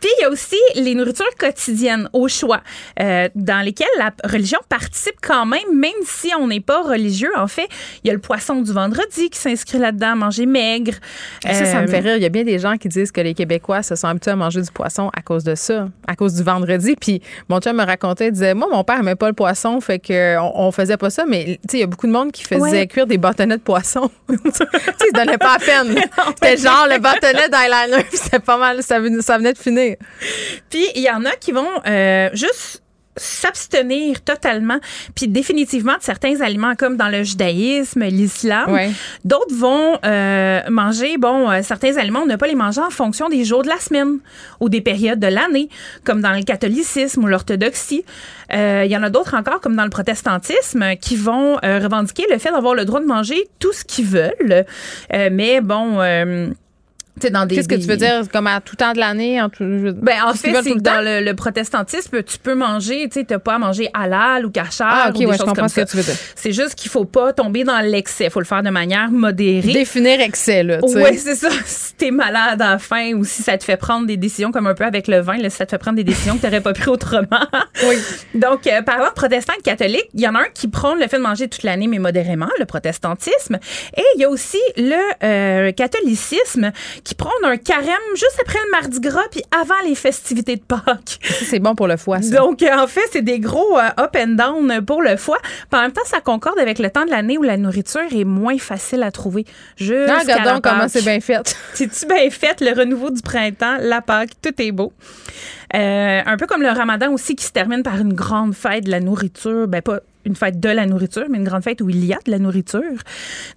Puis 0.00 0.10
il 0.18 0.22
y 0.22 0.24
a 0.24 0.30
aussi 0.30 0.56
les 0.74 0.94
nourritures 0.94 1.24
quotidiennes 1.38 2.08
au 2.12 2.28
choix, 2.28 2.60
euh, 3.00 3.28
dans 3.34 3.64
lesquelles 3.64 3.86
la 3.98 4.10
religion 4.24 4.58
participe 4.68 5.16
quand 5.22 5.46
même, 5.46 5.60
même 5.74 5.90
si 6.04 6.30
on 6.38 6.46
n'est 6.48 6.60
pas 6.60 6.82
religieux. 6.82 7.30
En 7.36 7.46
fait, 7.46 7.68
il 8.04 8.08
y 8.08 8.10
a 8.10 8.14
le 8.14 8.20
poisson 8.20 8.60
du 8.62 8.72
vendredi 8.72 9.30
qui 9.30 9.38
s'inscrit 9.38 9.78
là-dedans, 9.78 10.16
manger 10.16 10.46
maigre. 10.46 10.94
Ça, 11.42 11.64
ça 11.64 11.80
me 11.80 11.84
Euh, 11.84 11.90
fait 11.90 12.00
rire. 12.00 12.16
Il 12.16 12.22
y 12.22 12.26
a 12.26 12.28
bien 12.30 12.44
des 12.44 12.58
gens 12.58 12.76
qui 12.76 12.88
disent 12.88 13.12
que 13.12 13.20
les 13.20 13.34
Québécois 13.34 13.82
se 13.82 13.94
sont 13.96 14.06
habitués 14.08 14.32
à 14.32 14.36
manger 14.36 14.60
du 14.62 14.70
poisson 14.70 15.10
à 15.16 15.22
cause 15.22 15.44
de 15.44 15.54
ça, 15.54 15.88
à 16.06 16.16
cause 16.16 16.34
du 16.34 16.42
vendredi. 16.42 16.96
Puis 17.00 17.20
mon 17.48 17.60
chum 17.60 17.76
me 17.76 17.84
racontait, 17.84 18.26
il 18.28 18.32
disait, 18.32 18.54
moi, 18.54 18.68
mon 18.70 18.84
père 18.84 18.96
n'aimait 18.98 19.14
pas 19.14 19.28
le 19.28 19.34
poisson, 19.34 19.80
fait 19.80 19.98
que 19.98 20.38
on, 20.38 20.66
on 20.68 20.72
faisait 20.72 20.96
pas 20.96 21.10
ça. 21.10 21.24
Mais 21.26 21.44
tu 21.44 21.52
sais, 21.70 21.76
il 21.78 21.80
y 21.80 21.84
a 21.84 21.86
beaucoup 21.86 22.06
de 22.06 22.12
monde 22.12 22.32
qui 22.32 22.42
faisait 22.44 22.60
Ouais. 22.60 22.86
cuire 22.86 23.06
des 23.06 23.18
bâtonnets 23.18 23.56
de 23.56 23.62
poisson. 23.62 24.10
tu 24.28 24.36
sais, 24.52 24.64
ils 25.00 25.06
se 25.08 25.12
donnaient 25.12 25.38
pas 25.38 25.54
à 25.54 25.58
peine. 25.58 25.94
C'était 26.42 26.56
genre 26.56 26.86
le 26.88 26.98
bâtonnet 26.98 27.48
d'eyeliner, 27.48 28.06
c'était 28.12 28.40
pas 28.40 28.56
mal, 28.56 28.82
ça 28.82 28.98
venait, 28.98 29.22
ça 29.22 29.38
venait 29.38 29.52
de 29.52 29.58
finir. 29.58 29.96
Puis 30.70 30.86
il 30.94 31.02
y 31.02 31.10
en 31.10 31.24
a 31.24 31.32
qui 31.32 31.52
vont 31.52 31.68
euh, 31.86 32.30
juste 32.32 32.81
s'abstenir 33.16 34.22
totalement, 34.22 34.78
puis 35.14 35.28
définitivement 35.28 35.96
de 35.96 36.02
certains 36.02 36.40
aliments 36.40 36.74
comme 36.76 36.96
dans 36.96 37.08
le 37.08 37.22
judaïsme, 37.22 38.04
l'islam. 38.04 38.78
D'autres 39.24 39.54
vont 39.54 39.98
euh, 40.04 40.60
manger, 40.70 41.18
bon, 41.18 41.50
euh, 41.50 41.60
certains 41.62 41.96
aliments, 41.96 42.20
on 42.20 42.26
ne 42.26 42.36
pas 42.36 42.46
les 42.46 42.54
manger 42.54 42.80
en 42.80 42.90
fonction 42.90 43.28
des 43.28 43.44
jours 43.44 43.62
de 43.62 43.68
la 43.68 43.78
semaine 43.78 44.18
ou 44.60 44.68
des 44.68 44.80
périodes 44.80 45.20
de 45.20 45.26
l'année, 45.26 45.68
comme 46.04 46.22
dans 46.22 46.32
le 46.32 46.42
catholicisme 46.42 47.24
ou 47.24 47.26
l'orthodoxie. 47.26 48.04
Euh, 48.52 48.82
il 48.84 48.90
y 48.90 48.96
en 48.96 49.02
a 49.02 49.10
d'autres 49.10 49.34
encore, 49.34 49.60
comme 49.60 49.76
dans 49.76 49.84
le 49.84 49.90
protestantisme, 49.90 50.96
qui 50.96 51.16
vont 51.16 51.56
revendiquer 51.62 52.24
le 52.30 52.38
fait 52.38 52.50
d'avoir 52.50 52.74
le 52.74 52.84
droit 52.84 53.00
de 53.00 53.06
manger 53.06 53.48
tout 53.58 53.72
ce 53.72 53.84
qu'ils 53.84 54.06
veulent. 54.06 54.64
mais 55.10 55.60
bon 55.60 56.00
Qu'est-ce 57.20 57.68
que 57.68 57.74
tu 57.74 57.86
veux 57.86 57.96
dire? 57.96 58.22
Comme 58.32 58.46
à 58.46 58.60
tout 58.60 58.76
temps 58.76 58.92
de 58.92 58.98
l'année 58.98 59.40
en 59.40 59.48
tout 59.48 59.64
ben 59.64 60.16
en 60.24 60.34
fait 60.34 60.54
c'est 60.62 60.74
dans 60.76 61.04
le, 61.04 61.32
protestantisme 61.32 62.22
tu 62.22 62.38
peux 62.38 62.54
manger 62.54 63.08
tu 63.08 63.20
sais 63.20 63.24
t'as 63.24 63.38
pas 63.38 63.54
à 63.54 63.58
manger 63.58 63.88
halal 63.94 64.44
ou 64.44 64.50
kachar 64.50 65.06
ah, 65.06 65.08
ok 65.08 65.16
ou 65.16 65.18
des 65.18 65.26
ouais, 65.26 65.32
choses 65.32 65.40
je 65.40 65.44
comprends 65.44 65.62
comme 65.62 65.68
ce 65.68 65.80
que 65.80 65.90
tu 65.90 65.96
veux 65.96 66.02
dire. 66.02 66.14
C'est 66.34 66.52
juste 66.52 66.74
qu'il 66.74 66.90
faut 66.90 67.04
pas 67.04 67.32
tomber 67.32 67.64
dans 67.64 67.80
l'excès. 67.80 68.28
Faut 68.30 68.40
le 68.40 68.44
faire 68.44 68.62
de 68.62 68.70
manière 68.70 69.10
modérée. 69.10 69.72
Définir 69.72 70.20
excès 70.20 70.62
là 70.62 70.78
ouais 70.82 71.16
c'est 71.16 71.34
ça. 71.34 71.48
Si 71.64 71.94
t'es 71.94 72.10
malade 72.10 72.60
à 72.60 72.72
la 72.72 72.78
fin 72.78 73.12
ou 73.14 73.24
si 73.24 73.42
ça 73.42 73.56
te 73.56 73.64
fait 73.64 73.76
prendre 73.76 74.06
des 74.06 74.16
décisions 74.16 74.50
comme 74.50 74.66
un 74.66 74.74
peu 74.74 74.84
avec 74.84 75.08
le 75.08 75.20
vin 75.20 75.36
là, 75.36 75.50
si 75.50 75.56
ça 75.56 75.66
te 75.66 75.70
fait 75.70 75.78
prendre 75.78 75.96
des 75.96 76.04
décisions 76.04 76.36
que 76.36 76.42
t'aurais 76.42 76.60
pas 76.60 76.72
pris 76.72 76.90
autrement. 76.90 77.28
Oui. 77.88 77.96
Donc 78.34 78.66
euh, 78.66 78.82
par 78.82 78.96
exemple 78.96 79.14
protestant 79.14 79.54
et 79.58 79.62
catholique 79.62 80.08
il 80.14 80.20
y 80.20 80.28
en 80.28 80.34
a 80.34 80.40
un 80.40 80.48
qui 80.54 80.68
prône 80.68 80.98
le 81.00 81.08
fait 81.08 81.16
de 81.16 81.22
manger 81.22 81.48
toute 81.48 81.62
l'année 81.62 81.86
mais 81.86 81.98
modérément 81.98 82.48
le 82.58 82.64
protestantisme. 82.64 83.58
Et 83.96 84.02
il 84.16 84.20
y 84.20 84.24
a 84.24 84.28
aussi 84.28 84.60
le 84.76 85.24
euh, 85.24 85.72
catholicisme 85.72 86.72
qui 87.04 87.14
prône 87.14 87.32
un 87.44 87.56
carême 87.56 87.96
juste 88.14 88.38
après 88.40 88.58
le 88.64 88.70
Mardi 88.70 89.00
Gras 89.00 89.24
puis 89.30 89.42
avant 89.50 89.80
les 89.84 89.94
festivités 89.94 90.56
de 90.56 90.62
Pâques. 90.62 91.18
C'est 91.22 91.58
bon 91.58 91.74
pour 91.74 91.88
le 91.88 91.96
foie, 91.96 92.22
ça. 92.22 92.36
Donc, 92.36 92.62
en 92.62 92.86
fait, 92.86 93.00
c'est 93.10 93.22
des 93.22 93.40
gros 93.40 93.78
euh, 93.78 93.88
up 94.02 94.16
and 94.16 94.34
down 94.34 94.84
pour 94.84 95.02
le 95.02 95.16
foie. 95.16 95.38
Puis 95.42 95.78
en 95.78 95.82
même 95.82 95.92
temps, 95.92 96.04
ça 96.04 96.20
concorde 96.20 96.58
avec 96.58 96.78
le 96.78 96.90
temps 96.90 97.04
de 97.04 97.10
l'année 97.10 97.38
où 97.38 97.42
la 97.42 97.56
nourriture 97.56 98.02
est 98.12 98.24
moins 98.24 98.58
facile 98.58 99.02
à 99.02 99.10
trouver. 99.10 99.44
Juste 99.76 100.10
ah, 100.10 100.20
regarde 100.20 100.62
comment 100.62 100.88
c'est 100.88 101.02
bien 101.02 101.20
fait. 101.20 101.56
C'est-tu 101.74 102.06
bien 102.06 102.30
fait? 102.30 102.60
Le 102.60 102.78
renouveau 102.78 103.10
du 103.10 103.22
printemps, 103.22 103.76
la 103.80 104.00
Pâques, 104.00 104.32
tout 104.40 104.54
est 104.60 104.72
beau. 104.72 104.92
Euh, 105.74 106.20
un 106.24 106.36
peu 106.36 106.46
comme 106.46 106.62
le 106.62 106.68
ramadan 106.68 107.12
aussi 107.12 107.34
qui 107.34 107.44
se 107.44 107.52
termine 107.52 107.82
par 107.82 107.96
une 107.96 108.12
grande 108.12 108.54
fête 108.54 108.84
de 108.84 108.90
la 108.90 109.00
nourriture. 109.00 109.66
Ben, 109.68 109.80
pas 109.80 110.00
une 110.24 110.36
fête 110.36 110.60
de 110.60 110.68
la 110.68 110.86
nourriture, 110.86 111.26
mais 111.28 111.38
une 111.38 111.44
grande 111.44 111.64
fête 111.64 111.80
où 111.80 111.90
il 111.90 112.04
y 112.04 112.12
a 112.12 112.18
de 112.24 112.30
la 112.30 112.38
nourriture. 112.38 112.80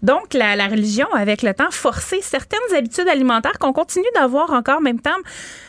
Donc, 0.01 0.33
la, 0.33 0.55
la 0.55 0.67
religion, 0.67 1.07
avec 1.13 1.41
le 1.41 1.53
temps, 1.53 1.71
forcé 1.71 2.19
certaines 2.21 2.59
habitudes 2.75 3.07
alimentaires 3.07 3.59
qu'on 3.59 3.73
continue 3.73 4.05
d'avoir 4.15 4.51
encore 4.51 4.77
en 4.77 4.81
même 4.81 4.99
temps. 4.99 5.11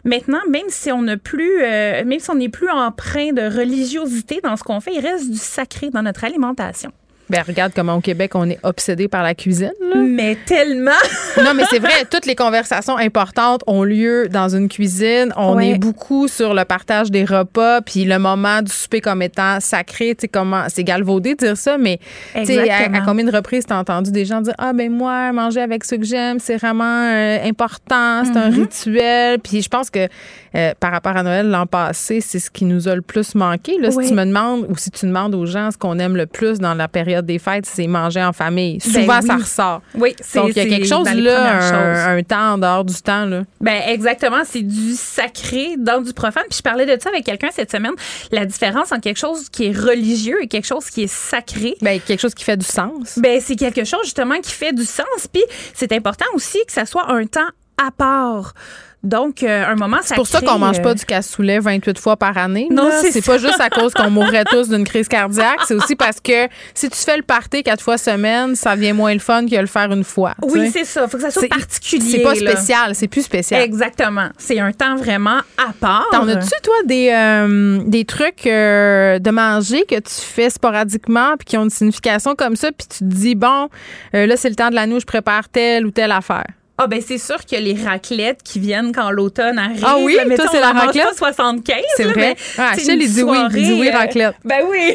Maintenant, 0.05 0.40
même 0.48 0.68
si 0.68 0.90
on 0.93 1.02
n'a 1.02 1.16
plus, 1.16 1.62
euh, 1.62 2.05
même 2.05 2.20
si 2.20 2.31
on 2.31 2.36
n'est 2.36 2.48
plus 2.48 2.70
empreint 2.70 3.32
de 3.32 3.43
religiosité 3.43 4.40
dans 4.43 4.56
ce 4.56 4.64
qu'on 4.64 4.81
fait, 4.81 4.94
il 4.94 5.01
reste 5.01 5.31
du 5.31 5.39
sacré 5.39 5.90
dans 5.90 6.02
notre 6.02 6.24
alimentation. 6.24 6.93
Ben 7.28 7.43
regarde 7.47 7.73
comment 7.74 7.94
au 7.94 8.01
Québec 8.01 8.32
on 8.35 8.48
est 8.48 8.59
obsédé 8.62 9.09
par 9.09 9.23
la 9.23 9.35
cuisine. 9.35 9.73
Là. 9.81 9.97
Mais 9.97 10.36
tellement. 10.47 10.90
non 11.39 11.55
mais 11.55 11.65
c'est 11.69 11.78
vrai, 11.78 12.05
toutes 12.11 12.27
les 12.27 12.36
conversations 12.36 12.97
importantes 12.97 13.62
ont 13.66 13.82
lieu 13.82 14.28
dans 14.28 14.55
une 14.55 14.69
cuisine. 14.69 15.32
On 15.36 15.59
est 15.59 15.78
beaucoup 15.78 16.28
sur 16.28 16.55
le 16.55 16.65
partage 16.65 17.11
des 17.11 17.24
repas, 17.24 17.81
puis 17.81 18.05
le 18.05 18.19
moment 18.19 18.62
du 18.62 18.70
souper 18.70 19.01
comme 19.01 19.23
étant 19.23 19.59
sacré. 19.61 20.15
Tu 20.15 20.23
sais 20.23 20.28
comment 20.28 20.65
c'est 20.69 20.85
galvaudé 20.85 21.35
de 21.35 21.47
dire 21.47 21.57
ça, 21.57 21.78
mais 21.78 21.98
tu 22.35 22.47
sais 22.47 22.70
à, 22.70 22.85
à, 22.85 23.01
combien 23.01 23.24
de 23.24 23.35
reprises 23.35 23.66
t'as 23.66 23.78
entendu 23.78 24.12
des 24.12 24.24
gens 24.24 24.40
dire 24.40 24.55
ah 24.59 24.73
ben 24.73 24.90
moi 24.90 25.32
manger 25.32 25.61
avec 25.61 25.85
ceux 25.85 25.97
que 25.97 26.05
j'aime 26.05 26.39
c'est 26.39 26.57
vraiment 26.57 26.85
euh, 26.85 27.39
important, 27.44 28.24
c'est 28.24 28.36
un 28.36 28.51
mm-hmm. 28.51 28.55
rituel. 28.55 29.39
Puis 29.40 29.62
je 29.62 29.69
pense 29.69 29.90
que 29.90 30.09
euh, 30.55 30.73
par 30.78 30.93
rapport 30.93 31.16
à 31.16 31.23
Noël 31.23 31.48
l'an 31.48 31.66
passé, 31.66 32.20
c'est 32.20 32.39
ce 32.39 32.51
qui 32.51 32.65
nous 32.65 32.89
a 32.89 32.94
le 32.94 33.03
plus 33.03 33.35
manqué. 33.35 33.78
Là, 33.78 33.90
Si 33.90 34.09
tu 34.09 34.15
me 34.15 34.24
demandes 34.24 34.66
ou 34.69 34.77
si 34.77 34.90
tu 34.90 35.07
demandes 35.07 35.35
aux 35.35 35.47
gens 35.47 35.70
ce 35.70 35.78
qu'on 35.78 35.98
aime 35.98 36.16
le 36.16 36.27
plus 36.27 36.59
dans 36.59 36.74
la 36.74 36.89
période 36.89 37.15
des 37.22 37.38
fêtes, 37.38 37.66
c'est 37.66 37.86
manger 37.86 38.22
en 38.22 38.32
famille. 38.32 38.78
Ben 38.78 38.93
Souvent, 38.93 39.22
ça 39.22 39.36
ressort. 39.36 39.82
Oui, 39.94 40.14
c'est 40.20 40.38
Donc, 40.38 40.51
il 40.51 40.56
y 40.56 40.60
a 40.60 40.66
quelque 40.66 40.86
chose 40.86 41.09
là, 41.14 42.09
un, 42.10 42.22
temps 42.22 42.55
en 42.55 42.59
dehors 42.59 42.84
du 42.84 42.94
temps. 42.94 43.24
Là. 43.24 43.43
Ben, 43.60 43.82
exactement. 43.88 44.43
C'est 44.44 44.62
du 44.62 44.94
sacré 44.94 45.76
dans 45.78 46.01
du 46.01 46.12
profane. 46.12 46.44
Puis 46.48 46.59
je 46.59 46.62
parlais 46.62 46.86
de 46.86 47.01
ça 47.01 47.10
avec 47.10 47.24
quelqu'un 47.24 47.48
cette 47.52 47.70
semaine. 47.70 47.93
La 48.32 48.44
différence 48.44 48.93
entre 48.93 49.02
quelque 49.02 49.18
chose 49.18 49.48
qui 49.48 49.66
est 49.66 49.76
religieux 49.76 50.43
et 50.43 50.48
quelque 50.48 50.66
chose 50.66 50.90
qui 50.90 51.05
est 51.05 51.12
sacré. 51.12 51.76
Ben, 51.82 52.01
quelque 52.01 52.20
chose 52.20 52.34
qui 52.34 52.44
fait 52.44 52.56
du 52.56 52.66
sens. 52.66 53.18
Ben, 53.18 53.40
c'est 53.40 53.56
quelque 53.56 53.84
chose 53.84 54.05
justement 54.05 54.40
qui 54.40 54.52
fait 54.52 54.72
du 54.72 54.84
sens. 54.84 55.28
Puis 55.32 55.43
c'est 55.74 55.93
important 55.93 56.26
aussi 56.34 56.59
que 56.66 56.72
ça 56.72 56.86
soit 56.86 57.10
un 57.10 57.26
temps 57.26 57.48
à 57.84 57.90
part. 57.90 58.55
Donc, 59.02 59.43
euh, 59.43 59.64
un 59.64 59.77
moment 59.77 59.98
C'est 60.02 60.16
pour 60.16 60.27
ça 60.27 60.40
qu'on 60.40 60.59
mange 60.59 60.82
pas 60.82 60.90
euh, 60.90 60.94
du 60.94 61.05
cassoulet 61.05 61.60
28 61.60 61.98
fois 61.98 62.16
par 62.16 62.36
année. 62.36 62.68
Non, 62.70 62.90
c'est 62.90 63.24
pas 63.24 63.39
juste 63.39 63.60
à 63.60 63.70
cause 63.70 63.94
qu'on 63.94 64.10
mourrait 64.10 64.44
tous 64.44 64.68
d'une 64.68 64.85
crise 64.85 65.06
cardiaque. 65.06 65.60
C'est 65.66 65.74
aussi 65.74 65.94
parce 65.94 66.18
que 66.18 66.48
si 66.74 66.89
tu 66.89 66.98
fais 66.98 67.16
le 67.16 67.23
party 67.23 67.62
quatre 67.62 67.82
fois 67.82 67.98
semaine, 67.98 68.56
ça 68.56 68.74
vient 68.74 68.94
moins 68.94 69.12
le 69.12 69.20
fun 69.20 69.47
que 69.47 69.55
le 69.55 69.66
faire 69.66 69.93
une 69.93 70.02
fois. 70.02 70.35
Oui, 70.43 70.70
c'est 70.73 70.85
ça. 70.85 71.06
Faut 71.06 71.18
que 71.18 71.23
ça 71.23 71.31
soit 71.31 71.48
particulier. 71.48 72.10
C'est 72.10 72.23
pas 72.23 72.35
spécial. 72.35 72.94
C'est 72.94 73.09
plus 73.09 73.23
spécial. 73.23 73.62
Exactement. 73.62 74.28
C'est 74.39 74.59
un 74.59 74.73
temps 74.73 74.97
vraiment 74.97 75.40
à 75.56 75.73
part. 75.78 76.09
T'en 76.10 76.27
as-tu, 76.28 76.51
toi, 76.62 76.74
des, 76.85 77.10
euh, 77.12 77.82
des 77.86 78.05
trucs 78.05 78.44
de 78.44 79.31
manger 79.31 79.85
que 79.85 79.97
tu 79.97 80.14
fais 80.14 80.51
sporadiquement 80.51 81.36
puis 81.39 81.44
qui 81.44 81.56
ont 81.56 81.64
une 81.64 81.70
signification 81.70 82.35
comme 82.35 82.56
ça 82.56 82.73
puis 82.73 82.89
tu 82.89 82.98
te 82.98 83.05
dis, 83.05 83.35
bon, 83.35 83.68
là, 84.12 84.36
c'est 84.36 84.48
le 84.48 84.56
temps 84.56 84.70
de 84.70 84.74
l'année 84.74 84.94
où 84.94 85.01
je 85.01 85.06
prépare 85.06 85.48
telle 85.48 85.86
ou 85.86 85.90
telle 85.90 86.12
affaire? 86.12 86.47
Ah 86.78 86.86
ben 86.89 87.01
c'est 87.01 87.16
sûr 87.16 87.39
que 87.47 87.57
les 87.57 87.73
raclettes 87.73 88.43
qui 88.43 88.59
viennent 88.59 88.93
quand 88.93 89.11
l'automne 89.11 89.59
arrive. 89.59 89.82
Ah 89.82 89.97
oui, 89.98 90.19
toi 90.36 90.44
c'est 90.51 90.61
la 90.61 90.73
raclette? 90.73 91.15
75. 91.16 91.77
C'est 91.97 92.05
vrai. 92.05 92.36
Ah, 92.59 92.73
Achille, 92.73 92.98
il 93.01 93.11
dit 93.11 93.23
oui, 93.23 93.39
il 93.55 93.65
dit 93.65 93.73
oui 93.81 93.90
raclette. 93.90 94.35
ben 94.44 94.59
oui. 94.69 94.94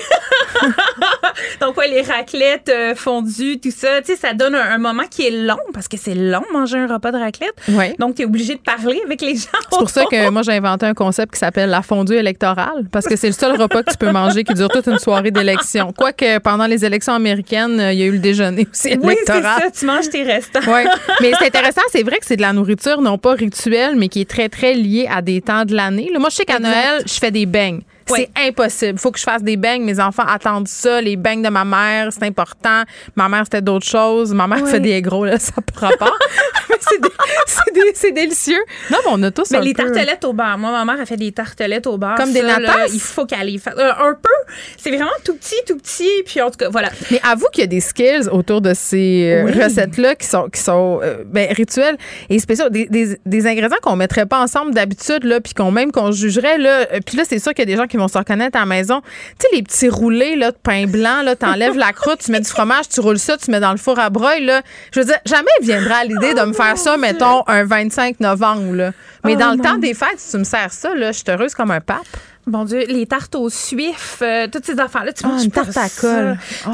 Donc 1.61 1.77
ouais, 1.77 1.87
les 1.87 2.03
raclettes 2.03 2.69
euh, 2.69 2.93
fondues, 2.93 3.59
tout 3.59 3.71
ça, 3.71 3.99
tu 4.01 4.11
sais, 4.11 4.15
ça 4.15 4.33
donne 4.33 4.53
un, 4.53 4.77
moment 4.77 5.03
qui 5.09 5.25
est 5.25 5.31
long 5.31 5.57
parce 5.73 5.87
que 5.87 5.97
c'est 5.97 6.13
long 6.13 6.43
manger 6.53 6.77
un 6.77 6.87
repas 6.87 7.11
de 7.11 7.17
raclette. 7.17 7.55
Ouais. 7.69 7.95
Donc 7.97 8.15
tu 8.15 8.21
es 8.21 8.25
obligé 8.25 8.53
de 8.53 8.59
parler 8.59 9.01
avec 9.03 9.21
les 9.21 9.35
gens. 9.35 9.47
C'est 9.71 9.79
pour 9.79 9.89
ça 9.89 10.05
que 10.05 10.29
moi 10.29 10.43
j'ai 10.43 10.53
inventé 10.53 10.85
un 10.85 10.93
concept 10.93 11.33
qui 11.33 11.39
s'appelle 11.39 11.71
la 11.71 11.81
fondue 11.81 12.15
électorale 12.15 12.85
parce 12.91 13.07
que 13.07 13.15
c'est 13.15 13.27
le 13.27 13.33
seul 13.33 13.59
repas 13.59 13.81
que 13.81 13.89
tu 13.89 13.97
peux 13.97 14.11
manger 14.11 14.43
qui 14.43 14.53
dure 14.53 14.69
toute 14.69 14.85
une 14.85 14.99
soirée 14.99 15.31
d'élection. 15.31 15.93
Quoique 15.97 16.37
pendant 16.39 16.67
les 16.67 16.85
élections 16.85 17.13
américaines, 17.13 17.81
il 17.91 17.99
y 17.99 18.03
a 18.03 18.05
eu 18.05 18.11
le 18.11 18.19
déjeuner 18.19 18.67
aussi 18.71 18.89
électoral. 18.89 19.15
Oui, 19.17 19.17
c'est 19.25 19.41
ça, 19.41 19.71
tu 19.71 19.85
manges 19.87 20.09
tes 20.09 20.21
restants. 20.21 20.59
Oui. 20.67 20.83
Mais 21.21 21.31
c'est 21.39 21.47
intéressant 21.47 21.70
c'est 21.91 22.03
vrai 22.03 22.17
que 22.19 22.25
c'est 22.25 22.37
de 22.37 22.41
la 22.41 22.53
nourriture 22.53 23.01
non 23.01 23.17
pas 23.17 23.33
rituelle, 23.33 23.95
mais 23.95 24.07
qui 24.09 24.21
est 24.21 24.29
très, 24.29 24.49
très 24.49 24.73
liée 24.73 25.07
à 25.09 25.21
des 25.21 25.41
temps 25.41 25.65
de 25.65 25.75
l'année. 25.75 26.09
Moi, 26.17 26.29
je 26.29 26.35
sais 26.35 26.45
qu'à 26.45 26.59
Noël, 26.59 27.03
je 27.05 27.13
fais 27.13 27.31
des 27.31 27.45
beignes. 27.45 27.81
C'est 28.07 28.29
impossible. 28.35 28.93
Il 28.93 28.99
faut 28.99 29.11
que 29.11 29.19
je 29.19 29.23
fasse 29.23 29.43
des 29.43 29.57
beignes. 29.57 29.83
Mes 29.83 29.99
enfants 29.99 30.25
attendent 30.27 30.67
ça. 30.67 30.99
Les 31.01 31.15
beignes 31.15 31.41
de 31.41 31.49
ma 31.49 31.63
mère, 31.63 32.09
c'est 32.11 32.23
important. 32.23 32.83
Ma 33.15 33.29
mère, 33.29 33.43
c'était 33.45 33.61
d'autres 33.61 33.87
choses. 33.87 34.33
Ma 34.33 34.47
mère 34.47 34.67
fait 34.67 34.79
des 34.79 35.01
gros, 35.01 35.25
là, 35.25 35.39
ça 35.39 35.53
prend 35.73 35.91
pas. 35.97 36.11
c'est 37.93 38.11
délicieux. 38.11 38.63
Non, 38.89 38.97
mais 39.05 39.11
on 39.11 39.23
a 39.23 39.31
tous 39.31 39.51
mais 39.51 39.61
les 39.61 39.73
tartelettes 39.73 40.23
au 40.25 40.33
beurre. 40.33 40.57
Moi, 40.57 40.71
ma 40.71 40.85
mère 40.85 41.01
a 41.01 41.05
fait 41.05 41.17
des 41.17 41.31
tartelettes 41.31 41.87
au 41.87 41.97
beurre. 41.97 42.15
Comme 42.15 42.33
des 42.33 42.41
natas? 42.41 42.87
il 42.93 42.99
faut 42.99 43.25
qu'elle 43.25 43.47
les 43.47 43.57
fasse. 43.57 43.75
Euh, 43.77 43.91
un 43.91 44.13
peu. 44.13 44.53
C'est 44.77 44.89
vraiment 44.89 45.11
tout 45.23 45.35
petit, 45.35 45.55
tout 45.67 45.77
petit. 45.77 46.23
Puis 46.25 46.41
en 46.41 46.49
tout 46.49 46.57
cas, 46.57 46.69
voilà. 46.69 46.89
Mais 47.09 47.19
avoue 47.23 47.47
qu'il 47.51 47.61
y 47.61 47.63
a 47.63 47.67
des 47.67 47.79
skills 47.79 48.29
autour 48.31 48.61
de 48.61 48.73
ces 48.73 49.31
euh, 49.31 49.63
recettes-là 49.63 50.15
qui 50.15 50.27
sont, 50.27 50.49
qui 50.49 50.59
sont 50.59 50.99
euh, 51.03 51.23
ben, 51.25 51.51
rituelles 51.53 51.97
et 52.29 52.39
spéciaux. 52.39 52.69
Des, 52.69 52.85
des, 52.85 53.17
des 53.25 53.47
ingrédients 53.47 53.77
qu'on 53.81 53.95
mettrait 53.95 54.25
pas 54.25 54.41
ensemble 54.41 54.73
d'habitude, 54.73 55.23
là, 55.23 55.41
puis 55.41 55.53
qu'on 55.53 55.71
même 55.71 55.91
qu'on 55.91 56.11
jugerait. 56.11 56.57
Là. 56.57 56.85
Puis 57.05 57.17
là, 57.17 57.23
c'est 57.27 57.39
sûr 57.39 57.53
qu'il 57.53 57.67
y 57.67 57.71
a 57.71 57.75
des 57.75 57.77
gens 57.77 57.87
qui 57.87 57.97
vont 57.97 58.07
se 58.07 58.17
reconnaître 58.17 58.57
à 58.57 58.61
la 58.61 58.65
maison. 58.65 59.01
Tu 59.39 59.47
sais, 59.47 59.55
les 59.55 59.63
petits 59.63 59.89
roulés 59.89 60.35
là, 60.35 60.51
de 60.51 60.57
pain 60.57 60.85
blanc, 60.85 61.21
là, 61.23 61.35
t'enlèves 61.35 61.77
la 61.77 61.93
croûte, 61.93 62.19
tu 62.23 62.31
mets 62.31 62.39
du 62.39 62.49
fromage, 62.49 62.89
tu 62.89 62.99
roules 62.99 63.19
ça, 63.19 63.37
tu 63.37 63.51
mets 63.51 63.59
dans 63.59 63.71
le 63.71 63.77
four 63.77 63.99
à 63.99 64.09
broil. 64.09 64.43
Là. 64.43 64.61
Je 64.93 64.99
veux 64.99 65.05
dire, 65.05 65.17
jamais 65.25 65.51
viendra 65.61 65.95
à 65.95 66.03
l'idée 66.03 66.33
de 66.33 66.41
me 66.45 66.53
faire 66.53 66.60
ça, 66.75 66.97
mettons, 66.97 67.43
un 67.47 67.63
25 67.63 68.19
novembre. 68.19 68.73
Là. 68.73 68.91
Mais 69.23 69.35
oh 69.35 69.39
dans 69.39 69.51
le 69.51 69.59
temps 69.59 69.77
des 69.77 69.93
fêtes, 69.93 70.19
si 70.19 70.31
tu 70.31 70.37
me 70.37 70.43
sers 70.43 70.71
ça, 70.71 70.93
là, 70.95 71.11
je 71.11 71.17
suis 71.17 71.25
heureuse 71.29 71.53
comme 71.53 71.71
un 71.71 71.81
pape. 71.81 71.99
Bon 72.47 72.65
Dieu, 72.65 72.85
les 72.87 73.05
tartes 73.05 73.35
aux 73.35 73.49
suifs, 73.49 74.17
euh, 74.21 74.47
toutes 74.51 74.65
ces 74.65 74.79
affaires-là, 74.79 75.13
tu 75.13 75.23
ah, 75.25 75.27
manges 75.27 75.43
une 75.43 75.51
tarte 75.51 75.77
à 75.77 75.89
colle. 75.89 76.37
Ah. 76.65 76.73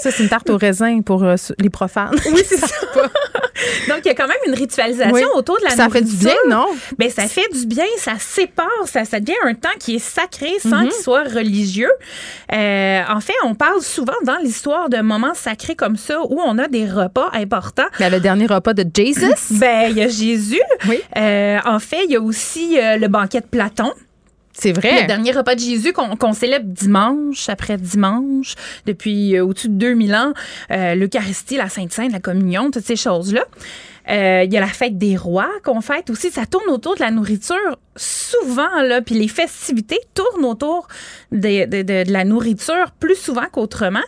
ça, 0.00 0.10
c'est 0.10 0.22
une 0.22 0.28
tarte 0.28 0.48
au 0.50 0.56
raisin 0.56 1.00
pour 1.02 1.22
euh, 1.22 1.36
les 1.58 1.70
profanes. 1.70 2.16
Oui, 2.32 2.42
c'est 2.44 2.56
ça. 2.56 2.66
Donc, 3.88 4.00
il 4.04 4.08
y 4.08 4.10
a 4.10 4.14
quand 4.14 4.26
même 4.26 4.36
une 4.46 4.54
ritualisation 4.54 5.28
autour 5.34 5.58
de 5.58 5.64
la 5.64 5.70
ça 5.70 5.84
nourriture. 5.86 6.10
Ça 6.10 6.12
fait 6.12 6.16
du 6.16 6.24
bien, 6.24 6.56
non? 6.56 6.66
Ben, 6.98 7.10
ça 7.10 7.28
fait 7.28 7.46
du 7.52 7.66
bien, 7.66 7.84
ça 7.98 8.14
sépare, 8.18 8.66
ça, 8.86 9.04
ça 9.04 9.20
devient 9.20 9.36
un 9.44 9.54
temps 9.54 9.68
qui 9.78 9.96
est 9.96 10.04
sacré 10.04 10.52
sans 10.58 10.80
mhm. 10.80 10.88
qu'il 10.88 11.02
soit 11.02 11.24
religieux. 11.24 11.90
Euh, 12.52 13.02
en 13.08 13.20
fait, 13.20 13.34
on 13.44 13.54
parle 13.54 13.80
souvent 13.82 14.14
dans 14.24 14.38
l'histoire 14.38 14.88
de 14.88 15.00
moments 15.00 15.34
sacrés 15.34 15.76
comme 15.76 15.96
ça 15.96 16.20
où 16.22 16.40
on 16.40 16.58
a 16.58 16.66
des 16.66 16.90
repas 16.90 17.30
importants. 17.32 17.86
Il 17.98 18.02
y 18.02 18.06
a 18.06 18.10
le 18.10 18.20
dernier 18.20 18.46
repas 18.46 18.74
de 18.74 18.84
Jésus. 18.94 19.30
ben, 19.50 19.90
il 19.90 19.98
y 19.98 20.02
a 20.02 20.08
Jésus. 20.08 20.62
Oui. 20.88 21.00
en 21.14 21.78
fait, 21.78 22.04
il 22.04 22.12
y 22.12 22.16
a 22.16 22.20
aussi 22.20 22.76
le 22.76 23.06
banquet 23.08 23.40
de 23.40 23.46
Platon. 23.46 23.92
C'est 24.56 24.72
vrai. 24.72 25.02
Le 25.02 25.06
dernier 25.06 25.32
repas 25.32 25.54
de 25.56 25.60
Jésus 25.60 25.92
qu'on 25.92 26.32
célèbre 26.32 26.66
dimanche 26.66 27.48
après 27.48 27.76
dimanche 27.76 28.54
depuis 28.86 29.36
euh, 29.36 29.44
au-dessus 29.44 29.68
de 29.68 29.74
2000 29.74 30.14
ans, 30.14 30.32
euh, 30.70 30.94
l'Eucharistie, 30.94 31.56
la 31.56 31.68
Sainte 31.68 31.92
Sainte, 31.92 32.12
la 32.12 32.20
communion, 32.20 32.70
toutes 32.70 32.84
ces 32.84 32.96
choses-là. 32.96 33.44
Euh, 34.10 34.42
il 34.44 34.52
y 34.52 34.56
a 34.56 34.60
la 34.60 34.66
fête 34.66 34.98
des 34.98 35.16
rois 35.16 35.50
qu'on 35.64 35.80
fête 35.80 36.10
aussi. 36.10 36.30
Ça 36.30 36.46
tourne 36.46 36.68
autour 36.68 36.94
de 36.94 37.00
la 37.00 37.10
nourriture 37.10 37.78
souvent, 37.96 38.82
là. 38.82 39.00
Puis 39.00 39.14
les 39.14 39.28
festivités 39.28 40.00
tournent 40.14 40.44
autour 40.44 40.88
de, 41.32 41.66
de, 41.66 41.82
de, 41.82 42.12
la 42.12 42.24
nourriture 42.24 42.90
plus 42.98 43.16
souvent 43.16 43.46
qu'autrement. 43.50 44.02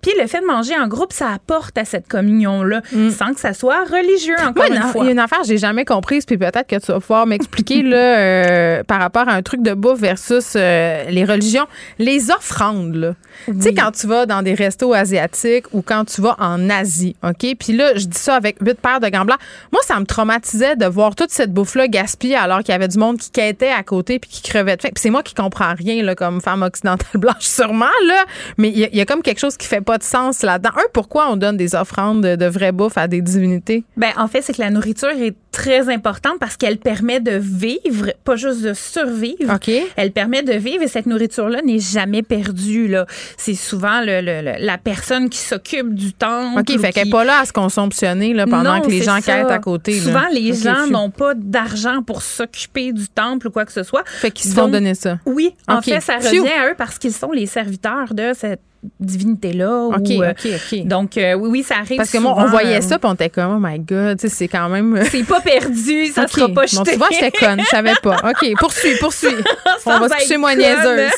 Puis 0.00 0.12
le 0.20 0.26
fait 0.26 0.40
de 0.40 0.46
manger 0.46 0.74
en 0.78 0.86
groupe, 0.86 1.12
ça 1.12 1.30
apporte 1.30 1.76
à 1.76 1.84
cette 1.84 2.08
communion-là, 2.08 2.82
mm. 2.92 3.10
sans 3.10 3.34
que 3.34 3.40
ça 3.40 3.52
soit 3.52 3.84
religieux, 3.84 4.36
encore 4.40 4.66
une 4.66 4.80
fois. 4.82 5.02
Il 5.02 5.06
y 5.06 5.08
a 5.08 5.12
une 5.12 5.18
affaire 5.18 5.40
que 5.40 5.46
j'ai 5.46 5.58
jamais 5.58 5.84
comprise, 5.84 6.24
puis 6.24 6.38
peut-être 6.38 6.66
que 6.66 6.78
tu 6.78 6.92
vas 6.92 7.00
pouvoir 7.00 7.26
m'expliquer, 7.26 7.82
là, 7.82 7.96
euh, 8.18 8.82
par 8.84 9.00
rapport 9.00 9.28
à 9.28 9.32
un 9.32 9.42
truc 9.42 9.62
de 9.62 9.74
bouffe 9.74 10.00
versus 10.00 10.54
euh, 10.56 11.04
les 11.10 11.24
religions. 11.24 11.66
Les 11.98 12.30
offrandes, 12.30 12.94
là. 12.94 13.14
Tu 13.46 13.60
sais, 13.60 13.74
quand 13.74 13.90
tu 13.90 14.06
vas 14.06 14.26
dans 14.26 14.42
des 14.42 14.54
restos 14.54 14.92
asiatiques 14.92 15.66
ou 15.72 15.82
quand 15.82 16.04
tu 16.04 16.20
vas 16.20 16.36
en 16.38 16.70
Asie, 16.70 17.16
OK? 17.24 17.56
Puis 17.58 17.72
là, 17.72 17.96
je 17.96 18.06
dis 18.06 18.18
ça 18.18 18.36
avec 18.36 18.56
huit 18.60 18.78
paires 18.80 19.00
de 19.00 19.08
gants 19.08 19.24
blancs. 19.24 19.40
Moi, 19.72 19.80
ça 19.84 19.98
me 19.98 20.04
traumatisait 20.04 20.76
de 20.76 20.86
voir 20.86 21.14
toute 21.14 21.30
cette 21.30 21.52
bouffe-là 21.52 21.88
gaspillée 21.88 22.36
alors 22.36 22.60
qu'il 22.60 22.70
y 22.70 22.72
avait 22.72 22.88
du 22.88 22.98
monde 22.98 23.18
qui 23.18 23.30
quêtait 23.30 23.70
à 23.70 23.82
côté 23.82 24.18
puis 24.18 24.30
qui 24.30 24.42
crevait 24.42 24.76
de 24.76 24.82
faim. 24.82 24.90
Puis 24.94 25.02
c'est 25.02 25.10
moi 25.10 25.22
qui 25.22 25.34
comprends 25.34 25.74
rien, 25.74 26.02
là, 26.02 26.14
comme 26.14 26.40
femme 26.40 26.62
occidentale 26.62 27.08
blanche, 27.20 27.40
sûrement, 27.40 27.86
là. 28.06 28.24
Mais 28.58 28.68
il 28.68 28.78
y, 28.78 29.00
a 29.00 29.04
comme 29.04 29.22
quelque 29.22 29.40
chose 29.40 29.56
qui 29.56 29.66
fait 29.66 29.80
pas 29.80 29.98
de 29.98 30.02
sens 30.02 30.42
là-dedans. 30.42 30.70
Un, 30.76 30.88
pourquoi 30.92 31.30
on 31.30 31.36
donne 31.36 31.56
des 31.56 31.74
offrandes 31.74 32.22
de, 32.22 32.36
de 32.36 32.46
vraie 32.46 32.72
bouffe 32.72 32.98
à 32.98 33.08
des 33.08 33.20
divinités? 33.20 33.84
Ben, 33.96 34.12
en 34.16 34.28
fait, 34.28 34.42
c'est 34.42 34.52
que 34.52 34.60
la 34.60 34.70
nourriture 34.70 35.10
est 35.10 35.34
très 35.52 35.92
importante 35.92 36.38
parce 36.40 36.56
qu'elle 36.56 36.78
permet 36.78 37.20
de 37.20 37.32
vivre, 37.32 38.12
pas 38.24 38.36
juste 38.36 38.62
de 38.62 38.72
survivre. 38.72 39.58
Elle 39.96 40.10
permet 40.10 40.42
de 40.42 40.54
vivre 40.54 40.82
et 40.82 40.88
cette 40.88 41.06
nourriture-là 41.06 41.60
n'est 41.62 41.78
jamais 41.78 42.22
perdue. 42.22 42.88
Là. 42.88 43.06
C'est 43.36 43.54
souvent 43.54 44.00
le, 44.02 44.56
la 44.58 44.78
personne 44.78 45.28
qui 45.28 45.38
s'occupe 45.38 45.94
du 45.94 46.14
temps. 46.14 46.58
OK, 46.58 46.78
fait 46.80 46.92
qu'elle 46.92 47.04
n'est 47.04 47.10
pas 47.10 47.24
là 47.24 47.40
à 47.40 47.44
se 47.44 47.52
consomptionner 47.52 48.32
là, 48.32 48.46
pendant 48.46 48.80
que 48.80 48.90
les 48.90 49.02
gens 49.02 49.20
quêtent 49.20 49.50
à 49.50 49.58
côté. 49.58 50.00
Souvent, 50.00 50.28
les 50.32 50.54
gens 50.54 50.86
n'ont 50.88 51.10
pas 51.10 51.34
d'argent 51.34 52.02
pour 52.02 52.22
s'occuper 52.22 52.92
du 52.92 53.08
temple 53.08 53.48
ou 53.48 53.50
quoi 53.50 53.64
que 53.64 53.72
ce 53.72 53.82
soit. 53.82 54.02
Fait 54.06 54.30
qu'ils 54.30 54.50
se 54.50 54.54
font 54.54 54.68
donner 54.68 54.94
ça. 54.94 55.18
Oui, 55.26 55.54
en 55.68 55.82
fait, 55.82 56.00
ça 56.00 56.16
revient 56.16 56.48
à 56.48 56.70
eux 56.70 56.74
parce 56.76 56.98
qu'ils 56.98 57.12
sont 57.12 57.30
les 57.30 57.46
serviteurs 57.46 58.14
de 58.14 58.32
cette 58.34 58.60
divinité-là. 59.00 59.84
OK, 59.86 60.08
ou, 60.10 60.24
OK, 60.24 60.46
OK. 60.72 60.86
Donc, 60.86 61.16
euh, 61.16 61.34
oui, 61.34 61.48
oui, 61.50 61.62
ça 61.62 61.76
arrive 61.76 61.96
Parce 61.98 62.10
que 62.10 62.18
souvent, 62.18 62.34
moi, 62.34 62.44
on 62.44 62.50
voyait 62.50 62.78
euh, 62.78 62.80
ça, 62.80 62.98
puis 62.98 63.08
on 63.08 63.14
était 63.14 63.30
comme, 63.30 63.56
oh 63.56 63.58
my 63.60 63.78
God, 63.78 64.18
tu 64.18 64.28
sais, 64.28 64.34
c'est 64.34 64.48
quand 64.48 64.68
même. 64.68 64.96
euh, 64.96 65.04
C'est 65.10 65.22
pas 65.24 65.40
perdu, 65.40 66.06
ça 66.08 66.22
OK. 66.22 66.30
sera 66.30 66.48
pas 66.48 66.62
Bon, 66.62 66.66
jeté. 66.66 66.92
tu 66.92 66.98
vois, 66.98 67.08
j'étais 67.12 67.30
conne, 67.30 67.60
je 67.60 67.66
savais 67.66 67.94
pas. 68.02 68.16
OK, 68.30 68.52
poursuis, 68.58 68.96
poursuis. 68.98 69.28
On 69.86 69.98
va 69.98 70.08
se 70.08 70.14
coucher 70.14 70.34
conne. 70.40 70.58
niaiseuse. 70.58 71.10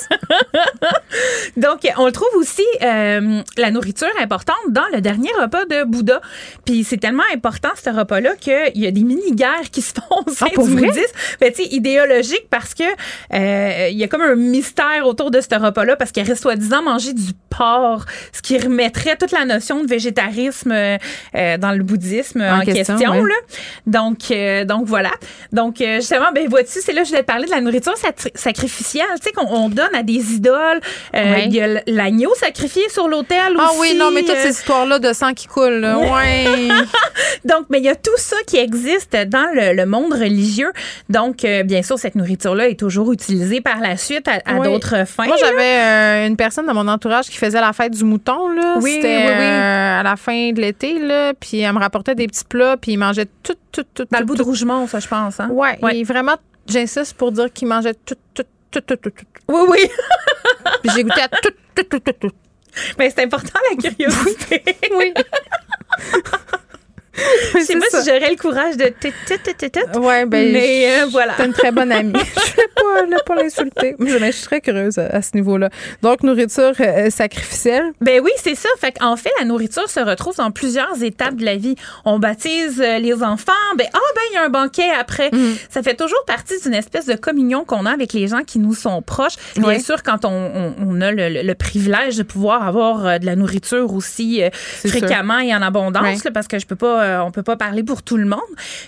Donc, 1.57 1.81
on 1.99 2.07
le 2.07 2.13
trouve 2.13 2.29
aussi, 2.37 2.65
euh, 2.83 3.41
la 3.57 3.71
nourriture 3.71 4.09
importante 4.21 4.57
dans 4.71 4.85
le 4.93 5.01
dernier 5.01 5.31
repas 5.41 5.65
de 5.65 5.85
Bouddha. 5.85 6.21
Puis 6.65 6.85
c'est 6.85 6.97
tellement 6.97 7.23
important, 7.35 7.69
ce 7.83 7.91
repas-là, 7.91 8.35
qu'il 8.37 8.73
y 8.83 8.87
a 8.87 8.91
des 8.91 9.03
mini-guerres 9.05 9.71
qui 9.71 9.83
se 9.83 9.93
font 9.95 10.23
au 10.27 10.31
sein 10.31 10.47
Ah, 10.49 10.55
pour 10.55 10.67
du 10.67 10.73
vrai? 10.73 10.89
bouddhisme. 10.89 11.13
Ben, 11.41 11.53
tu 11.53 11.63
sais, 11.63 11.69
idéologique 11.71 12.47
parce 12.51 12.75
que 12.75 12.83
euh, 13.33 13.89
il 13.91 13.97
y 13.99 14.05
a 14.05 14.09
comme 14.09 14.23
un 14.23 14.35
mystère 14.35 15.07
autour 15.07 15.31
de 15.31 15.41
ce 15.41 15.55
repas-là 15.59 15.97
parce 15.97 16.11
qu'il 16.13 16.25
reste 16.25 16.43
soi-disant 16.43 16.83
manger 16.83 17.13
du 17.13 17.33
porc, 17.57 18.05
ce 18.33 18.43
qui 18.43 18.59
remettrait 18.59 19.17
toute 19.17 19.33
la 19.33 19.45
notion 19.45 19.83
de 19.83 19.89
végétarisme 19.89 20.73
euh, 20.73 20.97
euh, 21.35 21.57
dans 21.59 21.73
le 21.73 21.83
bouddhisme 21.83 22.41
En 22.43 22.59
en, 22.59 22.61
question, 22.61 22.97
question. 22.97 23.13
ouais. 23.13 23.29
là. 23.29 23.35
Donc, 23.87 24.19
euh, 24.31 24.65
donc 24.65 24.87
voilà. 24.87 25.11
Donc 25.53 25.81
euh, 25.81 25.97
justement, 25.97 26.33
ben 26.35 26.49
vois-tu, 26.49 26.81
c'est 26.81 26.93
là 26.93 27.01
que 27.03 27.07
je 27.07 27.11
voulais 27.13 27.23
te 27.23 27.27
parler 27.27 27.47
de 27.47 27.51
la 27.51 27.61
nourriture 27.61 27.95
sacri- 27.97 28.33
sacrificielle, 28.35 29.07
tu 29.17 29.25
sais 29.25 29.33
qu'on 29.33 29.47
on 29.47 29.69
donne 29.69 29.95
à 29.95 30.03
des 30.03 30.35
idoles. 30.35 30.81
Ouais. 31.13 31.45
Il 31.47 31.55
y 31.55 31.61
a 31.61 31.81
l'agneau 31.87 32.35
sacrifié 32.35 32.83
sur 32.91 33.09
l'autel 33.09 33.55
Ah 33.59 33.71
aussi. 33.71 33.81
oui, 33.81 33.95
non, 33.97 34.11
mais 34.11 34.23
toutes 34.23 34.37
ces 34.37 34.51
histoires-là 34.51 34.99
de 34.99 35.13
sang 35.13 35.33
qui 35.35 35.47
coule, 35.47 35.75
là. 35.81 35.99
Ouais. 35.99 36.45
donc, 37.45 37.67
mais 37.71 37.79
il 37.79 37.85
y 37.85 37.89
a 37.89 37.95
tout 37.97 38.11
ça 38.17 38.37
qui 38.47 38.57
existe 38.57 39.17
dans 39.17 39.49
le, 39.55 39.75
le 39.75 39.87
monde 39.87 40.13
religieux. 40.13 40.73
Donc, 41.09 41.47
bien 41.65 41.83
sûr, 41.83 41.99
cette 41.99 42.15
nourriture-là 42.15 42.69
est 42.69 42.79
toujours 42.79 43.13
utilisée 43.13 43.61
par 43.61 43.81
la 43.81 43.97
suite 43.97 44.29
à, 44.29 44.41
à 44.45 44.55
Oui. 44.59 44.67
d'autres 44.67 45.07
fins. 45.07 45.27
Moi, 45.27 45.37
j'avais 45.39 46.27
une 46.27 46.37
personne 46.37 46.67
dans 46.67 46.75
mon 46.75 46.89
entourage 46.89 47.27
qui 47.27 47.37
faisait 47.45 47.61
la 47.61 47.73
fête 47.73 47.93
du 47.93 48.05
mouton, 48.05 48.49
là. 48.49 48.79
Oui, 48.81 48.93
C'était 48.95 49.17
oui, 49.19 49.23
oui. 49.25 49.45
euh, 49.45 50.01
à 50.01 50.03
la 50.03 50.17
fin 50.17 50.53
de 50.53 50.61
l'été, 50.61 50.99
là. 50.99 51.33
Puis 51.35 51.61
elle 51.61 51.73
me 51.73 51.79
rapportait 51.79 52.15
des 52.15 52.27
petits 52.27 52.45
plats, 52.45 52.77
puis 52.77 52.93
il 52.93 52.97
mangeait 52.99 53.27
tout, 53.43 53.55
tout, 53.73 53.85
tout. 53.95 54.05
Dans 54.11 54.19
tout, 54.19 54.21
le 54.21 54.25
bout 54.27 54.35
tout. 54.35 54.43
de 54.43 54.49
Rougemont, 54.49 54.87
ça, 54.87 55.01
je 55.01 55.09
pense. 55.09 55.41
Hein? 55.41 55.49
Ouais, 55.51 55.79
Ouais. 55.83 55.99
et 55.99 56.05
vraiment, 56.05 56.37
j'insiste 56.69 57.15
pour 57.15 57.33
dire 57.33 57.53
qu'il 57.53 57.69
mangeait 57.69 57.95
tout, 57.95 58.15
tout, 58.35 58.45
tout, 58.71 58.81
tout, 58.81 58.97
tout, 58.97 59.11
tout. 59.11 59.27
Oui, 59.49 59.61
oui. 59.69 59.79
Puis 60.83 60.91
j'ai 60.95 61.05
goûté 61.05 61.21
à 61.23 61.29
tout, 61.29 61.51
tout, 61.75 61.85
tout, 61.85 62.01
tout, 62.01 62.13
tout. 62.21 62.31
Mais 62.99 63.09
c'est 63.11 63.23
important, 63.25 63.59
la 63.71 63.77
curiosité. 63.91 64.63
Oui. 64.97 65.13
Je 67.55 67.61
sais 67.61 67.79
pas 67.79 67.87
si 67.91 67.97
j'aurais 68.11 68.31
le 68.31 68.37
courage 68.37 68.77
de. 68.77 68.93
Ouais, 70.01 70.27
ben. 70.27 70.53
Mais, 70.53 71.01
euh, 71.03 71.07
voilà. 71.11 71.35
T'es 71.37 71.47
une 71.47 71.53
très 71.53 71.71
bonne 71.73 71.93
amie. 71.93 72.13
je 72.47 72.57
vais 72.57 72.69
pas, 72.75 73.07
là, 73.09 73.17
pas 73.25 73.35
l'insulter. 73.37 73.95
Mais 73.99 74.11
je 74.11 74.31
suis 74.33 74.45
très 74.47 74.61
curieuse 74.61 74.99
à, 74.99 75.07
à 75.07 75.23
ce 75.23 75.31
niveau-là. 75.35 75.71
Donc, 76.03 76.23
nourriture 76.23 76.73
euh, 76.81 77.11
sacrificielle? 77.11 77.93
Ben 78.01 78.21
oui, 78.23 78.31
c'est 78.37 78.55
ça. 78.55 78.69
Fait 78.81 78.95
en 79.01 79.17
fait, 79.17 79.31
la 79.39 79.45
nourriture 79.45 79.89
se 79.89 80.01
retrouve 80.01 80.37
dans 80.37 80.51
plusieurs 80.51 81.03
étapes 81.03 81.37
de 81.37 81.45
la 81.45 81.57
vie. 81.57 81.77
On 82.05 82.19
baptise 82.19 82.81
euh, 82.81 82.99
les 82.99 83.23
enfants. 83.23 83.53
Ben 83.77 83.87
ah 83.93 83.99
ben 84.15 84.23
il 84.31 84.35
y 84.35 84.37
a 84.39 84.45
un 84.45 84.49
banquet 84.49 84.91
après. 84.99 85.31
Mm. 85.33 85.55
Ça 85.71 85.83
fait 85.83 85.95
toujours 85.95 86.25
partie 86.27 86.61
d'une 86.63 86.75
espèce 86.75 87.07
de 87.07 87.15
communion 87.15 87.65
qu'on 87.65 87.87
a 87.87 87.91
avec 87.93 88.13
les 88.13 88.27
gens 88.29 88.43
qui 88.47 88.59
nous 88.59 88.75
sont 88.75 89.03
proches. 89.03 89.35
Bien 89.57 89.65
Ouais. 89.65 89.79
sûr, 89.79 90.03
quand 90.03 90.25
on, 90.25 90.31
on- 90.31 90.75
on 90.87 91.01
a 91.01 91.11
le, 91.11 91.29
le- 91.29 91.43
le 91.43 91.55
privilège 91.55 92.17
de 92.17 92.23
pouvoir 92.23 92.67
avoir 92.67 93.07
euh, 93.07 93.19
de 93.19 93.27
la 93.27 93.37
nourriture 93.37 93.93
aussi 93.95 94.43
euh, 94.43 94.51
fréquemment 94.53 95.39
et 95.39 95.55
en 95.55 95.63
abondance, 95.63 96.03
Ouais. 96.03 96.17
là, 96.25 96.31
parce 96.33 96.49
que 96.49 96.59
je 96.59 96.67
peux 96.67 96.77
pas, 96.77 97.04
euh, 97.05 97.21
on 97.21 97.31
peut 97.31 97.43
pas 97.43 97.57
parler 97.57 97.83
pour 97.83 98.03
tout 98.03 98.17
le 98.17 98.27
monde. 98.27 98.41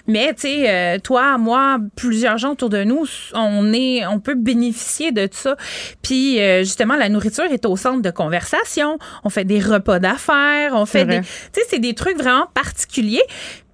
Mais 0.06 0.34
tu 0.34 0.43
sais, 0.43 0.70
euh, 0.70 0.98
toi, 0.98 1.38
moi, 1.38 1.78
plusieurs 1.97 2.38
gens 2.38 2.52
autour 2.52 2.70
de 2.70 2.84
nous, 2.84 3.06
on 3.34 3.72
est, 3.72 4.06
on 4.06 4.20
peut 4.20 4.34
bénéficier 4.34 5.12
de 5.12 5.28
ça. 5.30 5.56
Puis 6.02 6.40
euh, 6.40 6.60
justement, 6.60 6.97
la 6.97 7.09
nourriture 7.09 7.44
est 7.44 7.66
au 7.66 7.76
centre 7.76 8.02
de 8.02 8.10
conversation. 8.10 8.98
On 9.24 9.30
fait 9.30 9.44
des 9.44 9.60
repas 9.60 9.98
d'affaires, 9.98 10.72
on 10.74 10.86
fait 10.86 11.05
des, 11.05 11.20
tu 11.20 11.26
sais, 11.52 11.62
c'est 11.68 11.78
des 11.78 11.94
trucs 11.94 12.16
vraiment 12.16 12.47
particuliers. 12.55 13.22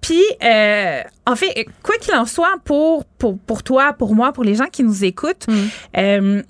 Puis, 0.03 0.21
euh, 0.43 1.01
en 1.25 1.35
fait, 1.37 1.65
quoi 1.81 1.95
qu'il 2.01 2.13
en 2.13 2.25
soit, 2.25 2.57
pour, 2.65 3.05
pour, 3.05 3.39
pour 3.39 3.63
toi, 3.63 3.93
pour 3.93 4.13
moi, 4.13 4.33
pour 4.33 4.43
les 4.43 4.55
gens 4.55 4.67
qui 4.69 4.83
nous 4.83 5.05
écoutent, 5.05 5.47
euh, 5.97 6.41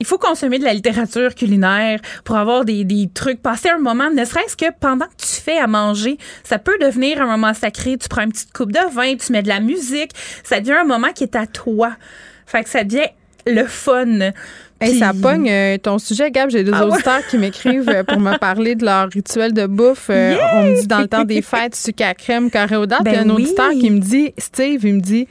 il 0.00 0.06
faut 0.06 0.18
consommer 0.18 0.58
de 0.58 0.64
la 0.64 0.74
littérature 0.74 1.34
culinaire 1.34 1.98
pour 2.24 2.36
avoir 2.36 2.64
des, 2.64 2.84
des 2.84 3.08
trucs, 3.12 3.42
passer 3.42 3.68
un 3.68 3.78
moment, 3.78 4.10
ne 4.10 4.24
serait-ce 4.24 4.56
que 4.56 4.66
pendant 4.80 5.06
que 5.06 5.16
tu 5.18 5.40
fais 5.40 5.58
à 5.58 5.66
manger, 5.66 6.18
ça 6.44 6.58
peut 6.58 6.76
devenir 6.80 7.20
un 7.20 7.26
moment 7.26 7.52
sacré. 7.54 7.96
Tu 7.98 8.08
prends 8.08 8.22
une 8.22 8.32
petite 8.32 8.52
coupe 8.52 8.72
de 8.72 8.94
vin, 8.94 9.16
tu 9.16 9.32
mets 9.32 9.42
de 9.42 9.48
la 9.48 9.60
musique, 9.60 10.12
ça 10.44 10.60
devient 10.60 10.72
un 10.80 10.84
moment 10.84 11.08
qui 11.14 11.24
est 11.24 11.36
à 11.36 11.46
toi. 11.46 11.92
Fait 12.46 12.62
que 12.62 12.68
ça 12.70 12.84
devient 12.84 13.08
le 13.46 13.64
fun. 13.64 14.20
Hey, 14.80 14.90
Puis- 14.90 14.98
ça 15.00 15.10
pogne 15.20 15.50
euh, 15.50 15.76
ton 15.78 15.98
sujet, 15.98 16.30
Gab. 16.30 16.50
J'ai 16.50 16.62
des 16.62 16.70
Ah 16.72 16.86
ouais? 16.86 16.92
auditeurs 16.92 17.26
qui 17.26 17.36
m'écrivent 17.36 17.88
euh, 17.88 18.04
pour 18.04 18.20
me 18.20 18.38
parler 18.38 18.76
de 18.76 18.84
leur 18.84 19.08
rituel 19.08 19.52
de 19.52 19.66
bouffe. 19.66 20.06
Euh, 20.10 20.34
Yeah! 20.36 20.50
On 20.54 20.62
me 20.66 20.80
dit 20.80 20.86
dans 20.86 21.00
le 21.00 21.08
temps 21.08 21.24
des 21.24 21.42
fêtes, 21.42 21.74
sucre 21.74 22.04
à 22.04 22.14
crème, 22.14 22.48
carré. 22.48 22.76
Ben 22.86 23.00
Il 23.06 23.12
y 23.12 23.16
a 23.16 23.20
un 23.22 23.30
oui. 23.30 23.42
auditeur 23.42 23.70
qui 23.72 23.90
me 23.90 23.98
dit, 23.98 24.32
Steve, 24.38 24.84
il 24.84 24.94
me 24.94 25.00
dit, 25.00 25.26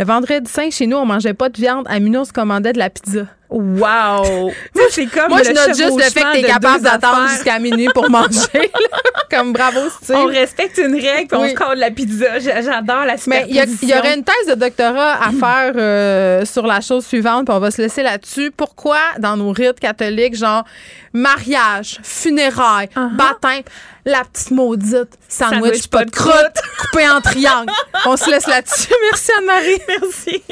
le 0.00 0.04
vendredi 0.04 0.50
saint, 0.50 0.70
chez 0.70 0.88
nous, 0.88 0.96
on 0.96 1.06
mangeait 1.06 1.34
pas 1.34 1.48
de 1.48 1.56
viande. 1.60 1.86
À 1.88 2.00
minuit, 2.00 2.16
on 2.18 2.24
se 2.24 2.32
commandait 2.32 2.72
de 2.72 2.78
la 2.78 2.90
pizza. 2.90 3.26
Wow! 3.50 4.52
C'est 4.90 5.06
comme 5.06 5.28
Moi, 5.30 5.42
je 5.42 5.52
note 5.52 5.68
juste 5.76 5.96
le 5.96 6.02
fait 6.02 6.20
que 6.20 6.32
t'es 6.32 6.42
capable 6.42 6.82
d'attendre 6.82 7.28
jusqu'à 7.30 7.58
minuit 7.58 7.88
pour 7.94 8.10
manger. 8.10 8.48
là. 8.54 8.98
Comme 9.30 9.52
bravo, 9.54 9.80
Steve. 10.02 10.16
On 10.16 10.26
respecte 10.26 10.76
une 10.78 10.94
règle, 10.94 11.28
puis 11.28 11.38
on 11.38 11.48
se 11.48 11.54
colle 11.54 11.78
la 11.78 11.90
pizza. 11.90 12.38
J'a- 12.38 12.60
J'adore 12.60 13.04
la 13.06 13.14
Mais 13.26 13.46
il 13.48 13.56
y, 13.56 13.94
aurait 13.94 14.14
une 14.16 14.24
thèse 14.24 14.48
de 14.48 14.54
doctorat 14.54 15.14
à 15.22 15.30
faire 15.40 15.72
euh, 15.76 16.44
sur 16.44 16.66
la 16.66 16.80
chose 16.82 17.06
suivante, 17.06 17.46
puis 17.46 17.54
on 17.54 17.60
va 17.60 17.70
se 17.70 17.80
laisser 17.80 18.02
là-dessus. 18.02 18.50
Pourquoi, 18.54 18.98
dans 19.18 19.36
nos 19.36 19.50
rites 19.52 19.80
catholiques, 19.80 20.36
genre 20.36 20.64
mariage, 21.12 21.98
funérailles, 22.02 22.88
Uh-huh. 22.96 23.16
baptême, 23.16 23.62
la 24.04 24.24
petite 24.24 24.50
maudite, 24.50 25.08
sandwich, 25.28 25.60
Sandwich, 25.62 25.86
pas 25.88 26.04
de 26.04 26.10
croûte, 26.10 26.34
coupé 26.80 27.08
en 27.08 27.20
triangle. 27.20 27.70
on 28.06 28.16
se 28.16 28.30
laisse 28.30 28.46
là-dessus. 28.46 28.92
Merci 29.10 29.30
Anne-Marie. 29.38 29.80
Merci. 29.88 30.42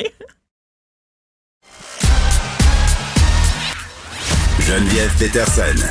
Geneviève 4.66 5.16
Peterson. 5.16 5.86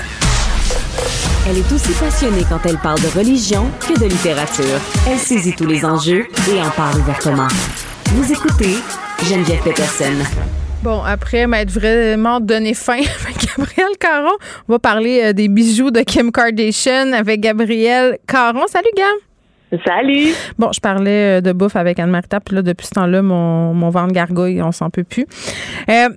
Elle 1.47 1.59
est 1.59 1.71
aussi 1.71 1.93
passionnée 1.93 2.43
quand 2.49 2.59
elle 2.65 2.77
parle 2.77 2.99
de 2.99 3.17
religion 3.17 3.71
que 3.79 3.97
de 3.97 4.05
littérature. 4.05 4.81
Elle 5.09 5.17
saisit 5.17 5.55
tous 5.55 5.65
les 5.65 5.85
enjeux 5.85 6.27
et 6.51 6.61
en 6.61 6.69
parle 6.71 6.99
ouvertement. 6.99 7.47
Vous 8.07 8.29
écoutez 8.33 8.75
Geneviève 9.23 9.63
Peterson. 9.63 10.11
Bon, 10.83 11.01
après 11.03 11.47
m'être 11.47 11.71
vraiment 11.71 12.41
donné 12.41 12.73
faim 12.73 12.99
avec 13.23 13.47
Gabriel 13.47 13.97
Caron, 13.97 14.35
on 14.67 14.73
va 14.73 14.79
parler 14.79 15.21
euh, 15.23 15.31
des 15.31 15.47
bijoux 15.47 15.89
de 15.89 16.01
Kim 16.01 16.33
Kardashian 16.33 17.13
avec 17.13 17.39
Gabriel 17.39 18.17
Caron. 18.27 18.67
Salut, 18.67 18.91
Gab. 18.97 19.81
Salut! 19.85 20.33
Bon, 20.59 20.73
je 20.73 20.81
parlais 20.81 21.37
euh, 21.37 21.41
de 21.41 21.53
bouffe 21.53 21.77
avec 21.77 21.97
Anne-Marie 21.97 22.27
Tapp, 22.27 22.43
puis 22.43 22.55
là, 22.55 22.61
depuis 22.61 22.87
ce 22.87 22.91
temps-là, 22.91 23.21
mon, 23.21 23.73
mon 23.73 23.89
ventre 23.89 24.13
gargouille, 24.13 24.61
on 24.61 24.73
s'en 24.73 24.89
peut 24.89 25.05
plus. 25.05 25.25
Euh, 25.89 26.09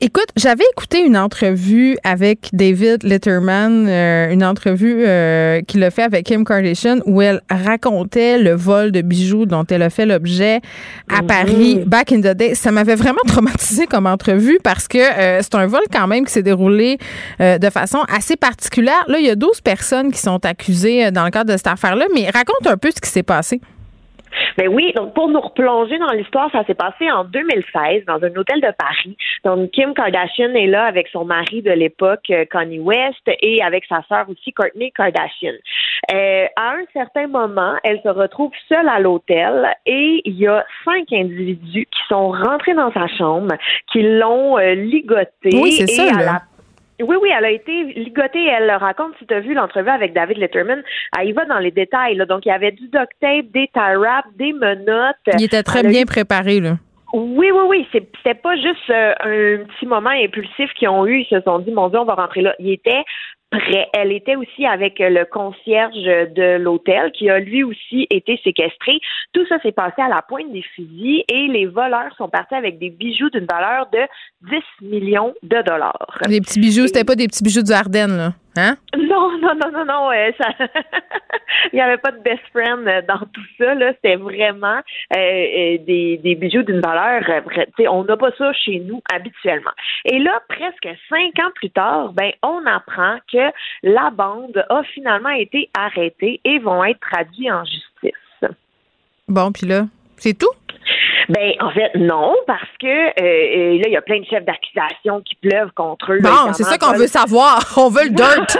Écoute, 0.00 0.28
j'avais 0.36 0.62
écouté 0.72 1.04
une 1.04 1.16
entrevue 1.16 1.98
avec 2.04 2.50
David 2.52 3.02
Letterman, 3.02 3.88
euh, 3.88 4.30
une 4.30 4.44
entrevue 4.44 5.02
euh, 5.04 5.60
qu'il 5.62 5.82
a 5.82 5.90
fait 5.90 6.04
avec 6.04 6.24
Kim 6.24 6.44
Kardashian 6.44 6.98
où 7.04 7.20
elle 7.20 7.40
racontait 7.50 8.38
le 8.38 8.52
vol 8.52 8.92
de 8.92 9.00
bijoux 9.02 9.44
dont 9.44 9.64
elle 9.68 9.82
a 9.82 9.90
fait 9.90 10.06
l'objet 10.06 10.60
à 11.08 11.22
Mhm. 11.22 11.26
Paris 11.26 11.80
back 11.84 12.12
in 12.12 12.20
the 12.20 12.36
day. 12.36 12.54
Ça 12.54 12.70
m'avait 12.70 12.94
vraiment 12.94 13.18
traumatisé 13.26 13.86
comme 13.88 14.06
entrevue 14.06 14.60
parce 14.62 14.86
que 14.86 14.98
euh, 14.98 15.40
c'est 15.42 15.56
un 15.56 15.66
vol 15.66 15.82
quand 15.92 16.06
même 16.06 16.24
qui 16.24 16.32
s'est 16.32 16.44
déroulé 16.44 16.98
de 17.40 17.70
façon 17.70 17.98
assez 18.08 18.36
particulière. 18.36 19.04
Là, 19.08 19.18
il 19.18 19.26
y 19.26 19.30
a 19.30 19.34
12 19.34 19.62
personnes 19.62 20.12
qui 20.12 20.20
sont 20.20 20.44
accusées 20.46 21.10
dans 21.10 21.24
le 21.24 21.30
cadre 21.32 21.52
de 21.52 21.56
cette 21.56 21.66
affaire-là, 21.66 22.06
mais 22.14 22.30
raconte 22.30 22.66
un 22.66 22.76
peu 22.76 22.90
ce 22.94 23.00
qui 23.00 23.10
s'est 23.10 23.24
passé. 23.24 23.60
Ben 24.56 24.68
oui, 24.68 24.92
donc 24.94 25.14
pour 25.14 25.28
nous 25.28 25.40
replonger 25.40 25.98
dans 25.98 26.12
l'histoire, 26.12 26.50
ça 26.52 26.64
s'est 26.64 26.74
passé 26.74 27.10
en 27.10 27.24
2016 27.24 28.04
dans 28.06 28.22
un 28.22 28.36
hôtel 28.36 28.60
de 28.60 28.72
Paris. 28.78 29.16
Donc 29.44 29.70
Kim 29.70 29.94
Kardashian 29.94 30.54
est 30.54 30.66
là 30.66 30.84
avec 30.84 31.08
son 31.08 31.24
mari 31.24 31.62
de 31.62 31.70
l'époque, 31.70 32.30
euh, 32.30 32.44
Kanye 32.44 32.80
West, 32.80 33.22
et 33.40 33.62
avec 33.62 33.84
sa 33.88 34.02
sœur 34.08 34.28
aussi, 34.28 34.52
Kourtney 34.52 34.92
Kardashian. 34.92 35.54
Euh, 36.12 36.46
à 36.56 36.72
un 36.72 36.84
certain 36.92 37.26
moment, 37.26 37.74
elle 37.84 38.00
se 38.02 38.08
retrouve 38.08 38.52
seule 38.68 38.88
à 38.88 39.00
l'hôtel 39.00 39.68
et 39.86 40.22
il 40.24 40.38
y 40.38 40.46
a 40.46 40.64
cinq 40.84 41.12
individus 41.12 41.86
qui 41.90 42.00
sont 42.08 42.30
rentrés 42.30 42.74
dans 42.74 42.92
sa 42.92 43.06
chambre, 43.08 43.54
qui 43.92 44.02
l'ont 44.02 44.58
euh, 44.58 44.74
ligotée. 44.74 45.50
Oui, 45.52 45.72
c'est 45.72 45.84
et 45.84 45.86
ça, 45.86 46.02
à 46.14 46.18
là. 46.18 46.24
la 46.24 46.42
oui, 47.02 47.16
oui, 47.20 47.30
elle 47.36 47.44
a 47.44 47.50
été 47.50 47.84
ligotée. 47.94 48.44
Elle 48.46 48.66
le 48.66 48.76
raconte, 48.76 49.12
si 49.18 49.26
tu 49.26 49.34
as 49.34 49.40
vu 49.40 49.54
l'entrevue 49.54 49.88
avec 49.90 50.12
David 50.12 50.38
Letterman, 50.38 50.82
elle 51.18 51.28
y 51.28 51.32
va 51.32 51.44
dans 51.44 51.58
les 51.58 51.70
détails. 51.70 52.16
Là. 52.16 52.24
Donc, 52.26 52.44
il 52.46 52.48
y 52.48 52.52
avait 52.52 52.72
du 52.72 52.88
duct 52.88 53.10
tape, 53.20 53.46
des 53.52 53.68
tie 53.72 53.96
wraps, 53.96 54.28
des 54.36 54.52
menottes. 54.52 55.16
Il 55.38 55.44
était 55.44 55.62
très 55.62 55.80
Elle 55.80 55.88
bien 55.88 56.02
eu- 56.02 56.06
préparé, 56.06 56.60
là. 56.60 56.76
Oui, 57.14 57.50
oui, 57.50 57.62
oui. 57.68 57.88
C'était 57.92 58.34
pas 58.34 58.54
juste 58.56 58.90
euh, 58.90 59.14
un 59.20 59.64
petit 59.64 59.86
moment 59.86 60.10
impulsif 60.10 60.70
qu'ils 60.74 60.88
ont 60.90 61.06
eu. 61.06 61.20
Ils 61.20 61.26
se 61.30 61.40
sont 61.40 61.58
dit, 61.60 61.70
mon 61.70 61.88
Dieu, 61.88 61.98
on 61.98 62.04
va 62.04 62.14
rentrer 62.14 62.42
là. 62.42 62.54
Il 62.58 62.70
était 62.70 63.02
Elle 63.50 64.12
était 64.12 64.36
aussi 64.36 64.66
avec 64.66 64.98
le 64.98 65.24
concierge 65.24 65.94
de 65.94 66.58
l'hôtel 66.58 67.10
qui 67.12 67.30
a 67.30 67.38
lui 67.38 67.64
aussi 67.64 68.06
été 68.10 68.38
séquestré. 68.44 69.00
Tout 69.32 69.46
ça 69.48 69.58
s'est 69.62 69.72
passé 69.72 70.02
à 70.02 70.08
la 70.08 70.20
pointe 70.20 70.52
des 70.52 70.62
fusils 70.62 71.24
et 71.28 71.48
les 71.48 71.66
voleurs 71.66 72.14
sont 72.18 72.28
partis 72.28 72.54
avec 72.54 72.78
des 72.78 72.90
bijoux 72.90 73.30
d'une 73.30 73.46
valeur 73.46 73.88
de 73.90 74.00
10 74.50 74.88
millions 74.90 75.34
de 75.42 75.62
dollars. 75.62 76.18
Des 76.28 76.40
petits 76.40 76.60
bijoux, 76.60 76.86
c'était 76.86 77.04
pas 77.04 77.14
des 77.14 77.26
petits 77.26 77.42
bijoux 77.42 77.62
du 77.62 77.72
Ardennes, 77.72 78.16
là. 78.16 78.32
Hein? 78.58 78.76
Non, 78.96 79.38
non, 79.38 79.54
non, 79.54 79.70
non, 79.72 79.84
non. 79.84 80.10
euh, 80.10 80.30
ça... 80.40 80.48
Il 81.72 81.76
n'y 81.76 81.80
avait 81.80 81.98
pas 81.98 82.10
de 82.12 82.18
best 82.18 82.42
friend 82.52 82.86
euh, 82.86 83.02
dans 83.06 83.24
tout 83.32 83.44
ça. 83.56 83.74
Là, 83.74 83.92
c'était 83.94 84.16
vraiment 84.16 84.80
euh, 85.16 85.18
euh, 85.18 85.78
des, 85.78 86.18
des 86.22 86.34
bijoux 86.34 86.62
d'une 86.62 86.80
valeur. 86.80 87.22
euh, 87.28 87.86
on 87.88 88.04
n'a 88.04 88.16
pas 88.16 88.30
ça 88.36 88.52
chez 88.52 88.80
nous 88.80 89.00
habituellement. 89.12 89.70
Et 90.04 90.18
là, 90.18 90.42
presque 90.48 90.88
cinq 91.08 91.38
ans 91.38 91.50
plus 91.54 91.70
tard, 91.70 92.12
ben, 92.12 92.32
on 92.42 92.64
apprend 92.66 93.18
que 93.32 93.52
la 93.82 94.10
bande 94.10 94.64
a 94.68 94.82
finalement 94.94 95.30
été 95.30 95.70
arrêtée 95.78 96.40
et 96.44 96.58
vont 96.58 96.84
être 96.84 97.00
traduits 97.00 97.50
en 97.50 97.64
justice. 97.64 98.52
Bon, 99.28 99.52
puis 99.52 99.66
là, 99.66 99.86
c'est 100.16 100.36
tout? 100.36 100.52
Ben, 101.28 101.52
en 101.60 101.70
fait, 101.70 101.94
non, 101.94 102.34
parce 102.46 102.62
que 102.80 102.86
euh, 102.86 103.12
euh, 103.20 103.78
là, 103.78 103.84
il 103.86 103.92
y 103.92 103.96
a 103.96 104.02
plein 104.02 104.20
de 104.20 104.24
chefs 104.24 104.44
d'accusation 104.44 105.20
qui 105.20 105.34
pleuvent 105.34 105.72
contre 105.72 106.12
eux. 106.12 106.20
Bon, 106.22 106.30
c'est 106.52 106.62
évidemment, 106.62 106.70
ça 106.70 106.78
qu'on 106.78 106.98
veut 106.98 107.06
savoir. 107.06 107.60
On 107.76 107.90
veut 107.90 108.04
le 108.04 108.10
dirt. 108.10 108.58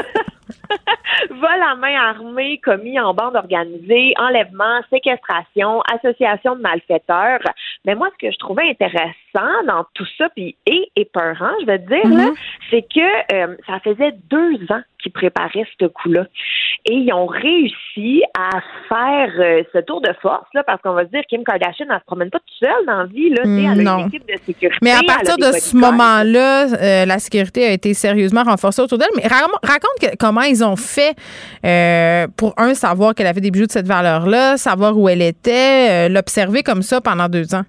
vol 1.31 1.63
à 1.63 1.75
main 1.77 1.97
armée 1.97 2.59
commis 2.59 2.99
en 2.99 3.15
bande 3.15 3.37
organisée, 3.37 4.15
enlèvement, 4.19 4.81
séquestration, 4.91 5.81
association 5.93 6.57
de 6.57 6.61
malfaiteurs. 6.61 7.41
Mais 7.85 7.95
moi, 7.95 8.09
ce 8.13 8.27
que 8.27 8.33
je 8.33 8.39
trouvais 8.39 8.69
intéressant 8.69 9.65
dans 9.67 9.85
tout 9.95 10.07
ça, 10.17 10.29
puis 10.31 10.57
et 10.67 10.91
épeurant, 10.97 11.53
je 11.61 11.67
te 11.67 11.77
dire, 11.77 12.17
là, 12.17 12.31
c'est 12.71 12.83
que 12.83 13.35
euh, 13.35 13.57
ça 13.67 13.81
faisait 13.81 14.13
deux 14.31 14.57
ans 14.71 14.83
qu'ils 15.03 15.13
préparaient 15.13 15.67
ce 15.81 15.87
coup-là. 15.87 16.27
Et 16.85 16.95
ils 16.95 17.13
ont 17.13 17.27
réussi 17.27 18.23
à 18.39 18.61
faire 18.89 19.33
euh, 19.39 19.63
ce 19.73 19.79
tour 19.79 20.01
de 20.01 20.13
force, 20.21 20.49
là, 20.55 20.63
parce 20.65 20.81
qu'on 20.83 20.93
va 20.93 21.05
se 21.05 21.11
dire, 21.11 21.23
Kim 21.29 21.45
Kardashian, 21.45 21.87
elle 21.91 21.99
se 21.99 22.05
promène 22.05 22.31
pas 22.31 22.41
toute 22.41 22.58
seule 22.59 22.87
dans 22.87 22.99
la 22.99 23.05
vie, 23.07 23.31
là, 23.31 23.43
elle 23.45 23.67
a 23.69 23.75
Non. 23.83 23.99
une 24.01 24.07
équipe 24.09 24.27
de 24.27 24.35
sécurité. 24.45 24.79
Mais 24.83 24.93
à 24.93 25.01
partir 25.07 25.37
de 25.37 25.53
ce 25.53 25.77
moment-là, 25.77 26.67
euh, 26.67 27.05
la 27.07 27.19
sécurité 27.19 27.67
a 27.67 27.73
été 27.73 27.95
sérieusement 27.95 28.43
renforcée 28.43 28.83
autour 28.83 28.99
d'elle. 28.99 29.09
Mais 29.17 29.27
ra- 29.27 29.47
raconte 29.63 29.99
que- 30.01 30.17
comment 30.19 30.43
ils 30.43 30.65
ont 30.65 30.77
fait 30.77 31.15
euh, 31.65 32.27
pour, 32.37 32.55
un, 32.57 32.75
savoir 32.75 33.15
qu'elle 33.15 33.27
avait 33.27 33.41
des 33.41 33.51
bijoux 33.51 33.67
de 33.67 33.73
cette 33.73 33.87
valeur-là, 33.87 34.57
savoir 34.57 34.97
où 34.99 35.09
elle 35.09 35.23
était, 35.23 36.07
euh, 36.07 36.09
l'observer 36.09 36.63
comme 36.63 36.83
ça 36.83 37.01
pendant 37.01 37.29
deux 37.29 37.55
ans. 37.55 37.63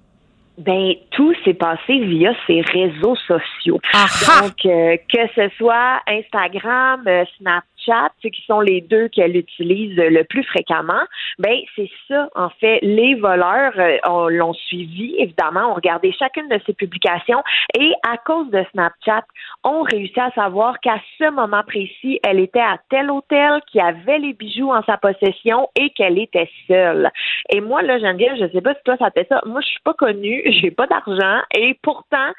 Ben, 0.57 0.91
tout 1.11 1.33
s'est 1.45 1.53
passé 1.53 1.99
via 1.99 2.31
ses 2.45 2.59
réseaux 2.59 3.15
sociaux. 3.27 3.79
Aha! 3.93 4.41
Donc, 4.41 4.65
euh, 4.65 4.97
que 5.11 5.19
ce 5.33 5.47
soit 5.57 6.01
Instagram, 6.05 7.01
euh, 7.07 7.23
Snapchat, 7.37 7.63
qui 7.85 8.43
sont 8.45 8.61
les 8.61 8.81
deux 8.81 9.07
qu'elle 9.09 9.35
utilise 9.35 9.95
le 9.95 10.23
plus 10.23 10.43
fréquemment, 10.43 11.01
ben 11.39 11.55
c'est 11.75 11.89
ça, 12.07 12.29
en 12.35 12.49
fait. 12.49 12.79
Les 12.81 13.15
voleurs 13.15 13.73
euh, 13.77 13.97
on- 14.07 14.27
l'ont 14.27 14.53
suivi, 14.53 15.15
évidemment, 15.17 15.71
ont 15.71 15.73
regardé 15.75 16.11
chacune 16.11 16.47
de 16.49 16.59
ses 16.65 16.73
publications 16.73 17.41
et 17.77 17.91
à 18.07 18.17
cause 18.17 18.49
de 18.51 18.63
Snapchat, 18.71 19.23
ont 19.63 19.81
réussi 19.83 20.19
à 20.19 20.31
savoir 20.31 20.79
qu'à 20.79 20.99
ce 21.17 21.29
moment 21.31 21.63
précis, 21.65 22.19
elle 22.23 22.39
était 22.39 22.59
à 22.59 22.77
tel 22.89 23.09
hôtel, 23.11 23.59
qui 23.71 23.79
avait 23.79 24.19
les 24.19 24.33
bijoux 24.33 24.71
en 24.71 24.83
sa 24.83 24.97
possession 24.97 25.67
et 25.79 25.89
qu'elle 25.91 26.17
était 26.19 26.49
seule. 26.67 27.09
Et 27.51 27.61
moi, 27.61 27.81
là, 27.81 27.97
Geneviève, 27.99 28.35
je 28.39 28.51
sais 28.51 28.61
pas 28.61 28.73
si 28.73 28.81
toi 28.85 28.95
ça 28.99 29.09
fait 29.11 29.27
ça. 29.29 29.41
Moi, 29.45 29.61
je 29.61 29.67
suis 29.67 29.79
pas 29.83 29.93
connue, 29.93 30.41
j'ai 30.61 30.71
pas 30.71 30.87
d'argent 30.87 31.39
et 31.55 31.77
pourtant, 31.81 32.31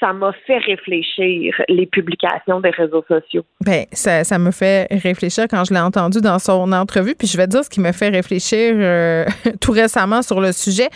ça 0.00 0.12
m'a 0.12 0.32
fait 0.46 0.58
réfléchir 0.58 1.54
les 1.68 1.86
publications 1.86 2.60
des 2.60 2.70
réseaux 2.70 3.04
sociaux. 3.08 3.44
Ben, 3.64 3.84
ça, 3.92 4.24
ça 4.24 4.38
me 4.38 4.50
fait 4.50 4.86
réfléchir 4.90 5.44
quand 5.50 5.64
je 5.64 5.72
l'ai 5.74 5.80
entendu 5.80 6.20
dans 6.20 6.38
son 6.38 6.72
entrevue. 6.72 7.14
Puis 7.14 7.26
je 7.28 7.36
vais 7.36 7.46
te 7.46 7.52
dire 7.52 7.64
ce 7.64 7.70
qui 7.70 7.80
me 7.80 7.92
fait 7.92 8.08
réfléchir 8.08 8.74
euh, 8.76 9.24
tout 9.60 9.72
récemment 9.72 10.22
sur 10.22 10.40
le 10.40 10.52
sujet. 10.52 10.88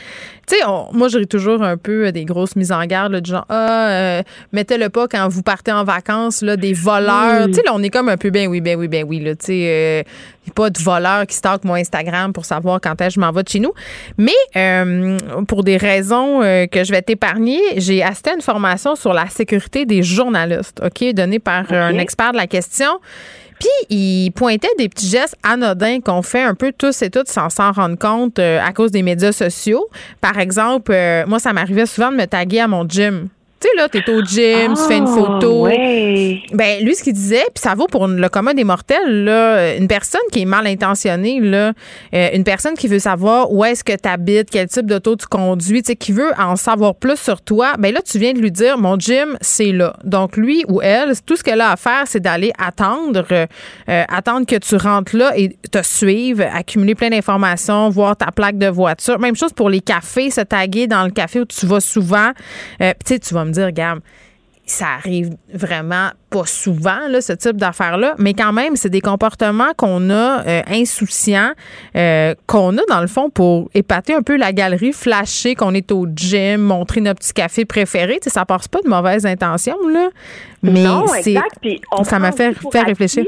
Tu 0.48 0.56
sais, 0.56 0.64
on- 0.66 0.88
moi, 0.92 1.08
j'ai 1.08 1.24
toujours 1.26 1.62
un 1.62 1.76
peu 1.76 2.10
des 2.10 2.24
grosses 2.24 2.56
mises 2.56 2.72
en 2.72 2.84
garde, 2.84 3.12
là, 3.12 3.20
du 3.20 3.30
genre, 3.30 3.44
ah, 3.48 3.88
euh, 3.90 4.22
mettez-le 4.52 4.88
pas 4.88 5.06
quand 5.06 5.28
vous 5.28 5.42
partez 5.42 5.70
en 5.70 5.84
vacances, 5.84 6.42
là, 6.42 6.56
des 6.56 6.72
voleurs. 6.72 7.46
Tu 7.46 7.54
sais, 7.54 7.62
là, 7.64 7.70
on 7.74 7.82
est 7.82 7.90
comme 7.90 8.08
un 8.08 8.16
peu, 8.16 8.30
ben 8.30 8.48
oui, 8.48 8.60
ben 8.60 8.76
oui, 8.78 8.88
ben 8.88 9.04
oui, 9.08 9.20
là, 9.20 9.36
tu 9.36 9.46
sais, 9.46 9.52
euh, 9.68 10.02
y 10.46 10.50
a 10.50 10.52
pas 10.52 10.68
de 10.70 10.78
voleurs 10.80 11.26
qui 11.28 11.36
stalkent 11.36 11.62
mon 11.64 11.74
Instagram 11.74 12.32
pour 12.32 12.44
savoir 12.44 12.80
quand 12.80 13.00
est-ce 13.00 13.10
que 13.10 13.14
je 13.14 13.20
m'en 13.20 13.30
vais 13.30 13.44
de 13.44 13.48
chez 13.48 13.60
nous. 13.60 13.72
Mais 14.18 14.32
euh, 14.56 15.16
pour 15.46 15.62
des 15.62 15.76
raisons 15.76 16.42
euh, 16.42 16.66
que 16.66 16.82
je 16.82 16.90
vais 16.90 17.02
t'épargner, 17.02 17.60
j'ai 17.76 18.02
assisté 18.02 18.30
à 18.30 18.34
une 18.34 18.42
formation 18.42 18.96
sur 18.96 19.12
la 19.12 19.28
sécurité 19.28 19.86
des 19.86 20.02
journalistes, 20.02 20.82
OK, 20.84 21.14
donnée 21.14 21.38
par 21.38 21.66
euh, 21.70 21.80
un 21.88 21.98
expert 21.98 22.32
de 22.32 22.36
la 22.38 22.48
question. 22.48 22.88
Puis, 23.62 23.96
il 23.96 24.32
pointait 24.32 24.74
des 24.76 24.88
petits 24.88 25.06
gestes 25.06 25.36
anodins 25.44 26.00
qu'on 26.00 26.22
fait 26.22 26.42
un 26.42 26.56
peu 26.56 26.72
tous 26.76 27.00
et 27.02 27.10
toutes 27.10 27.28
sans 27.28 27.48
s'en 27.48 27.70
rendre 27.70 27.96
compte 27.96 28.40
euh, 28.40 28.60
à 28.60 28.72
cause 28.72 28.90
des 28.90 29.02
médias 29.02 29.30
sociaux. 29.30 29.86
Par 30.20 30.36
exemple, 30.40 30.90
euh, 30.92 31.24
moi, 31.28 31.38
ça 31.38 31.52
m'arrivait 31.52 31.86
souvent 31.86 32.10
de 32.10 32.16
me 32.16 32.24
taguer 32.24 32.58
à 32.58 32.66
mon 32.66 32.88
gym. 32.88 33.28
Tu 33.62 33.68
sais, 33.68 33.76
là, 33.76 33.88
t'es 33.88 34.10
au 34.10 34.22
gym, 34.24 34.74
tu 34.74 34.82
fais 34.88 34.96
une 34.98 35.06
Ah, 35.06 35.14
photo. 35.14 35.62
ouais. 35.66 36.40
Ben, 36.52 36.82
lui, 36.84 36.96
ce 36.96 37.04
qu'il 37.04 37.12
disait, 37.12 37.44
puis 37.54 37.62
ça 37.62 37.74
vaut 37.76 37.86
pour 37.86 38.08
le 38.08 38.28
commun 38.28 38.54
des 38.54 38.64
mortels, 38.64 39.22
là, 39.24 39.76
une 39.76 39.86
personne 39.86 40.20
qui 40.32 40.42
est 40.42 40.46
mal 40.46 40.66
intentionnée, 40.66 41.38
là, 41.40 41.72
euh, 42.12 42.28
une 42.34 42.42
personne 42.42 42.74
qui 42.74 42.88
veut 42.88 42.98
savoir 42.98 43.52
où 43.52 43.64
est-ce 43.64 43.84
que 43.84 43.92
tu 43.92 44.08
habites, 44.08 44.50
quel 44.50 44.66
type 44.66 44.86
d'auto 44.86 45.14
tu 45.14 45.26
conduis, 45.26 45.82
tu 45.82 45.92
sais, 45.92 45.96
qui 45.96 46.10
veut 46.10 46.32
en 46.40 46.56
savoir 46.56 46.96
plus 46.96 47.16
sur 47.20 47.40
toi, 47.40 47.74
ben 47.78 47.94
là, 47.94 48.00
tu 48.02 48.18
viens 48.18 48.32
de 48.32 48.40
lui 48.40 48.50
dire, 48.50 48.78
mon 48.78 48.98
gym, 48.98 49.36
c'est 49.40 49.70
là. 49.70 49.94
Donc, 50.02 50.36
lui 50.36 50.64
ou 50.66 50.82
elle, 50.82 51.12
tout 51.24 51.36
ce 51.36 51.44
qu'elle 51.44 51.60
a 51.60 51.70
à 51.70 51.76
faire, 51.76 52.02
c'est 52.06 52.18
d'aller 52.20 52.52
attendre, 52.58 53.24
euh, 53.30 53.46
attendre 54.08 54.44
que 54.44 54.56
tu 54.56 54.74
rentres 54.74 55.14
là 55.16 55.38
et 55.38 55.56
te 55.70 55.82
suivre, 55.84 56.42
accumuler 56.52 56.96
plein 56.96 57.10
d'informations, 57.10 57.90
voir 57.90 58.16
ta 58.16 58.32
plaque 58.32 58.58
de 58.58 58.66
voiture. 58.66 59.20
Même 59.20 59.36
chose 59.36 59.52
pour 59.52 59.70
les 59.70 59.80
cafés, 59.80 60.30
se 60.30 60.40
taguer 60.40 60.88
dans 60.88 61.04
le 61.04 61.10
café 61.12 61.40
où 61.40 61.44
tu 61.44 61.64
vas 61.66 61.78
souvent. 61.80 62.30
Euh, 62.80 62.92
tu 63.06 63.14
sais, 63.14 63.18
tu 63.20 63.34
vas 63.34 63.44
me 63.44 63.51
dire, 63.52 63.66
regarde, 63.66 64.00
ça 64.64 64.86
arrive 64.96 65.30
vraiment 65.52 66.10
pas 66.30 66.46
souvent, 66.46 67.08
là, 67.08 67.20
ce 67.20 67.32
type 67.32 67.56
d'affaires-là, 67.56 68.14
mais 68.18 68.32
quand 68.32 68.52
même, 68.52 68.76
c'est 68.76 68.88
des 68.88 69.00
comportements 69.00 69.72
qu'on 69.76 70.08
a 70.08 70.46
euh, 70.46 70.62
insouciants, 70.68 71.50
euh, 71.96 72.34
qu'on 72.46 72.78
a 72.78 72.82
dans 72.88 73.00
le 73.00 73.08
fond 73.08 73.28
pour 73.28 73.68
épater 73.74 74.14
un 74.14 74.22
peu 74.22 74.36
la 74.36 74.52
galerie, 74.52 74.92
flasher 74.92 75.56
qu'on 75.56 75.74
est 75.74 75.90
au 75.90 76.06
gym, 76.14 76.60
montrer 76.62 77.00
notre 77.00 77.18
petit 77.20 77.32
café 77.32 77.64
préféré. 77.64 78.18
Tu 78.22 78.24
sais, 78.24 78.30
ça 78.30 78.44
passe 78.44 78.68
pas 78.68 78.80
de 78.82 78.88
mauvaises 78.88 79.26
intentions, 79.26 79.76
là. 79.88 80.08
Mais 80.62 80.80
non, 80.84 81.06
c'est, 81.08 81.32
exact. 81.32 81.56
Puis 81.60 81.80
on 81.90 82.04
ça 82.04 82.20
m'a 82.20 82.30
fait 82.30 82.50
acquis- 82.50 82.84
réfléchir. 82.86 83.24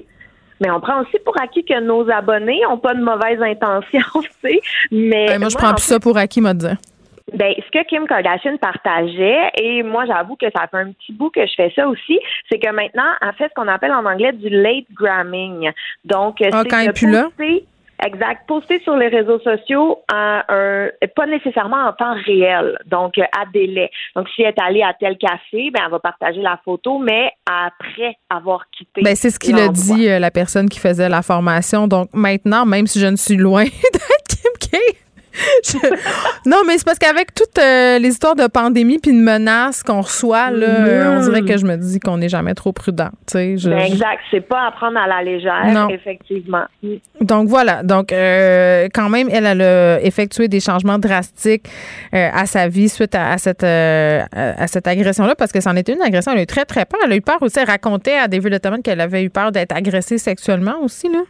Mais 0.60 0.70
on 0.70 0.80
prend 0.80 1.00
aussi 1.02 1.16
pour 1.24 1.34
acquis 1.42 1.64
que 1.64 1.78
nos 1.84 2.08
abonnés 2.08 2.60
n'ont 2.70 2.78
pas 2.78 2.94
de 2.94 3.02
mauvaises 3.02 3.42
intentions, 3.42 4.00
tu 4.22 4.28
sais. 4.50 4.60
Mais 4.92 5.26
Ben, 5.26 5.40
moi, 5.40 5.48
je 5.48 5.56
prends 5.56 5.70
en 5.70 5.74
plus 5.74 5.82
ça 5.82 5.98
pour 5.98 6.16
acquis, 6.16 6.40
dit. 6.40 6.66
Ben, 7.34 7.52
ce 7.58 7.70
que 7.70 7.84
Kim 7.86 8.06
Kardashian 8.06 8.56
partageait, 8.58 9.50
et 9.60 9.82
moi 9.82 10.04
j'avoue 10.06 10.36
que 10.36 10.46
ça 10.54 10.66
fait 10.70 10.76
un 10.76 10.92
petit 10.92 11.12
bout 11.12 11.30
que 11.30 11.46
je 11.46 11.52
fais 11.56 11.72
ça 11.74 11.88
aussi, 11.88 12.18
c'est 12.50 12.58
que 12.58 12.70
maintenant, 12.70 13.10
elle 13.20 13.32
fait 13.34 13.48
ce 13.48 13.54
qu'on 13.54 13.68
appelle 13.68 13.92
en 13.92 14.04
anglais 14.04 14.32
du 14.32 14.48
late 14.48 14.86
gramming. 14.94 15.70
Donc, 16.04 16.36
Ah, 16.40 16.62
c'est 16.62 16.68
quand 16.68 16.86
de 16.86 16.92
plus 16.92 17.10
là? 17.10 17.28
Exact. 18.04 18.46
Poster 18.46 18.80
sur 18.80 18.96
les 18.96 19.08
réseaux 19.08 19.38
sociaux, 19.40 20.00
un, 20.12 20.42
pas 21.16 21.26
nécessairement 21.26 21.86
en 21.88 21.92
temps 21.92 22.14
réel, 22.26 22.76
donc 22.86 23.18
à 23.18 23.46
délai. 23.52 23.90
Donc, 24.16 24.28
si 24.34 24.42
elle 24.42 24.48
est 24.48 24.60
allée 24.60 24.82
à 24.82 24.92
tel 24.98 25.16
café, 25.16 25.70
ben, 25.70 25.80
elle 25.84 25.90
va 25.90 26.00
partager 26.00 26.42
la 26.42 26.58
photo, 26.64 26.98
mais 26.98 27.30
après 27.46 28.16
avoir 28.28 28.68
quitté. 28.70 29.00
Ben, 29.02 29.14
c'est 29.14 29.30
ce 29.30 29.38
qu'il 29.38 29.58
a 29.58 29.68
dit, 29.68 30.06
la 30.06 30.30
personne 30.30 30.68
qui 30.68 30.80
faisait 30.80 31.08
la 31.08 31.22
formation. 31.22 31.86
Donc, 31.88 32.08
maintenant, 32.12 32.66
même 32.66 32.86
si 32.86 33.00
je 33.00 33.06
ne 33.06 33.16
suis 33.16 33.36
loin 33.36 33.64
d'être 33.92 34.26
Kim 34.28 34.52
K, 34.70 34.76
non, 36.46 36.58
mais 36.66 36.78
c'est 36.78 36.84
parce 36.84 36.98
qu'avec 36.98 37.34
toutes 37.34 37.58
euh, 37.58 37.98
les 37.98 38.08
histoires 38.08 38.36
de 38.36 38.46
pandémie 38.46 38.98
puis 38.98 39.12
de 39.12 39.20
menaces 39.20 39.82
qu'on 39.82 40.00
reçoit, 40.00 40.50
là, 40.50 40.66
mm-hmm. 40.66 41.18
on 41.18 41.22
dirait 41.24 41.42
que 41.42 41.56
je 41.56 41.66
me 41.66 41.76
dis 41.76 42.00
qu'on 42.00 42.18
n'est 42.18 42.28
jamais 42.28 42.54
trop 42.54 42.72
prudent. 42.72 43.10
Je, 43.32 43.68
ben 43.68 43.78
exact. 43.78 44.22
C'est 44.30 44.40
pas 44.40 44.66
à 44.66 44.70
prendre 44.72 44.98
à 44.98 45.06
la 45.06 45.22
légère, 45.22 45.88
effectivement. 45.90 46.64
Donc 47.20 47.48
voilà. 47.48 47.82
Donc, 47.82 48.12
euh, 48.12 48.88
quand 48.92 49.08
même, 49.08 49.28
elle, 49.30 49.46
a 49.60 50.00
effectué 50.02 50.48
des 50.48 50.60
changements 50.60 50.98
drastiques 50.98 51.68
euh, 52.14 52.28
à 52.32 52.46
sa 52.46 52.68
vie 52.68 52.88
suite 52.88 53.14
à, 53.14 53.38
cette, 53.38 53.64
à 53.64 54.66
cette 54.66 54.86
agression-là 54.86 55.34
parce 55.34 55.52
que 55.52 55.60
c'en 55.60 55.76
était 55.76 55.92
une 55.94 56.02
agression. 56.02 56.32
Elle 56.32 56.38
a 56.38 56.42
eu 56.42 56.46
très, 56.46 56.64
très 56.64 56.84
peur. 56.84 57.00
Elle 57.04 57.12
a 57.12 57.16
eu 57.16 57.22
peur 57.22 57.38
aussi. 57.42 57.58
Elle 57.58 57.66
racontait 57.66 58.16
à 58.16 58.28
David 58.28 58.50
Letterman 58.50 58.82
qu'elle 58.82 59.00
avait 59.00 59.24
eu 59.24 59.30
peur 59.30 59.52
d'être 59.52 59.74
agressée 59.74 60.18
sexuellement 60.18 60.76
aussi, 60.82 61.08
là. 61.08 61.20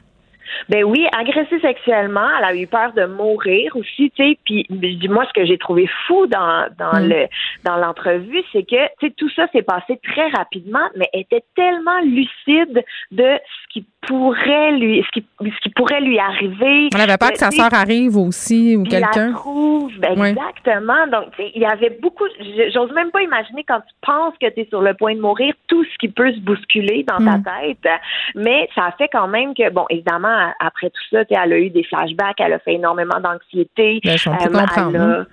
Ben 0.68 0.84
oui, 0.84 1.06
agressée 1.16 1.60
sexuellement, 1.60 2.28
elle 2.38 2.44
a 2.44 2.54
eu 2.54 2.66
peur 2.66 2.92
de 2.92 3.06
mourir 3.06 3.76
aussi, 3.76 4.10
tu 4.16 4.22
sais. 4.22 4.38
Puis 4.44 4.66
moi, 5.08 5.24
ce 5.26 5.32
que 5.32 5.46
j'ai 5.46 5.58
trouvé 5.58 5.88
fou 6.06 6.26
dans 6.26 6.66
dans 6.78 7.00
mm. 7.00 7.08
le 7.08 7.26
dans 7.64 7.76
l'entrevue, 7.76 8.42
c'est 8.52 8.62
que 8.62 8.86
tu 8.98 9.06
sais 9.06 9.14
tout 9.16 9.30
ça 9.30 9.46
s'est 9.52 9.62
passé 9.62 9.98
très 10.02 10.28
rapidement, 10.28 10.86
mais 10.96 11.08
elle 11.12 11.20
était 11.20 11.44
tellement 11.54 12.00
lucide 12.00 12.84
de 13.10 13.24
ce 13.24 13.72
qui 13.72 13.86
pourrait 14.06 14.72
lui 14.72 15.04
ce 15.04 15.20
qui 15.20 15.26
ce 15.40 15.60
qui 15.60 15.70
pourrait 15.70 16.00
lui 16.00 16.18
arriver. 16.18 16.88
On 16.94 17.00
avait 17.00 17.16
peur 17.16 17.32
que 17.32 17.38
sa 17.38 17.50
sœur 17.50 17.72
arrive 17.72 18.16
aussi 18.16 18.76
ou 18.76 18.84
quelqu'un. 18.84 19.32
trouve 19.32 19.92
ben, 19.98 20.22
exactement. 20.22 21.06
Donc 21.10 21.30
tu 21.36 21.42
sais, 21.42 21.52
il 21.54 21.62
y 21.62 21.66
avait 21.66 21.96
beaucoup. 22.00 22.24
J'ose 22.72 22.92
même 22.92 23.10
pas 23.10 23.22
imaginer 23.22 23.64
quand 23.64 23.80
tu 23.80 23.94
penses 24.02 24.34
que 24.40 24.48
tu 24.50 24.60
es 24.60 24.68
sur 24.68 24.82
le 24.82 24.94
point 24.94 25.14
de 25.14 25.20
mourir, 25.20 25.54
tout 25.66 25.84
ce 25.84 25.98
qui 25.98 26.08
peut 26.08 26.32
se 26.32 26.40
bousculer 26.40 27.04
dans 27.04 27.18
ta 27.18 27.38
mm. 27.38 27.44
tête. 27.44 27.92
Mais 28.34 28.68
ça 28.74 28.86
a 28.86 28.92
fait 28.92 29.08
quand 29.08 29.28
même 29.28 29.54
que 29.54 29.70
bon, 29.70 29.86
évidemment 29.90 30.33
après 30.60 30.90
tout 30.90 31.02
ça, 31.10 31.24
elle 31.28 31.52
a 31.52 31.58
eu 31.58 31.70
des 31.70 31.84
flashbacks, 31.84 32.40
elle 32.40 32.52
a 32.52 32.58
fait 32.58 32.74
énormément 32.74 33.20
d'anxiété. 33.20 34.00
Ben, 34.04 34.16
hein. 34.26 35.26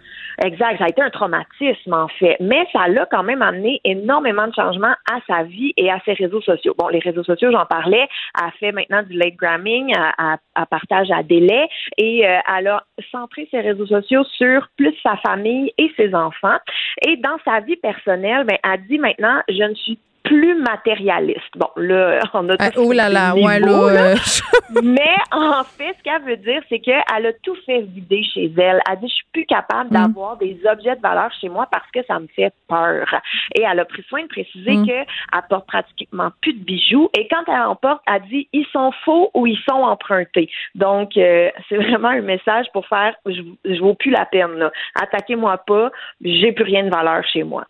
Exact, 0.43 0.77
ça 0.77 0.85
a 0.85 0.89
été 0.89 1.01
un 1.01 1.09
traumatisme 1.09 1.93
en 1.93 2.07
fait, 2.07 2.37
mais 2.39 2.65
ça 2.73 2.87
l'a 2.87 3.05
quand 3.05 3.23
même 3.23 3.41
amené 3.41 3.79
énormément 3.83 4.47
de 4.47 4.53
changements 4.53 4.95
à 5.11 5.19
sa 5.27 5.43
vie 5.43 5.73
et 5.77 5.91
à 5.91 5.99
ses 6.05 6.13
réseaux 6.13 6.41
sociaux. 6.41 6.73
Bon, 6.77 6.87
les 6.87 6.99
réseaux 6.99 7.23
sociaux, 7.23 7.51
j'en 7.51 7.65
parlais, 7.65 8.07
elle 8.41 8.51
fait 8.59 8.71
maintenant 8.71 9.03
du 9.03 9.17
late 9.17 9.35
gramming, 9.35 9.93
à, 9.95 10.37
partage 10.65 11.11
à 11.11 11.21
délai 11.23 11.67
et 11.97 12.27
euh, 12.27 12.39
elle 12.57 12.67
a 12.67 12.83
centré 13.11 13.47
ses 13.51 13.59
réseaux 13.59 13.85
sociaux 13.85 14.23
sur 14.37 14.67
plus 14.77 14.95
sa 15.03 15.17
famille 15.17 15.71
et 15.77 15.91
ses 15.97 16.15
enfants. 16.15 16.57
Et 17.05 17.17
dans 17.17 17.37
sa 17.45 17.59
vie 17.59 17.75
personnelle, 17.75 18.45
ben, 18.45 18.57
elle 18.63 18.87
dit 18.87 18.99
maintenant, 18.99 19.41
je 19.49 19.63
ne 19.63 19.75
suis 19.75 19.99
plus 20.31 20.55
matérialiste. 20.55 21.57
Bon, 21.57 21.67
là, 21.75 22.19
on 22.33 22.47
a 22.49 22.55
ah, 22.57 22.69
Oh 22.77 22.93
là 22.93 23.09
là, 23.09 23.35
ouais, 23.35 23.59
là. 23.59 23.67
Euh, 23.67 24.15
Mais 24.81 25.15
en 25.31 25.63
fait, 25.63 25.93
ce 25.97 26.03
qu'elle 26.03 26.21
veut 26.23 26.37
dire, 26.37 26.61
c'est 26.69 26.79
qu'elle 26.79 27.03
a 27.09 27.33
tout 27.43 27.55
fait 27.65 27.81
vider 27.81 28.23
chez 28.23 28.49
elle. 28.57 28.79
Elle 28.89 28.99
dit, 28.99 29.09
je 29.09 29.15
suis 29.15 29.25
plus 29.33 29.45
capable 29.45 29.89
mm. 29.89 29.93
d'avoir 29.93 30.37
des 30.37 30.57
objets 30.71 30.95
de 30.95 31.01
valeur 31.01 31.29
chez 31.41 31.49
moi 31.49 31.67
parce 31.69 31.89
que 31.91 31.99
ça 32.05 32.17
me 32.19 32.27
fait 32.27 32.53
peur. 32.69 33.13
Et 33.55 33.63
elle 33.69 33.79
a 33.79 33.85
pris 33.85 34.03
soin 34.03 34.23
de 34.23 34.27
préciser 34.27 34.77
mm. 34.77 34.85
qu'elle 34.85 35.05
porte 35.49 35.67
pratiquement 35.67 36.29
plus 36.41 36.53
de 36.53 36.63
bijoux. 36.63 37.09
Et 37.17 37.27
quand 37.27 37.43
elle 37.47 37.61
en 37.61 37.75
porte, 37.75 38.01
elle 38.07 38.21
dit, 38.29 38.47
ils 38.53 38.67
sont 38.71 38.91
faux 39.03 39.31
ou 39.33 39.47
ils 39.47 39.59
sont 39.69 39.83
empruntés. 39.83 40.49
Donc, 40.75 41.17
euh, 41.17 41.49
c'est 41.69 41.77
vraiment 41.77 42.09
un 42.09 42.21
message 42.21 42.67
pour 42.71 42.87
faire, 42.87 43.15
je, 43.25 43.41
je 43.65 43.79
vaux 43.81 43.95
plus 43.95 44.11
la 44.11 44.25
peine. 44.25 44.69
Attaquez-moi 45.01 45.57
pas, 45.67 45.91
j'ai 46.23 46.53
plus 46.53 46.63
rien 46.63 46.85
de 46.85 46.89
valeur 46.89 47.21
chez 47.25 47.43
moi. 47.43 47.65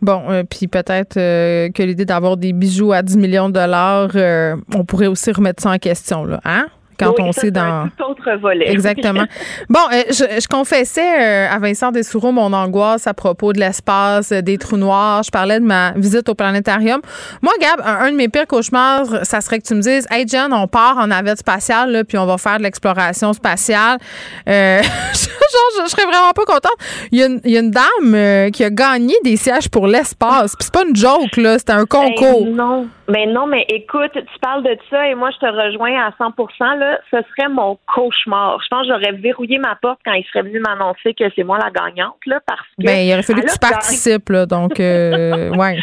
Bon, 0.00 0.22
euh, 0.30 0.42
puis 0.48 0.66
peut-être 0.66 1.16
euh, 1.16 1.70
que 1.70 1.82
l'idée 1.82 2.04
d'avoir 2.04 2.36
des 2.36 2.52
bijoux 2.52 2.92
à 2.92 3.02
10 3.02 3.16
millions 3.16 3.48
de 3.48 3.54
dollars, 3.54 4.10
euh, 4.14 4.56
on 4.74 4.84
pourrait 4.84 5.06
aussi 5.06 5.30
remettre 5.30 5.62
ça 5.62 5.70
en 5.70 5.78
question, 5.78 6.24
là, 6.24 6.40
hein? 6.44 6.66
Quand 6.98 7.14
on 7.18 7.32
sait 7.32 7.50
dans. 7.50 7.84
Un 7.84 7.90
tout 7.96 8.04
autre 8.04 8.38
volet. 8.40 8.70
Exactement. 8.70 9.24
bon, 9.68 9.80
euh, 9.92 10.02
je, 10.10 10.46
confessais 10.48 11.00
euh, 11.00 11.48
à 11.50 11.58
Vincent 11.58 11.92
Dessoureau 11.92 12.32
mon 12.32 12.52
angoisse 12.52 13.06
à 13.06 13.14
propos 13.14 13.52
de 13.52 13.60
l'espace, 13.60 14.32
euh, 14.32 14.42
des 14.42 14.58
trous 14.58 14.76
noirs. 14.76 15.22
Je 15.22 15.30
parlais 15.30 15.60
de 15.60 15.64
ma 15.64 15.92
visite 15.92 16.28
au 16.28 16.34
planétarium. 16.34 17.00
Moi, 17.40 17.52
Gab, 17.60 17.80
un, 17.84 18.10
de 18.10 18.16
mes 18.16 18.28
pires 18.28 18.46
cauchemars, 18.46 19.24
ça 19.24 19.40
serait 19.40 19.58
que 19.58 19.66
tu 19.66 19.74
me 19.74 19.80
dises 19.80 20.06
Hey, 20.10 20.26
Jen, 20.26 20.52
on 20.52 20.66
part 20.66 20.98
en 20.98 21.08
navette 21.08 21.38
spatiale, 21.38 21.90
là, 21.90 22.04
puis 22.04 22.18
on 22.18 22.26
va 22.26 22.38
faire 22.38 22.58
de 22.58 22.62
l'exploration 22.62 23.32
spatiale. 23.32 23.98
genre, 24.46 25.84
je, 25.84 25.90
serais 25.90 26.04
vraiment 26.04 26.32
pas 26.34 26.44
contente. 26.44 26.72
Il 27.10 27.18
y 27.18 27.22
a 27.22 27.26
une, 27.26 27.40
il 27.44 27.50
y 27.50 27.56
a 27.56 27.60
une 27.60 27.70
dame 27.70 28.50
qui 28.50 28.64
a 28.64 28.70
gagné 28.70 29.14
des 29.24 29.36
sièges 29.36 29.68
pour 29.68 29.86
l'espace. 29.86 30.54
Puis 30.56 30.64
c'est 30.64 30.72
pas 30.72 30.84
une 30.88 30.96
joke, 30.96 31.36
là, 31.36 31.58
c'était 31.58 31.72
un 31.72 31.86
concours. 31.86 32.46
non. 32.46 32.88
Mais 33.12 33.26
non, 33.26 33.46
mais 33.46 33.66
écoute, 33.68 34.12
tu 34.14 34.38
parles 34.40 34.62
de 34.62 34.74
ça 34.88 35.06
et 35.06 35.14
moi, 35.14 35.30
je 35.32 35.38
te 35.38 35.46
rejoins 35.46 36.02
à 36.02 36.10
100% 36.18 36.78
là, 36.78 36.98
ce 37.10 37.18
serait 37.30 37.50
mon 37.50 37.78
cauchemar. 37.94 38.58
Je 38.62 38.68
pense 38.68 38.86
que 38.86 38.94
j'aurais 38.94 39.12
verrouillé 39.12 39.58
ma 39.58 39.76
porte 39.76 40.00
quand 40.02 40.14
il 40.14 40.24
serait 40.24 40.42
venu 40.42 40.60
m'annoncer 40.60 41.12
que 41.12 41.24
c'est 41.36 41.44
moi 41.44 41.58
la 41.58 41.70
gagnante, 41.70 42.16
là, 42.24 42.40
parce 42.46 42.60
que. 42.78 42.86
Ben, 42.86 43.06
il 43.06 43.12
aurait 43.12 43.22
fallu 43.22 43.42
que 43.42 43.52
tu 43.52 43.58
participes, 43.58 44.30
là, 44.30 44.46
donc, 44.46 44.80
euh, 44.80 45.50
ouais. 45.56 45.78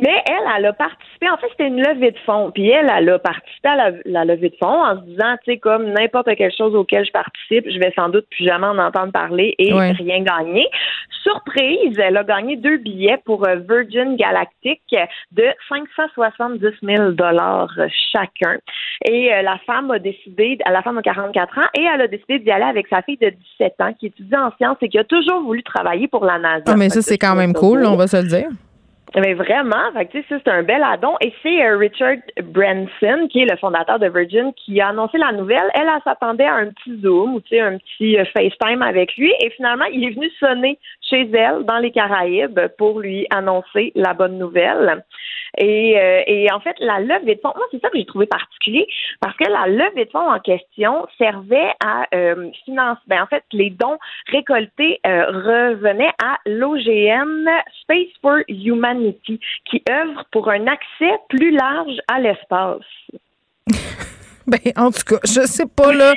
Mais 0.00 0.22
elle, 0.26 0.48
elle 0.56 0.66
a 0.66 0.72
participé. 0.72 1.30
En 1.30 1.36
fait, 1.36 1.46
c'était 1.50 1.68
une 1.68 1.80
levée 1.80 2.10
de 2.10 2.18
fonds. 2.26 2.50
Puis 2.52 2.68
elle, 2.68 2.90
elle 2.94 3.08
a 3.08 3.18
participé 3.18 3.68
à 3.68 3.90
la, 4.04 4.24
levée 4.24 4.50
de 4.50 4.56
fonds 4.60 4.82
en 4.82 4.96
se 4.96 5.04
disant, 5.06 5.36
tu 5.44 5.52
sais, 5.52 5.58
comme 5.58 5.92
n'importe 5.92 6.34
quelle 6.36 6.52
chose 6.52 6.74
auquel 6.74 7.04
je 7.04 7.12
participe, 7.12 7.70
je 7.70 7.78
vais 7.78 7.92
sans 7.96 8.08
doute 8.08 8.26
plus 8.30 8.44
jamais 8.44 8.66
en 8.66 8.78
entendre 8.78 9.12
parler 9.12 9.54
et 9.58 9.72
rien 9.72 10.22
gagner. 10.22 10.66
Surprise, 11.22 11.98
elle 11.98 12.16
a 12.16 12.24
gagné 12.24 12.56
deux 12.56 12.76
billets 12.76 13.18
pour 13.24 13.46
euh, 13.46 13.56
Virgin 13.56 14.16
Galactic 14.16 14.82
de 15.32 15.44
570 15.68 16.60
000 16.82 17.12
dollars 17.12 17.72
chacun. 18.12 18.58
Et 19.06 19.32
euh, 19.32 19.42
la 19.42 19.58
femme 19.66 19.90
a 19.90 19.98
décidé, 19.98 20.58
la 20.70 20.82
femme 20.82 20.98
a 20.98 21.02
44 21.02 21.58
ans, 21.58 21.62
et 21.74 21.82
elle 21.82 22.02
a 22.02 22.08
décidé 22.08 22.40
d'y 22.40 22.50
aller 22.50 22.64
avec 22.64 22.88
sa 22.88 23.00
fille 23.02 23.16
de 23.16 23.30
17 23.58 23.74
ans 23.80 23.92
qui 23.98 24.06
étudie 24.06 24.36
en 24.36 24.50
sciences 24.56 24.76
et 24.82 24.88
qui 24.88 24.98
a 24.98 25.04
toujours 25.04 25.42
voulu 25.42 25.62
travailler 25.62 26.08
pour 26.08 26.24
la 26.24 26.38
NASA. 26.38 26.64
Ah, 26.66 26.76
mais 26.76 26.90
ça, 26.90 27.00
c'est 27.00 27.18
quand 27.18 27.34
même 27.34 27.54
cool, 27.54 27.86
on 27.86 27.96
va 27.96 28.06
se 28.06 28.18
le 28.18 28.28
dire. 28.28 28.48
Mais 29.16 29.34
vraiment, 29.34 29.92
fait 29.92 30.06
que, 30.06 30.18
ça, 30.28 30.36
c'est 30.44 30.50
un 30.50 30.62
bel 30.62 30.82
addon. 30.82 31.14
Et 31.20 31.32
c'est 31.42 31.64
euh, 31.64 31.76
Richard 31.76 32.16
Branson, 32.42 33.28
qui 33.30 33.42
est 33.42 33.50
le 33.50 33.56
fondateur 33.58 33.98
de 33.98 34.08
Virgin, 34.08 34.52
qui 34.54 34.80
a 34.80 34.88
annoncé 34.88 35.18
la 35.18 35.30
nouvelle. 35.32 35.70
Elle, 35.74 35.82
elle 35.82 36.02
s'attendait 36.02 36.46
à 36.46 36.54
un 36.54 36.66
petit 36.70 37.00
Zoom 37.00 37.34
ou 37.34 37.38
un 37.38 37.78
petit 37.78 38.18
euh, 38.18 38.24
FaceTime 38.24 38.82
avec 38.82 39.16
lui. 39.16 39.32
Et 39.40 39.50
finalement, 39.50 39.84
il 39.84 40.04
est 40.04 40.10
venu 40.10 40.28
sonner 40.40 40.78
chez 41.08 41.30
elle 41.32 41.64
dans 41.64 41.78
les 41.78 41.90
Caraïbes 41.90 42.60
pour 42.78 43.00
lui 43.00 43.26
annoncer 43.30 43.92
la 43.94 44.14
bonne 44.14 44.38
nouvelle. 44.38 45.04
Et, 45.58 45.98
euh, 45.98 46.22
et 46.26 46.50
en 46.50 46.60
fait, 46.60 46.74
la 46.80 47.00
levée 47.00 47.36
de 47.36 47.40
fonds, 47.40 47.52
moi, 47.54 47.66
c'est 47.70 47.80
ça 47.80 47.90
que 47.90 47.98
j'ai 47.98 48.06
trouvé 48.06 48.26
particulier, 48.26 48.86
parce 49.20 49.36
que 49.36 49.44
la 49.44 49.66
levée 49.66 50.06
de 50.06 50.10
fonds 50.10 50.30
en 50.30 50.40
question 50.40 51.06
servait 51.16 51.72
à 51.84 52.06
euh, 52.14 52.50
financer, 52.64 53.00
ben, 53.06 53.22
en 53.22 53.26
fait, 53.26 53.44
les 53.52 53.70
dons 53.70 53.98
récoltés 54.32 55.00
euh, 55.06 55.26
revenaient 55.26 56.12
à 56.22 56.38
l'OGM 56.46 57.48
Space 57.82 58.12
for 58.20 58.38
Humanity, 58.48 59.38
qui 59.64 59.82
œuvre 59.88 60.24
pour 60.32 60.50
un 60.50 60.66
accès 60.66 61.18
plus 61.28 61.52
large 61.52 61.98
à 62.08 62.18
l'espace. 62.20 62.80
Ben, 64.46 64.58
en 64.76 64.90
tout 64.90 65.02
cas, 65.06 65.16
je 65.24 65.46
sais 65.46 65.64
pas, 65.64 65.92
là. 65.92 66.14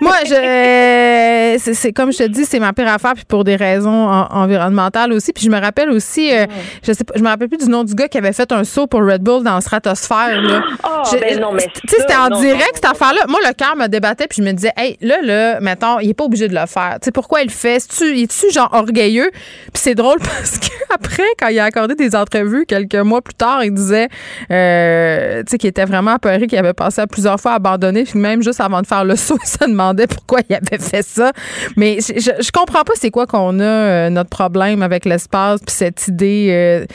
Moi, 0.00 0.14
je, 0.24 1.58
c'est, 1.58 1.92
comme 1.92 2.12
je 2.12 2.18
te 2.18 2.22
dis, 2.24 2.44
c'est 2.44 2.58
ma 2.58 2.72
pire 2.72 2.88
affaire, 2.88 3.14
puis 3.14 3.24
pour 3.24 3.44
des 3.44 3.56
raisons 3.56 4.08
environnementales 4.08 5.12
aussi. 5.12 5.32
Puis 5.32 5.44
je 5.44 5.50
me 5.50 5.60
rappelle 5.60 5.90
aussi, 5.90 6.34
euh, 6.34 6.46
je 6.84 6.92
sais 6.92 7.04
pas, 7.04 7.14
je 7.16 7.22
me 7.22 7.28
rappelle 7.28 7.48
plus 7.48 7.58
du 7.58 7.68
nom 7.68 7.84
du 7.84 7.94
gars 7.94 8.08
qui 8.08 8.18
avait 8.18 8.32
fait 8.32 8.50
un 8.52 8.64
saut 8.64 8.86
pour 8.86 9.04
Red 9.04 9.22
Bull 9.22 9.44
dans 9.44 9.54
la 9.54 9.60
stratosphère, 9.60 10.40
là. 10.42 10.62
Oh, 10.84 11.02
ben 11.12 11.40
non, 11.40 11.52
mais. 11.52 11.68
Tu 11.74 11.88
sais, 11.88 12.00
c'était 12.00 12.16
en 12.16 12.40
direct, 12.40 12.72
cette 12.74 12.84
affaire-là. 12.86 13.26
Moi, 13.28 13.38
le 13.46 13.52
cœur 13.52 13.76
me 13.76 13.86
débattait, 13.86 14.26
puis 14.26 14.42
je 14.42 14.48
me 14.48 14.52
disais, 14.52 14.72
hey, 14.76 14.96
là, 15.00 15.20
là, 15.22 15.60
mettons, 15.60 16.00
il 16.00 16.10
est 16.10 16.14
pas 16.14 16.24
obligé 16.24 16.48
de 16.48 16.54
le 16.54 16.66
faire. 16.66 16.96
Tu 17.00 17.06
sais, 17.06 17.12
pourquoi 17.12 17.42
il 17.42 17.46
le 17.46 17.52
fait? 17.52 17.78
tu 17.86 18.20
est-tu 18.20 18.50
genre 18.52 18.70
orgueilleux? 18.72 19.30
Puis 19.32 19.82
c'est 19.82 19.94
drôle 19.94 20.18
parce 20.22 20.58
qu'après, 20.58 21.28
quand 21.38 21.48
il 21.48 21.58
a 21.58 21.64
accordé 21.64 21.94
des 21.94 22.16
entrevues 22.16 22.66
quelques 22.66 22.96
mois 22.96 23.22
plus 23.22 23.34
tard, 23.34 23.64
il 23.64 23.72
disait, 23.72 24.08
euh, 24.50 25.42
tu 25.44 25.52
sais, 25.52 25.58
qu'il 25.58 25.68
était 25.68 25.84
vraiment 25.84 26.12
apeuré, 26.12 26.46
qu'il 26.46 26.58
avait 26.58 26.72
passé 26.72 27.00
à 27.00 27.06
plusieurs 27.06 27.38
fois 27.40 27.52
abandonné. 27.60 28.04
Puis 28.04 28.18
même 28.18 28.42
juste 28.42 28.60
avant 28.60 28.80
de 28.80 28.86
faire 28.86 29.04
le 29.04 29.16
saut, 29.16 29.38
il 29.42 29.48
se 29.48 29.64
demandait 29.64 30.06
pourquoi 30.06 30.40
il 30.48 30.54
avait 30.54 30.78
fait 30.78 31.02
ça. 31.02 31.32
Mais 31.76 31.98
je, 32.00 32.30
je 32.40 32.50
comprends 32.52 32.82
pas 32.82 32.92
c'est 32.96 33.10
quoi 33.10 33.26
qu'on 33.26 33.60
a 33.60 33.64
euh, 33.64 34.10
notre 34.10 34.30
problème 34.30 34.82
avec 34.82 35.04
l'espace 35.04 35.60
puis 35.60 35.74
cette 35.74 36.08
idée 36.08 36.48
euh, 36.50 36.86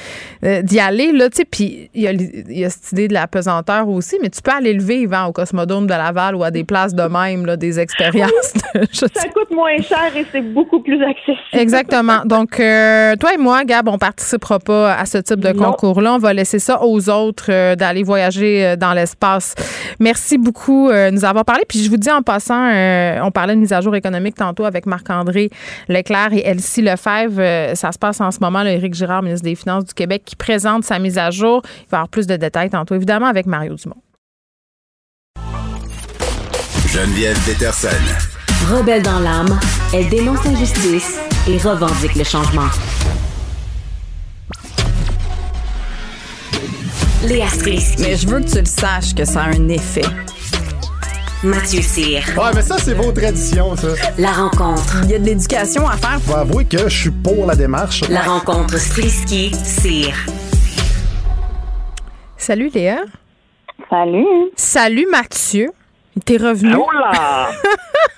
euh, 0.46 0.62
d'y 0.62 0.80
aller 0.80 1.12
là, 1.12 1.30
tu 1.30 1.38
sais. 1.38 1.46
Puis 1.46 1.90
il 1.94 2.02
y, 2.50 2.66
a, 2.66 2.70
cette 2.70 2.92
idée 2.92 3.08
de 3.08 3.14
la 3.14 3.28
pesanteur 3.28 3.88
aussi, 3.88 4.18
mais 4.22 4.30
tu 4.30 4.42
peux 4.42 4.52
aller 4.52 4.74
le 4.74 4.84
vivre 4.84 5.14
hein, 5.16 5.26
au 5.26 5.32
Cosmodome 5.32 5.86
de 5.86 5.94
Laval 5.94 6.36
ou 6.36 6.44
à 6.44 6.52
des 6.52 6.64
places 6.64 6.94
de 6.94 7.04
même 7.04 7.46
là, 7.46 7.58
des 7.58 7.80
expériences. 7.80 8.54
ça 8.92 9.30
coûte 9.34 9.52
moins 9.52 9.78
cher 9.82 10.16
et 10.16 10.26
c'est 10.32 10.42
beaucoup 10.42 10.82
plus 10.82 11.02
accessible. 11.02 11.38
Exactement. 11.54 12.22
Donc 12.26 12.58
toi 12.58 13.34
et 13.34 13.38
moi, 13.38 13.64
Gab, 13.64 13.88
on 13.88 13.98
participera 13.98 14.60
pas 14.60 14.94
à 14.96 15.06
ce 15.06 15.18
type 15.20 15.40
de 15.40 15.52
concours-là. 15.52 16.16
On 16.16 16.20
va 16.20 16.34
laisser 16.34 16.60
ça 16.60 16.82
aux 16.84 17.10
autres 17.10 17.76
d'aller 17.76 18.04
voyager 18.04 18.76
dans 18.78 18.94
l'espace. 18.94 19.56
Merci 20.00 20.38
beaucoup 20.38 20.55
beaucoup 20.56 20.90
de 20.90 21.12
nous 21.12 21.26
avoir 21.26 21.46
parlé. 21.46 21.64
Puis 21.68 21.84
je 21.84 21.90
vous 21.90 21.98
dis 21.98 22.10
en 22.10 22.22
passant, 22.22 22.70
on 23.24 23.32
parlait 23.32 23.56
de 23.56 23.60
mise 23.60 23.74
à 23.74 23.82
jour 23.82 23.96
économique 23.96 24.36
tantôt 24.36 24.66
avec 24.66 24.86
Marc-André 24.86 25.50
Leclerc 25.90 26.34
et 26.34 26.48
Elsie 26.48 26.82
Lefebvre. 26.82 27.76
ça 27.76 27.92
se 27.92 28.00
passe 28.00 28.22
en 28.22 28.32
ce 28.32 28.40
moment. 28.40 28.64
Là, 28.64 28.72
Éric 28.72 28.94
Girard, 28.94 29.22
ministre 29.22 29.44
des 29.44 29.56
Finances 29.56 29.86
du 29.86 29.94
Québec, 29.94 30.24
qui 30.26 30.36
présente 30.36 30.84
sa 30.84 31.00
mise 31.00 31.18
à 31.18 31.30
jour. 31.30 31.62
Il 31.66 31.92
va 31.92 31.98
y 31.98 32.00
avoir 32.00 32.10
plus 32.10 32.28
de 32.28 32.36
détails 32.38 32.70
tantôt, 32.70 32.96
évidemment, 32.96 33.28
avec 33.28 33.46
Mario 33.46 33.76
Dumont. 33.76 34.02
Geneviève 36.88 37.38
Peterson. 37.46 37.90
Rebelle 38.72 39.02
dans 39.04 39.20
l'âme, 39.20 39.60
elle 39.94 40.08
dénonce 40.10 40.44
l'injustice 40.46 41.20
et 41.48 41.58
revendique 41.58 42.16
le 42.16 42.24
changement. 42.24 42.70
Léa 47.28 47.50
Strisky. 47.50 48.02
Mais 48.02 48.16
je 48.16 48.28
veux 48.28 48.40
que 48.40 48.50
tu 48.50 48.60
le 48.60 48.66
saches 48.66 49.14
que 49.14 49.26
ça 49.26 49.44
a 49.44 49.48
un 49.50 49.68
effet. 49.68 50.04
Mathieu 51.46 51.84
Cyr. 51.84 52.24
Ouais, 52.36 52.50
mais 52.56 52.64
ça, 52.64 52.78
c'est 52.80 52.96
vos 52.96 53.12
traditions, 53.12 53.76
ça. 53.76 53.90
La 54.18 54.32
rencontre. 54.32 55.02
Il 55.04 55.12
y 55.12 55.14
a 55.14 55.20
de 55.20 55.26
l'éducation 55.26 55.88
à 55.88 55.96
faire. 55.96 56.20
Faut 56.22 56.36
avouer 56.36 56.66
que 56.66 56.90
je 56.90 57.02
suis 57.02 57.12
pour 57.12 57.46
la 57.46 57.56
démarche. 57.56 58.02
La 58.10 58.22
rencontre 58.22 58.80
Strisky-Cyr. 58.80 60.16
Salut 62.36 62.72
Léa. 62.74 62.98
Salut. 63.92 64.26
Salut 64.56 65.06
Mathieu. 65.12 65.72
T'es 66.24 66.38
revenu? 66.38 66.72
Là! 66.72 67.50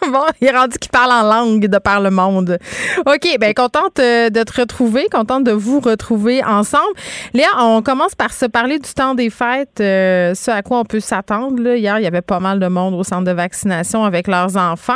bon, 0.11 0.26
il 0.40 0.48
est 0.48 0.52
rendu 0.52 0.78
qu'il 0.78 0.91
parle 0.91 1.11
en 1.11 1.24
langue 1.24 1.65
de 1.65 1.78
par 1.80 1.99
le 1.99 2.11
monde. 2.11 2.60
OK, 3.06 3.28
bien, 3.40 3.53
contente 3.53 3.99
euh, 3.99 4.30
de 4.30 4.44
te 4.44 4.61
retrouver, 4.61 5.07
contente 5.11 5.44
de 5.44 5.52
vous 5.52 5.80
retrouver 5.80 6.44
ensemble. 6.44 6.94
Léa, 7.34 7.48
on 7.60 7.82
commence 7.82 8.14
par 8.14 8.34
se 8.34 8.45
parler 8.45 8.78
du 8.78 8.94
temps 8.94 9.15
des 9.15 9.32
fêtes, 9.32 9.80
euh, 9.80 10.36
ce 10.36 10.52
à 10.52 10.61
quoi 10.61 10.80
on 10.80 10.86
peut 10.86 10.99
s'attendre. 10.99 11.60
Hier, 11.76 11.98
il 11.98 12.03
y 12.03 12.07
avait 12.07 12.22
pas 12.22 12.40
mal 12.40 12.60
de 12.60 12.68
monde 12.68 12.94
au 12.94 13.03
centre 13.03 13.24
de 13.24 13.32
vaccination 13.32 14.03
avec 14.03 14.28
leurs 14.28 14.57
enfants. 14.57 14.94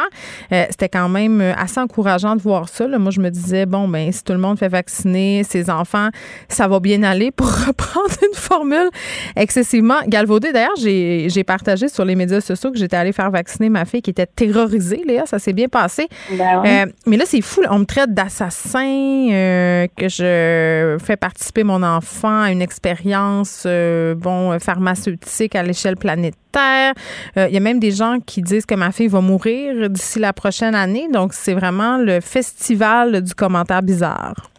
Euh, 0.52 0.66
c'était 0.70 0.90
quand 0.90 1.10
même 1.10 1.42
assez 1.58 1.80
encourageant 1.80 2.36
de 2.36 2.42
voir 2.42 2.70
ça. 2.70 2.88
Moi, 2.88 3.12
je 3.12 3.20
me 3.20 3.30
disais, 3.30 3.66
bon, 3.66 3.88
ben 3.88 4.12
si 4.12 4.24
tout 4.24 4.34
le 4.34 4.40
monde 4.40 4.60
fait 4.60 4.70
vacciner 4.70 5.44
ses 5.44 5.72
enfants, 5.72 6.10
ça 6.50 6.68
va 6.68 6.80
bien 6.80 7.02
aller 7.02 7.32
pour 7.36 7.48
reprendre 7.48 8.12
une 8.22 8.38
formule 8.38 8.90
excessivement 9.36 10.00
galvaudée. 10.08 10.52
D'ailleurs, 10.52 10.76
j'ai 10.78 11.44
partagé 11.44 11.88
sur 11.88 12.06
les 12.06 12.16
médias 12.16 12.42
sociaux 12.42 12.72
que 12.72 12.78
j'ai 12.78 12.91
aller 12.98 13.12
faire 13.12 13.32
vacciner 13.32 13.70
ma 13.70 13.86
fille 13.86 14.02
qui 14.02 14.10
était 14.10 14.26
terrorisée, 14.26 15.04
Léa. 15.06 15.26
Ça 15.26 15.40
s'est 15.40 15.54
bien 15.54 15.68
passé. 15.68 16.08
Ben 16.32 16.64
euh, 16.66 16.86
mais 17.06 17.18
là, 17.18 17.26
c'est 17.26 17.42
fou. 17.42 17.62
On 17.70 17.80
me 17.80 17.86
traite 17.86 18.14
d'assassin, 18.14 19.30
euh, 19.32 19.88
que 19.96 20.10
je 20.10 20.98
fais 21.04 21.18
participer 21.18 21.64
mon 21.64 21.84
enfant 21.84 22.42
à 22.42 22.52
une 22.52 22.62
expérience 22.62 23.64
euh, 23.66 24.16
bon 24.16 24.58
pharmaceutique 24.60 25.56
à 25.56 25.64
l'échelle 25.64 25.98
planétaire. 25.98 26.94
Il 27.38 27.54
y 27.54 27.58
a 27.58 27.62
même 27.62 27.80
des 27.80 27.92
gens 27.92 28.18
qui 28.26 28.42
disent 28.42 28.66
que 28.66 28.76
ma 28.76 28.92
fille 28.92 29.08
va 29.08 29.22
mourir 29.22 29.90
d'ici 29.90 30.20
la 30.20 30.34
prochaine 30.34 30.76
année. 30.76 31.08
Donc, 31.12 31.34
c'est 31.34 31.54
vraiment 31.54 31.98
le 31.98 32.20
festival 32.20 33.22
du 33.22 33.34
commentaire 33.34 33.82
bizarre. 33.82 34.52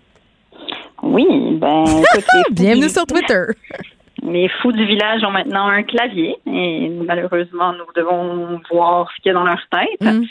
Oui, 1.03 1.27
ben. 1.61 1.85
Bienvenue 2.53 2.89
sur 2.89 3.05
Twitter. 3.07 3.45
Les 4.25 4.49
fous 4.61 4.73
du 4.73 4.85
village 4.87 5.23
ont 5.25 5.31
maintenant 5.31 5.67
un 5.67 5.83
clavier 5.83 6.37
et 6.47 6.89
malheureusement, 7.05 7.73
nous 7.73 7.87
devons 7.97 8.61
voir 8.71 9.11
ce 9.11 9.23
qu'il 9.23 9.33
y 9.33 9.35
a 9.35 9.35
dans 9.35 9.45
leur 9.45 9.61
tête. 9.71 10.01
Mm. 10.01 10.25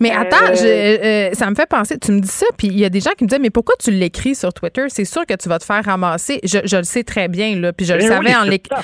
Mais 0.00 0.10
attends, 0.10 0.36
euh, 0.50 0.98
euh, 1.04 1.30
ça 1.34 1.48
me 1.50 1.54
fait 1.54 1.68
penser, 1.68 1.98
tu 1.98 2.10
me 2.10 2.20
dis 2.20 2.28
ça, 2.28 2.46
puis 2.56 2.68
il 2.68 2.78
y 2.78 2.84
a 2.84 2.88
des 2.88 3.00
gens 3.00 3.10
qui 3.16 3.24
me 3.24 3.28
disent, 3.28 3.38
mais 3.38 3.50
pourquoi 3.50 3.74
tu 3.78 3.90
l'écris 3.90 4.34
sur 4.34 4.52
Twitter? 4.52 4.84
C'est 4.88 5.04
sûr 5.04 5.26
que 5.26 5.34
tu 5.34 5.48
vas 5.48 5.58
te 5.58 5.64
faire 5.64 5.84
ramasser. 5.84 6.40
Je, 6.42 6.76
le 6.76 6.82
sais 6.84 7.04
très 7.04 7.28
bien, 7.28 7.56
là, 7.56 7.72
puis 7.72 7.84
je 7.84 7.94
le 7.94 8.00
savais 8.00 8.34
en 8.34 8.44
l'écrivant. 8.44 8.80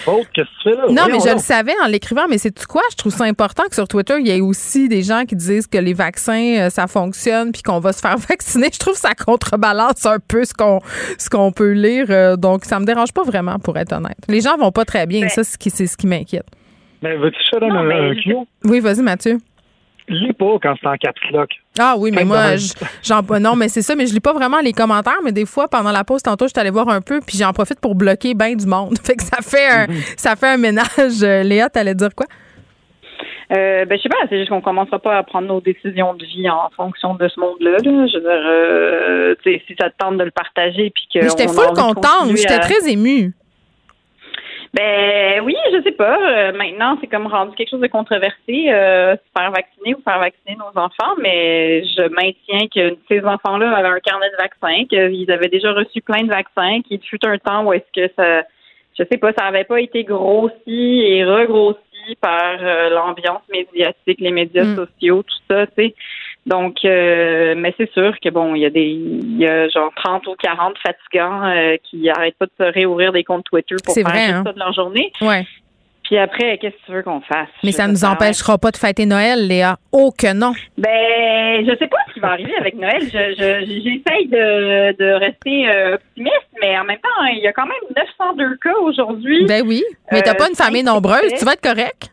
Non, 0.90 1.06
mais 1.10 1.18
je 1.20 1.32
le 1.32 1.38
savais 1.38 1.74
en 1.82 1.88
l'écrivant, 1.88 2.26
mais 2.28 2.38
c'est 2.38 2.66
quoi? 2.66 2.82
Je 2.90 2.96
trouve 2.96 3.12
ça 3.12 3.24
important 3.24 3.64
que 3.68 3.74
sur 3.74 3.88
Twitter, 3.88 4.16
il 4.20 4.28
y 4.28 4.30
ait 4.30 4.40
aussi 4.40 4.88
des 4.88 5.02
gens 5.02 5.24
qui 5.24 5.36
disent 5.36 5.66
que 5.66 5.78
les 5.78 5.94
vaccins, 5.94 6.56
euh, 6.58 6.70
ça 6.70 6.86
fonctionne, 6.86 7.50
puis 7.50 7.62
qu'on 7.62 7.80
va 7.80 7.92
se 7.92 8.00
faire 8.00 8.16
vacciner. 8.28 8.68
Je 8.72 8.78
trouve 8.78 8.94
que 8.94 9.00
ça 9.00 9.14
contrebalance 9.14 10.04
un 10.04 10.18
peu 10.18 10.44
ce 10.44 10.52
qu'on 10.52 10.80
ce 11.18 11.30
qu'on 11.30 11.50
peut 11.50 11.72
lire. 11.72 12.36
donc, 12.36 12.64
ça 12.64 12.78
me 12.78 12.84
dérange 12.84 13.12
pas 13.12 13.22
vraiment, 13.22 13.58
pour 13.58 13.76
être 13.78 13.92
honnête. 13.92 14.18
Les 14.36 14.42
gens 14.42 14.58
vont 14.58 14.70
pas 14.70 14.84
très 14.84 15.06
bien. 15.06 15.22
Ben 15.22 15.28
ça, 15.30 15.42
c'est 15.44 15.86
ce 15.86 15.96
qui 15.96 16.06
m'inquiète. 16.06 16.44
Mais 17.00 17.16
veux-tu 17.16 17.38
donne 17.58 17.74
un? 17.74 18.12
Oui, 18.64 18.80
vas-y, 18.80 19.00
Mathieu. 19.00 19.38
Lis 20.08 20.34
pas 20.34 20.58
quand 20.62 20.74
c'est 20.78 20.86
en 20.86 20.96
caps 20.98 21.18
lock. 21.32 21.48
Ah 21.78 21.94
oui, 21.96 22.10
mais 22.14 22.26
moi, 22.26 22.56
j'en 23.02 23.22
non, 23.40 23.56
mais 23.56 23.68
c'est 23.68 23.80
ça, 23.80 23.94
mais 23.96 24.06
je 24.06 24.12
lis 24.12 24.20
pas 24.20 24.34
vraiment 24.34 24.60
les 24.60 24.74
commentaires, 24.74 25.20
mais 25.24 25.32
des 25.32 25.46
fois, 25.46 25.68
pendant 25.68 25.90
la 25.90 26.04
pause, 26.04 26.22
tantôt, 26.22 26.44
je 26.44 26.50
suis 26.50 26.60
allée 26.60 26.70
voir 26.70 26.90
un 26.90 27.00
peu, 27.00 27.20
puis 27.26 27.38
j'en 27.38 27.54
profite 27.54 27.80
pour 27.80 27.94
bloquer 27.94 28.34
bien 28.34 28.54
du 28.54 28.66
monde. 28.66 28.98
Fait 29.02 29.16
que 29.16 29.22
ça 29.22 29.38
fait 29.38 29.68
un, 29.68 29.86
mm-hmm. 29.86 30.14
ça 30.18 30.36
fait 30.36 30.48
un 30.48 30.58
ménage. 30.58 31.22
Léa, 31.22 31.70
t'allais 31.70 31.94
dire 31.94 32.14
quoi? 32.14 32.26
Euh, 33.52 33.86
ben, 33.86 33.96
je 33.96 34.02
sais 34.02 34.08
pas, 34.10 34.16
c'est 34.28 34.36
juste 34.36 34.50
qu'on 34.50 34.60
commencera 34.60 34.98
pas 34.98 35.16
à 35.16 35.22
prendre 35.22 35.48
nos 35.48 35.62
décisions 35.62 36.12
de 36.12 36.26
vie 36.26 36.50
en 36.50 36.68
fonction 36.76 37.14
de 37.14 37.26
ce 37.26 37.40
monde-là. 37.40 37.78
Je 37.80 37.88
veux 37.88 38.20
dire, 38.20 38.30
euh, 38.30 39.34
si 39.44 39.74
ça 39.80 39.88
te 39.88 39.96
tente 39.96 40.18
de 40.18 40.24
le 40.24 40.30
partager, 40.30 40.90
puis 40.90 41.08
que. 41.14 41.22
J'étais 41.22 41.48
full 41.48 41.72
contente, 41.74 42.36
j'étais 42.36 42.58
très 42.58 42.90
émue. 42.90 43.32
Ben 44.76 45.40
oui, 45.42 45.56
je 45.72 45.82
sais 45.82 45.92
pas. 45.92 46.18
Euh, 46.20 46.52
maintenant, 46.52 46.98
c'est 47.00 47.06
comme 47.06 47.26
rendu 47.26 47.56
quelque 47.56 47.70
chose 47.70 47.80
de 47.80 47.86
controversé, 47.86 48.66
euh, 48.68 49.16
faire 49.36 49.50
vacciner 49.50 49.94
ou 49.94 50.02
faire 50.02 50.18
vacciner 50.18 50.54
nos 50.56 50.78
enfants, 50.78 51.14
mais 51.18 51.82
je 51.84 52.02
maintiens 52.10 52.68
que 52.68 52.98
ces 53.08 53.24
enfants-là 53.24 53.74
avaient 53.74 53.88
un 53.88 54.00
carnet 54.00 54.28
de 54.30 54.36
vaccins, 54.36 54.84
qu'ils 54.84 55.30
avaient 55.30 55.48
déjà 55.48 55.72
reçu 55.72 56.02
plein 56.02 56.24
de 56.24 56.28
vaccins, 56.28 56.82
qu'il 56.82 57.00
fut 57.00 57.24
un 57.24 57.38
temps 57.38 57.64
où 57.64 57.72
est-ce 57.72 57.90
que 57.94 58.12
ça, 58.16 58.42
je 58.98 59.04
sais 59.10 59.16
pas, 59.16 59.32
ça 59.32 59.46
avait 59.46 59.64
pas 59.64 59.80
été 59.80 60.04
grossi 60.04 61.00
et 61.06 61.24
regrossi 61.24 61.80
par 62.20 62.58
euh, 62.60 62.90
l'ambiance 62.90 63.42
médiatique, 63.50 64.20
les 64.20 64.30
médias 64.30 64.64
mm. 64.64 64.76
sociaux, 64.76 65.22
tout 65.22 65.42
ça, 65.48 65.66
tu 65.68 65.72
sais. 65.76 65.94
Donc, 66.46 66.84
euh, 66.84 67.54
mais 67.56 67.74
c'est 67.76 67.92
sûr 67.92 68.14
que 68.22 68.30
bon, 68.30 68.54
il 68.54 68.62
y 68.62 68.66
a 68.66 68.70
des, 68.70 68.86
il 68.86 69.36
y 69.36 69.46
a 69.46 69.68
genre 69.68 69.92
30 69.96 70.26
ou 70.28 70.34
40 70.40 70.76
fatigants 70.78 71.44
euh, 71.44 71.76
qui 71.82 72.08
arrêtent 72.08 72.38
pas 72.38 72.46
de 72.46 72.52
se 72.58 72.72
réouvrir 72.72 73.12
des 73.12 73.24
comptes 73.24 73.44
Twitter 73.44 73.74
pour 73.84 73.94
faire 73.94 74.04
vrai, 74.04 74.26
hein? 74.26 74.42
ça 74.46 74.52
de 74.52 74.58
leur 74.58 74.72
journée. 74.72 75.12
Ouais. 75.20 75.44
Puis 76.04 76.16
après, 76.18 76.56
qu'est-ce 76.58 76.76
que 76.76 76.86
tu 76.86 76.92
veux 76.92 77.02
qu'on 77.02 77.20
fasse? 77.20 77.48
Mais 77.64 77.72
ça 77.72 77.88
ne 77.88 77.92
nous 77.92 78.04
empêchera 78.04 78.58
pas 78.58 78.70
de 78.70 78.76
fêter 78.76 79.06
Noël, 79.06 79.48
Léa. 79.48 79.76
Oh 79.90 80.12
que 80.16 80.32
non! 80.32 80.52
Ben, 80.78 81.66
je 81.66 81.76
sais 81.80 81.88
pas 81.88 81.96
ce 82.08 82.14
qui 82.14 82.20
va 82.20 82.28
arriver 82.28 82.54
avec 82.60 82.76
Noël. 82.76 83.02
J'essaye 83.10 84.28
de, 84.28 84.96
de 84.96 85.12
rester 85.18 85.68
euh, 85.68 85.94
optimiste, 85.96 86.46
mais 86.62 86.78
en 86.78 86.84
même 86.84 86.98
temps, 86.98 87.24
il 87.32 87.40
y 87.42 87.48
a 87.48 87.52
quand 87.52 87.66
même 87.66 87.74
902 87.96 88.56
cas 88.62 88.78
aujourd'hui. 88.82 89.46
Ben 89.46 89.64
oui. 89.66 89.82
Mais 90.12 90.22
t'as 90.22 90.34
pas 90.34 90.48
une 90.48 90.54
famille 90.54 90.84
nombreuse, 90.84 91.32
tu 91.36 91.44
vas 91.44 91.54
être 91.54 91.60
correct? 91.60 92.12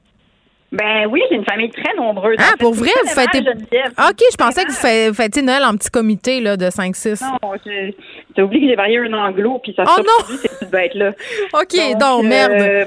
Ben 0.73 1.05
oui, 1.07 1.21
j'ai 1.29 1.35
une 1.35 1.45
famille 1.45 1.69
très 1.69 1.93
nombreuse. 1.95 2.35
Ah, 2.39 2.55
pour 2.57 2.73
vrai, 2.73 2.89
vous 3.03 3.09
fêtez. 3.09 3.39
OK, 3.39 4.21
je 4.31 4.35
pensais 4.35 4.65
que 4.65 5.09
vous 5.09 5.13
fêtiez 5.13 5.43
Noël 5.43 5.63
en 5.65 5.75
petit 5.77 5.91
comité 5.91 6.41
là, 6.41 6.57
de 6.57 6.65
5-6. 6.65 7.23
Non, 7.23 7.53
j'ai 7.63 8.41
oublié 8.41 8.63
que 8.63 8.69
j'ai 8.69 8.75
varié 8.75 8.97
un 8.97 9.13
anglo, 9.13 9.59
puis 9.61 9.73
ça 9.75 9.83
oh 9.85 10.01
non! 10.01 10.35
cette 10.35 10.51
petite 10.51 10.71
bête-là. 10.71 11.11
OK, 11.53 11.99
donc, 11.99 12.23
merde. 12.23 12.53
Euh, 12.53 12.85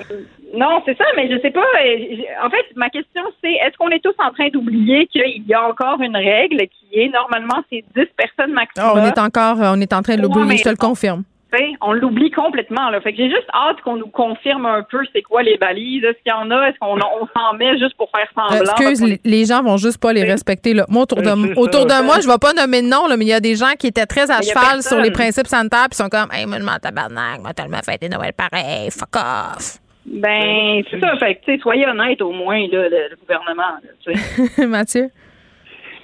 non, 0.53 0.83
c'est 0.85 0.97
ça, 0.99 1.05
mais 1.15 1.31
je 1.31 1.41
sais 1.41 1.53
pas. 1.53 1.61
Euh, 1.61 2.45
en 2.45 2.51
fait, 2.51 2.65
ma 2.75 2.91
question, 2.91 3.23
c'est 3.43 3.53
est-ce 3.53 3.77
qu'on 3.77 3.91
est 3.91 4.03
tous 4.03 4.15
en 4.19 4.33
train 4.33 4.49
d'oublier 4.49 5.07
qu'il 5.07 5.45
y 5.47 5.55
a 5.55 5.69
encore 5.69 6.01
une 6.01 6.17
règle 6.17 6.67
qui 6.67 7.01
est 7.01 7.09
normalement 7.09 7.63
c'est 7.71 7.85
10 7.95 8.07
personnes 8.17 8.53
maximum? 8.53 8.91
Oh, 8.95 8.99
on 8.99 9.05
est 9.05 9.19
encore, 9.19 9.63
euh, 9.63 9.75
on 9.75 9.81
est 9.81 9.93
en 9.93 10.03
train 10.03 10.17
de 10.17 10.23
l'oublier, 10.23 10.57
je 10.57 10.65
te 10.65 10.69
le 10.71 10.77
confirme 10.77 11.23
on 11.81 11.93
l'oublie 11.93 12.31
complètement. 12.31 12.91
Là. 12.91 13.01
Fait 13.01 13.13
que 13.13 13.19
j'ai 13.19 13.29
juste 13.29 13.49
hâte 13.55 13.81
qu'on 13.83 13.97
nous 13.97 14.09
confirme 14.09 14.67
un 14.67 14.83
peu 14.83 14.99
c'est 15.13 15.23
quoi 15.23 15.43
les 15.43 15.57
balises. 15.57 16.05
Est-ce 16.05 16.19
qu'il 16.23 16.31
y 16.31 16.33
en 16.33 16.51
a? 16.51 16.69
Est-ce 16.69 16.79
qu'on 16.79 16.97
on, 16.97 17.27
s'en 17.37 17.57
met 17.57 17.79
juste 17.79 17.97
pour 17.97 18.11
faire 18.11 18.29
semblant? 18.35 18.91
excuse, 18.91 19.19
les 19.25 19.45
gens 19.45 19.63
vont 19.63 19.77
juste 19.77 19.99
pas 20.01 20.13
les 20.13 20.25
respecter. 20.25 20.75
Là. 20.75 20.87
Moi, 20.89 21.03
autour 21.03 21.23
de, 21.23 21.29
euh, 21.29 21.55
autour 21.57 21.87
de 21.87 22.05
moi, 22.05 22.21
je 22.21 22.29
vais 22.29 22.39
pas 22.39 22.53
nommer 22.53 22.83
de 22.83 22.89
nom, 22.89 23.07
là, 23.07 23.17
mais 23.17 23.25
il 23.25 23.29
y 23.29 23.35
a 23.35 23.41
des 23.41 23.55
gens 23.55 23.73
qui 23.79 23.89
étaient 23.89 24.07
très 24.07 24.31
à 24.31 24.41
cheval 24.41 24.83
sur 24.83 24.99
les 25.01 25.11
principes 25.11 25.47
sanitaires 25.47 25.87
puis 25.91 25.97
sont 25.97 26.09
comme 26.09 26.29
Hey, 26.33 26.47
moi, 26.47 26.59
je 26.59 26.79
tabarnak, 26.81 27.41
moi, 27.41 27.53
tellement 27.55 27.81
fêté 27.85 28.09
Noël 28.09 28.33
pareil, 28.33 28.91
fuck 28.91 29.17
off. 29.17 29.79
Ben, 30.07 30.83
c'est 30.91 31.01
ça. 31.01 31.17
Fait 31.19 31.35
que, 31.35 31.59
soyez 31.61 31.87
honnête 31.87 32.23
au 32.23 32.31
moins, 32.31 32.61
là, 32.69 32.89
le, 32.89 33.17
gouvernement. 33.17 34.69
Mathieu? 34.69 35.11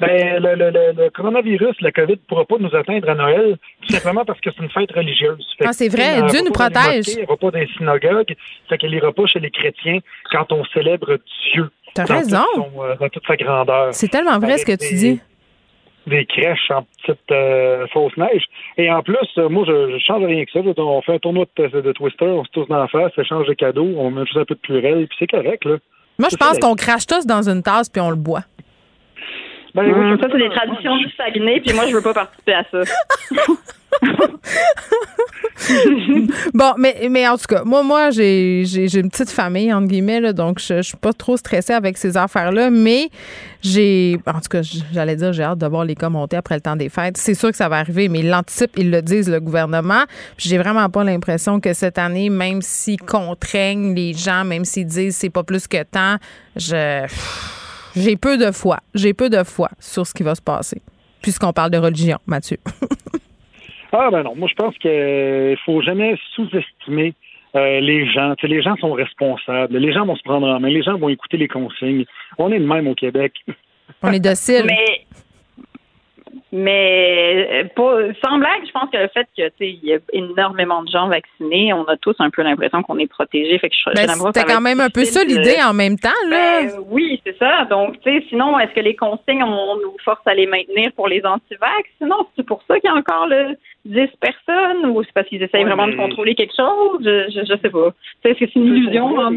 Ben, 0.06 0.42
le, 0.42 0.54
le, 0.56 1.02
le, 1.04 1.10
coronavirus, 1.10 1.76
la 1.80 1.92
COVID, 1.92 2.12
ne 2.12 2.16
pourra 2.28 2.44
pas 2.44 2.56
nous 2.58 2.74
atteindre 2.74 3.08
à 3.08 3.14
Noël, 3.14 3.56
tout 3.86 3.92
simplement 3.94 4.24
parce 4.24 4.40
que 4.40 4.50
c'est 4.50 4.62
une 4.62 4.70
fête 4.70 4.92
religieuse. 4.92 5.46
ah, 5.64 5.72
c'est 5.72 5.88
vrai, 5.88 6.22
Dieu 6.28 6.40
nous 6.44 6.52
protège. 6.52 7.08
Elle 7.08 7.20
n'ira 7.20 7.36
pas 7.36 7.50
dans 7.50 7.58
les 7.58 7.68
synagogues, 7.76 8.34
fait 8.68 8.78
qu'elle 8.78 8.90
n'ira 8.90 9.12
pas 9.12 9.26
chez 9.26 9.40
les 9.40 9.50
chrétiens 9.50 10.00
quand 10.30 10.50
on 10.52 10.64
célèbre 10.66 11.18
Dieu. 11.52 11.70
T'as 11.94 12.04
raison. 12.04 12.44
Euh, 12.80 12.96
dans 12.98 13.08
toute 13.08 13.26
sa 13.26 13.36
grandeur. 13.36 13.94
C'est 13.94 14.08
tellement 14.08 14.38
vrai 14.38 14.58
ce 14.58 14.66
que 14.66 14.76
tu 14.76 14.94
dis 14.94 15.20
des 16.06 16.26
crèches 16.26 16.70
en 16.70 16.82
petite 16.82 17.30
euh, 17.30 17.86
fausse 17.92 18.16
neige. 18.16 18.44
Et 18.76 18.90
en 18.90 19.02
plus, 19.02 19.16
euh, 19.38 19.48
moi, 19.48 19.64
je, 19.66 19.92
je 19.92 19.98
change 19.98 20.24
rien 20.24 20.44
que 20.44 20.50
ça. 20.50 20.58
On 20.58 21.02
fait 21.02 21.14
un 21.14 21.18
tournoi 21.18 21.44
de, 21.56 21.80
de 21.80 21.92
Twister, 21.92 22.24
on 22.26 22.44
se 22.44 22.50
touche 22.50 22.68
dans 22.68 22.78
la 22.78 22.88
face, 22.88 23.12
ça 23.14 23.22
change 23.22 23.46
de 23.46 23.54
cadeaux, 23.54 23.88
on 23.96 24.10
met 24.10 24.24
juste 24.24 24.38
un 24.38 24.44
peu 24.44 24.54
de 24.54 24.60
purée, 24.60 25.06
puis 25.06 25.16
c'est 25.18 25.30
correct, 25.30 25.64
là. 25.64 25.76
Moi, 26.18 26.28
je 26.30 26.36
pense 26.36 26.58
qu'on 26.58 26.74
crache 26.74 27.06
tous 27.06 27.26
dans 27.26 27.48
une 27.48 27.62
tasse 27.62 27.88
puis 27.88 28.00
on 28.00 28.10
le 28.10 28.16
boit. 28.16 28.42
Ben, 29.74 29.84
oui, 29.84 29.92
Hum, 29.92 30.16
je- 30.16 30.22
ça, 30.22 30.28
c'est 30.30 30.38
des 30.38 30.50
traditions 30.50 30.96
du 30.98 31.10
Saguenay, 31.16 31.60
puis 31.60 31.72
moi, 31.74 31.86
je 31.86 31.94
veux 31.94 32.02
pas 32.02 32.14
participer 32.14 32.54
à 32.54 32.64
ça. 32.70 32.80
Bon, 36.54 36.72
mais, 36.76 37.08
mais 37.10 37.26
en 37.28 37.36
tout 37.36 37.44
cas, 37.48 37.62
moi, 37.64 37.82
moi, 37.82 38.10
j'ai, 38.10 38.64
j'ai, 38.66 38.88
j'ai 38.88 39.00
une 39.00 39.10
petite 39.10 39.30
famille, 39.30 39.72
entre 39.72 39.86
guillemets, 39.86 40.20
là, 40.20 40.32
donc 40.32 40.58
je, 40.58 40.76
je 40.78 40.82
suis 40.82 40.96
pas 40.96 41.12
trop 41.12 41.36
stressée 41.36 41.72
avec 41.72 41.96
ces 41.96 42.16
affaires-là, 42.16 42.68
mais 42.70 43.08
j'ai, 43.62 44.18
en 44.26 44.40
tout 44.40 44.48
cas, 44.50 44.60
j'allais 44.92 45.14
dire, 45.16 45.32
j'ai 45.32 45.44
hâte 45.44 45.58
de 45.58 45.66
voir 45.66 45.84
les 45.84 45.94
cas 45.94 46.08
monter 46.08 46.36
après 46.36 46.56
le 46.56 46.60
temps 46.60 46.74
des 46.76 46.88
fêtes. 46.88 47.16
C'est 47.16 47.34
sûr 47.34 47.50
que 47.50 47.56
ça 47.56 47.68
va 47.68 47.76
arriver, 47.76 48.08
mais 48.08 48.20
ils 48.20 48.28
l'anticipent, 48.28 48.76
ils 48.76 48.90
le 48.90 49.02
disent, 49.02 49.30
le 49.30 49.40
gouvernement. 49.40 50.02
J'ai 50.36 50.58
vraiment 50.58 50.88
pas 50.90 51.04
l'impression 51.04 51.60
que 51.60 51.72
cette 51.72 51.98
année, 51.98 52.28
même 52.28 52.60
s'ils 52.60 53.00
contraignent 53.00 53.94
les 53.94 54.14
gens, 54.14 54.44
même 54.44 54.64
s'ils 54.64 54.86
disent 54.86 55.16
c'est 55.16 55.30
pas 55.30 55.44
plus 55.44 55.68
que 55.68 55.82
temps, 55.84 56.16
je, 56.56 57.06
j'ai 57.96 58.16
peu 58.16 58.38
de 58.38 58.50
foi. 58.50 58.78
J'ai 58.94 59.14
peu 59.14 59.30
de 59.30 59.42
foi 59.44 59.68
sur 59.78 60.06
ce 60.06 60.14
qui 60.14 60.22
va 60.22 60.34
se 60.34 60.42
passer. 60.42 60.80
Puisqu'on 61.20 61.52
parle 61.52 61.70
de 61.70 61.78
religion, 61.78 62.18
Mathieu. 62.26 62.58
Ah 63.94 64.08
ben 64.10 64.22
non, 64.22 64.34
moi 64.34 64.48
je 64.48 64.54
pense 64.54 64.74
qu'il 64.78 65.58
faut 65.66 65.82
jamais 65.82 66.16
sous-estimer 66.34 67.12
euh, 67.54 67.80
les 67.80 68.10
gens. 68.10 68.34
Tu 68.36 68.46
sais, 68.46 68.54
les 68.54 68.62
gens 68.62 68.74
sont 68.76 68.92
responsables. 68.92 69.76
Les 69.76 69.92
gens 69.92 70.06
vont 70.06 70.16
se 70.16 70.22
prendre 70.22 70.46
en 70.46 70.58
main. 70.60 70.68
Les 70.68 70.82
gens 70.82 70.96
vont 70.96 71.10
écouter 71.10 71.36
les 71.36 71.48
consignes. 71.48 72.06
On 72.38 72.50
est 72.50 72.58
de 72.58 72.64
même 72.64 72.88
au 72.88 72.94
Québec. 72.94 73.34
On 74.02 74.10
est 74.10 74.20
docile. 74.20 74.64
Mais, 74.64 75.04
mais 76.52 77.48
euh, 77.50 77.64
pas, 77.74 77.98
sans 78.24 78.38
blague, 78.38 78.66
je 78.66 78.70
pense 78.72 78.90
que 78.90 78.98
le 78.98 79.08
fait 79.08 79.26
que 79.36 79.48
tu 79.48 79.52
sais, 79.58 79.68
il 79.70 79.84
y 79.84 79.94
a 79.94 79.98
énormément 80.12 80.82
de 80.82 80.88
gens 80.90 81.08
vaccinés, 81.08 81.72
on 81.72 81.84
a 81.84 81.96
tous 81.96 82.14
un 82.18 82.28
peu 82.30 82.42
l'impression 82.42 82.82
qu'on 82.82 82.98
est 82.98 83.06
protégés. 83.06 83.58
Fait 83.58 83.70
que 83.70 83.74
je, 83.74 83.90
Ben, 83.94 84.06
c'était 84.08 84.44
quand 84.44 84.60
même 84.60 84.80
un 84.80 84.90
peu 84.90 85.04
ça 85.04 85.24
de- 85.24 85.30
l'idée 85.30 85.56
en 85.66 85.72
même 85.72 85.98
temps, 85.98 86.10
là. 86.28 86.62
Ben, 86.62 86.70
oui, 86.90 87.20
c'est 87.24 87.36
ça. 87.38 87.64
Donc, 87.64 88.00
tu 88.02 88.10
sais, 88.10 88.24
sinon, 88.28 88.58
est-ce 88.60 88.72
que 88.74 88.80
les 88.80 88.94
consignes, 88.94 89.42
on 89.42 89.76
nous 89.76 89.96
force 90.04 90.20
à 90.26 90.34
les 90.34 90.46
maintenir 90.46 90.92
pour 90.92 91.08
les 91.08 91.24
antivax? 91.24 91.88
Sinon, 91.98 92.26
c'est 92.36 92.46
pour 92.46 92.62
ça 92.68 92.78
qu'il 92.78 92.90
y 92.90 92.92
a 92.92 92.96
encore 92.96 93.26
le 93.28 93.56
10 93.86 94.08
personnes 94.20 94.86
ou 94.86 95.02
c'est 95.02 95.12
parce 95.14 95.26
qu'ils 95.28 95.42
essayent 95.42 95.64
vraiment 95.64 95.86
mais- 95.86 95.92
de 95.92 95.96
contrôler 95.98 96.34
quelque 96.34 96.54
chose? 96.54 97.00
Je, 97.02 97.30
je, 97.34 97.40
je 97.46 97.58
sais 97.62 97.70
pas. 97.70 97.90
Tu 97.90 97.96
sais, 98.22 98.30
Est-ce 98.30 98.38
que 98.40 98.44
c'est 98.52 98.60
une 98.60 98.66
illusion 98.76 99.16
là? 99.16 99.30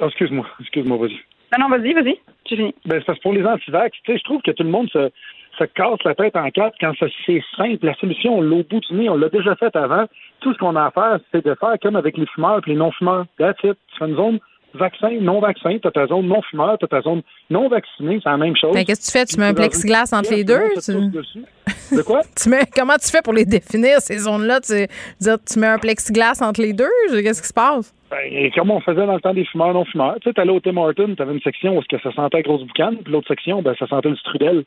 Ah, 0.00 0.06
excuse-moi, 0.06 0.46
excuse-moi, 0.60 0.96
vas-y. 0.98 1.18
Non, 1.56 1.68
non, 1.68 1.76
vas-y, 1.76 1.92
vas-y. 1.92 2.18
J'ai 2.48 2.56
fini. 2.56 2.74
Ben, 2.84 2.98
c'est 2.98 3.04
parce 3.04 3.18
que 3.18 3.22
pour 3.22 3.32
les 3.32 3.44
antivax, 3.46 3.96
tu 4.04 4.12
sais, 4.12 4.18
je 4.18 4.24
trouve 4.24 4.42
que 4.42 4.50
tout 4.50 4.64
le 4.64 4.68
monde 4.68 4.88
se, 4.90 5.10
se 5.58 5.64
casse 5.64 6.02
la 6.04 6.14
tête 6.14 6.36
en 6.36 6.48
quatre 6.50 6.76
quand 6.80 6.92
ça- 6.98 7.06
c'est 7.24 7.42
simple. 7.56 7.84
La 7.86 7.94
solution, 7.94 8.38
on 8.38 8.42
l'a 8.42 8.56
au 8.56 8.64
bout 8.64 8.80
du 8.80 8.94
nez, 8.94 9.08
on 9.08 9.16
l'a 9.16 9.28
déjà 9.28 9.54
fait 9.56 9.74
avant. 9.76 10.04
Tout 10.40 10.52
ce 10.52 10.58
qu'on 10.58 10.76
a 10.76 10.86
à 10.86 10.90
faire, 10.90 11.18
c'est 11.32 11.44
de 11.44 11.54
faire 11.54 11.74
comme 11.82 11.96
avec 11.96 12.16
les 12.16 12.26
fumeurs 12.34 12.60
et 12.66 12.70
les 12.70 12.76
non-fumeurs. 12.76 13.26
That's 13.38 13.58
it. 13.64 13.76
Tu 13.92 13.98
fais 13.98 14.06
une 14.08 14.16
zone 14.16 14.38
vaccin, 14.74 15.10
non-vaccin, 15.20 15.78
t'as 15.82 15.90
ta 15.90 16.06
zone 16.06 16.26
non-fumeur, 16.26 16.76
t'as 16.78 16.86
ta 16.86 17.00
zone 17.00 17.22
non-vaccinée, 17.48 18.20
c'est 18.22 18.28
la 18.28 18.36
même 18.36 18.54
chose. 18.56 18.74
Ben, 18.74 18.84
qu'est-ce 18.84 19.00
que 19.00 19.06
tu 19.06 19.18
fais? 19.18 19.24
Tu 19.24 19.38
mets 19.40 19.46
un 19.46 19.54
plexiglas 19.54 20.12
entre 20.12 20.30
les 20.32 20.44
deux? 20.44 20.60
tu-. 20.84 21.96
De 21.96 22.02
quoi? 22.02 22.20
Tu 22.42 22.48
mets, 22.50 22.64
comment 22.74 22.96
tu 22.96 23.08
fais 23.10 23.22
pour 23.22 23.32
les 23.32 23.44
définir, 23.44 24.00
ces 24.00 24.18
zones-là? 24.18 24.60
Tu, 24.60 24.86
dire, 25.20 25.36
tu 25.50 25.58
mets 25.58 25.66
un 25.68 25.78
plexiglas 25.78 26.40
entre 26.42 26.60
les 26.60 26.72
deux? 26.74 26.90
Qu'est-ce 27.10 27.40
qui 27.40 27.48
se 27.48 27.54
passe? 27.54 27.94
Ben, 28.10 28.18
et 28.30 28.50
comme 28.52 28.70
on 28.70 28.80
faisait 28.80 29.04
dans 29.04 29.14
le 29.14 29.20
temps 29.20 29.34
des 29.34 29.44
fumeurs 29.44 29.74
non-fumeurs. 29.74 30.16
Tu 30.20 30.28
sais, 30.28 30.34
t'allais 30.34 30.52
au 30.52 30.60
Tim 30.60 30.76
Hortons, 30.76 31.14
t'avais 31.16 31.34
une 31.34 31.40
section 31.40 31.76
où 31.76 31.80
est-ce 31.80 31.96
que 31.96 32.00
ça 32.02 32.12
sentait 32.12 32.38
la 32.38 32.42
grosse 32.42 32.62
boucane, 32.62 32.98
puis 32.98 33.12
l'autre 33.12 33.28
section, 33.28 33.62
ben, 33.62 33.74
ça 33.78 33.86
sentait 33.88 34.10
le 34.10 34.16
strudel. 34.16 34.64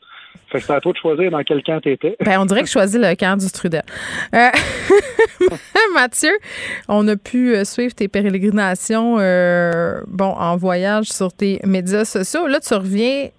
Fait 0.50 0.58
que 0.58 0.62
c'était 0.62 0.74
à 0.74 0.82
toi 0.82 0.92
de 0.92 0.98
choisir 0.98 1.32
dans 1.32 1.44
quel 1.44 1.62
camp 1.64 1.80
t'étais. 1.80 2.16
Ben, 2.26 2.40
on 2.40 2.46
dirait 2.46 2.62
que 2.62 2.68
je 2.68 2.72
choisis 2.72 3.00
le 3.00 3.16
camp 3.16 3.38
du 3.38 3.46
Strudel. 3.46 3.84
Euh, 4.34 4.50
Mathieu, 5.94 6.32
on 6.88 7.08
a 7.08 7.16
pu 7.16 7.56
euh, 7.56 7.64
suivre 7.64 7.94
tes 7.94 8.08
pérégrinations 8.08 9.18
euh, 9.20 10.02
bon, 10.08 10.32
en 10.32 10.58
voyage 10.58 11.06
sur 11.06 11.32
tes 11.32 11.60
médias 11.66 12.06
sociaux. 12.06 12.48
Là, 12.48 12.60
tu 12.60 12.74
reviens 12.74 13.30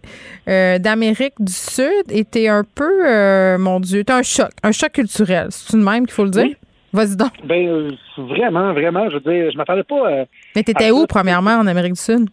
euh, 0.48 0.78
d'Amérique 0.78 1.34
du 1.40 1.52
Sud 1.52 2.04
et 2.10 2.24
t'es 2.24 2.48
un 2.48 2.64
peu, 2.74 3.06
euh, 3.06 3.58
mon 3.58 3.80
Dieu, 3.80 4.04
t'as 4.04 4.18
un 4.18 4.22
choc, 4.22 4.50
un 4.62 4.72
choc 4.72 4.92
culturel. 4.92 5.48
C'est 5.50 5.76
une 5.76 5.82
même 5.82 6.06
qu'il 6.06 6.14
faut 6.14 6.24
le 6.24 6.30
dire? 6.30 6.44
Oui. 6.44 6.56
Vas-y 6.92 7.16
donc. 7.16 7.32
Ben, 7.44 7.68
euh, 7.68 7.90
vraiment, 8.18 8.72
vraiment, 8.72 9.08
je 9.10 9.14
veux 9.14 9.20
dire, 9.20 9.50
je 9.52 9.56
m'attendais 9.56 9.84
pas 9.84 10.08
à. 10.08 10.24
Mais 10.56 10.62
t'étais 10.62 10.90
où, 10.90 11.00
ça. 11.02 11.06
premièrement, 11.06 11.52
en 11.58 11.66
Amérique 11.66 11.92
du 11.94 12.00
Sud? 12.00 12.28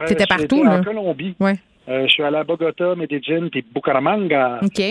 Euh, 0.00 0.06
T'étais 0.06 0.26
partout, 0.26 0.62
là? 0.62 0.78
en 0.78 0.82
Colombie. 0.84 1.34
Ouais. 1.40 1.54
Euh, 1.88 2.06
je 2.06 2.12
suis 2.12 2.22
allé 2.22 2.36
à 2.36 2.44
Bogota, 2.44 2.94
Medellín, 2.94 3.48
puis 3.50 3.64
Bucaramanga. 3.74 4.60
OK. 4.62 4.82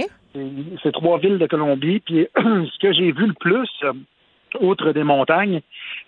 C'est 0.83 0.91
trois 0.91 1.19
villes 1.19 1.37
de 1.37 1.47
Colombie. 1.47 1.99
Puis 1.99 2.27
ce 2.37 2.79
que 2.79 2.91
j'ai 2.91 3.11
vu 3.11 3.27
le 3.27 3.33
plus, 3.39 3.69
euh, 3.83 3.93
outre 4.59 4.91
des 4.91 5.03
montagnes, 5.03 5.61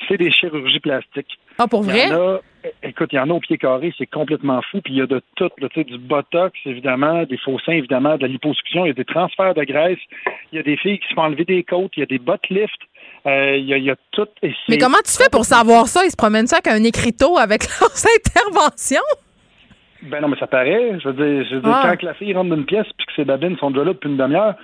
c'est 0.08 0.18
des 0.18 0.32
chirurgies 0.32 0.80
plastiques. 0.80 1.40
Ah, 1.58 1.68
pour 1.68 1.84
Il 1.86 1.92
vrai? 1.92 2.08
y 2.10 2.14
en 2.14 2.16
a, 2.36 2.40
écoute, 2.84 3.10
il 3.14 3.16
y 3.16 3.20
en 3.20 3.30
a 3.30 3.34
au 3.34 3.40
pied 3.40 3.58
carré, 3.58 3.94
c'est 3.98 4.06
complètement 4.06 4.62
fou. 4.72 4.82
Puis 4.82 4.94
il 4.94 5.00
y 5.00 5.02
a 5.02 5.06
de 5.08 5.22
tout, 5.36 5.50
là, 5.60 5.68
sais, 5.74 5.84
du 5.84 5.98
botox, 5.98 6.58
évidemment, 6.66 7.24
des 7.24 7.38
faux 7.38 7.60
seins, 7.60 7.74
évidemment, 7.74 8.18
de 8.18 8.22
la 8.24 8.28
liposuction, 8.28 8.86
il 8.86 8.90
y 8.90 8.92
a 8.92 8.94
des 8.94 9.06
transferts 9.06 9.54
de 9.54 9.64
graisse, 9.64 10.00
il 10.52 10.58
y 10.58 10.60
a 10.60 10.64
des 10.64 10.78
filles 10.78 11.00
qui 11.00 11.08
se 11.08 11.14
font 11.14 11.22
enlever 11.24 11.46
des 11.46 11.64
côtes, 11.64 11.92
il 11.98 12.02
y 12.02 12.04
a 12.04 12.06
des 12.06 12.20
butt 12.20 12.42
lifts, 12.50 12.72
euh, 13.26 13.56
il, 13.58 13.66
y 13.66 13.74
a, 13.74 13.78
il 13.78 13.84
y 13.84 13.92
a 13.92 13.96
tout. 14.12 14.28
et 14.44 14.54
Mais 14.68 14.78
comment 14.78 14.98
tu 15.06 15.12
fais 15.12 15.30
pour 15.32 15.46
savoir 15.46 15.88
ça? 15.88 16.02
Ils 16.06 16.12
se 16.12 16.18
promènent 16.18 16.48
ça 16.48 16.58
avec 16.58 16.68
un 16.68 16.84
écriteau 16.84 17.38
avec 17.38 17.64
leurs 17.80 18.04
interventions? 18.18 19.02
Ben 20.04 20.22
non, 20.22 20.30
mais 20.30 20.38
ça 20.38 20.48
paraît. 20.48 20.98
Je 21.02 21.10
veux 21.10 21.14
dire, 21.14 21.46
je 21.50 21.56
veux 21.56 21.62
dire, 21.62 21.72
Ah. 21.74 21.82
quand 21.96 22.04
la 22.04 22.14
fille 22.14 22.34
rentre 22.34 22.56
d'une 22.56 22.66
pièce 22.66 22.88
puis 22.98 23.06
que 23.06 23.14
ses 23.16 23.26
babines 23.26 23.58
sont 23.58 23.70
déjà 23.72 23.84
là 23.84 23.94
depuis 23.94 24.10
une 24.10 24.18
demi-heure, 24.18 24.56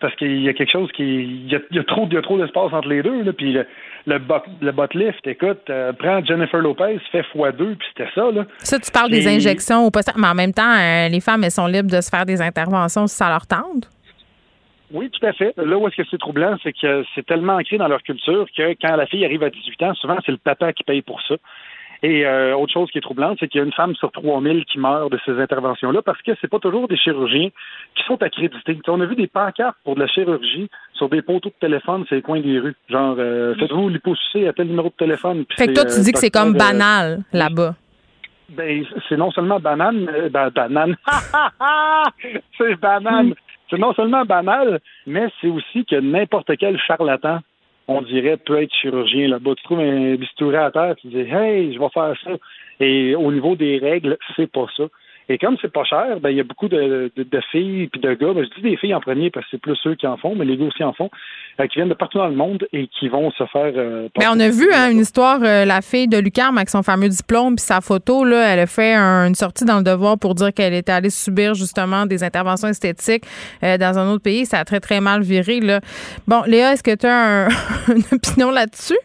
c'est 0.00 0.06
parce 0.06 0.16
qu'il 0.16 0.42
y 0.42 0.48
a 0.48 0.54
quelque 0.54 0.72
chose 0.72 0.90
qui. 0.92 1.02
Il 1.02 1.52
y 1.52 1.56
a, 1.56 1.58
il 1.70 1.76
y 1.76 1.80
a 1.80 1.84
trop, 1.84 2.06
il 2.06 2.14
y 2.14 2.16
a 2.16 2.22
trop 2.22 2.38
d'espace 2.38 2.72
entre 2.72 2.88
les 2.88 3.02
deux. 3.02 3.22
Là, 3.22 3.32
puis 3.32 3.52
le, 3.52 3.66
le, 4.06 4.18
bot, 4.18 4.42
le 4.60 4.72
bot 4.72 4.86
lift, 4.94 5.26
écoute, 5.26 5.60
euh, 5.68 5.92
prends 5.92 6.24
Jennifer 6.24 6.60
Lopez, 6.60 6.98
fait 7.12 7.22
x2, 7.34 7.76
puis 7.76 7.88
c'était 7.88 8.10
ça. 8.14 8.30
Là. 8.30 8.46
Ça, 8.58 8.78
tu 8.78 8.90
parles 8.90 9.10
des 9.10 9.28
injections 9.28 9.84
au 9.86 9.90
poste, 9.90 10.12
mais 10.16 10.28
en 10.28 10.34
même 10.34 10.52
temps, 10.52 10.74
euh, 10.78 11.08
les 11.08 11.20
femmes, 11.20 11.44
elles 11.44 11.50
sont 11.50 11.66
libres 11.66 11.90
de 11.90 12.00
se 12.00 12.08
faire 12.08 12.24
des 12.24 12.40
interventions 12.40 13.06
si 13.06 13.16
ça 13.16 13.28
leur 13.28 13.46
tente? 13.46 13.88
Oui, 14.92 15.08
tout 15.10 15.24
à 15.24 15.32
fait. 15.32 15.54
Là 15.56 15.76
où 15.76 15.86
est-ce 15.86 15.96
que 15.96 16.08
c'est 16.10 16.18
troublant, 16.18 16.56
c'est 16.62 16.72
que 16.72 17.04
c'est 17.14 17.24
tellement 17.24 17.54
ancré 17.54 17.78
dans 17.78 17.86
leur 17.86 18.02
culture 18.02 18.46
que 18.56 18.74
quand 18.80 18.96
la 18.96 19.06
fille 19.06 19.24
arrive 19.24 19.42
à 19.44 19.50
18 19.50 19.82
ans, 19.84 19.94
souvent 19.94 20.16
c'est 20.26 20.32
le 20.32 20.38
papa 20.38 20.72
qui 20.72 20.82
paye 20.82 21.02
pour 21.02 21.20
ça. 21.22 21.36
Et 22.02 22.24
euh, 22.24 22.56
autre 22.56 22.72
chose 22.72 22.90
qui 22.90 22.98
est 22.98 23.02
troublante, 23.02 23.36
c'est 23.40 23.48
qu'il 23.48 23.58
y 23.58 23.62
a 23.62 23.66
une 23.66 23.72
femme 23.72 23.94
sur 23.96 24.10
3000 24.10 24.64
qui 24.64 24.78
meurt 24.78 25.12
de 25.12 25.18
ces 25.26 25.32
interventions-là 25.32 26.00
parce 26.02 26.20
que 26.22 26.32
c'est 26.40 26.48
pas 26.48 26.58
toujours 26.58 26.88
des 26.88 26.96
chirurgiens 26.96 27.50
qui 27.94 28.04
sont 28.04 28.22
accrédités. 28.22 28.78
On 28.88 29.00
a 29.00 29.06
vu 29.06 29.16
des 29.16 29.26
pancartes 29.26 29.76
pour 29.84 29.96
de 29.96 30.00
la 30.00 30.06
chirurgie 30.06 30.70
sur 30.94 31.10
des 31.10 31.20
poteaux 31.20 31.50
de 31.50 31.54
téléphone 31.60 32.06
sur 32.06 32.16
les 32.16 32.22
coins 32.22 32.40
des 32.40 32.58
rues. 32.58 32.76
Genre, 32.88 33.16
euh, 33.18 33.54
faites-vous 33.56 33.90
l'hyposucer 33.90 34.48
à 34.48 34.54
tel 34.54 34.68
numéro 34.68 34.88
de 34.88 34.94
téléphone. 34.94 35.44
Fait 35.56 35.66
que 35.66 35.74
toi, 35.74 35.84
tu 35.84 35.98
euh, 35.98 36.02
dis 36.02 36.12
que 36.12 36.18
c'est 36.18 36.30
comme 36.30 36.54
banal 36.54 37.22
là-bas. 37.32 37.74
ben, 38.48 38.84
c'est 39.08 39.16
non 39.16 39.30
seulement 39.30 39.60
banane, 39.60 40.10
ben, 40.30 40.48
banane. 40.48 40.96
c'est 42.58 42.80
banane. 42.80 43.34
C'est 43.70 43.78
non 43.78 43.94
seulement 43.94 44.24
banal, 44.24 44.80
mais 45.06 45.28
c'est 45.40 45.46
aussi 45.48 45.84
que 45.84 45.94
n'importe 45.94 46.56
quel 46.58 46.76
charlatan, 46.78 47.38
on 47.90 48.02
dirait, 48.02 48.36
peut 48.36 48.62
être 48.62 48.72
chirurgien 48.72 49.28
là-bas. 49.28 49.54
Tu 49.56 49.64
trouves 49.64 49.80
un 49.80 50.14
bistouri 50.14 50.56
à 50.56 50.70
terre, 50.70 50.94
tu 50.96 51.08
dis, 51.08 51.18
hey, 51.18 51.74
je 51.74 51.78
vais 51.78 51.88
faire 51.92 52.14
ça. 52.24 52.30
Et 52.78 53.14
au 53.14 53.32
niveau 53.32 53.56
des 53.56 53.78
règles, 53.78 54.16
c'est 54.36 54.50
pas 54.50 54.66
ça. 54.76 54.84
Et 55.32 55.38
comme 55.38 55.56
c'est 55.62 55.72
pas 55.72 55.84
cher, 55.84 56.18
ben 56.20 56.30
il 56.30 56.36
y 56.38 56.40
a 56.40 56.42
beaucoup 56.42 56.66
de, 56.68 57.12
de, 57.16 57.22
de 57.22 57.40
filles 57.52 57.86
puis 57.86 58.00
de 58.00 58.14
gars. 58.14 58.32
Ben, 58.34 58.44
je 58.44 58.54
dis 58.60 58.68
des 58.68 58.76
filles 58.76 58.94
en 58.94 59.00
premier 59.00 59.30
parce 59.30 59.46
que 59.46 59.50
c'est 59.52 59.60
plus 59.60 59.76
ceux 59.80 59.94
qui 59.94 60.04
en 60.08 60.16
font, 60.16 60.34
mais 60.34 60.44
les 60.44 60.56
gars 60.56 60.64
aussi 60.64 60.82
en 60.82 60.92
font, 60.92 61.08
euh, 61.60 61.66
qui 61.68 61.76
viennent 61.78 61.88
de 61.88 61.94
partout 61.94 62.18
dans 62.18 62.26
le 62.26 62.34
monde 62.34 62.66
et 62.72 62.88
qui 62.88 63.08
vont 63.08 63.30
se 63.30 63.44
faire. 63.46 63.72
euh, 63.76 64.08
Mais 64.18 64.26
on 64.26 64.40
a 64.40 64.48
vu 64.48 64.68
hein, 64.74 64.90
une 64.90 64.98
histoire, 64.98 65.38
euh, 65.44 65.64
la 65.64 65.82
fille 65.82 66.08
de 66.08 66.18
Lucarme 66.18 66.58
avec 66.58 66.68
son 66.68 66.82
fameux 66.82 67.08
diplôme 67.08 67.54
puis 67.54 67.64
sa 67.64 67.80
photo, 67.80 68.24
là, 68.24 68.52
elle 68.52 68.58
a 68.58 68.66
fait 68.66 68.92
un- 68.94 69.28
une 69.28 69.36
sortie 69.36 69.64
dans 69.64 69.76
le 69.78 69.84
devoir 69.84 70.18
pour 70.18 70.34
dire 70.34 70.52
qu'elle 70.52 70.74
était 70.74 70.90
allée 70.90 71.10
subir 71.10 71.54
justement 71.54 72.06
des 72.06 72.24
interventions 72.24 72.66
esthétiques 72.66 73.22
euh, 73.62 73.78
dans 73.78 73.98
un 74.00 74.10
autre 74.10 74.24
pays. 74.24 74.46
Ça 74.46 74.58
a 74.58 74.64
très, 74.64 74.80
très 74.80 75.00
mal 75.00 75.22
viré. 75.22 75.60
Là. 75.60 75.80
Bon, 76.26 76.42
Léa, 76.44 76.72
est-ce 76.72 76.82
que 76.82 76.94
tu 76.96 77.06
as 77.06 77.44
un- 77.46 77.48
une 77.94 78.02
opinion 78.12 78.50
là-dessus? 78.50 78.98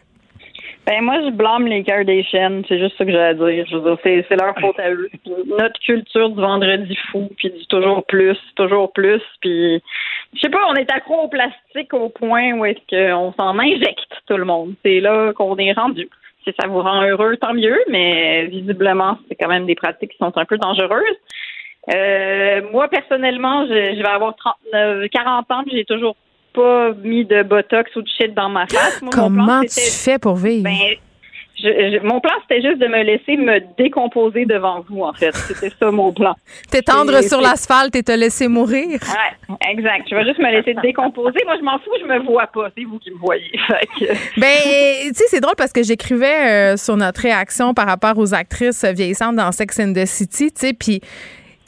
Ben 0.86 1.02
moi 1.02 1.20
je 1.20 1.30
blâme 1.30 1.66
les 1.66 1.82
Kardashians, 1.82 2.62
c'est 2.68 2.78
juste 2.78 2.96
ça 2.96 3.04
que 3.04 3.10
j'ai 3.10 3.18
à 3.18 3.34
dire. 3.34 3.66
Je 3.68 3.76
veux 3.76 3.96
dire, 3.96 4.24
c'est, 4.28 4.36
leur 4.36 4.54
faute 4.60 4.78
à 4.78 4.90
eux. 4.92 5.10
Notre 5.58 5.80
culture 5.80 6.30
du 6.30 6.40
vendredi 6.40 6.96
fou, 7.10 7.28
puis 7.36 7.50
du 7.50 7.66
toujours 7.66 8.06
plus, 8.06 8.38
toujours 8.54 8.92
plus, 8.92 9.20
puis 9.40 9.82
je 10.34 10.40
sais 10.40 10.48
pas, 10.48 10.64
on 10.68 10.74
est 10.74 10.88
accro 10.92 11.22
au 11.22 11.28
plastique 11.28 11.92
au 11.92 12.08
point 12.08 12.52
où 12.52 12.64
est-ce 12.64 12.78
qu'on 12.88 13.32
s'en 13.32 13.58
injecte 13.58 14.12
tout 14.28 14.36
le 14.36 14.44
monde. 14.44 14.74
C'est 14.84 15.00
là 15.00 15.32
qu'on 15.32 15.56
est 15.56 15.72
rendu. 15.72 16.08
Si 16.44 16.54
ça 16.60 16.68
vous 16.68 16.80
rend 16.80 17.02
heureux, 17.02 17.36
tant 17.36 17.52
mieux, 17.52 17.80
mais 17.90 18.46
visiblement 18.46 19.18
c'est 19.28 19.34
quand 19.34 19.48
même 19.48 19.66
des 19.66 19.74
pratiques 19.74 20.12
qui 20.12 20.18
sont 20.18 20.38
un 20.38 20.44
peu 20.44 20.56
dangereuses. 20.56 21.18
Euh, 21.96 22.62
moi 22.70 22.86
personnellement, 22.86 23.66
je, 23.66 23.96
je 23.96 24.02
vais 24.02 24.08
avoir 24.08 24.36
39, 24.36 25.08
40 25.08 25.50
ans, 25.50 25.64
j'ai 25.68 25.84
toujours 25.84 26.14
pas 26.56 26.92
mis 27.04 27.24
de 27.24 27.42
botox 27.42 27.94
ou 27.96 28.02
de 28.02 28.08
shit 28.08 28.34
dans 28.34 28.48
ma 28.48 28.66
face. 28.66 29.00
Moi, 29.02 29.10
mon 29.10 29.10
plan, 29.10 29.22
Comment 29.28 29.60
tu 29.62 29.80
fais 29.90 30.18
pour 30.18 30.34
vivre? 30.36 30.64
ben, 30.64 30.74
je, 31.58 31.68
je- 31.68 32.06
mon 32.06 32.20
plan, 32.20 32.32
c'était 32.42 32.60
juste 32.60 32.78
de 32.80 32.86
me 32.86 33.02
laisser 33.02 33.36
me 33.38 33.60
décomposer 33.78 34.44
devant 34.44 34.84
vous, 34.88 35.02
en 35.02 35.12
fait. 35.14 35.34
C'était 35.34 35.72
ça, 35.80 35.90
mon 35.90 36.12
plan. 36.12 36.34
T'étendre 36.70 37.22
sur 37.22 37.40
l'asphalte 37.40 37.96
et 37.96 38.02
te 38.02 38.12
laisser 38.12 38.46
mourir? 38.46 38.98
Ouais, 39.00 39.58
exact. 39.70 40.06
Je 40.10 40.14
vais 40.16 40.24
juste 40.26 40.38
me 40.38 40.50
laisser 40.50 40.74
décomposer. 40.82 41.38
Moi, 41.46 41.54
je 41.58 41.64
m'en 41.64 41.78
fous, 41.78 41.92
je 41.98 42.04
me 42.06 42.18
vois 42.26 42.46
pas. 42.48 42.68
C'est 42.76 42.84
vous 42.84 42.98
qui 42.98 43.10
me 43.10 43.16
voyez. 43.18 43.50
Ben, 44.36 44.48
tu 45.08 45.14
sais, 45.14 45.24
c'est 45.28 45.40
drôle 45.40 45.54
parce 45.56 45.72
que 45.72 45.82
j'écrivais 45.82 46.72
euh, 46.72 46.76
sur 46.76 46.96
notre 46.98 47.22
réaction 47.22 47.72
par 47.72 47.86
rapport 47.86 48.18
aux 48.18 48.34
actrices 48.34 48.84
vieillissantes 48.84 49.36
dans 49.36 49.50
Sex 49.52 49.80
and 49.80 49.94
the 49.94 50.04
City, 50.04 50.52
tu 50.52 50.60
sais, 50.66 50.72
puis 50.74 51.00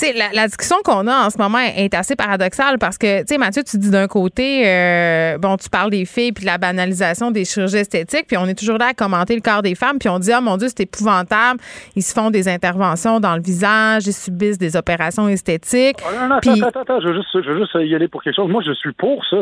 sais, 0.07 0.12
la, 0.12 0.31
la 0.33 0.47
discussion 0.47 0.77
qu'on 0.85 1.07
a 1.07 1.27
en 1.27 1.31
ce 1.31 1.39
moment 1.39 1.59
est 1.59 1.95
assez 1.95 2.16
paradoxale 2.16 2.79
parce 2.79 2.99
que, 2.99 3.20
tu 3.20 3.27
sais, 3.29 3.39
Mathieu, 3.39 3.62
tu 3.62 3.79
dis 3.79 3.91
d'un 3.91 4.07
côté, 4.07 4.62
euh, 4.66 5.39
bon, 5.39 5.57
tu 5.57 5.69
parles 5.69 5.91
des 5.91 6.05
filles 6.05 6.33
puis 6.33 6.43
de 6.45 6.47
la 6.51 6.59
banalisation 6.59 7.31
des 7.31 7.45
chirurgies 7.45 7.79
esthétiques, 7.79 8.27
puis 8.27 8.37
on 8.37 8.47
est 8.47 8.59
toujours 8.59 8.79
là 8.79 8.89
à 8.89 8.95
commenter 8.95 9.35
le 9.35 9.41
corps 9.41 9.62
des 9.62 9.75
femmes, 9.75 9.99
puis 9.99 10.09
on 10.09 10.19
dit, 10.19 10.31
oh 10.37 10.41
mon 10.41 10.57
Dieu, 10.57 10.69
c'est 10.69 10.81
épouvantable. 10.85 11.61
Ils 11.97 12.03
se 12.03 12.12
font 12.12 12.31
des 12.31 12.49
interventions 12.49 13.20
dans 13.20 13.37
le 13.37 13.43
visage, 13.43 14.07
ils 14.07 14.12
subissent 14.12 14.59
des 14.59 14.77
opérations 14.77 15.29
esthétiques. 15.29 15.99
Ah, 16.07 16.20
non, 16.23 16.35
non, 16.35 16.39
Puis- 16.41 16.51
attends, 16.51 16.69
attends, 16.69 16.81
attends, 16.83 17.01
je 17.01 17.09
veux, 17.09 17.15
juste, 17.15 17.29
je 17.35 17.51
veux 17.51 17.59
juste 17.59 17.77
y 17.81 17.95
aller 17.95 18.09
pour 18.09 18.23
quelque 18.23 18.37
chose. 18.37 18.51
Moi, 18.51 18.62
je 18.66 18.73
suis 18.73 18.93
pour 18.93 19.25
ça. 19.31 19.39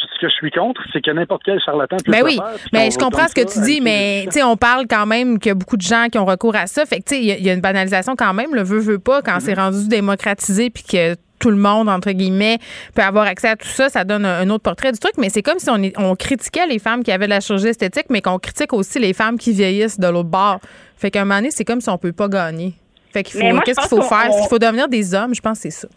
Ce 0.00 0.20
que 0.20 0.28
je 0.28 0.34
suis 0.34 0.50
contre, 0.50 0.80
c'est 0.92 1.00
que 1.04 1.10
n'importe 1.10 1.42
quel 1.44 1.60
charlatan 1.60 1.96
puisse 1.96 2.14
Ben 2.16 2.24
oui, 2.24 2.36
faire, 2.36 2.54
mais 2.72 2.90
je 2.90 2.98
comprends 2.98 3.26
ce 3.28 3.34
que 3.34 3.40
tu 3.52 3.60
dis, 3.62 3.80
mais 3.80 4.24
tu 4.26 4.32
sais, 4.38 4.42
on 4.44 4.56
parle 4.56 4.86
quand 4.88 5.06
même 5.06 5.38
qu'il 5.38 5.50
y 5.50 5.52
a 5.52 5.54
beaucoup 5.54 5.76
de 5.76 5.82
gens 5.82 6.06
qui 6.10 6.18
ont 6.18 6.24
recours 6.24 6.54
à 6.56 6.66
ça. 6.68 6.84
Fait 6.86 6.98
que 7.00 7.04
tu 7.08 7.14
sais, 7.16 7.20
il 7.20 7.26
y 7.26 7.32
a- 7.32 7.36
il 7.36 7.44
y, 7.44 7.50
a 7.50 7.52
une 7.52 7.60
banalisation 7.60 8.14
quand 8.16 8.32
même, 8.34 8.54
le 8.54 8.62
veut 8.62 8.78
veut 8.78 8.98
pas, 8.98 9.22
quand 9.22 9.38
c'est 9.40 9.54
Mm-hmm. 9.54 9.56
rendu 9.60 9.88
démocratisé 9.88 10.70
puis 10.70 10.82
que 10.84 11.16
tout 11.40 11.50
le 11.50 11.56
monde 11.56 11.88
entre 11.88 12.10
guillemets 12.12 12.58
peut 12.94 13.02
avoir 13.02 13.26
accès 13.26 13.48
à 13.48 13.56
tout 13.56 13.68
ça, 13.68 13.88
ça 13.88 14.04
donne 14.04 14.24
un, 14.24 14.40
un 14.40 14.50
autre 14.50 14.62
portrait 14.64 14.90
du 14.92 14.98
truc. 14.98 15.12
Mais 15.18 15.28
c'est 15.30 15.42
comme 15.42 15.58
si 15.58 15.68
on, 15.70 16.16
critiquait 16.16 16.66
les 16.66 16.78
femmes 16.80 17.02
qui 17.04 17.12
avaient 17.12 17.26
de 17.26 17.30
la 17.30 17.40
chirurgie 17.40 17.68
esthétique, 17.68 18.06
mais 18.10 18.20
qu'on 18.22 18.38
critique 18.38 18.72
aussi 18.72 18.98
les 18.98 19.12
femmes 19.12 19.38
qui 19.38 19.52
vieillissent 19.52 20.00
de 20.00 20.08
l'autre 20.08 20.28
bord. 20.28 20.58
Fait 20.96 21.10
qu'à 21.12 21.20
un 21.22 21.24
moment 21.24 21.36
donné, 21.36 21.50
c'est 21.52 21.64
comme 21.64 21.80
si 21.80 21.88
on 21.90 21.98
peut 21.98 22.12
pas 22.12 22.28
gagner. 22.28 22.74
Fait 23.12 23.22
qu'il 23.22 23.40
faut, 23.40 23.60
qu'est-ce 23.60 23.78
qu'il 23.80 23.88
faut 23.88 23.96
qu'on- 23.98 24.02
faire? 24.02 24.30
Qu'il 24.30 24.48
faut 24.48 24.58
devenir 24.58 24.88
des 24.88 25.14
hommes? 25.14 25.34
Je 25.34 25.40
pense 25.40 25.58
que 25.58 25.62
c'est 25.70 25.70
ça. 25.70 25.88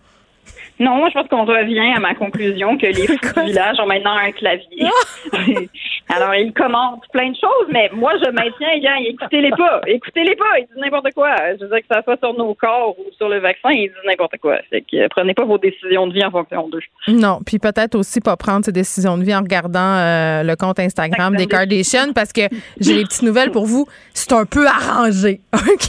Non, 0.82 0.96
moi, 0.96 1.10
je 1.10 1.14
pense 1.14 1.28
qu'on 1.28 1.46
revient 1.46 1.94
à 1.96 2.00
ma 2.00 2.16
conclusion 2.16 2.76
que 2.76 2.88
les 2.88 3.06
fous 3.06 3.40
du 3.40 3.46
village 3.46 3.78
ont 3.80 3.86
maintenant 3.86 4.18
un 4.18 4.32
clavier. 4.32 4.88
Alors, 6.10 6.34
ils 6.34 6.52
commentent 6.54 7.04
plein 7.14 7.30
de 7.30 7.36
choses, 7.36 7.68
mais 7.72 7.90
moi, 7.94 8.14
je 8.22 8.30
maintiens, 8.32 8.80
gars, 8.82 8.98
écoutez-les 9.06 9.52
pas. 9.52 9.82
Écoutez-les 9.86 10.36
pas. 10.36 10.58
Ils 10.60 10.66
disent 10.66 10.82
n'importe 10.82 11.14
quoi. 11.14 11.36
Je 11.58 11.64
veux 11.64 11.70
dire 11.70 11.80
que 11.82 11.86
ça 11.90 12.02
soit 12.04 12.18
sur 12.18 12.34
nos 12.34 12.56
corps 12.56 12.96
ou 13.00 13.04
sur 13.16 13.30
le 13.30 13.38
vaccin, 13.40 13.70
ils 13.70 13.90
disent 13.90 14.06
n'importe 14.08 14.38
quoi. 14.42 14.58
Fait 14.72 14.82
que 14.82 14.98
euh, 14.98 15.08
prenez 15.12 15.36
pas 15.36 15.46
vos 15.46 15.60
décisions 15.60 16.08
de 16.08 16.14
vie 16.14 16.26
en 16.26 16.32
fonction 16.32 16.68
d'eux. 16.68 16.80
Non, 17.08 17.40
puis 17.46 17.60
peut-être 17.60 17.96
aussi 17.96 18.20
pas 18.20 18.36
prendre 18.36 18.66
ses 18.66 18.72
décisions 18.72 19.18
de 19.20 19.24
vie 19.24 19.36
en 19.36 19.42
regardant 19.42 19.80
euh, 19.80 20.44
le 20.44 20.56
compte 20.56 20.80
Instagram 20.80 21.36
des 21.36 21.46
Kardashians 21.46 22.12
parce 22.14 22.34
que 22.34 22.42
j'ai 22.80 22.96
des 22.96 23.04
petites 23.04 23.24
nouvelles 23.24 23.52
pour 23.52 23.66
vous. 23.66 23.86
C'est 24.14 24.34
un 24.34 24.46
peu 24.46 24.66
arrangé. 24.68 25.40
OK? 25.54 25.88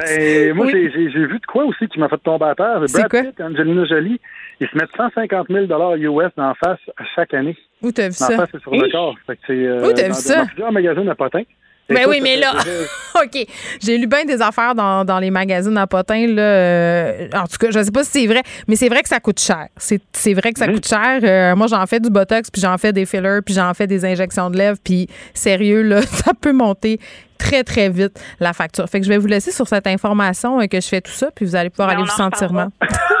Ben, 0.00 0.54
moi, 0.54 0.66
j'ai- 0.70 0.88
vu 0.88 1.38
de 1.38 1.46
quoi 1.46 1.64
aussi 1.64 1.86
qui 1.88 1.98
m'a 2.00 2.08
fait 2.08 2.18
tomber 2.18 2.46
à 2.46 2.54
terre. 2.54 2.82
C'est 2.86 3.06
Brad 3.08 3.26
Pitt 3.26 3.40
Angelina 3.40 3.84
Jolie, 3.94 4.20
ils 4.60 4.68
se 4.68 4.76
mettent 4.76 4.94
150 4.96 5.46
000 5.50 5.64
US 5.66 6.30
dans 6.36 6.54
face 6.54 6.78
à 6.96 7.04
chaque 7.14 7.34
année. 7.34 7.56
Où 7.82 7.90
t'as 7.92 8.04
vu 8.08 8.08
Dans 8.20 8.26
ça? 8.26 8.36
face 8.36 8.48
et 8.54 8.60
sur 8.60 8.70
le 8.72 8.90
corps. 8.90 9.14
Fait 9.26 9.36
que 9.36 9.42
c'est, 9.46 9.52
euh, 9.54 9.88
Où 9.88 9.92
t'as 9.92 10.02
vu 10.04 10.08
dans- 10.08 10.14
ça? 10.14 10.36
Dans 10.42 10.46
plusieurs 10.46 10.72
magazines 10.72 11.08
à 11.08 11.14
potins. 11.14 11.42
Ben 11.88 12.06
oui, 12.08 12.20
mais 12.22 12.36
là, 12.38 12.52
OK. 13.22 13.44
J'ai 13.82 13.98
lu 13.98 14.06
bien 14.06 14.24
des 14.24 14.40
affaires 14.40 14.74
dans, 14.74 15.04
dans 15.04 15.18
les 15.18 15.30
magazines 15.30 15.76
à 15.76 15.86
potins. 15.86 16.26
Là, 16.28 16.40
euh, 16.42 17.28
en 17.34 17.42
tout 17.46 17.58
cas, 17.60 17.70
je 17.70 17.82
sais 17.82 17.90
pas 17.90 18.04
si 18.04 18.20
c'est 18.20 18.26
vrai, 18.26 18.40
mais 18.68 18.76
c'est 18.76 18.88
vrai 18.88 19.02
que 19.02 19.08
ça 19.08 19.20
coûte 19.20 19.40
cher. 19.40 19.66
C'est 19.76 20.00
c'est 20.12 20.32
vrai 20.32 20.52
que 20.52 20.58
ça 20.60 20.68
coûte 20.68 20.86
cher. 20.86 21.20
Euh, 21.22 21.54
moi, 21.56 21.66
j'en 21.66 21.84
fais 21.86 22.00
du 22.00 22.08
Botox, 22.08 22.50
puis 22.50 22.62
j'en 22.62 22.78
fais 22.78 22.92
des 22.92 23.04
fillers, 23.04 23.40
puis 23.44 23.52
j'en 23.52 23.74
fais 23.74 23.86
des 23.88 24.04
injections 24.06 24.48
de 24.48 24.56
lèvres, 24.56 24.78
puis 24.82 25.08
sérieux, 25.34 25.82
là, 25.82 26.00
ça 26.06 26.32
peut 26.40 26.52
monter 26.52 26.98
très, 27.36 27.64
très 27.64 27.90
vite 27.90 28.18
la 28.38 28.52
facture. 28.52 28.88
Fait 28.88 29.00
que 29.00 29.04
je 29.04 29.10
vais 29.10 29.18
vous 29.18 29.26
laisser 29.26 29.50
sur 29.50 29.66
cette 29.66 29.88
information 29.88 30.60
euh, 30.60 30.66
que 30.66 30.80
je 30.80 30.86
fais 30.86 31.00
tout 31.00 31.10
ça, 31.12 31.30
puis 31.34 31.44
vous 31.44 31.56
allez 31.56 31.68
pouvoir 31.68 31.88
aller 31.90 32.02
vous 32.04 32.08
en 32.08 32.30
sentir 32.30 32.52
mal. 32.52 32.68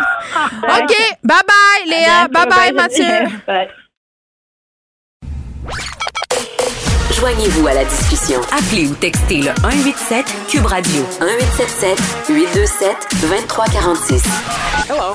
OK. 0.62 0.94
Bye-bye, 1.24 1.86
Léa. 1.88 2.28
bientôt. 2.28 2.32
Bye-bye, 2.32 2.72
Bye, 2.72 2.72
Mathieu. 2.72 3.38
Bye. 3.46 3.68
Joignez-vous 7.18 7.66
à 7.68 7.74
la 7.74 7.84
discussion. 7.84 8.40
Appelez 8.50 8.88
ou 8.88 8.94
textez 8.94 9.38
le 9.42 9.52
187 9.62 10.26
Cube 10.48 10.66
Radio 10.66 11.02
1877 11.20 11.98
827 12.28 12.96
2346. 13.20 14.22
Hello. 14.88 15.14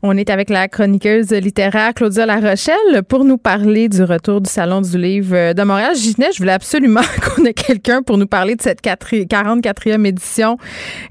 On 0.00 0.16
est 0.16 0.30
avec 0.30 0.48
la 0.48 0.68
chroniqueuse 0.68 1.30
littéraire 1.30 1.92
Claudia 1.92 2.24
Larochelle 2.24 3.02
pour 3.08 3.24
nous 3.24 3.36
parler 3.36 3.88
du 3.88 4.04
retour 4.04 4.40
du 4.40 4.48
Salon 4.48 4.80
du 4.80 4.96
livre 4.96 5.52
de 5.52 5.62
Montréal. 5.64 5.94
Venais, 5.96 6.30
je 6.32 6.38
voulais 6.38 6.52
absolument 6.52 7.00
qu'on 7.36 7.44
ait 7.44 7.52
quelqu'un 7.52 8.02
pour 8.02 8.16
nous 8.16 8.28
parler 8.28 8.54
de 8.54 8.62
cette 8.62 8.80
44e 8.80 10.06
édition 10.06 10.56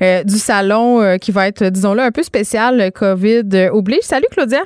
euh, 0.01 0.23
du 0.23 0.37
Salon 0.37 1.01
euh, 1.01 1.17
qui 1.17 1.31
va 1.31 1.49
être, 1.49 1.65
disons-le, 1.65 2.01
un 2.01 2.11
peu 2.11 2.23
spécial, 2.23 2.79
euh, 2.79 2.89
COVID 2.89 3.69
oblige. 3.73 4.03
Salut 4.03 4.27
Claudia. 4.31 4.61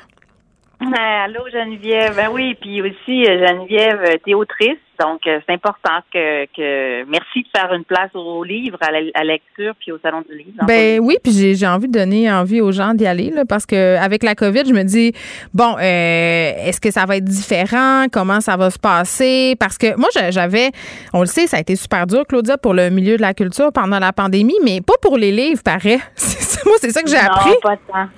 Allô 1.26 1.42
Geneviève. 1.52 2.16
Ben 2.16 2.30
oui, 2.32 2.56
puis 2.60 2.82
aussi 2.82 3.24
euh, 3.26 3.46
Geneviève, 3.48 4.00
euh, 4.04 4.16
t'es 4.26 4.34
autrice, 4.34 4.78
donc 5.00 5.22
euh, 5.28 5.40
c'est 5.48 5.54
important 5.54 6.00
que, 6.14 6.46
que 6.56 7.04
merci 7.06 7.44
de 7.44 7.48
faire 7.56 7.72
une 7.74 7.84
place 7.84 8.10
au 8.16 8.44
livre, 8.44 8.78
à 8.82 8.92
la, 8.92 9.00
à 9.14 9.24
la 9.24 9.34
lecture, 9.34 9.74
puis 9.80 9.92
au 9.92 10.00
salon 10.00 10.24
du 10.28 10.36
livre. 10.38 10.64
Ben 10.68 11.00
oui, 11.00 11.18
puis 11.24 11.32
j'ai, 11.34 11.54
j'ai 11.56 11.68
envie 11.68 11.88
de 11.88 11.94
donner 12.00 12.32
envie 12.32 12.62
aux 12.62 12.72
gens 12.72 12.94
d'y 12.94 13.06
aller 13.06 13.30
là, 13.30 13.44
parce 13.48 13.66
que 13.66 13.96
avec 13.98 14.24
la 14.24 14.34
COVID, 14.36 14.64
je 14.68 14.74
me 14.74 14.84
dis 14.84 15.14
bon, 15.54 15.76
euh, 15.78 16.52
est-ce 16.68 16.82
que 16.82 16.90
ça 16.92 17.06
va 17.06 17.18
être 17.18 17.26
différent? 17.26 18.06
Comment 18.12 18.42
ça 18.42 18.58
va 18.58 18.70
se 18.72 18.80
passer? 18.80 19.56
Parce 19.60 19.78
que 19.78 19.96
moi, 19.98 20.10
j'a- 20.14 20.32
j'avais, 20.32 20.70
on 21.14 21.20
le 21.22 21.28
sait, 21.28 21.46
ça 21.48 21.58
a 21.58 21.60
été 21.60 21.76
super 21.76 22.08
dur, 22.08 22.26
Claudia, 22.28 22.58
pour 22.58 22.74
le 22.74 22.90
milieu 22.90 23.18
de 23.18 23.22
la 23.22 23.34
culture 23.34 23.72
pendant 23.72 24.00
la 24.00 24.14
pandémie, 24.14 24.58
mais 24.64 24.82
pas 24.82 24.96
pour 25.02 25.18
les 25.18 25.32
livres, 25.32 25.62
paraît. 25.64 26.00
Moi, 26.66 26.76
c'est 26.80 26.92
ça 26.92 27.02
que 27.02 27.10
j'ai 27.10 27.18
appris. 27.18 27.52
pas. 27.62 28.10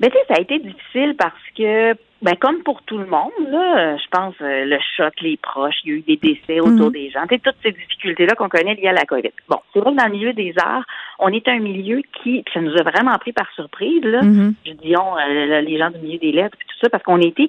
Ben, 0.00 0.10
tu 0.10 0.16
sais, 0.16 0.24
ça 0.28 0.34
a 0.38 0.40
été 0.40 0.58
difficile 0.60 1.16
parce 1.18 1.34
que, 1.56 1.92
ben, 2.22 2.36
comme 2.40 2.62
pour 2.62 2.82
tout 2.82 2.98
le 2.98 3.06
monde, 3.06 3.32
là, 3.48 3.96
je 3.96 4.06
pense, 4.12 4.34
euh, 4.40 4.64
le 4.64 4.78
choc, 4.96 5.12
les 5.20 5.36
proches, 5.36 5.74
il 5.84 5.90
y 5.90 5.94
a 5.94 5.96
eu 5.98 6.00
des 6.02 6.16
décès 6.16 6.60
autour 6.60 6.86
Mhm. 6.86 6.92
des 6.92 7.10
gens, 7.10 7.22
tu 7.28 7.34
sais, 7.34 7.40
toutes 7.44 7.56
ces 7.64 7.72
difficultés-là 7.72 8.34
qu'on 8.36 8.48
connaît 8.48 8.74
liées 8.74 8.86
à 8.88 8.92
la 8.92 9.04
COVID. 9.04 9.30
Bon, 9.48 9.58
c'est 9.72 9.80
vrai 9.80 9.90
que 9.90 9.96
dans 9.96 10.04
le 10.06 10.12
milieu 10.12 10.32
des 10.34 10.54
arts, 10.56 10.84
on 11.18 11.28
est 11.30 11.48
un 11.48 11.58
milieu 11.58 12.02
qui, 12.22 12.44
ça 12.54 12.60
nous 12.60 12.76
a 12.76 12.82
vraiment 12.84 13.16
pris 13.18 13.32
par 13.32 13.50
surprise, 13.54 14.02
là, 14.04 14.22
Mhm. 14.22 14.54
je 14.66 14.72
dis 14.72 14.94
on, 14.96 15.16
euh, 15.18 15.60
les 15.62 15.78
gens 15.78 15.90
du 15.90 15.98
milieu 15.98 16.18
des 16.18 16.30
lettres, 16.32 16.56
puis 16.56 16.68
tout 16.68 16.76
ça, 16.80 16.90
parce 16.90 17.02
qu'on 17.02 17.20
était 17.20 17.48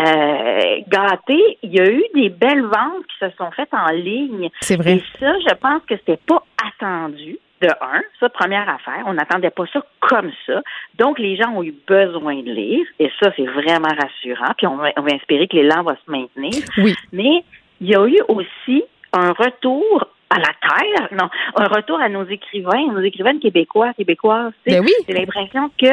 euh, 0.00 0.80
gâtés. 0.88 1.58
Il 1.62 1.74
y 1.74 1.80
a 1.80 1.90
eu 1.90 2.02
des 2.14 2.30
belles 2.30 2.62
ventes 2.62 3.06
qui 3.08 3.18
se 3.26 3.30
sont 3.36 3.50
faites 3.50 3.74
en 3.74 3.90
ligne. 3.92 4.48
C'est 4.62 4.76
vrai. 4.76 4.96
Et 4.96 5.02
ça, 5.18 5.32
je 5.46 5.54
pense 5.56 5.82
que 5.86 5.96
c'était 5.96 6.20
pas 6.26 6.42
attendu. 6.66 7.36
De 7.60 7.68
un, 7.68 8.00
ça, 8.18 8.28
première 8.30 8.68
affaire, 8.68 9.02
on 9.06 9.14
n'attendait 9.14 9.50
pas 9.50 9.66
ça 9.72 9.82
comme 10.00 10.32
ça. 10.46 10.62
Donc, 10.98 11.18
les 11.18 11.36
gens 11.36 11.50
ont 11.50 11.62
eu 11.62 11.74
besoin 11.86 12.36
de 12.36 12.50
lire, 12.50 12.86
et 12.98 13.10
ça, 13.20 13.30
c'est 13.36 13.44
vraiment 13.44 13.88
rassurant. 13.88 14.52
Puis, 14.56 14.66
on 14.66 14.76
va, 14.76 14.90
on 14.96 15.02
va 15.02 15.10
espérer 15.10 15.46
que 15.46 15.56
l'élan 15.56 15.82
va 15.82 15.94
se 15.94 16.10
maintenir. 16.10 16.54
Oui. 16.78 16.94
Mais 17.12 17.44
il 17.80 17.88
y 17.88 17.94
a 17.94 18.06
eu 18.06 18.20
aussi 18.28 18.84
un 19.12 19.32
retour 19.32 20.08
à 20.30 20.38
la 20.38 20.44
terre, 20.44 21.08
non, 21.12 21.28
un 21.56 21.64
retour 21.64 22.00
à 22.00 22.08
nos 22.08 22.24
écrivains, 22.24 22.86
nos 22.92 23.00
écrivaines 23.00 23.40
québécois, 23.40 23.92
québécoises. 23.94 24.52
Ben 24.64 24.80
oui. 24.80 24.92
J'ai 25.08 25.14
l'impression 25.14 25.70
que 25.76 25.90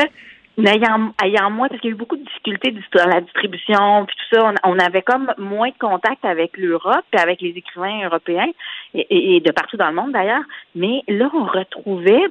n'ayant 0.57 1.13
ayant 1.23 1.51
moins, 1.51 1.67
parce 1.67 1.79
qu'il 1.81 1.89
y 1.89 1.93
a 1.93 1.95
eu 1.95 1.99
beaucoup 1.99 2.17
de 2.17 2.23
difficultés 2.23 2.73
dans 2.95 3.05
la 3.09 3.21
distribution, 3.21 4.05
puis 4.05 4.15
tout 4.15 4.35
ça, 4.35 4.51
on, 4.63 4.79
avait 4.79 5.03
comme 5.03 5.31
moins 5.37 5.69
de 5.69 5.77
contact 5.79 6.25
avec 6.25 6.57
l'Europe 6.57 7.05
et 7.13 7.19
avec 7.19 7.41
les 7.41 7.49
écrivains 7.49 8.05
européens 8.05 8.47
et, 8.93 9.01
et- 9.09 9.35
et 9.35 9.39
de 9.39 9.51
partout 9.51 9.77
dans 9.77 9.89
le 9.89 9.95
monde 9.95 10.11
d'ailleurs. 10.13 10.43
Mais 10.75 11.03
là, 11.07 11.29
on 11.33 11.43
retrouvait 11.45 12.25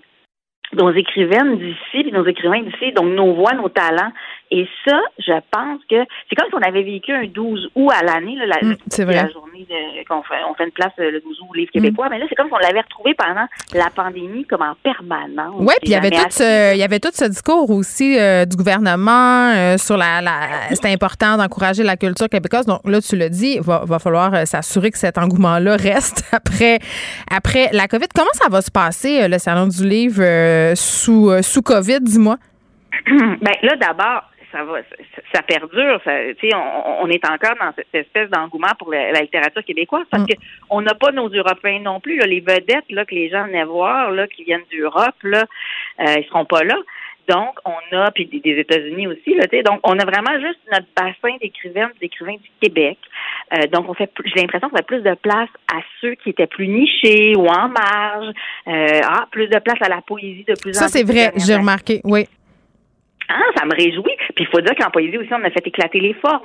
nos 0.72 0.90
écrivaines 0.90 1.58
d'ici, 1.58 2.02
puis 2.02 2.10
nos 2.12 2.26
écrivains 2.26 2.62
d'ici, 2.62 2.92
donc 2.92 3.06
nos 3.14 3.32
voix, 3.34 3.52
nos 3.54 3.68
talents. 3.68 4.10
Et 4.50 4.66
ça, 4.84 5.00
je 5.18 5.32
pense 5.50 5.80
que 5.90 5.96
c'est 6.28 6.36
comme 6.36 6.48
si 6.48 6.54
on 6.54 6.62
avait 6.68 6.84
vécu 6.84 7.12
un 7.12 7.26
12 7.26 7.70
août 7.74 7.90
à 7.92 8.04
l'année, 8.04 8.36
là, 8.36 8.46
la, 8.46 8.68
Mm, 8.68 8.76
c'est 8.88 9.04
vrai. 9.04 9.14
la 9.16 9.28
journée 9.30 9.66
de- 9.68 10.06
qu'on 10.06 10.22
fait, 10.22 10.36
on 10.48 10.54
fait 10.54 10.64
une 10.64 10.70
place 10.70 10.92
euh, 11.00 11.10
le 11.10 11.20
12 11.20 11.40
août 11.40 11.46
au 11.50 11.54
livre 11.54 11.72
québécois, 11.72 12.06
mais 12.10 12.18
là, 12.18 12.26
c'est 12.28 12.34
comme 12.36 12.46
si 12.46 12.52
on 12.54 12.58
l'avait 12.58 12.80
retrouvé 12.82 13.14
pendant 13.14 13.46
la 13.74 13.90
pandémie, 13.90 14.44
comme 14.46 14.62
en 14.62 14.74
permanence. 14.82 15.56
Oui, 15.58 15.74
puis 15.82 15.90
il 15.90 15.90
y 15.90 15.94
avait 15.96 16.10
tout 16.10 16.30
ce, 16.30 16.74
il 16.74 16.78
y 16.78 16.82
avait 16.84 17.00
tout 17.00 17.10
ce 17.12 17.24
discours 17.24 17.68
aussi 17.70 18.18
euh, 18.18 18.44
du 18.44 18.56
gouvernement 18.56 19.50
euh, 19.54 19.78
sur 19.78 19.96
la, 19.96 20.20
la 20.22 20.40
c'était 20.70 20.92
important 20.92 21.36
d'encourager 21.36 21.82
la 21.82 21.96
culture 21.96 22.28
québécoise. 22.28 22.66
Donc 22.66 22.80
là, 22.84 23.00
tu 23.00 23.16
l'as 23.16 23.28
dit, 23.28 23.58
va, 23.58 23.82
va 23.84 23.98
falloir 23.98 24.32
euh, 24.32 24.44
s'assurer 24.44 24.90
que 24.92 24.98
cet 24.98 25.18
engouement-là 25.18 25.76
reste 25.76 26.24
après 26.32 26.78
après 27.30 27.68
la 27.72 27.88
COVID. 27.88 28.06
Comment 28.14 28.30
ça 28.34 28.48
va 28.48 28.62
se 28.62 28.70
passer 28.70 29.22
euh, 29.22 29.28
le 29.28 29.38
salon 29.38 29.66
du 29.66 29.86
livre 29.88 30.22
euh, 30.22 30.74
sous 30.76 31.30
euh, 31.30 31.42
sous 31.42 31.62
COVID, 31.62 31.98
dis-moi? 32.00 32.36
ben 33.06 33.52
là, 33.62 33.76
d'abord, 33.76 34.22
ça 34.52 34.64
va, 34.64 34.78
ça, 34.82 35.22
ça 35.34 35.42
perdure. 35.42 36.00
Ça, 36.04 36.12
on, 36.54 37.04
on 37.04 37.08
est 37.08 37.24
encore 37.24 37.56
dans 37.60 37.72
cette 37.74 37.94
espèce 37.94 38.30
d'engouement 38.30 38.74
pour 38.78 38.92
la, 38.92 39.12
la 39.12 39.20
littérature 39.20 39.64
québécoise 39.64 40.06
parce 40.10 40.24
que 40.24 40.34
on 40.70 40.80
n'a 40.82 40.94
pas 40.94 41.12
nos 41.12 41.28
Européens 41.28 41.80
non 41.80 42.00
plus. 42.00 42.16
Là, 42.16 42.26
les 42.26 42.40
vedettes 42.40 42.90
là 42.90 43.04
que 43.04 43.14
les 43.14 43.28
gens 43.28 43.46
venaient 43.46 43.64
voir, 43.64 44.10
là, 44.10 44.26
qui 44.26 44.44
viennent 44.44 44.64
d'Europe, 44.72 45.16
là, 45.22 45.44
euh, 46.00 46.14
ils 46.18 46.26
seront 46.26 46.44
pas 46.44 46.64
là. 46.64 46.76
Donc, 47.28 47.58
on 47.64 47.96
a, 47.96 48.10
puis 48.12 48.26
des, 48.26 48.60
États-Unis 48.60 49.08
aussi, 49.08 49.34
là, 49.34 49.48
tu 49.48 49.56
sais, 49.56 49.62
donc 49.64 49.80
on 49.82 49.98
a 49.98 50.04
vraiment 50.04 50.38
juste 50.40 50.60
notre 50.70 50.86
bassin 50.96 51.36
d'écrivaines, 51.40 51.90
d'écrivains 52.00 52.36
du 52.36 52.50
Québec. 52.60 52.98
Euh, 53.52 53.66
donc, 53.66 53.88
on 53.88 53.94
fait, 53.94 54.10
j'ai 54.24 54.40
l'impression 54.40 54.68
qu'on 54.68 54.76
fait 54.76 54.86
plus 54.86 55.02
de 55.02 55.14
place 55.14 55.48
à 55.72 55.78
ceux 56.00 56.14
qui 56.14 56.30
étaient 56.30 56.46
plus 56.46 56.68
nichés 56.68 57.34
ou 57.36 57.46
en 57.48 57.68
marge. 57.68 58.28
Euh, 58.68 59.00
ah, 59.04 59.26
plus 59.30 59.48
de 59.48 59.58
place 59.58 59.78
à 59.80 59.88
la 59.88 60.02
poésie 60.02 60.44
de 60.46 60.54
plus 60.54 60.70
en 60.70 60.74
Ça 60.74 60.84
plus. 60.86 60.92
c'est 60.92 60.98
ces 60.98 61.04
vrai, 61.04 61.32
j'ai 61.36 61.56
remarqué. 61.56 62.00
Oui. 62.04 62.26
Ah, 63.28 63.42
ça 63.56 63.64
me 63.64 63.74
réjouit. 63.74 64.16
Puis 64.34 64.44
il 64.44 64.46
faut 64.46 64.60
dire 64.60 64.74
qu'en 64.74 64.90
poésie 64.90 65.18
aussi, 65.18 65.32
on 65.32 65.44
a 65.44 65.50
fait 65.50 65.66
éclater 65.66 66.00
les 66.00 66.14
formes. 66.14 66.42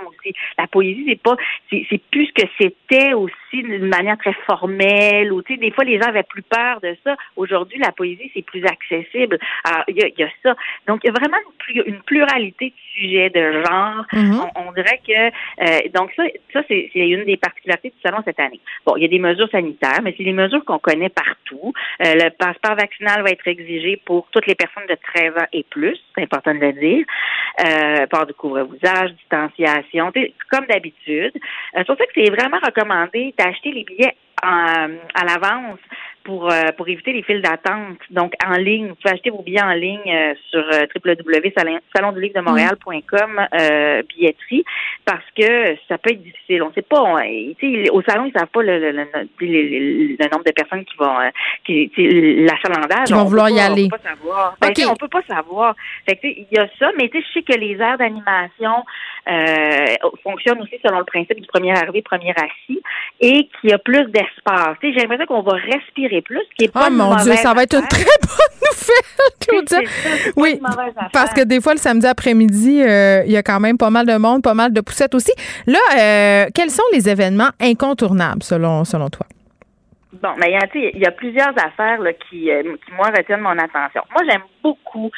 La 0.58 0.68
poésie, 0.68 1.06
c'est 1.08 1.22
pas, 1.22 1.36
c'est 1.70 2.02
plus 2.12 2.28
ce 2.28 2.34
que 2.34 2.48
c'était 2.60 3.14
aussi 3.14 3.36
aussi 3.52 3.64
d'une 3.64 3.88
manière 3.88 4.18
très 4.18 4.34
formelle 4.46 5.32
ou 5.32 5.42
tu 5.42 5.54
sais 5.54 5.60
des 5.60 5.72
fois 5.72 5.84
les 5.84 6.00
gens 6.00 6.08
avaient 6.08 6.24
plus 6.24 6.42
peur 6.44 6.80
de 6.82 6.96
ça. 7.04 7.16
Aujourd'hui, 7.36 7.80
la 7.80 7.92
poésie 7.92 8.32
c'est 8.34 8.42
plus 8.46 8.64
accessible. 8.66 9.38
Alors 9.64 9.84
il 9.88 9.96
y 9.98 10.14
y 10.18 10.24
a 10.24 10.30
ça. 10.44 10.56
Donc 10.88 11.02
il 11.04 11.08
y 11.08 11.10
a 11.10 11.14
vraiment 11.14 11.38
une, 11.38 11.58
plu- 11.84 11.88
une 11.88 12.02
pluralité 12.02 12.70
de 12.70 12.74
sujets, 12.96 13.30
de 13.30 13.64
genres. 13.64 14.06
Mhm. 14.14 14.42
on, 14.56 14.68
on 14.68 14.72
dirait 14.74 15.02
que 15.06 15.28
euh, 15.28 15.90
donc 15.94 16.12
ça, 16.16 16.24
ça 16.54 16.62
c'est 16.68 16.90
une 16.96 17.26
des 17.26 17.38
particularités 17.38 17.90
du 17.90 18.00
salon 18.04 18.20
cette 18.26 18.40
année. 18.40 18.60
Bon, 18.86 18.96
il 18.96 19.04
y 19.04 19.06
a 19.06 19.10
des 19.10 19.20
mesures 19.20 19.50
sanitaires, 19.50 20.00
mais 20.04 20.14
c'est 20.18 20.24
des 20.24 20.34
mesures 20.34 20.64
qu'on 20.66 20.80
connaît 20.80 21.10
partout. 21.10 21.74
Euh, 22.06 22.14
le 22.16 22.30
passeport 22.30 22.76
vaccinal 22.76 23.24
va 23.24 23.30
être 23.32 23.48
exigé 23.48 24.02
pour 24.06 24.28
toutes 24.32 24.48
les 24.48 24.56
personnes 24.56 24.88
de 24.90 24.98
13 25.16 25.38
ans 25.38 25.48
et 25.54 25.64
plus, 25.70 25.98
c'est 26.16 26.24
important 26.24 26.54
de 26.54 26.60
le 26.60 26.74
dire. 26.74 27.06
Euh, 27.66 28.08
port 28.08 28.26
de 28.26 28.32
couvre-visage, 28.34 29.12
distanciation, 29.14 30.12
tu 30.14 30.22
sais, 30.22 30.34
comme 30.50 30.66
d'habitude. 30.68 31.34
Euh, 31.36 31.80
c'est 31.80 31.86
pour 31.86 31.98
ça 31.98 32.06
que 32.06 32.12
c'est 32.16 32.30
vraiment 32.32 32.58
recommandé 32.64 33.34
d'acheter 33.44 33.72
les 33.72 33.84
billets 33.84 34.16
en- 34.44 34.98
à 35.14 35.26
l'avance 35.26 35.80
pour 36.24 36.52
euh, 36.52 36.66
pour 36.78 36.88
éviter 36.88 37.14
les 37.14 37.24
files 37.24 37.42
d'attente. 37.42 37.98
Donc 38.10 38.34
en 38.46 38.58
ligne, 38.58 38.90
vous 38.90 38.96
pouvez 38.96 39.14
acheter 39.14 39.30
vos 39.30 39.42
billets 39.42 39.62
en 39.64 39.74
ligne 39.74 40.00
euh, 40.08 40.34
sur 40.50 40.60
euh, 40.60 40.86
www.salondulivre-de-montréal.com 41.04 43.48
euh, 43.60 44.02
billetterie 44.10 44.64
parce 45.06 45.24
que 45.38 45.76
ça 45.88 45.98
peut 45.98 46.12
être 46.12 46.24
difficile. 46.24 46.64
On 46.64 46.72
sait 46.74 46.82
pas. 46.82 47.02
on- 47.02 47.16
au 47.96 48.02
salon, 48.04 48.26
ils 48.26 48.34
savent 48.38 48.48
pas 48.48 48.64
le, 48.64 48.80
le, 48.80 48.92
le- 48.92 49.08
le- 49.14 49.28
le- 49.40 50.16
le 50.20 50.30
nombre 50.32 50.44
de 50.46 50.52
personnes 50.52 50.86
qui 50.86 50.96
vont 50.98 51.16
qui 51.66 51.92
l'achalandage. 51.98 53.08
Qui 53.08 53.14
vont 53.14 53.22
on 53.22 53.26
vouloir 53.26 53.50
y 53.50 53.56
pas- 53.56 53.66
aller. 53.66 53.86
On 53.86 53.90
peut 53.90 53.98
pas 53.98 54.10
savoir. 54.10 54.56
Ben, 54.62 54.74
on 54.90 54.96
peut 54.96 55.08
pas 55.08 55.24
savoir. 55.28 55.76
Fait 56.08 56.16
que, 56.16 56.28
il 56.28 56.48
y 56.52 56.58
a 56.60 56.68
ça, 56.80 56.92
mais 56.98 57.10
je 57.14 57.20
sais 57.34 57.42
que 57.44 57.54
les 57.58 57.78
aires 57.80 57.98
d'animation 57.98 58.84
fonctionnent 60.24 60.62
aussi 60.62 60.78
selon 60.84 61.00
le 61.00 61.06
principe 61.06 61.40
du 61.40 61.48
premier 61.48 61.72
arrivé, 61.72 62.02
premier 62.02 62.32
assis, 62.32 62.82
et 63.20 63.48
qu'il 63.60 63.70
y 63.70 63.74
a 63.74 63.78
plus 63.78 64.06
d'espace. 64.12 64.78
J'ai 64.82 64.92
l'impression 64.94 65.26
qu'on 65.26 65.42
va 65.42 65.54
respirer 65.54 66.11
plus, 66.20 66.42
qui 66.58 66.66
est 66.66 66.68
pas 66.68 66.88
Oh 66.90 66.92
mon 66.92 67.16
Dieu, 67.16 67.34
ça 67.38 67.54
va 67.54 67.64
être 67.64 67.76
une 67.76 67.88
très 67.88 68.04
bonne 68.22 69.56
nouvelle, 69.56 69.68
ça, 69.70 69.80
Oui, 70.36 70.60
parce 71.14 71.34
que 71.34 71.46
des 71.46 71.62
fois, 71.62 71.74
le 71.74 71.80
samedi 71.80 72.06
après-midi, 72.06 72.84
euh, 72.84 73.24
il 73.26 73.32
y 73.32 73.38
a 73.38 73.44
quand 73.44 73.62
même 73.62 73.78
pas 73.78 73.90
mal 73.90 74.06
de 74.06 74.18
monde, 74.18 74.42
pas 74.42 74.54
mal 74.54 74.74
de 74.74 74.82
poussettes 74.82 75.16
aussi. 75.16 75.32
Là, 75.68 75.80
euh, 75.98 76.46
quels 76.54 76.72
sont 76.72 76.84
les 76.92 77.08
événements 77.08 77.52
incontournables 77.62 78.44
selon, 78.44 78.84
selon 78.84 79.10
toi? 79.10 79.26
Bon, 80.22 80.32
mais 80.38 80.50
il 80.50 80.54
y 80.54 80.58
a, 80.58 80.68
tu 80.68 80.82
sais, 80.82 80.92
il 80.94 81.02
y 81.02 81.06
a 81.06 81.12
plusieurs 81.12 81.54
affaires 81.58 82.00
là, 82.02 82.12
qui, 82.14 82.52
euh, 82.52 82.64
qui, 82.64 82.94
moi, 82.94 83.08
retiennent 83.16 83.40
mon 83.40 83.58
attention. 83.58 84.02
Moi, 84.12 84.24
j'aime 84.30 84.44
beaucoup 84.62 85.10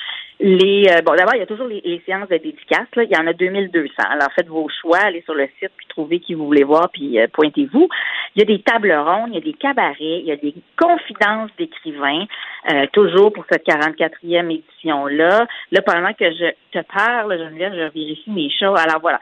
les... 0.44 0.86
euh, 0.90 1.02
bon, 1.02 1.16
d'abord, 1.16 1.36
il 1.36 1.40
y 1.40 1.42
a 1.42 1.46
toujours 1.46 1.68
les, 1.68 2.02
séances 2.06 2.28
de 2.28 2.38
dédicaces. 2.38 2.94
Là. 2.96 3.04
Il 3.04 3.12
y 3.12 3.18
en 3.18 3.26
a 3.28 3.34
2200. 3.34 3.94
Alors, 4.10 4.28
faites 4.36 4.48
vos 4.48 4.68
choix, 4.82 5.00
allez 5.00 5.22
sur 5.22 5.34
le 5.34 5.48
site, 5.60 5.72
puis 5.78 5.88
trouvez 5.88 6.20
qui 6.20 6.34
vous 6.34 6.46
voulez 6.46 6.64
voir, 6.64 6.90
puis 6.92 7.20
euh, 7.20 7.28
pointez-vous. 7.32 7.88
Il 8.36 8.40
y 8.40 8.42
a 8.42 8.46
des 8.46 8.62
tables 8.62 8.94
rondes, 8.94 9.30
il 9.30 9.36
y 9.36 9.38
a 9.38 9.42
des 9.42 9.54
cabarets, 9.54 9.96
il 10.00 10.26
y 10.26 10.32
a 10.32 10.36
des 10.36 10.54
confidences 10.78 11.52
d'écrivains, 11.58 12.26
euh, 12.72 12.86
toujours 12.92 13.32
pour 13.32 13.46
cette 13.50 13.66
44e 13.66 14.52
édition-là. 14.52 15.48
Là, 15.72 15.82
pendant 15.82 16.14
que 16.14 16.30
je 16.30 16.52
te 16.72 16.84
parle, 16.94 17.38
Geneviève, 17.38 17.74
je 17.74 18.00
vérifie 18.00 18.32
mes 18.32 18.50
choses. 18.50 18.78
Alors, 18.80 19.00
voilà. 19.02 19.20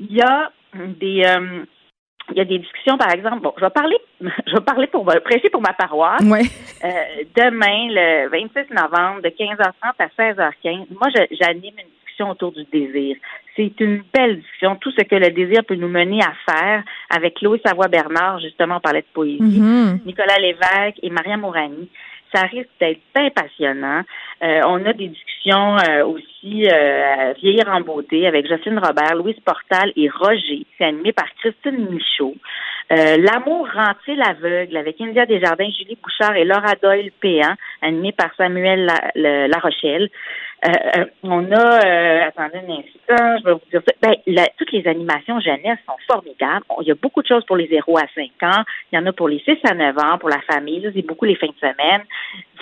Il 0.00 0.12
y 0.12 0.22
a 0.22 0.50
des... 0.74 1.22
il 2.30 2.36
y 2.38 2.40
a 2.40 2.44
des 2.44 2.58
discussions, 2.58 2.96
par 2.96 3.12
exemple. 3.12 3.40
Bon, 3.42 3.52
je 3.58 3.64
vais 3.64 3.70
parler, 3.70 3.96
je 4.46 4.54
vais 4.54 4.60
parler 4.60 4.86
pour 4.86 5.04
prêcher 5.24 5.50
pour 5.50 5.60
ma 5.60 5.72
paroisse. 5.72 6.22
Ouais. 6.22 6.42
Euh, 6.84 7.24
demain, 7.36 7.88
le 7.90 8.28
26 8.30 8.72
novembre, 8.74 9.22
de 9.22 9.28
15h30 9.28 9.72
à 9.98 10.06
16h15, 10.18 10.86
moi, 10.98 11.08
j'anime 11.30 11.74
une 11.78 11.90
discussion 12.00 12.30
autour 12.30 12.52
du 12.52 12.64
désir. 12.72 13.16
C'est 13.56 13.72
une 13.80 14.02
belle 14.12 14.38
discussion, 14.40 14.76
tout 14.76 14.90
ce 14.90 15.04
que 15.04 15.14
le 15.16 15.30
désir 15.30 15.64
peut 15.64 15.76
nous 15.76 15.88
mener 15.88 16.20
à 16.22 16.32
faire 16.50 16.82
avec 17.10 17.34
Chloé 17.34 17.60
Savoie-Bernard, 17.64 18.40
justement, 18.40 18.76
on 18.76 18.80
parlait 18.80 19.02
de 19.02 19.06
poésie, 19.14 19.40
Mhm. 19.60 20.00
Nicolas 20.06 20.38
Lévesque 20.38 20.98
et 21.02 21.10
Maria 21.10 21.36
Mourani. 21.36 21.88
Ça 22.34 22.42
risque 22.42 22.68
d'être 22.80 23.00
bien 23.14 23.30
passionnant. 23.30 24.02
Euh, 24.42 24.60
on 24.66 24.84
a 24.84 24.92
des 24.92 25.08
discussions 25.08 25.76
euh, 25.76 26.04
aussi 26.04 26.66
euh, 26.66 27.32
Vieillir 27.40 27.68
en 27.68 27.80
beauté 27.80 28.26
avec 28.26 28.48
Jocelyne 28.48 28.80
Robert, 28.80 29.14
Louise 29.14 29.38
Portal 29.44 29.92
et 29.94 30.08
Roger. 30.08 30.66
C'est 30.76 30.84
animé 30.84 31.12
par 31.12 31.32
Christine 31.36 31.88
Michaud. 31.90 32.34
Euh, 32.92 33.16
L'amour 33.18 33.68
rend-il 33.72 34.20
aveugle 34.20 34.76
avec 34.76 35.00
India 35.00 35.26
Desjardins, 35.26 35.70
Julie 35.70 35.96
Bouchard 36.02 36.36
et 36.36 36.44
Laura 36.44 36.74
Doyle 36.82 37.12
Péan, 37.20 37.54
animé 37.82 38.12
par 38.12 38.30
Samuel 38.36 38.90
La 39.14 39.58
Rochelle. 39.58 40.10
Euh, 40.66 40.70
euh, 40.96 41.04
on 41.24 41.52
a, 41.52 41.86
euh, 41.86 42.24
attendez 42.28 42.56
un 42.66 42.72
instant, 42.72 43.36
je 43.38 43.44
vais 43.44 43.52
vous 43.52 43.60
dire 43.70 43.82
ça. 43.86 43.92
Ben, 44.00 44.14
la- 44.26 44.48
toutes 44.56 44.72
les 44.72 44.86
animations 44.86 45.38
jeunesse 45.40 45.78
sont 45.86 45.92
formidables. 46.10 46.64
Il 46.80 46.86
y 46.88 46.90
a 46.90 46.94
beaucoup 46.94 47.20
de 47.20 47.26
choses 47.26 47.44
pour 47.44 47.56
les 47.56 47.68
0 47.68 47.98
à 47.98 48.04
5 48.14 48.30
ans. 48.48 48.62
Il 48.90 48.96
y 48.96 48.98
en 48.98 49.04
a 49.04 49.12
pour 49.12 49.28
les 49.28 49.40
6 49.40 49.58
à 49.68 49.74
9 49.74 49.98
ans, 49.98 50.16
pour 50.18 50.30
la 50.30 50.40
famille. 50.50 50.90
C'est 50.94 51.06
beaucoup 51.06 51.26
les 51.26 51.36
fins 51.36 51.48
de 51.48 51.58
semaine. 51.60 52.02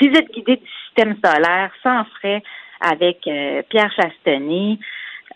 Visite 0.01 0.33
guidée 0.35 0.57
du 0.57 0.69
système 0.87 1.15
solaire 1.25 1.71
sans 1.85 2.03
frais 2.19 2.43
avec 2.81 3.19
euh, 3.29 3.63
Pierre 3.71 3.93
Chastenay. 3.95 4.79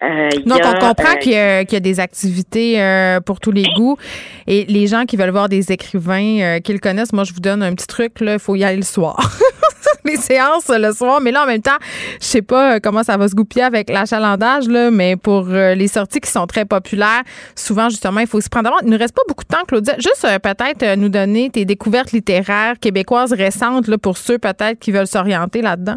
Euh, 0.03 0.29
il 0.35 0.41
y 0.41 0.45
Donc, 0.45 0.61
a, 0.63 0.71
on 0.71 0.73
comprend 0.89 1.13
euh, 1.15 1.19
qu'il 1.21 1.33
y, 1.33 1.37
a- 1.37 1.65
qu'il 1.65 1.75
y 1.75 1.77
a 1.77 1.81
des 1.81 2.01
activités 2.01 2.83
euh, 2.83 3.21
pour 3.21 3.39
tous 3.39 3.53
les 3.53 3.65
goûts. 3.77 3.97
Et 4.49 4.65
les 4.65 4.89
gens 4.89 5.05
qui 5.05 5.17
veulent 5.17 5.31
voir 5.31 5.49
des 5.49 5.71
écrivains 5.73 6.41
euh, 6.41 6.61
qu'ils 6.61 6.81
connaissent, 6.81 7.13
moi, 7.13 7.25
je 7.25 7.33
vous 7.33 7.41
donne 7.41 7.63
un 7.63 7.75
petit 7.75 7.87
truc, 7.87 8.13
il 8.21 8.39
faut 8.41 8.57
y 8.57 8.65
aller 8.65 8.77
le 8.77 8.83
soir. 8.83 9.17
les 10.05 10.17
séances 10.17 10.69
le 10.69 10.93
soir. 10.93 11.21
Mais 11.21 11.33
là, 11.33 11.45
en 11.45 11.47
même 11.47 11.63
temps, 11.63 11.79
je 12.21 12.27
sais 12.27 12.43
pas 12.43 12.75
euh, 12.75 12.79
comment 12.83 13.03
ça 13.03 13.17
va 13.17 13.29
se 13.29 13.35
goupiller 13.35 13.65
avec 13.65 13.91
l'achalandage, 13.91 14.69
là, 14.69 14.91
mais 14.91 15.17
pour 15.17 15.47
euh, 15.49 15.75
les 15.75 15.89
sorties 15.89 16.21
qui 16.21 16.31
sont 16.31 16.47
très 16.47 16.65
populaires, 16.65 17.23
souvent, 17.55 17.89
justement, 17.89 18.21
il 18.21 18.27
faut 18.27 18.41
se 18.41 18.49
prendre 18.49 18.65
d'avance. 18.65 18.81
Il 18.83 18.89
ne 18.89 18.93
nous 18.93 18.99
reste 18.99 19.15
pas 19.15 19.23
beaucoup 19.29 19.45
de 19.45 19.49
temps, 19.49 19.65
Claudia. 19.67 19.95
Juste 19.97 20.25
euh, 20.25 20.39
peut-être 20.39 20.97
nous 20.97 21.09
donner 21.09 21.51
tes 21.51 21.65
découvertes 21.65 22.13
littéraires 22.13 22.79
québécoises 22.81 23.33
récentes 23.33 23.89
là, 23.89 23.99
pour 23.99 24.17
ceux 24.17 24.39
peut-être 24.39 24.79
qui 24.79 24.93
veulent 24.93 25.07
s'orienter 25.07 25.63
là-dedans. 25.63 25.97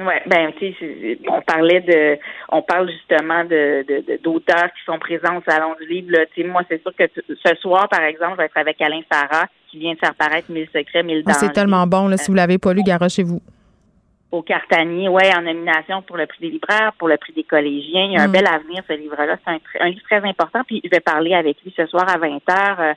Ouais, 0.00 0.22
ben 0.26 0.50
tu 0.58 0.72
sais, 0.74 1.18
on 1.28 1.42
parlait 1.42 1.80
de, 1.80 2.18
on 2.48 2.62
parle 2.62 2.90
justement 2.90 3.44
de 3.44 3.84
de- 3.86 4.00
de- 4.12 4.18
d'auteurs 4.22 4.68
qui 4.74 4.82
sont 4.86 4.98
présents 4.98 5.36
au 5.38 5.42
salon 5.50 5.74
du 5.80 5.86
livre. 5.86 6.08
Là. 6.12 6.24
Tu 6.34 6.40
sais, 6.42 6.48
moi, 6.48 6.62
c'est 6.70 6.80
sûr 6.80 6.92
que 6.96 7.04
ce 7.28 7.54
soir, 7.56 7.86
par 7.88 8.02
exemple, 8.02 8.32
je 8.32 8.36
vais 8.38 8.44
être 8.46 8.56
avec 8.56 8.80
Alain 8.80 9.02
Sarah 9.12 9.46
qui 9.70 9.78
vient 9.78 9.92
de 9.92 9.98
faire 9.98 10.14
paraître 10.14 10.50
Mille 10.50 10.68
secrets, 10.74 11.02
mille 11.02 11.22
Ah, 11.26 11.32
dangers. 11.32 11.46
c'est 11.46 11.52
tellement 11.52 11.86
bon. 11.86 12.08
Là, 12.08 12.16
si 12.16 12.30
vous 12.30 12.34
l'avez 12.36 12.56
pas 12.58 12.72
lu, 12.72 12.82
garochez-vous. 12.82 13.40
Au 14.32 14.42
Cartanier, 14.42 15.08
ouais, 15.08 15.34
en 15.36 15.42
nomination 15.42 16.02
pour 16.02 16.16
le 16.16 16.26
prix 16.26 16.38
des 16.40 16.50
libraires, 16.50 16.92
pour 16.98 17.08
le 17.08 17.16
prix 17.16 17.32
des 17.32 17.42
collégiens. 17.44 18.04
Il 18.04 18.12
y 18.12 18.16
a 18.16 18.22
un 18.22 18.28
Mm. 18.28 18.32
bel 18.32 18.46
avenir, 18.46 18.82
ce 18.88 18.92
livre-là. 18.92 19.36
C'est 19.44 19.50
un, 19.52 19.58
un 19.86 19.88
livre 19.88 20.02
très 20.08 20.22
important. 20.28 20.60
Puis 20.66 20.80
je 20.84 20.90
vais 20.90 21.00
parler 21.00 21.34
avec 21.34 21.56
lui 21.64 21.72
ce 21.76 21.84
soir 21.86 22.04
à 22.08 22.16
20h 22.18 22.94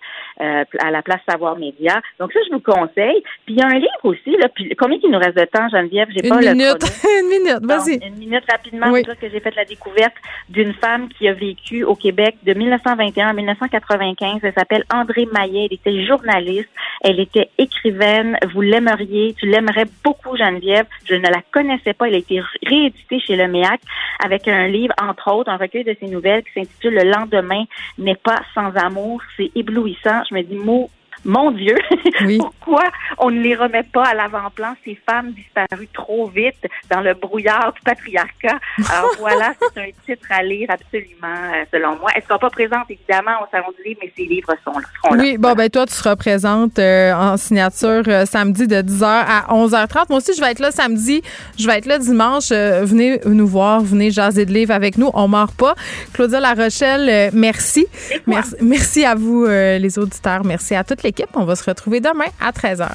à 0.80 0.92
la 0.92 1.02
place 1.02 1.20
Savoir 1.28 1.58
Média. 1.58 2.02
Donc 2.20 2.32
ça, 2.34 2.40
je 2.48 2.54
vous 2.54 2.60
conseille. 2.62 3.24
Puis 3.46 3.56
il 3.56 3.60
y 3.60 3.62
a 3.62 3.68
un 3.68 3.80
livre 3.80 4.00
aussi. 4.04 4.32
Là, 4.38 4.48
puis 4.54 4.74
combien 4.78 4.98
il 5.02 5.10
nous 5.12 5.18
reste 5.20 5.38
de 5.38 5.46
temps, 5.46 5.68
Geneviève? 5.70 6.08
J'ai 6.12 6.24
Une 6.24 6.30
pas 6.30 6.42
le 6.42 6.52
minute. 6.52 6.84
Une 7.22 7.28
minute, 7.30 7.60
vas-y. 7.66 7.96
Une 8.08 8.18
minute 8.18 8.44
rapidement, 8.52 8.88
Oui. 8.92 9.04
que 9.04 9.30
j'ai 9.30 9.40
fait 9.40 9.56
la 9.56 9.66
découverte 9.66 10.14
d'une 10.50 10.74
femme 10.74 11.10
qui 11.10 11.28
a 11.28 11.34
vécu 11.34 11.84
au 11.84 11.96
Québec 11.96 12.36
de 12.44 12.54
1921 12.54 13.30
à 13.30 13.34
1995. 13.34 14.40
Elle 14.44 14.54
s'appelle 14.54 14.84
André 14.94 15.28
Maillet. 15.32 15.68
Elle 15.70 15.74
était 15.78 16.06
journaliste. 16.06 16.70
Elle 17.04 17.20
était 17.20 17.50
écrivaine. 17.58 18.38
Vous 18.54 18.62
l'aimeriez. 18.62 19.34
Tu 19.40 19.48
l'aimerais 19.48 19.86
beaucoup, 20.04 20.36
Geneviève. 20.38 20.86
Je 21.06 21.16
ne 21.24 21.30
la 21.30 21.42
connaissais 21.52 21.94
pas. 21.94 22.08
Elle 22.08 22.16
a 22.16 22.18
été 22.18 22.42
rééditée 22.66 23.20
chez 23.20 23.36
le 23.36 23.48
MEAC 23.48 23.82
avec 24.24 24.48
un 24.48 24.68
livre, 24.68 24.94
entre 25.02 25.32
autres, 25.32 25.50
un 25.50 25.58
recueil 25.58 25.84
de 25.84 25.96
ses 26.00 26.08
nouvelles 26.08 26.44
qui 26.44 26.54
s'intitule 26.54 26.96
Le 26.96 27.10
lendemain 27.10 27.64
n'est 27.98 28.16
pas 28.16 28.42
sans 28.54 28.76
amour. 28.76 29.22
C'est 29.38 29.52
éblouissant. 29.56 30.22
Je 30.30 30.36
me 30.36 30.42
dis, 30.42 30.56
mot 30.56 30.90
mon 31.26 31.52
Dieu, 31.52 31.76
pourquoi 32.40 32.84
on 33.18 33.32
ne 33.32 33.40
les 33.40 33.56
remet 33.56 33.84
pas 33.84 34.06
à 34.06 34.14
l'avant-plan, 34.14 34.76
ces 34.84 35.00
femmes 35.10 35.32
disparues 35.32 35.90
trop 35.94 36.28
vite 36.28 36.68
dans 36.90 37.02
le 37.02 37.14
brouillard 37.14 37.74
du 37.74 37.82
patriarcat? 37.82 38.60
Alors 38.90 39.12
voilà, 39.20 39.54
c'est 39.60 39.82
un 39.82 39.90
titre 40.06 40.28
à 40.30 40.44
lire 40.44 40.70
absolument, 40.70 41.54
euh, 41.54 41.66
selon 41.72 41.98
moi. 41.98 42.12
Elle 42.16 42.24
sera 42.24 42.40
pas 42.40 42.50
présente, 42.50 42.90
évidemment, 42.90 43.42
au 43.42 43.48
Salon 43.52 43.68
du 43.78 43.90
Livre, 43.90 44.00
mais 44.04 44.12
ses 44.16 44.26
livres 44.26 44.54
sont 44.64 44.72
là. 44.72 44.88
seront 45.02 45.16
là. 45.16 45.24
Oui, 45.24 45.38
bon, 45.38 45.54
ben 45.54 45.70
toi, 45.70 45.86
tu 45.86 45.94
seras 45.94 46.16
présente 46.16 46.80
euh, 46.80 47.14
en 47.14 47.38
signature 47.38 48.04
euh, 48.08 48.26
samedi 48.26 48.68
de 48.68 48.78
10h 48.78 49.06
à 49.06 49.54
11h30. 49.54 50.06
Moi 50.10 50.18
aussi, 50.18 50.34
je 50.36 50.42
vais 50.42 50.52
être 50.52 50.60
là 50.60 50.72
samedi. 50.72 51.22
Je 51.58 51.68
vais 51.68 51.78
être 51.78 51.86
là 51.86 51.98
dimanche. 51.98 52.52
Euh, 52.52 52.84
venez 52.84 53.20
nous 53.26 53.48
voir, 53.48 53.82
venez 53.82 54.12
jaser 54.12 54.46
de 54.46 54.54
livres 54.54 54.74
avec 54.74 54.98
nous. 54.98 55.10
On 55.14 55.28
mord 55.28 55.54
pas. 55.54 55.76
Claudia 56.14 56.40
La 56.40 56.54
Rochelle, 56.54 57.32
merci. 57.34 57.86
merci. 58.28 58.56
Merci 58.62 59.06
à 59.06 59.16
vous, 59.16 59.46
les 59.46 60.00
auditeurs. 60.00 60.44
Merci 60.44 60.76
à 60.76 60.84
l'équipe. 61.04 61.30
On 61.36 61.46
va 61.46 61.56
se 61.56 61.64
retrouver 61.64 62.00
demain 62.00 62.26
à 62.40 62.52
13h. 62.52 62.90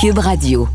Cube 0.00 0.18
Radio. 0.18 0.68